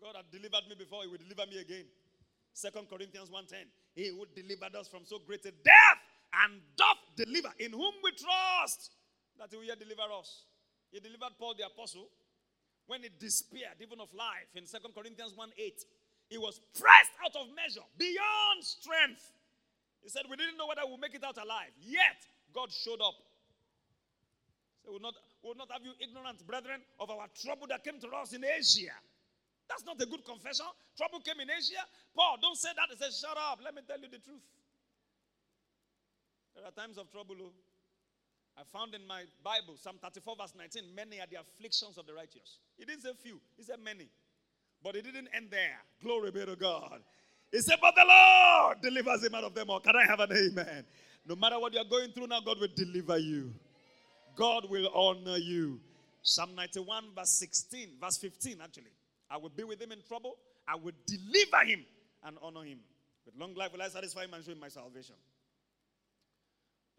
God 0.00 0.16
had 0.16 0.30
delivered 0.32 0.64
me 0.66 0.76
before, 0.78 1.02
He 1.02 1.08
will 1.08 1.20
deliver 1.20 1.44
me 1.44 1.60
again. 1.60 1.84
Second 2.54 2.88
Corinthians 2.88 3.28
1.10. 3.28 3.68
He 3.94 4.08
who 4.08 4.24
delivered 4.34 4.74
us 4.74 4.88
from 4.88 5.04
so 5.04 5.18
great 5.26 5.44
a 5.44 5.52
death 5.52 6.00
and 6.44 6.60
doth 6.76 7.02
deliver, 7.14 7.52
in 7.58 7.70
whom 7.72 7.92
we 8.02 8.10
trust 8.10 8.94
that 9.38 9.48
he 9.50 9.56
will 9.56 9.76
deliver 9.76 10.08
us. 10.18 10.46
He 10.90 11.00
delivered 11.00 11.36
Paul 11.38 11.54
the 11.58 11.66
apostle 11.66 12.08
when 12.86 13.02
he 13.02 13.08
despaired 13.18 13.80
even 13.80 14.00
of 14.00 14.12
life 14.12 14.52
in 14.54 14.66
Second 14.66 14.94
Corinthians 14.94 15.32
1 15.34 15.50
8, 15.56 15.84
he 16.28 16.38
was 16.38 16.60
pressed 16.76 17.16
out 17.24 17.34
of 17.36 17.48
measure, 17.56 17.84
beyond 17.98 18.60
strength. 18.60 19.32
He 20.02 20.08
said, 20.08 20.22
We 20.28 20.36
didn't 20.36 20.58
know 20.58 20.66
whether 20.66 20.82
we'll 20.84 20.98
make 21.00 21.14
it 21.14 21.24
out 21.24 21.38
alive. 21.38 21.72
Yet, 21.80 22.20
God 22.52 22.70
showed 22.70 23.00
up. 23.00 23.16
So 24.84 24.92
we'll 24.92 25.00
not, 25.00 25.14
we'll 25.42 25.56
not 25.56 25.72
have 25.72 25.80
you 25.82 25.92
ignorant, 25.98 26.46
brethren, 26.46 26.80
of 27.00 27.08
our 27.10 27.26
trouble 27.40 27.66
that 27.68 27.84
came 27.84 27.98
to 28.00 28.08
us 28.20 28.32
in 28.34 28.44
Asia. 28.44 28.92
That's 29.68 29.84
not 29.84 30.00
a 30.00 30.06
good 30.06 30.24
confession. 30.24 30.66
Trouble 30.96 31.20
came 31.20 31.40
in 31.40 31.48
Asia. 31.50 31.82
Paul, 32.14 32.36
don't 32.40 32.56
say 32.56 32.70
that. 32.76 32.88
He 32.90 32.96
says, 32.96 33.18
Shut 33.18 33.36
up. 33.36 33.60
Let 33.64 33.74
me 33.74 33.82
tell 33.86 33.98
you 33.98 34.08
the 34.08 34.18
truth. 34.18 34.44
There 36.54 36.64
are 36.64 36.72
times 36.72 36.98
of 36.98 37.10
trouble. 37.10 37.36
Oh. 37.40 37.52
I 38.56 38.62
found 38.72 38.94
in 38.94 39.04
my 39.06 39.24
Bible, 39.42 39.74
Psalm 39.76 39.96
34, 40.00 40.36
verse 40.38 40.54
19, 40.56 40.94
many 40.94 41.18
are 41.20 41.26
the 41.26 41.40
afflictions 41.40 41.98
of 41.98 42.06
the 42.06 42.14
righteous. 42.14 42.58
He 42.78 42.84
didn't 42.84 43.02
say 43.02 43.10
few, 43.20 43.40
he 43.56 43.64
said 43.64 43.80
many. 43.82 44.06
But 44.82 44.96
it 44.96 45.02
didn't 45.02 45.28
end 45.34 45.48
there. 45.50 45.80
Glory 46.02 46.30
be 46.30 46.44
to 46.44 46.54
God. 46.54 47.00
He 47.50 47.60
said, 47.60 47.78
But 47.80 47.94
the 47.96 48.04
Lord 48.06 48.80
delivers 48.82 49.24
him 49.24 49.34
out 49.34 49.44
of 49.44 49.54
them 49.54 49.70
all. 49.70 49.80
Can 49.80 49.96
I 49.96 50.04
have 50.06 50.20
an 50.20 50.30
amen? 50.32 50.84
No 51.26 51.34
matter 51.36 51.58
what 51.58 51.72
you're 51.72 51.84
going 51.84 52.10
through 52.10 52.26
now, 52.26 52.40
God 52.40 52.60
will 52.60 52.68
deliver 52.74 53.18
you. 53.18 53.52
God 54.36 54.68
will 54.68 54.88
honor 54.94 55.38
you. 55.38 55.80
Psalm 56.22 56.54
91, 56.54 57.04
verse 57.16 57.30
16, 57.30 57.90
verse 58.00 58.18
15, 58.18 58.58
actually. 58.62 58.90
I 59.34 59.36
will 59.36 59.48
be 59.50 59.64
with 59.64 59.82
him 59.82 59.90
in 59.90 59.98
trouble. 60.06 60.36
I 60.68 60.76
will 60.76 60.92
deliver 61.06 61.64
him 61.66 61.84
and 62.24 62.36
honor 62.40 62.62
him. 62.62 62.78
With 63.26 63.34
long 63.36 63.52
life 63.54 63.72
will 63.72 63.82
I 63.82 63.88
satisfy 63.88 64.22
him 64.24 64.34
and 64.34 64.44
show 64.44 64.52
him 64.52 64.60
my 64.60 64.68
salvation. 64.68 65.16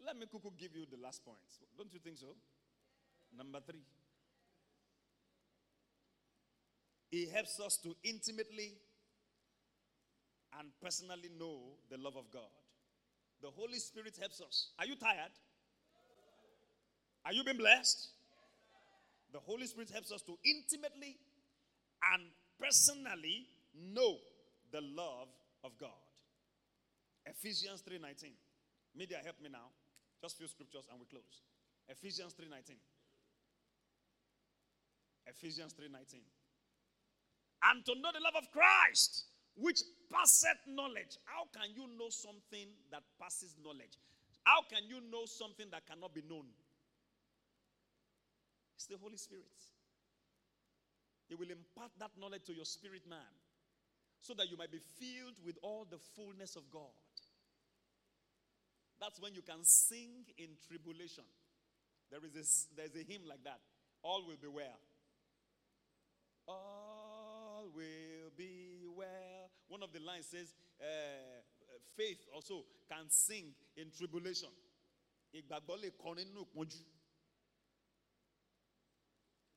Let 0.04 0.18
me 0.18 0.26
Kuku 0.26 0.50
give 0.58 0.76
you 0.76 0.84
the 0.84 1.02
last 1.02 1.24
point. 1.24 1.38
Don't 1.78 1.90
you 1.94 1.98
think 1.98 2.18
so? 2.18 2.36
Number 3.34 3.58
three. 3.66 3.80
He 7.10 7.26
helps 7.32 7.58
us 7.58 7.78
to 7.78 7.96
intimately 8.04 8.74
and 10.60 10.68
personally 10.82 11.30
know 11.40 11.60
the 11.90 11.96
love 11.96 12.16
of 12.16 12.30
God. 12.30 12.52
The 13.40 13.48
Holy 13.48 13.78
Spirit 13.78 14.18
helps 14.20 14.42
us. 14.42 14.72
Are 14.78 14.84
you 14.84 14.96
tired? 14.96 15.32
Are 17.24 17.32
you 17.32 17.44
being 17.44 17.56
blessed? 17.56 18.08
The 19.32 19.38
Holy 19.38 19.66
Spirit 19.66 19.88
helps 19.90 20.12
us 20.12 20.20
to 20.22 20.36
intimately 20.44 21.16
and 22.12 22.22
personally 22.58 23.46
know 23.74 24.18
the 24.72 24.80
love 24.80 25.28
of 25.64 25.76
God. 25.78 25.90
Ephesians 27.26 27.82
3:19. 27.82 28.36
Media 28.94 29.18
help 29.22 29.40
me 29.40 29.48
now. 29.48 29.70
Just 30.20 30.38
few 30.38 30.48
scriptures 30.48 30.86
and 30.90 31.00
we 31.00 31.06
close. 31.06 31.42
Ephesians 31.88 32.34
3:19. 32.34 32.80
Ephesians 35.26 35.74
3:19. 35.74 36.24
And 37.62 37.84
to 37.84 37.94
know 37.96 38.12
the 38.12 38.20
love 38.20 38.36
of 38.36 38.50
Christ, 38.52 39.26
which 39.56 39.82
passeth 40.10 40.66
knowledge. 40.66 41.18
How 41.24 41.46
can 41.46 41.74
you 41.74 41.86
know 41.98 42.10
something 42.10 42.68
that 42.90 43.02
passes 43.18 43.56
knowledge? 43.58 43.98
How 44.44 44.62
can 44.62 44.86
you 44.86 45.00
know 45.00 45.26
something 45.26 45.68
that 45.70 45.86
cannot 45.86 46.14
be 46.14 46.22
known? 46.22 46.46
It's 48.76 48.86
the 48.86 48.96
Holy 48.98 49.16
Spirit. 49.16 49.50
He 51.28 51.34
will 51.34 51.50
impart 51.50 51.90
that 51.98 52.10
knowledge 52.18 52.44
to 52.46 52.54
your 52.54 52.64
spirit 52.64 53.02
man 53.08 53.34
so 54.20 54.34
that 54.34 54.50
you 54.50 54.56
might 54.56 54.70
be 54.70 54.78
filled 54.78 55.36
with 55.44 55.56
all 55.62 55.86
the 55.88 55.98
fullness 56.14 56.56
of 56.56 56.70
God. 56.70 56.94
That's 59.00 59.20
when 59.20 59.34
you 59.34 59.42
can 59.42 59.62
sing 59.62 60.24
in 60.38 60.48
tribulation. 60.66 61.24
There 62.10 62.20
is 62.24 62.34
a, 62.34 62.76
there's 62.76 62.94
a 62.94 63.04
hymn 63.10 63.22
like 63.28 63.44
that. 63.44 63.60
All 64.02 64.24
will 64.26 64.38
be 64.40 64.48
well. 64.48 64.80
All 66.48 67.68
will 67.74 68.30
be 68.36 68.86
well. 68.96 69.50
One 69.68 69.82
of 69.82 69.92
the 69.92 70.00
lines 70.00 70.26
says, 70.26 70.54
uh, 70.80 71.42
faith 71.96 72.18
also 72.34 72.64
can 72.88 73.10
sing 73.10 73.54
in 73.76 73.90
tribulation. 73.96 74.48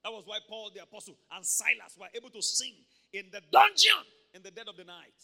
That 0.04 0.12
was 0.12 0.24
why 0.26 0.40
Paul 0.48 0.72
the 0.74 0.84
apostle 0.84 1.18
and 1.32 1.46
Silas 1.46 1.98
were 2.00 2.08
able 2.16 2.30
to 2.32 2.42
sing 2.42 2.74
in 3.14 3.26
the 3.32 3.42
dungeon 3.52 4.06
in 4.34 4.42
the 4.44 4.52
dead 4.52 4.68
of 4.68 4.78
the 4.78 4.86
night. 4.86 5.18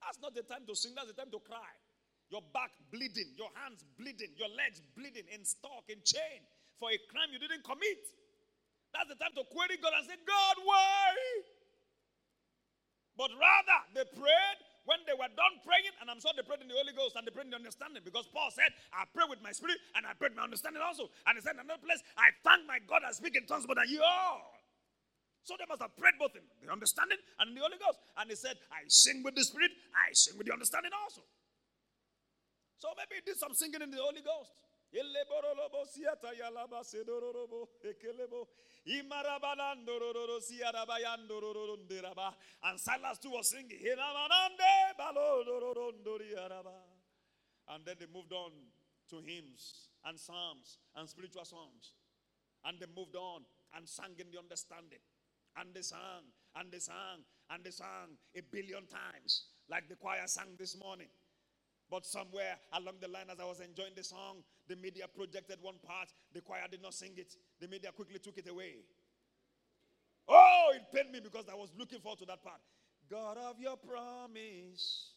That's 0.00 0.20
not 0.20 0.34
the 0.34 0.42
time 0.42 0.64
to 0.66 0.74
sing, 0.74 0.92
that's 0.94 1.08
the 1.08 1.18
time 1.18 1.30
to 1.32 1.40
cry 1.40 1.74
your 2.30 2.42
back 2.50 2.74
bleeding, 2.90 3.30
your 3.38 3.50
hands 3.54 3.84
bleeding, 3.98 4.34
your 4.34 4.50
legs 4.58 4.82
bleeding, 4.98 5.26
in 5.30 5.44
stock, 5.44 5.86
in 5.86 6.02
chain, 6.02 6.42
for 6.78 6.90
a 6.90 6.98
crime 7.10 7.30
you 7.30 7.38
didn't 7.38 7.62
commit. 7.62 8.02
That's 8.90 9.08
the 9.10 9.18
time 9.18 9.34
to 9.38 9.44
query 9.46 9.78
God 9.78 9.94
and 9.94 10.06
say, 10.06 10.18
God, 10.26 10.56
why? 10.64 11.14
But 13.14 13.30
rather, 13.30 13.80
they 13.94 14.06
prayed 14.18 14.60
when 14.86 15.02
they 15.04 15.14
were 15.14 15.30
done 15.34 15.54
praying, 15.66 15.92
and 15.98 16.06
I'm 16.06 16.22
sure 16.22 16.30
they 16.32 16.46
prayed 16.46 16.62
in 16.62 16.70
the 16.70 16.78
Holy 16.78 16.94
Ghost 16.94 17.18
and 17.18 17.26
they 17.26 17.34
prayed 17.34 17.50
in 17.50 17.54
the 17.54 17.60
understanding 17.60 18.02
because 18.06 18.30
Paul 18.30 18.50
said, 18.54 18.70
I 18.94 19.04
pray 19.10 19.26
with 19.26 19.42
my 19.42 19.50
spirit 19.50 19.82
and 19.98 20.06
I 20.06 20.14
pray 20.14 20.30
with 20.30 20.38
my 20.38 20.46
understanding 20.46 20.80
also. 20.80 21.10
And 21.26 21.34
he 21.34 21.42
said, 21.42 21.58
in 21.58 21.66
another 21.66 21.82
place, 21.82 22.00
I 22.14 22.30
thank 22.46 22.64
my 22.70 22.78
God 22.86 23.02
I 23.02 23.10
speak 23.10 23.34
in 23.34 23.44
tongues 23.50 23.66
more 23.66 23.74
than 23.74 23.90
you 23.90 24.00
all. 24.00 24.56
So 25.46 25.54
they 25.54 25.66
must 25.70 25.82
have 25.82 25.94
prayed 25.94 26.18
both 26.18 26.34
in 26.34 26.42
the 26.42 26.70
understanding 26.70 27.18
and 27.38 27.50
in 27.50 27.54
the 27.54 27.62
Holy 27.62 27.78
Ghost. 27.78 28.02
And 28.18 28.26
he 28.30 28.34
said, 28.34 28.58
I 28.70 28.82
sing 28.90 29.22
with 29.22 29.38
the 29.38 29.46
spirit, 29.46 29.70
I 29.94 30.10
sing 30.10 30.34
with 30.38 30.46
the 30.46 30.54
understanding 30.54 30.90
also. 30.90 31.22
So 32.78 32.90
maybe 32.98 33.18
he 33.18 33.22
did 33.22 33.38
some 33.38 33.54
singing 33.54 33.82
in 33.82 33.90
the 33.90 34.02
Holy 34.02 34.22
Ghost. 34.22 34.50
And 42.62 42.80
Silas 42.80 43.18
too 43.18 43.30
was 43.30 43.50
singing. 43.50 43.80
And 47.68 47.84
then 47.84 47.96
they 47.98 48.06
moved 48.12 48.32
on 48.32 48.52
to 49.10 49.16
hymns 49.18 49.88
and 50.04 50.18
psalms 50.18 50.78
and 50.94 51.08
spiritual 51.08 51.44
songs. 51.44 51.94
And 52.64 52.78
they 52.80 52.86
moved 52.96 53.16
on 53.16 53.44
and 53.76 53.88
sang 53.88 54.14
in 54.18 54.30
the 54.30 54.38
understanding. 54.38 55.00
And 55.56 55.74
they 55.74 55.82
sang 55.82 56.30
and 56.54 56.70
they 56.70 56.78
sang 56.78 57.24
and 57.50 57.64
they 57.64 57.70
sang 57.70 58.16
a 58.36 58.40
billion 58.40 58.86
times, 58.86 59.46
like 59.70 59.88
the 59.88 59.96
choir 59.96 60.26
sang 60.26 60.56
this 60.58 60.76
morning. 60.78 61.08
But 61.90 62.04
somewhere 62.04 62.56
along 62.72 62.94
the 63.00 63.08
line, 63.08 63.26
as 63.30 63.38
I 63.38 63.44
was 63.44 63.60
enjoying 63.60 63.92
the 63.94 64.02
song, 64.02 64.42
the 64.68 64.76
media 64.76 65.04
projected 65.14 65.58
one 65.62 65.76
part. 65.86 66.12
The 66.34 66.40
choir 66.40 66.66
did 66.70 66.82
not 66.82 66.94
sing 66.94 67.12
it. 67.16 67.34
The 67.60 67.68
media 67.68 67.92
quickly 67.92 68.18
took 68.18 68.38
it 68.38 68.48
away. 68.48 68.82
Oh, 70.28 70.72
it 70.74 70.82
pained 70.92 71.12
me 71.12 71.20
because 71.20 71.44
I 71.50 71.54
was 71.54 71.70
looking 71.78 72.00
forward 72.00 72.18
to 72.20 72.26
that 72.26 72.42
part. 72.42 72.60
God 73.08 73.38
of 73.38 73.60
your 73.60 73.76
promise. 73.76 75.10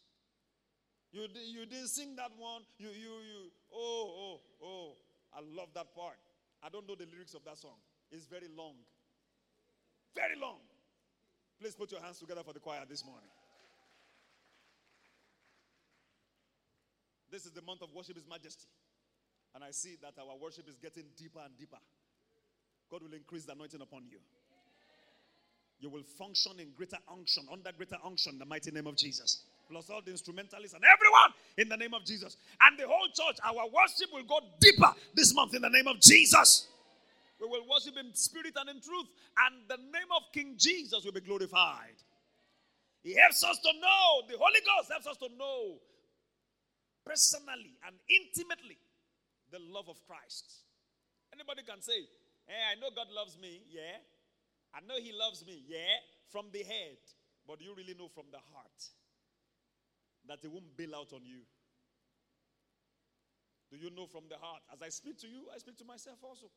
You, 1.11 1.25
you 1.51 1.65
didn't 1.65 1.87
sing 1.87 2.15
that 2.17 2.31
one. 2.37 2.61
You, 2.77 2.89
you, 2.89 3.13
you. 3.25 3.51
Oh, 3.73 4.13
oh, 4.15 4.41
oh. 4.63 4.93
I 5.33 5.39
love 5.41 5.69
that 5.73 5.95
part. 5.95 6.17
I 6.61 6.69
don't 6.69 6.87
know 6.87 6.95
the 6.95 7.07
lyrics 7.11 7.33
of 7.33 7.43
that 7.45 7.57
song. 7.57 7.77
It's 8.11 8.25
very 8.25 8.47
long. 8.55 8.75
Very 10.15 10.39
long. 10.39 10.59
Please 11.59 11.75
put 11.75 11.91
your 11.91 12.01
hands 12.01 12.19
together 12.19 12.41
for 12.43 12.53
the 12.53 12.59
choir 12.59 12.81
this 12.87 13.03
morning. 13.03 13.29
This 17.31 17.45
is 17.45 17.51
the 17.51 17.61
month 17.61 17.81
of 17.81 17.93
worship 17.93 18.15
His 18.15 18.27
Majesty. 18.27 18.67
And 19.55 19.63
I 19.63 19.71
see 19.71 19.97
that 20.01 20.13
our 20.19 20.37
worship 20.37 20.67
is 20.67 20.77
getting 20.77 21.05
deeper 21.17 21.39
and 21.43 21.57
deeper. 21.57 21.77
God 22.91 23.03
will 23.03 23.13
increase 23.13 23.45
the 23.45 23.53
anointing 23.53 23.81
upon 23.81 24.03
you. 24.09 24.19
You 25.79 25.89
will 25.89 26.03
function 26.03 26.53
in 26.59 26.71
greater 26.75 26.97
unction, 27.11 27.47
under 27.51 27.71
greater 27.71 27.97
unction, 28.03 28.37
the 28.37 28.45
mighty 28.45 28.71
name 28.71 28.87
of 28.87 28.97
Jesus. 28.97 29.43
Plus 29.69 29.89
all 29.89 30.01
the 30.03 30.11
instrumentalists 30.11 30.73
and 30.73 30.83
everyone 30.83 31.31
in 31.57 31.69
the 31.69 31.77
name 31.77 31.93
of 31.93 32.03
Jesus. 32.03 32.35
And 32.61 32.77
the 32.77 32.87
whole 32.87 33.07
church, 33.13 33.37
our 33.45 33.65
worship 33.69 34.09
will 34.11 34.23
go 34.23 34.39
deeper 34.59 34.91
this 35.13 35.33
month 35.33 35.55
in 35.55 35.61
the 35.61 35.69
name 35.69 35.87
of 35.87 35.99
Jesus. 36.01 36.67
We 37.39 37.47
will 37.47 37.63
worship 37.69 37.95
in 37.97 38.13
spirit 38.13 38.53
and 38.59 38.69
in 38.69 38.81
truth, 38.81 39.07
and 39.47 39.55
the 39.69 39.77
name 39.77 40.11
of 40.17 40.23
King 40.33 40.55
Jesus 40.57 41.05
will 41.05 41.13
be 41.13 41.21
glorified. 41.21 41.95
He 43.01 43.15
helps 43.15 43.43
us 43.45 43.57
to 43.59 43.71
know, 43.79 44.27
the 44.27 44.35
Holy 44.37 44.59
Ghost 44.59 44.91
helps 44.91 45.07
us 45.07 45.17
to 45.17 45.29
know 45.37 45.79
personally 47.09 47.73
and 47.89 47.97
intimately 48.05 48.77
the 49.49 49.57
love 49.73 49.89
of 49.89 49.97
Christ. 50.05 50.45
Anybody 51.33 51.65
can 51.65 51.81
say, 51.81 52.05
Hey, 52.45 52.61
I 52.69 52.77
know 52.77 52.93
God 52.93 53.09
loves 53.09 53.37
me, 53.41 53.65
yeah. 53.69 53.97
I 54.73 54.81
know 54.85 54.97
He 55.01 55.09
loves 55.13 55.45
me, 55.45 55.65
yeah, 55.65 55.97
from 56.29 56.53
the 56.53 56.61
head. 56.61 57.01
But 57.47 57.57
do 57.59 57.65
you 57.65 57.73
really 57.73 57.97
know 57.97 58.09
from 58.13 58.29
the 58.29 58.37
heart 58.53 58.79
that 60.29 60.37
He 60.41 60.47
won't 60.47 60.77
bail 60.77 61.01
out 61.01 61.13
on 61.13 61.25
you? 61.25 61.41
Do 63.73 63.77
you 63.77 63.89
know 63.89 64.05
from 64.05 64.29
the 64.29 64.37
heart? 64.37 64.61
As 64.73 64.81
I 64.81 64.89
speak 64.89 65.17
to 65.21 65.27
you, 65.27 65.49
I 65.53 65.57
speak 65.57 65.77
to 65.77 65.85
myself 65.85 66.17
also. 66.21 66.49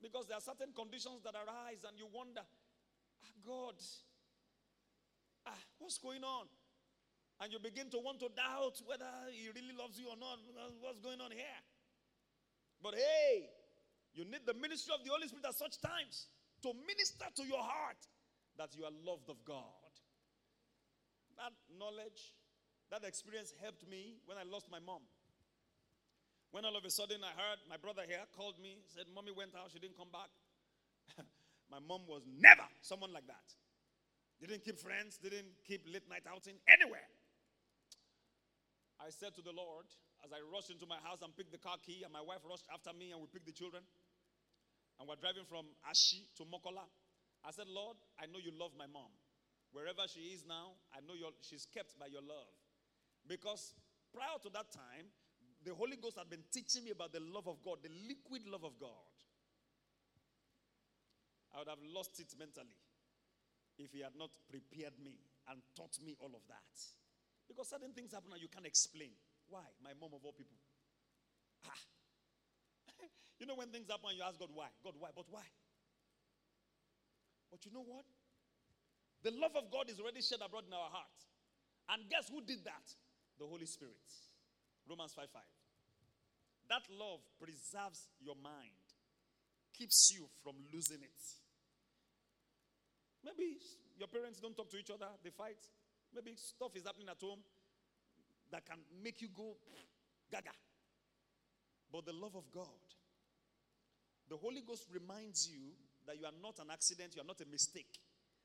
Because 0.00 0.28
there 0.28 0.36
are 0.36 0.44
certain 0.44 0.72
conditions 0.76 1.20
that 1.24 1.36
arise 1.36 1.84
and 1.88 1.96
you 1.96 2.08
wonder, 2.12 2.40
ah, 2.40 3.32
God, 3.44 3.76
ah, 5.46 5.62
what's 5.78 5.96
going 5.98 6.24
on? 6.24 6.48
And 7.42 7.50
you 7.50 7.58
begin 7.58 7.90
to 7.90 7.98
want 7.98 8.22
to 8.22 8.30
doubt 8.38 8.78
whether 8.86 9.10
he 9.34 9.50
really 9.50 9.74
loves 9.74 9.98
you 9.98 10.06
or 10.06 10.14
not. 10.14 10.38
What's 10.78 11.02
going 11.02 11.18
on 11.18 11.34
here? 11.34 11.58
But 12.78 12.94
hey, 12.94 13.50
you 14.14 14.22
need 14.22 14.46
the 14.46 14.54
ministry 14.54 14.94
of 14.94 15.02
the 15.02 15.10
Holy 15.10 15.26
Spirit 15.26 15.50
at 15.50 15.58
such 15.58 15.82
times 15.82 16.30
to 16.62 16.70
minister 16.86 17.26
to 17.34 17.42
your 17.42 17.58
heart 17.58 17.98
that 18.62 18.70
you 18.78 18.86
are 18.86 18.94
loved 19.02 19.26
of 19.26 19.42
God. 19.42 19.90
That 21.34 21.50
knowledge, 21.74 22.38
that 22.94 23.02
experience 23.02 23.50
helped 23.58 23.90
me 23.90 24.22
when 24.30 24.38
I 24.38 24.46
lost 24.46 24.70
my 24.70 24.78
mom. 24.78 25.02
When 26.54 26.62
all 26.62 26.78
of 26.78 26.86
a 26.86 26.92
sudden 26.94 27.26
I 27.26 27.34
heard 27.34 27.58
my 27.66 27.80
brother 27.80 28.06
here 28.06 28.22
called 28.38 28.62
me, 28.62 28.78
said, 28.86 29.10
Mommy 29.10 29.34
went 29.34 29.58
out, 29.58 29.74
she 29.74 29.82
didn't 29.82 29.98
come 29.98 30.14
back. 30.14 30.30
my 31.74 31.82
mom 31.82 32.06
was 32.06 32.22
never 32.38 32.70
someone 32.86 33.10
like 33.10 33.26
that. 33.26 33.50
Didn't 34.38 34.62
keep 34.62 34.78
friends, 34.78 35.18
didn't 35.18 35.58
keep 35.66 35.82
late 35.90 36.06
night 36.06 36.22
outing 36.30 36.62
anywhere. 36.70 37.08
I 39.02 39.10
said 39.10 39.34
to 39.34 39.42
the 39.42 39.50
Lord, 39.50 39.90
as 40.22 40.30
I 40.30 40.38
rushed 40.46 40.70
into 40.70 40.86
my 40.86 41.02
house 41.02 41.26
and 41.26 41.34
picked 41.34 41.50
the 41.50 41.58
car 41.58 41.74
key, 41.82 42.06
and 42.06 42.14
my 42.14 42.22
wife 42.22 42.46
rushed 42.46 42.70
after 42.70 42.94
me, 42.94 43.10
and 43.10 43.18
we 43.18 43.26
picked 43.26 43.50
the 43.50 43.56
children, 43.56 43.82
and 45.02 45.10
we're 45.10 45.18
driving 45.18 45.42
from 45.42 45.66
Ashi 45.82 46.30
to 46.38 46.46
Mokola. 46.46 46.86
I 47.42 47.50
said, 47.50 47.66
Lord, 47.66 47.98
I 48.22 48.30
know 48.30 48.38
you 48.38 48.54
love 48.54 48.70
my 48.78 48.86
mom. 48.86 49.10
Wherever 49.74 50.06
she 50.06 50.30
is 50.30 50.46
now, 50.46 50.78
I 50.94 51.02
know 51.02 51.18
she's 51.42 51.66
kept 51.66 51.98
by 51.98 52.06
your 52.06 52.22
love. 52.22 52.54
Because 53.26 53.74
prior 54.14 54.38
to 54.46 54.50
that 54.54 54.70
time, 54.70 55.10
the 55.66 55.74
Holy 55.74 55.98
Ghost 55.98 56.18
had 56.18 56.30
been 56.30 56.46
teaching 56.54 56.86
me 56.86 56.94
about 56.94 57.10
the 57.10 57.22
love 57.22 57.50
of 57.50 57.58
God, 57.66 57.82
the 57.82 57.90
liquid 58.06 58.46
love 58.46 58.62
of 58.62 58.78
God. 58.78 59.10
I 61.50 61.58
would 61.58 61.68
have 61.68 61.82
lost 61.82 62.22
it 62.22 62.30
mentally 62.38 62.78
if 63.78 63.90
He 63.90 64.06
had 64.06 64.14
not 64.14 64.30
prepared 64.46 64.94
me 65.02 65.18
and 65.50 65.58
taught 65.74 65.98
me 65.98 66.14
all 66.22 66.30
of 66.30 66.46
that. 66.46 67.01
Because 67.52 67.68
certain 67.68 67.92
things 67.92 68.16
happen 68.16 68.32
and 68.32 68.40
you 68.40 68.48
can't 68.48 68.64
explain. 68.64 69.12
Why? 69.52 69.68
My 69.84 69.92
mom 70.00 70.16
of 70.16 70.24
all 70.24 70.32
people. 70.32 70.56
Ah. 71.68 71.76
you 73.38 73.44
know 73.44 73.54
when 73.60 73.68
things 73.68 73.92
happen 73.92 74.08
and 74.08 74.16
you 74.16 74.24
ask 74.24 74.40
God 74.40 74.48
why? 74.56 74.72
God, 74.80 74.96
why? 74.96 75.12
But 75.12 75.28
why? 75.28 75.44
But 77.52 77.60
you 77.68 77.72
know 77.76 77.84
what? 77.84 78.08
The 79.20 79.36
love 79.36 79.52
of 79.52 79.68
God 79.68 79.92
is 79.92 80.00
already 80.00 80.24
shed 80.24 80.40
abroad 80.40 80.64
in 80.66 80.72
our 80.72 80.88
hearts. 80.88 81.28
And 81.92 82.08
guess 82.08 82.32
who 82.32 82.40
did 82.40 82.64
that? 82.64 82.88
The 83.36 83.44
Holy 83.44 83.68
Spirit. 83.68 84.00
Romans 84.88 85.12
5 85.12 85.28
5. 85.28 85.42
That 86.72 86.88
love 86.88 87.20
preserves 87.36 88.08
your 88.18 88.34
mind, 88.40 88.80
keeps 89.76 90.10
you 90.16 90.24
from 90.42 90.56
losing 90.72 91.04
it. 91.04 91.20
Maybe 93.22 93.60
your 93.98 94.08
parents 94.08 94.40
don't 94.40 94.56
talk 94.56 94.70
to 94.70 94.78
each 94.78 94.90
other, 94.90 95.06
they 95.22 95.30
fight. 95.30 95.60
Maybe 96.14 96.36
stuff 96.36 96.76
is 96.76 96.84
happening 96.84 97.08
at 97.08 97.20
home 97.20 97.40
that 98.50 98.66
can 98.66 98.78
make 99.02 99.22
you 99.22 99.28
go 99.34 99.56
gaga. 100.30 100.50
But 101.92 102.06
the 102.06 102.12
love 102.12 102.36
of 102.36 102.44
God, 102.52 102.84
the 104.28 104.36
Holy 104.36 104.62
Ghost 104.66 104.86
reminds 104.92 105.48
you 105.48 105.72
that 106.06 106.18
you 106.18 106.24
are 106.24 106.36
not 106.42 106.58
an 106.58 106.70
accident, 106.70 107.14
you 107.14 107.22
are 107.22 107.26
not 107.26 107.40
a 107.40 107.46
mistake. 107.50 108.00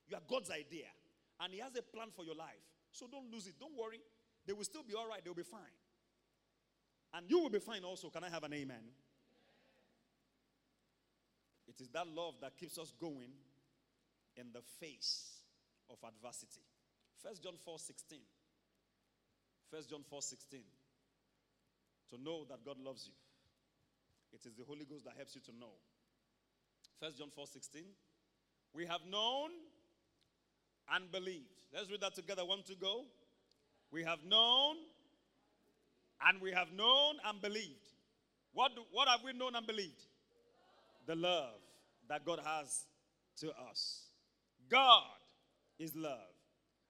You 0.07 0.15
are 0.17 0.23
God's 0.27 0.51
idea. 0.51 0.87
And 1.39 1.53
He 1.53 1.59
has 1.59 1.75
a 1.75 1.81
plan 1.81 2.07
for 2.15 2.23
your 2.23 2.35
life. 2.35 2.63
So 2.91 3.07
don't 3.11 3.31
lose 3.31 3.47
it. 3.47 3.55
Don't 3.59 3.77
worry. 3.77 3.99
They 4.45 4.53
will 4.53 4.63
still 4.63 4.83
be 4.83 4.93
all 4.93 5.07
right. 5.07 5.23
They'll 5.23 5.33
be 5.33 5.43
fine. 5.43 5.75
And 7.13 7.29
you 7.29 7.39
will 7.39 7.49
be 7.49 7.59
fine 7.59 7.83
also. 7.83 8.09
Can 8.09 8.23
I 8.23 8.29
have 8.29 8.43
an 8.43 8.53
amen? 8.53 8.83
It 11.67 11.81
is 11.81 11.89
that 11.89 12.07
love 12.07 12.35
that 12.41 12.57
keeps 12.57 12.77
us 12.77 12.93
going 12.99 13.31
in 14.35 14.47
the 14.53 14.61
face 14.79 15.41
of 15.89 15.97
adversity. 16.07 16.61
1 17.23 17.33
John 17.43 17.53
4 17.63 17.79
16. 17.79 18.19
1 19.69 19.81
John 19.89 20.03
4 20.09 20.21
16. 20.21 20.61
To 22.09 22.21
know 22.21 22.45
that 22.49 22.63
God 22.63 22.77
loves 22.79 23.07
you. 23.07 23.13
It 24.33 24.45
is 24.45 24.53
the 24.55 24.63
Holy 24.63 24.85
Ghost 24.85 25.05
that 25.05 25.15
helps 25.15 25.35
you 25.35 25.41
to 25.41 25.51
know. 25.59 25.73
1 26.99 27.11
John 27.17 27.29
4 27.33 27.47
16. 27.47 27.83
We 28.73 28.85
have 28.85 29.01
known 29.09 29.49
and 30.93 31.11
believed. 31.11 31.63
Let's 31.73 31.89
read 31.91 32.01
that 32.01 32.15
together. 32.15 32.45
One 32.45 32.63
to 32.67 32.75
go. 32.75 33.05
We 33.91 34.03
have 34.03 34.19
known 34.25 34.75
and 36.27 36.41
we 36.41 36.51
have 36.51 36.71
known 36.71 37.15
and 37.25 37.41
believed. 37.41 37.87
What, 38.53 38.75
do, 38.75 38.81
what 38.91 39.07
have 39.07 39.19
we 39.23 39.33
known 39.33 39.55
and 39.55 39.67
believed? 39.67 40.01
The 41.05 41.15
love 41.15 41.59
that 42.09 42.25
God 42.25 42.39
has 42.43 42.85
to 43.41 43.51
us. 43.69 44.03
God 44.69 45.03
is 45.79 45.95
love. 45.95 46.36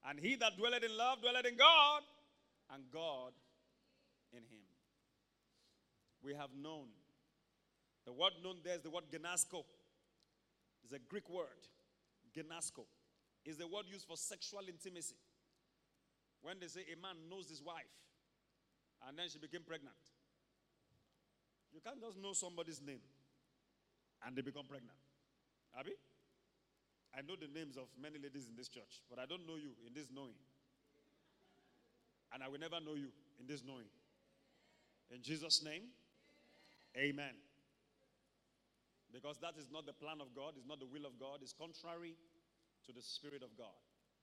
And 0.09 0.19
he 0.19 0.35
that 0.35 0.57
dwelleth 0.57 0.83
in 0.83 0.95
love 0.95 1.21
dwelleth 1.21 1.45
in 1.45 1.57
God, 1.57 2.01
and 2.73 2.83
God 2.91 3.33
in 4.31 4.39
him. 4.39 4.65
We 6.23 6.33
have 6.33 6.49
known. 6.55 6.87
The 8.05 8.13
word 8.13 8.33
known 8.43 8.57
there 8.63 8.75
is 8.75 8.81
the 8.81 8.89
word 8.89 9.03
ginosko. 9.11 9.63
It's 10.83 10.93
a 10.93 10.99
Greek 10.99 11.29
word. 11.29 11.67
Ginosko 12.35 12.85
is 13.45 13.57
the 13.57 13.67
word 13.67 13.85
used 13.91 14.05
for 14.07 14.15
sexual 14.15 14.61
intimacy. 14.67 15.15
When 16.41 16.59
they 16.59 16.67
say 16.67 16.81
a 16.87 17.01
man 17.01 17.15
knows 17.29 17.49
his 17.49 17.61
wife 17.61 17.91
and 19.07 19.17
then 19.17 19.27
she 19.27 19.39
became 19.39 19.63
pregnant, 19.67 19.95
you 21.73 21.81
can't 21.81 21.99
just 21.99 22.17
know 22.17 22.33
somebody's 22.33 22.81
name 22.81 23.01
and 24.25 24.35
they 24.35 24.41
become 24.41 24.65
pregnant. 24.65 24.97
Abby? 25.77 25.91
I 27.15 27.21
know 27.21 27.35
the 27.39 27.47
names 27.47 27.77
of 27.77 27.87
many 27.99 28.19
ladies 28.19 28.47
in 28.47 28.55
this 28.55 28.67
church, 28.67 29.01
but 29.09 29.19
I 29.19 29.25
don't 29.25 29.45
know 29.47 29.55
you 29.55 29.73
in 29.85 29.93
this 29.93 30.07
knowing. 30.13 30.37
And 32.33 32.43
I 32.43 32.47
will 32.47 32.59
never 32.59 32.79
know 32.83 32.93
you 32.93 33.09
in 33.39 33.47
this 33.47 33.63
knowing. 33.63 33.89
In 35.09 35.23
Jesus' 35.23 35.63
name, 35.63 35.87
amen. 36.97 37.33
Because 39.11 39.39
that 39.39 39.55
is 39.55 39.71
not 39.71 39.87
the 39.87 39.95
plan 39.95 40.19
of 40.19 40.35
God, 40.35 40.59
it's 40.59 40.67
not 40.67 40.83
the 40.83 40.89
will 40.89 41.07
of 41.07 41.15
God, 41.15 41.39
it's 41.41 41.55
contrary 41.55 42.19
to 42.85 42.91
the 42.91 43.01
Spirit 43.01 43.41
of 43.41 43.55
God. 43.55 43.73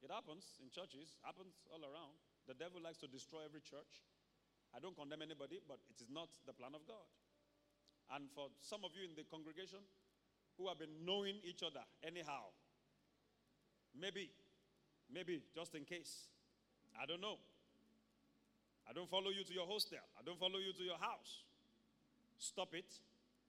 It 0.05 0.13
happens 0.13 0.61
in 0.61 0.69
churches, 0.69 1.17
happens 1.25 1.57
all 1.73 1.81
around. 1.81 2.13
The 2.45 2.53
devil 2.53 2.85
likes 2.85 3.01
to 3.01 3.09
destroy 3.09 3.41
every 3.49 3.65
church. 3.65 4.05
I 4.77 4.79
don't 4.79 4.93
condemn 4.93 5.25
anybody, 5.25 5.65
but 5.65 5.81
it 5.89 5.97
is 5.97 6.13
not 6.13 6.29
the 6.45 6.53
plan 6.53 6.77
of 6.77 6.85
God. 6.85 7.09
And 8.13 8.29
for 8.37 8.53
some 8.61 8.85
of 8.85 8.93
you 8.93 9.09
in 9.09 9.17
the 9.17 9.25
congregation 9.25 9.81
who 10.61 10.69
have 10.69 10.77
been 10.77 10.93
knowing 11.09 11.41
each 11.41 11.65
other 11.65 11.81
anyhow, 12.05 12.53
Maybe, 13.99 14.31
maybe, 15.13 15.43
just 15.55 15.75
in 15.75 15.85
case. 15.85 16.27
I 17.01 17.07
don't 17.07 17.21
know. 17.21 17.37
I 18.89 18.93
don't 18.93 19.09
follow 19.09 19.31
you 19.31 19.45
to 19.45 19.55
your 19.55 19.67
hostel. 19.67 19.99
I 20.19 20.23
don't 20.25 20.39
follow 20.39 20.59
you 20.59 20.73
to 20.73 20.83
your 20.83 20.99
house. 20.99 21.43
Stop 22.39 22.75
it 22.75 22.93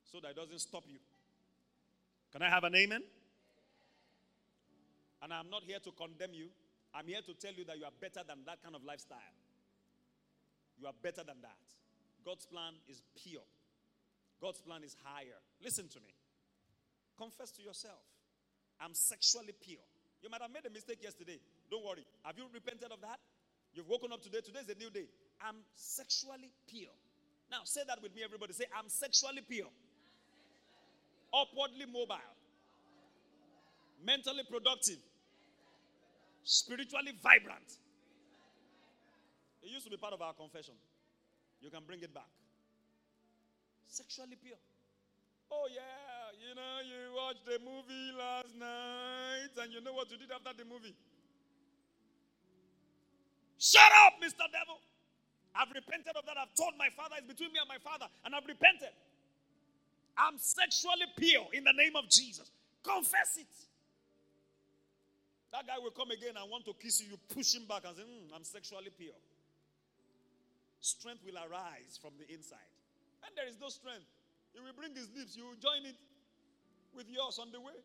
so 0.03 0.19
that 0.21 0.31
it 0.31 0.35
doesn't 0.35 0.59
stop 0.59 0.83
you. 0.87 0.99
Can 2.31 2.41
I 2.41 2.49
have 2.49 2.63
an 2.63 2.75
amen? 2.75 3.03
And 5.21 5.33
I'm 5.33 5.49
not 5.49 5.63
here 5.63 5.79
to 5.79 5.91
condemn 5.91 6.33
you. 6.33 6.47
I'm 6.93 7.07
here 7.07 7.21
to 7.25 7.33
tell 7.33 7.53
you 7.53 7.65
that 7.65 7.77
you 7.77 7.85
are 7.85 7.95
better 7.99 8.21
than 8.27 8.39
that 8.45 8.63
kind 8.63 8.75
of 8.75 8.83
lifestyle. 8.83 9.35
You 10.79 10.87
are 10.87 10.93
better 11.01 11.23
than 11.23 11.41
that. 11.41 11.65
God's 12.23 12.45
plan 12.45 12.73
is 12.87 13.01
pure, 13.15 13.45
God's 14.41 14.61
plan 14.61 14.83
is 14.83 14.95
higher. 15.03 15.39
Listen 15.63 15.87
to 15.89 15.99
me. 15.99 16.13
Confess 17.17 17.51
to 17.51 17.61
yourself 17.61 18.03
I'm 18.79 18.93
sexually 18.93 19.53
pure. 19.59 19.79
You 20.21 20.29
might 20.29 20.41
have 20.41 20.51
made 20.51 20.65
a 20.65 20.69
mistake 20.69 20.99
yesterday. 21.01 21.39
Don't 21.69 21.85
worry. 21.85 22.05
Have 22.23 22.37
you 22.37 22.45
repented 22.53 22.91
of 22.91 23.01
that? 23.01 23.19
You've 23.73 23.87
woken 23.87 24.11
up 24.11 24.21
today. 24.23 24.39
Today 24.43 24.59
is 24.59 24.69
a 24.69 24.79
new 24.79 24.89
day. 24.89 25.05
I'm 25.41 25.57
sexually 25.75 26.49
pure. 26.67 26.93
Now, 27.51 27.61
say 27.63 27.81
that 27.87 28.01
with 28.01 28.15
me, 28.15 28.23
everybody. 28.23 28.53
Say, 28.53 28.65
I'm 28.77 28.89
sexually 28.89 29.41
pure. 29.47 29.69
Upwardly 31.33 31.85
mobile. 31.85 32.33
Mentally 34.03 34.43
productive. 34.49 34.97
Spiritually 36.43 37.13
vibrant. 37.21 37.77
It 39.61 39.69
used 39.69 39.85
to 39.85 39.91
be 39.91 39.97
part 39.97 40.13
of 40.13 40.21
our 40.21 40.33
confession. 40.33 40.75
You 41.61 41.69
can 41.69 41.81
bring 41.85 42.01
it 42.01 42.13
back. 42.13 42.29
Sexually 43.87 44.37
pure. 44.41 44.57
Oh, 45.55 45.67
yeah, 45.71 46.35
you 46.35 46.51
know, 46.51 46.75
you 46.83 47.15
watched 47.15 47.45
the 47.47 47.59
movie 47.63 48.11
last 48.19 48.51
night 48.59 49.55
and 49.55 49.71
you 49.71 49.79
know 49.79 49.93
what 49.93 50.11
you 50.11 50.17
did 50.17 50.27
after 50.31 50.51
the 50.51 50.67
movie. 50.67 50.93
Shut 53.57 53.87
up, 54.03 54.19
Mr. 54.19 54.43
Devil. 54.51 54.83
I've 55.55 55.71
repented 55.71 56.11
of 56.19 56.27
that. 56.27 56.35
I've 56.35 56.51
told 56.59 56.75
my 56.75 56.91
father 56.91 57.15
it's 57.17 57.27
between 57.27 57.55
me 57.55 57.59
and 57.63 57.71
my 57.71 57.79
father, 57.79 58.11
and 58.27 58.35
I've 58.35 58.43
repented. 58.43 58.91
I'm 60.17 60.35
sexually 60.37 61.07
pure 61.15 61.47
in 61.53 61.63
the 61.63 61.71
name 61.71 61.95
of 61.95 62.09
Jesus. 62.11 62.51
Confess 62.83 63.39
it. 63.39 63.53
That 65.55 65.67
guy 65.67 65.79
will 65.79 65.95
come 65.95 66.11
again 66.11 66.35
and 66.35 66.51
want 66.51 66.67
to 66.67 66.75
kiss 66.75 66.99
you. 66.99 67.15
You 67.15 67.19
push 67.31 67.55
him 67.55 67.63
back 67.63 67.87
and 67.87 67.95
say, 67.95 68.03
mm, 68.03 68.27
I'm 68.35 68.43
sexually 68.43 68.91
pure. 68.91 69.15
Strength 70.83 71.23
will 71.23 71.39
arise 71.39 71.95
from 71.95 72.11
the 72.19 72.27
inside. 72.27 72.67
And 73.23 73.31
there 73.39 73.47
is 73.47 73.55
no 73.55 73.69
strength. 73.71 74.11
He 74.55 74.63
will 74.63 74.73
bring 74.73 74.95
his 74.95 75.11
lips. 75.11 75.35
You 75.35 75.51
will 75.51 75.59
join 75.59 75.83
it 75.83 75.99
with 76.95 77.11
yours 77.11 77.37
on 77.43 77.51
the 77.51 77.59
way. 77.59 77.75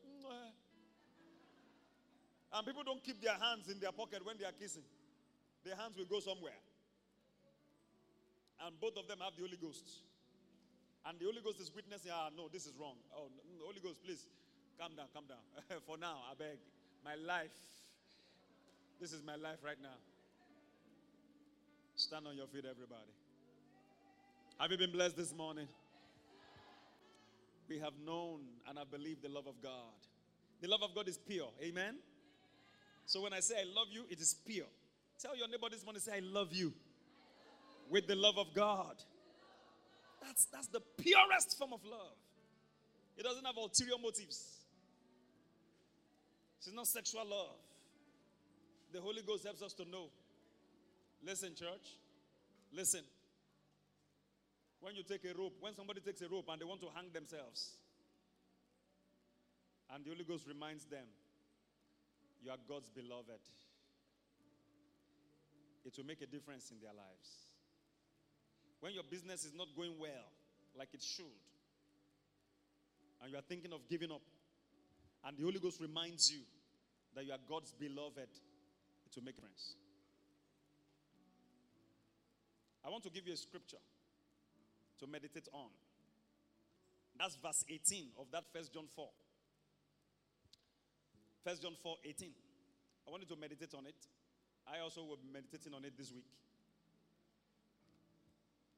And 2.52 2.66
people 2.66 2.82
don't 2.82 3.02
keep 3.02 3.20
their 3.20 3.34
hands 3.34 3.68
in 3.68 3.78
their 3.78 3.92
pocket 3.92 4.24
when 4.24 4.38
they 4.38 4.44
are 4.46 4.54
kissing. 4.54 4.86
Their 5.64 5.76
hands 5.76 5.98
will 5.98 6.06
go 6.06 6.20
somewhere. 6.20 6.56
And 8.64 8.78
both 8.80 8.96
of 8.96 9.06
them 9.08 9.18
have 9.18 9.34
the 9.34 9.42
Holy 9.42 9.58
Ghost. 9.58 10.06
And 11.06 11.18
the 11.18 11.24
Holy 11.26 11.40
Ghost 11.42 11.60
is 11.60 11.74
witnessing, 11.74 12.12
ah, 12.14 12.30
no, 12.36 12.48
this 12.52 12.66
is 12.66 12.74
wrong. 12.78 12.96
Oh, 13.14 13.30
Holy 13.64 13.80
Ghost, 13.80 14.02
please. 14.04 14.26
calm 14.78 14.94
down, 14.96 15.06
calm 15.12 15.24
down. 15.26 15.42
For 15.86 15.96
now, 15.98 16.22
I 16.30 16.34
beg. 16.34 16.58
My 17.04 17.14
life. 17.14 17.56
This 19.00 19.12
is 19.12 19.22
my 19.24 19.36
life 19.36 19.58
right 19.64 19.80
now. 19.80 19.96
Stand 21.96 22.26
on 22.26 22.36
your 22.36 22.46
feet, 22.46 22.64
everybody. 22.68 23.12
Have 24.58 24.70
you 24.70 24.78
been 24.78 24.92
blessed 24.92 25.16
this 25.16 25.34
morning? 25.34 25.68
We 27.70 27.78
have 27.78 27.92
known 28.04 28.40
and 28.68 28.76
have 28.78 28.90
believed 28.90 29.22
the 29.22 29.28
love 29.28 29.46
of 29.46 29.62
God. 29.62 29.94
The 30.60 30.66
love 30.66 30.82
of 30.82 30.92
God 30.92 31.06
is 31.06 31.16
pure. 31.16 31.48
Amen. 31.62 31.94
So 33.06 33.22
when 33.22 33.32
I 33.32 33.38
say 33.38 33.54
I 33.60 33.64
love 33.64 33.86
you, 33.92 34.04
it 34.10 34.20
is 34.20 34.34
pure. 34.44 34.66
Tell 35.20 35.36
your 35.36 35.46
neighbor 35.46 35.68
this 35.70 35.84
morning, 35.84 36.00
say, 36.00 36.16
I 36.16 36.20
love 36.20 36.52
you 36.52 36.72
with 37.88 38.08
the 38.08 38.16
love 38.16 38.38
of 38.38 38.52
God. 38.54 38.96
That's, 40.20 40.46
that's 40.46 40.66
the 40.66 40.80
purest 40.98 41.56
form 41.58 41.72
of 41.72 41.84
love. 41.84 42.16
It 43.16 43.22
doesn't 43.22 43.44
have 43.44 43.56
ulterior 43.56 43.98
motives. 44.02 44.44
It's 46.58 46.74
not 46.74 46.88
sexual 46.88 47.24
love. 47.24 47.56
The 48.92 49.00
Holy 49.00 49.22
Ghost 49.22 49.44
helps 49.44 49.62
us 49.62 49.72
to 49.74 49.88
know. 49.88 50.08
Listen, 51.24 51.54
church. 51.54 51.98
Listen. 52.72 53.02
When 54.80 54.96
you 54.96 55.02
take 55.02 55.24
a 55.24 55.36
rope, 55.36 55.56
when 55.60 55.74
somebody 55.74 56.00
takes 56.00 56.22
a 56.22 56.28
rope 56.28 56.48
and 56.48 56.60
they 56.60 56.64
want 56.64 56.80
to 56.80 56.88
hang 56.94 57.12
themselves, 57.12 57.76
and 59.92 60.04
the 60.04 60.10
Holy 60.10 60.24
Ghost 60.24 60.46
reminds 60.48 60.84
them, 60.86 61.04
You 62.42 62.50
are 62.50 62.56
God's 62.66 62.88
beloved, 62.88 63.44
it 65.84 65.96
will 65.96 66.06
make 66.06 66.22
a 66.22 66.26
difference 66.26 66.70
in 66.70 66.80
their 66.80 66.94
lives. 66.96 67.28
When 68.80 68.94
your 68.94 69.04
business 69.04 69.44
is 69.44 69.52
not 69.54 69.68
going 69.76 69.92
well 70.00 70.32
like 70.76 70.88
it 70.94 71.02
should, 71.02 71.44
and 73.22 73.30
you 73.30 73.36
are 73.36 73.44
thinking 73.46 73.72
of 73.74 73.86
giving 73.88 74.10
up, 74.10 74.22
and 75.26 75.36
the 75.36 75.42
Holy 75.42 75.58
Ghost 75.58 75.78
reminds 75.80 76.32
you 76.32 76.40
that 77.14 77.26
you 77.26 77.32
are 77.32 77.42
God's 77.46 77.72
beloved, 77.72 78.16
it 78.18 79.12
will 79.14 79.24
make 79.24 79.36
a 79.36 79.40
difference. 79.42 79.74
I 82.82 82.88
want 82.88 83.02
to 83.04 83.10
give 83.10 83.26
you 83.26 83.34
a 83.34 83.36
scripture 83.36 83.76
to 85.00 85.06
meditate 85.06 85.48
on. 85.52 85.68
That's 87.18 87.36
verse 87.36 87.64
18 87.68 88.08
of 88.18 88.26
that 88.32 88.44
First 88.52 88.72
John 88.72 88.84
4. 88.94 89.08
First 91.44 91.62
John 91.62 91.72
4 91.82 91.96
18. 92.04 92.30
I 93.06 93.10
want 93.10 93.22
you 93.22 93.34
to 93.34 93.40
meditate 93.40 93.74
on 93.74 93.86
it. 93.86 93.96
I 94.66 94.80
also 94.80 95.02
will 95.02 95.16
be 95.16 95.28
meditating 95.32 95.74
on 95.74 95.84
it 95.84 95.96
this 95.98 96.12
week. 96.12 96.26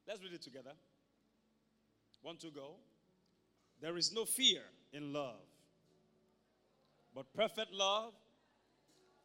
Let's 0.06 0.22
read 0.22 0.32
it 0.32 0.42
together. 0.42 0.72
One, 2.22 2.36
two, 2.36 2.50
go. 2.50 2.76
There 3.80 3.96
is 3.96 4.12
no 4.12 4.24
fear 4.24 4.62
in 4.92 5.12
love, 5.12 5.42
but 7.14 7.32
perfect 7.34 7.72
love 7.72 8.12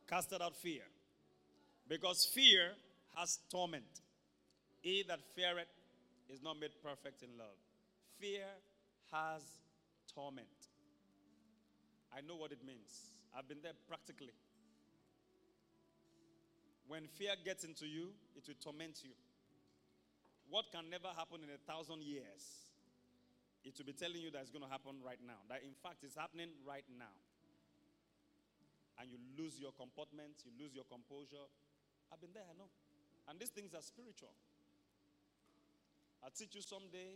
casted 0.10 0.42
out 0.42 0.56
fear, 0.56 0.82
because 1.88 2.26
fear 2.34 2.72
has 3.16 3.40
torment. 3.52 4.02
He 4.82 5.04
that 5.08 5.20
feareth 5.36 5.68
is 6.30 6.42
not 6.42 6.60
made 6.60 6.72
perfect 6.84 7.24
in 7.24 7.30
love. 7.38 7.58
Fear 8.20 8.46
has 9.12 9.42
torment. 10.14 10.72
I 12.16 12.22
know 12.22 12.36
what 12.36 12.52
it 12.52 12.64
means. 12.66 13.14
I've 13.36 13.48
been 13.48 13.62
there 13.62 13.76
practically. 13.88 14.34
When 16.88 17.08
fear 17.20 17.36
gets 17.44 17.64
into 17.64 17.86
you, 17.86 18.16
it 18.36 18.48
will 18.48 18.56
torment 18.64 19.04
you. 19.04 19.12
What 20.50 20.72
can 20.72 20.90
never 20.90 21.12
happen 21.12 21.44
in 21.44 21.52
a 21.52 21.60
thousand 21.68 22.02
years, 22.08 22.72
it 23.68 23.76
will 23.76 23.86
be 23.86 23.92
telling 23.92 24.24
you 24.24 24.32
that 24.32 24.40
it's 24.40 24.52
going 24.52 24.64
to 24.64 24.72
happen 24.72 25.04
right 25.04 25.20
now. 25.20 25.44
That 25.52 25.68
in 25.68 25.76
fact 25.84 26.08
it's 26.08 26.16
happening 26.16 26.56
right 26.64 26.88
now. 26.88 27.12
And 28.98 29.12
you 29.12 29.20
lose 29.36 29.60
your 29.60 29.76
comportment, 29.76 30.48
you 30.48 30.56
lose 30.56 30.72
your 30.74 30.88
composure. 30.88 31.44
I've 32.10 32.24
been 32.24 32.32
there, 32.34 32.48
I 32.48 32.56
know. 32.56 32.72
And 33.28 33.36
these 33.36 33.52
things 33.52 33.76
are 33.76 33.84
spiritual. 33.84 34.32
I'll 36.28 36.36
teach 36.36 36.56
you 36.56 36.62
someday 36.62 37.16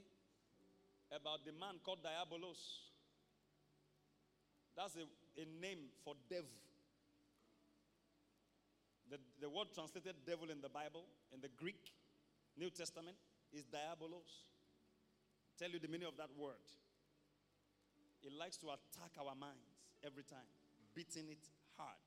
about 1.11 1.43
the 1.43 1.51
man 1.51 1.83
called 1.83 1.99
Diabolos. 1.99 2.88
That's 4.71 4.95
a, 4.95 5.03
a 5.35 5.43
name 5.59 5.91
for 5.99 6.15
devil. 6.29 6.55
The, 9.11 9.17
the 9.41 9.49
word 9.49 9.67
translated 9.75 10.15
devil 10.25 10.47
in 10.49 10.61
the 10.61 10.69
Bible, 10.69 11.03
in 11.35 11.41
the 11.41 11.51
Greek, 11.59 11.91
New 12.55 12.69
Testament, 12.69 13.17
is 13.51 13.65
diabolos. 13.67 14.47
Tell 15.59 15.69
you 15.69 15.79
the 15.79 15.89
meaning 15.89 16.07
of 16.07 16.15
that 16.15 16.31
word. 16.39 16.63
It 18.23 18.31
likes 18.31 18.55
to 18.63 18.67
attack 18.67 19.11
our 19.19 19.35
minds 19.35 19.75
every 20.07 20.23
time, 20.23 20.47
beating 20.95 21.27
it 21.27 21.43
hard, 21.75 21.99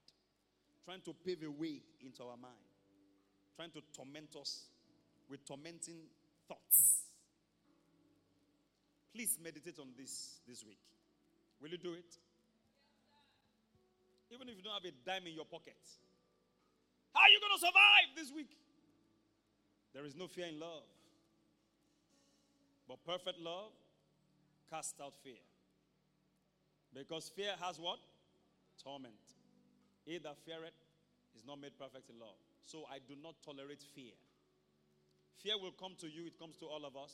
trying 0.87 1.03
to 1.03 1.13
pave 1.13 1.45
a 1.45 1.51
way 1.51 1.83
into 2.01 2.23
our 2.23 2.41
mind, 2.41 2.65
trying 3.57 3.73
to 3.73 3.83
torment 3.93 4.35
us 4.41 4.73
with 5.29 5.45
tormenting 5.45 6.09
thoughts. 6.49 7.05
Please 9.15 9.39
meditate 9.43 9.79
on 9.79 9.89
this 9.97 10.41
this 10.49 10.65
week. 10.65 10.81
Will 11.61 11.71
you 11.71 11.79
do 11.79 11.93
it? 11.93 12.19
Even 14.31 14.49
if 14.49 14.57
you 14.57 14.63
don't 14.63 14.75
have 14.75 14.85
a 14.85 14.93
dime 15.07 15.27
in 15.27 15.35
your 15.35 15.45
pocket. 15.45 15.79
How 17.15 17.21
are 17.23 17.31
you 17.31 17.39
going 17.39 17.55
to 17.55 17.61
survive 17.61 18.09
this 18.17 18.33
week? 18.35 18.51
There 19.95 20.05
is 20.05 20.17
no 20.17 20.27
fear 20.27 20.47
in 20.47 20.59
love. 20.59 20.83
But 22.89 22.99
perfect 23.07 23.39
love 23.39 23.71
casts 24.69 25.01
out 25.01 25.15
fear. 25.23 25.39
Because 26.93 27.29
fear 27.29 27.53
has 27.61 27.79
what? 27.79 28.01
Torment. 28.83 29.15
He 30.05 30.19
that 30.19 30.37
feareth 30.45 30.75
is 31.37 31.45
not 31.47 31.61
made 31.61 31.79
perfect 31.79 32.11
in 32.11 32.19
love. 32.19 32.37
So 32.67 32.85
I 32.91 32.99
do 32.99 33.15
not 33.23 33.35
tolerate 33.45 33.83
fear. 33.95 34.13
Fear 35.43 35.59
will 35.61 35.73
come 35.73 35.93
to 36.01 36.07
you, 36.07 36.27
it 36.27 36.39
comes 36.39 36.57
to 36.59 36.67
all 36.67 36.85
of 36.85 36.97
us. 36.97 37.13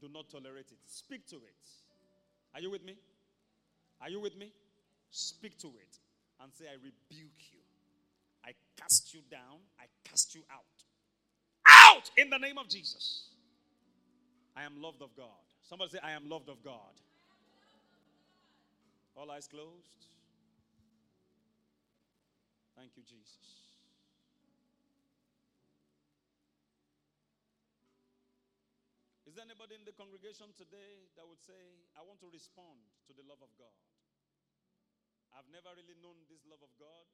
Do 0.00 0.08
not 0.12 0.30
tolerate 0.30 0.70
it. 0.70 0.78
Speak 0.86 1.26
to 1.28 1.36
it. 1.36 1.64
Are 2.54 2.60
you 2.60 2.70
with 2.70 2.84
me? 2.84 2.96
Are 4.00 4.08
you 4.08 4.20
with 4.20 4.36
me? 4.36 4.52
Speak 5.10 5.58
to 5.58 5.68
it 5.68 5.98
and 6.40 6.52
say, 6.52 6.66
I 6.70 6.74
rebuke 6.74 7.42
you. 7.52 7.60
I 8.44 8.52
cast 8.78 9.12
you 9.14 9.20
down. 9.30 9.58
I 9.80 9.84
cast 10.04 10.34
you 10.34 10.42
out. 10.50 10.62
Out 11.66 12.10
in 12.16 12.30
the 12.30 12.38
name 12.38 12.58
of 12.58 12.68
Jesus. 12.68 13.30
I 14.56 14.62
am 14.62 14.80
loved 14.80 15.02
of 15.02 15.14
God. 15.16 15.42
Somebody 15.68 15.90
say, 15.92 15.98
I 16.02 16.12
am 16.12 16.28
loved 16.28 16.48
of 16.48 16.62
God. 16.62 16.94
All 19.16 19.30
eyes 19.30 19.48
closed. 19.48 20.06
Thank 22.76 22.90
you, 22.96 23.02
Jesus. 23.02 23.67
There 29.38 29.46
anybody 29.46 29.78
in 29.78 29.86
the 29.86 29.94
congregation 29.94 30.50
today 30.58 31.06
that 31.14 31.22
would 31.22 31.38
say, 31.38 31.86
I 31.94 32.02
want 32.02 32.18
to 32.26 32.28
respond 32.34 32.82
to 33.06 33.14
the 33.14 33.22
love 33.22 33.38
of 33.38 33.54
God? 33.54 33.70
I've 35.30 35.46
never 35.46 35.70
really 35.78 35.94
known 36.02 36.26
this 36.26 36.42
love 36.42 36.58
of 36.58 36.74
God 36.74 37.06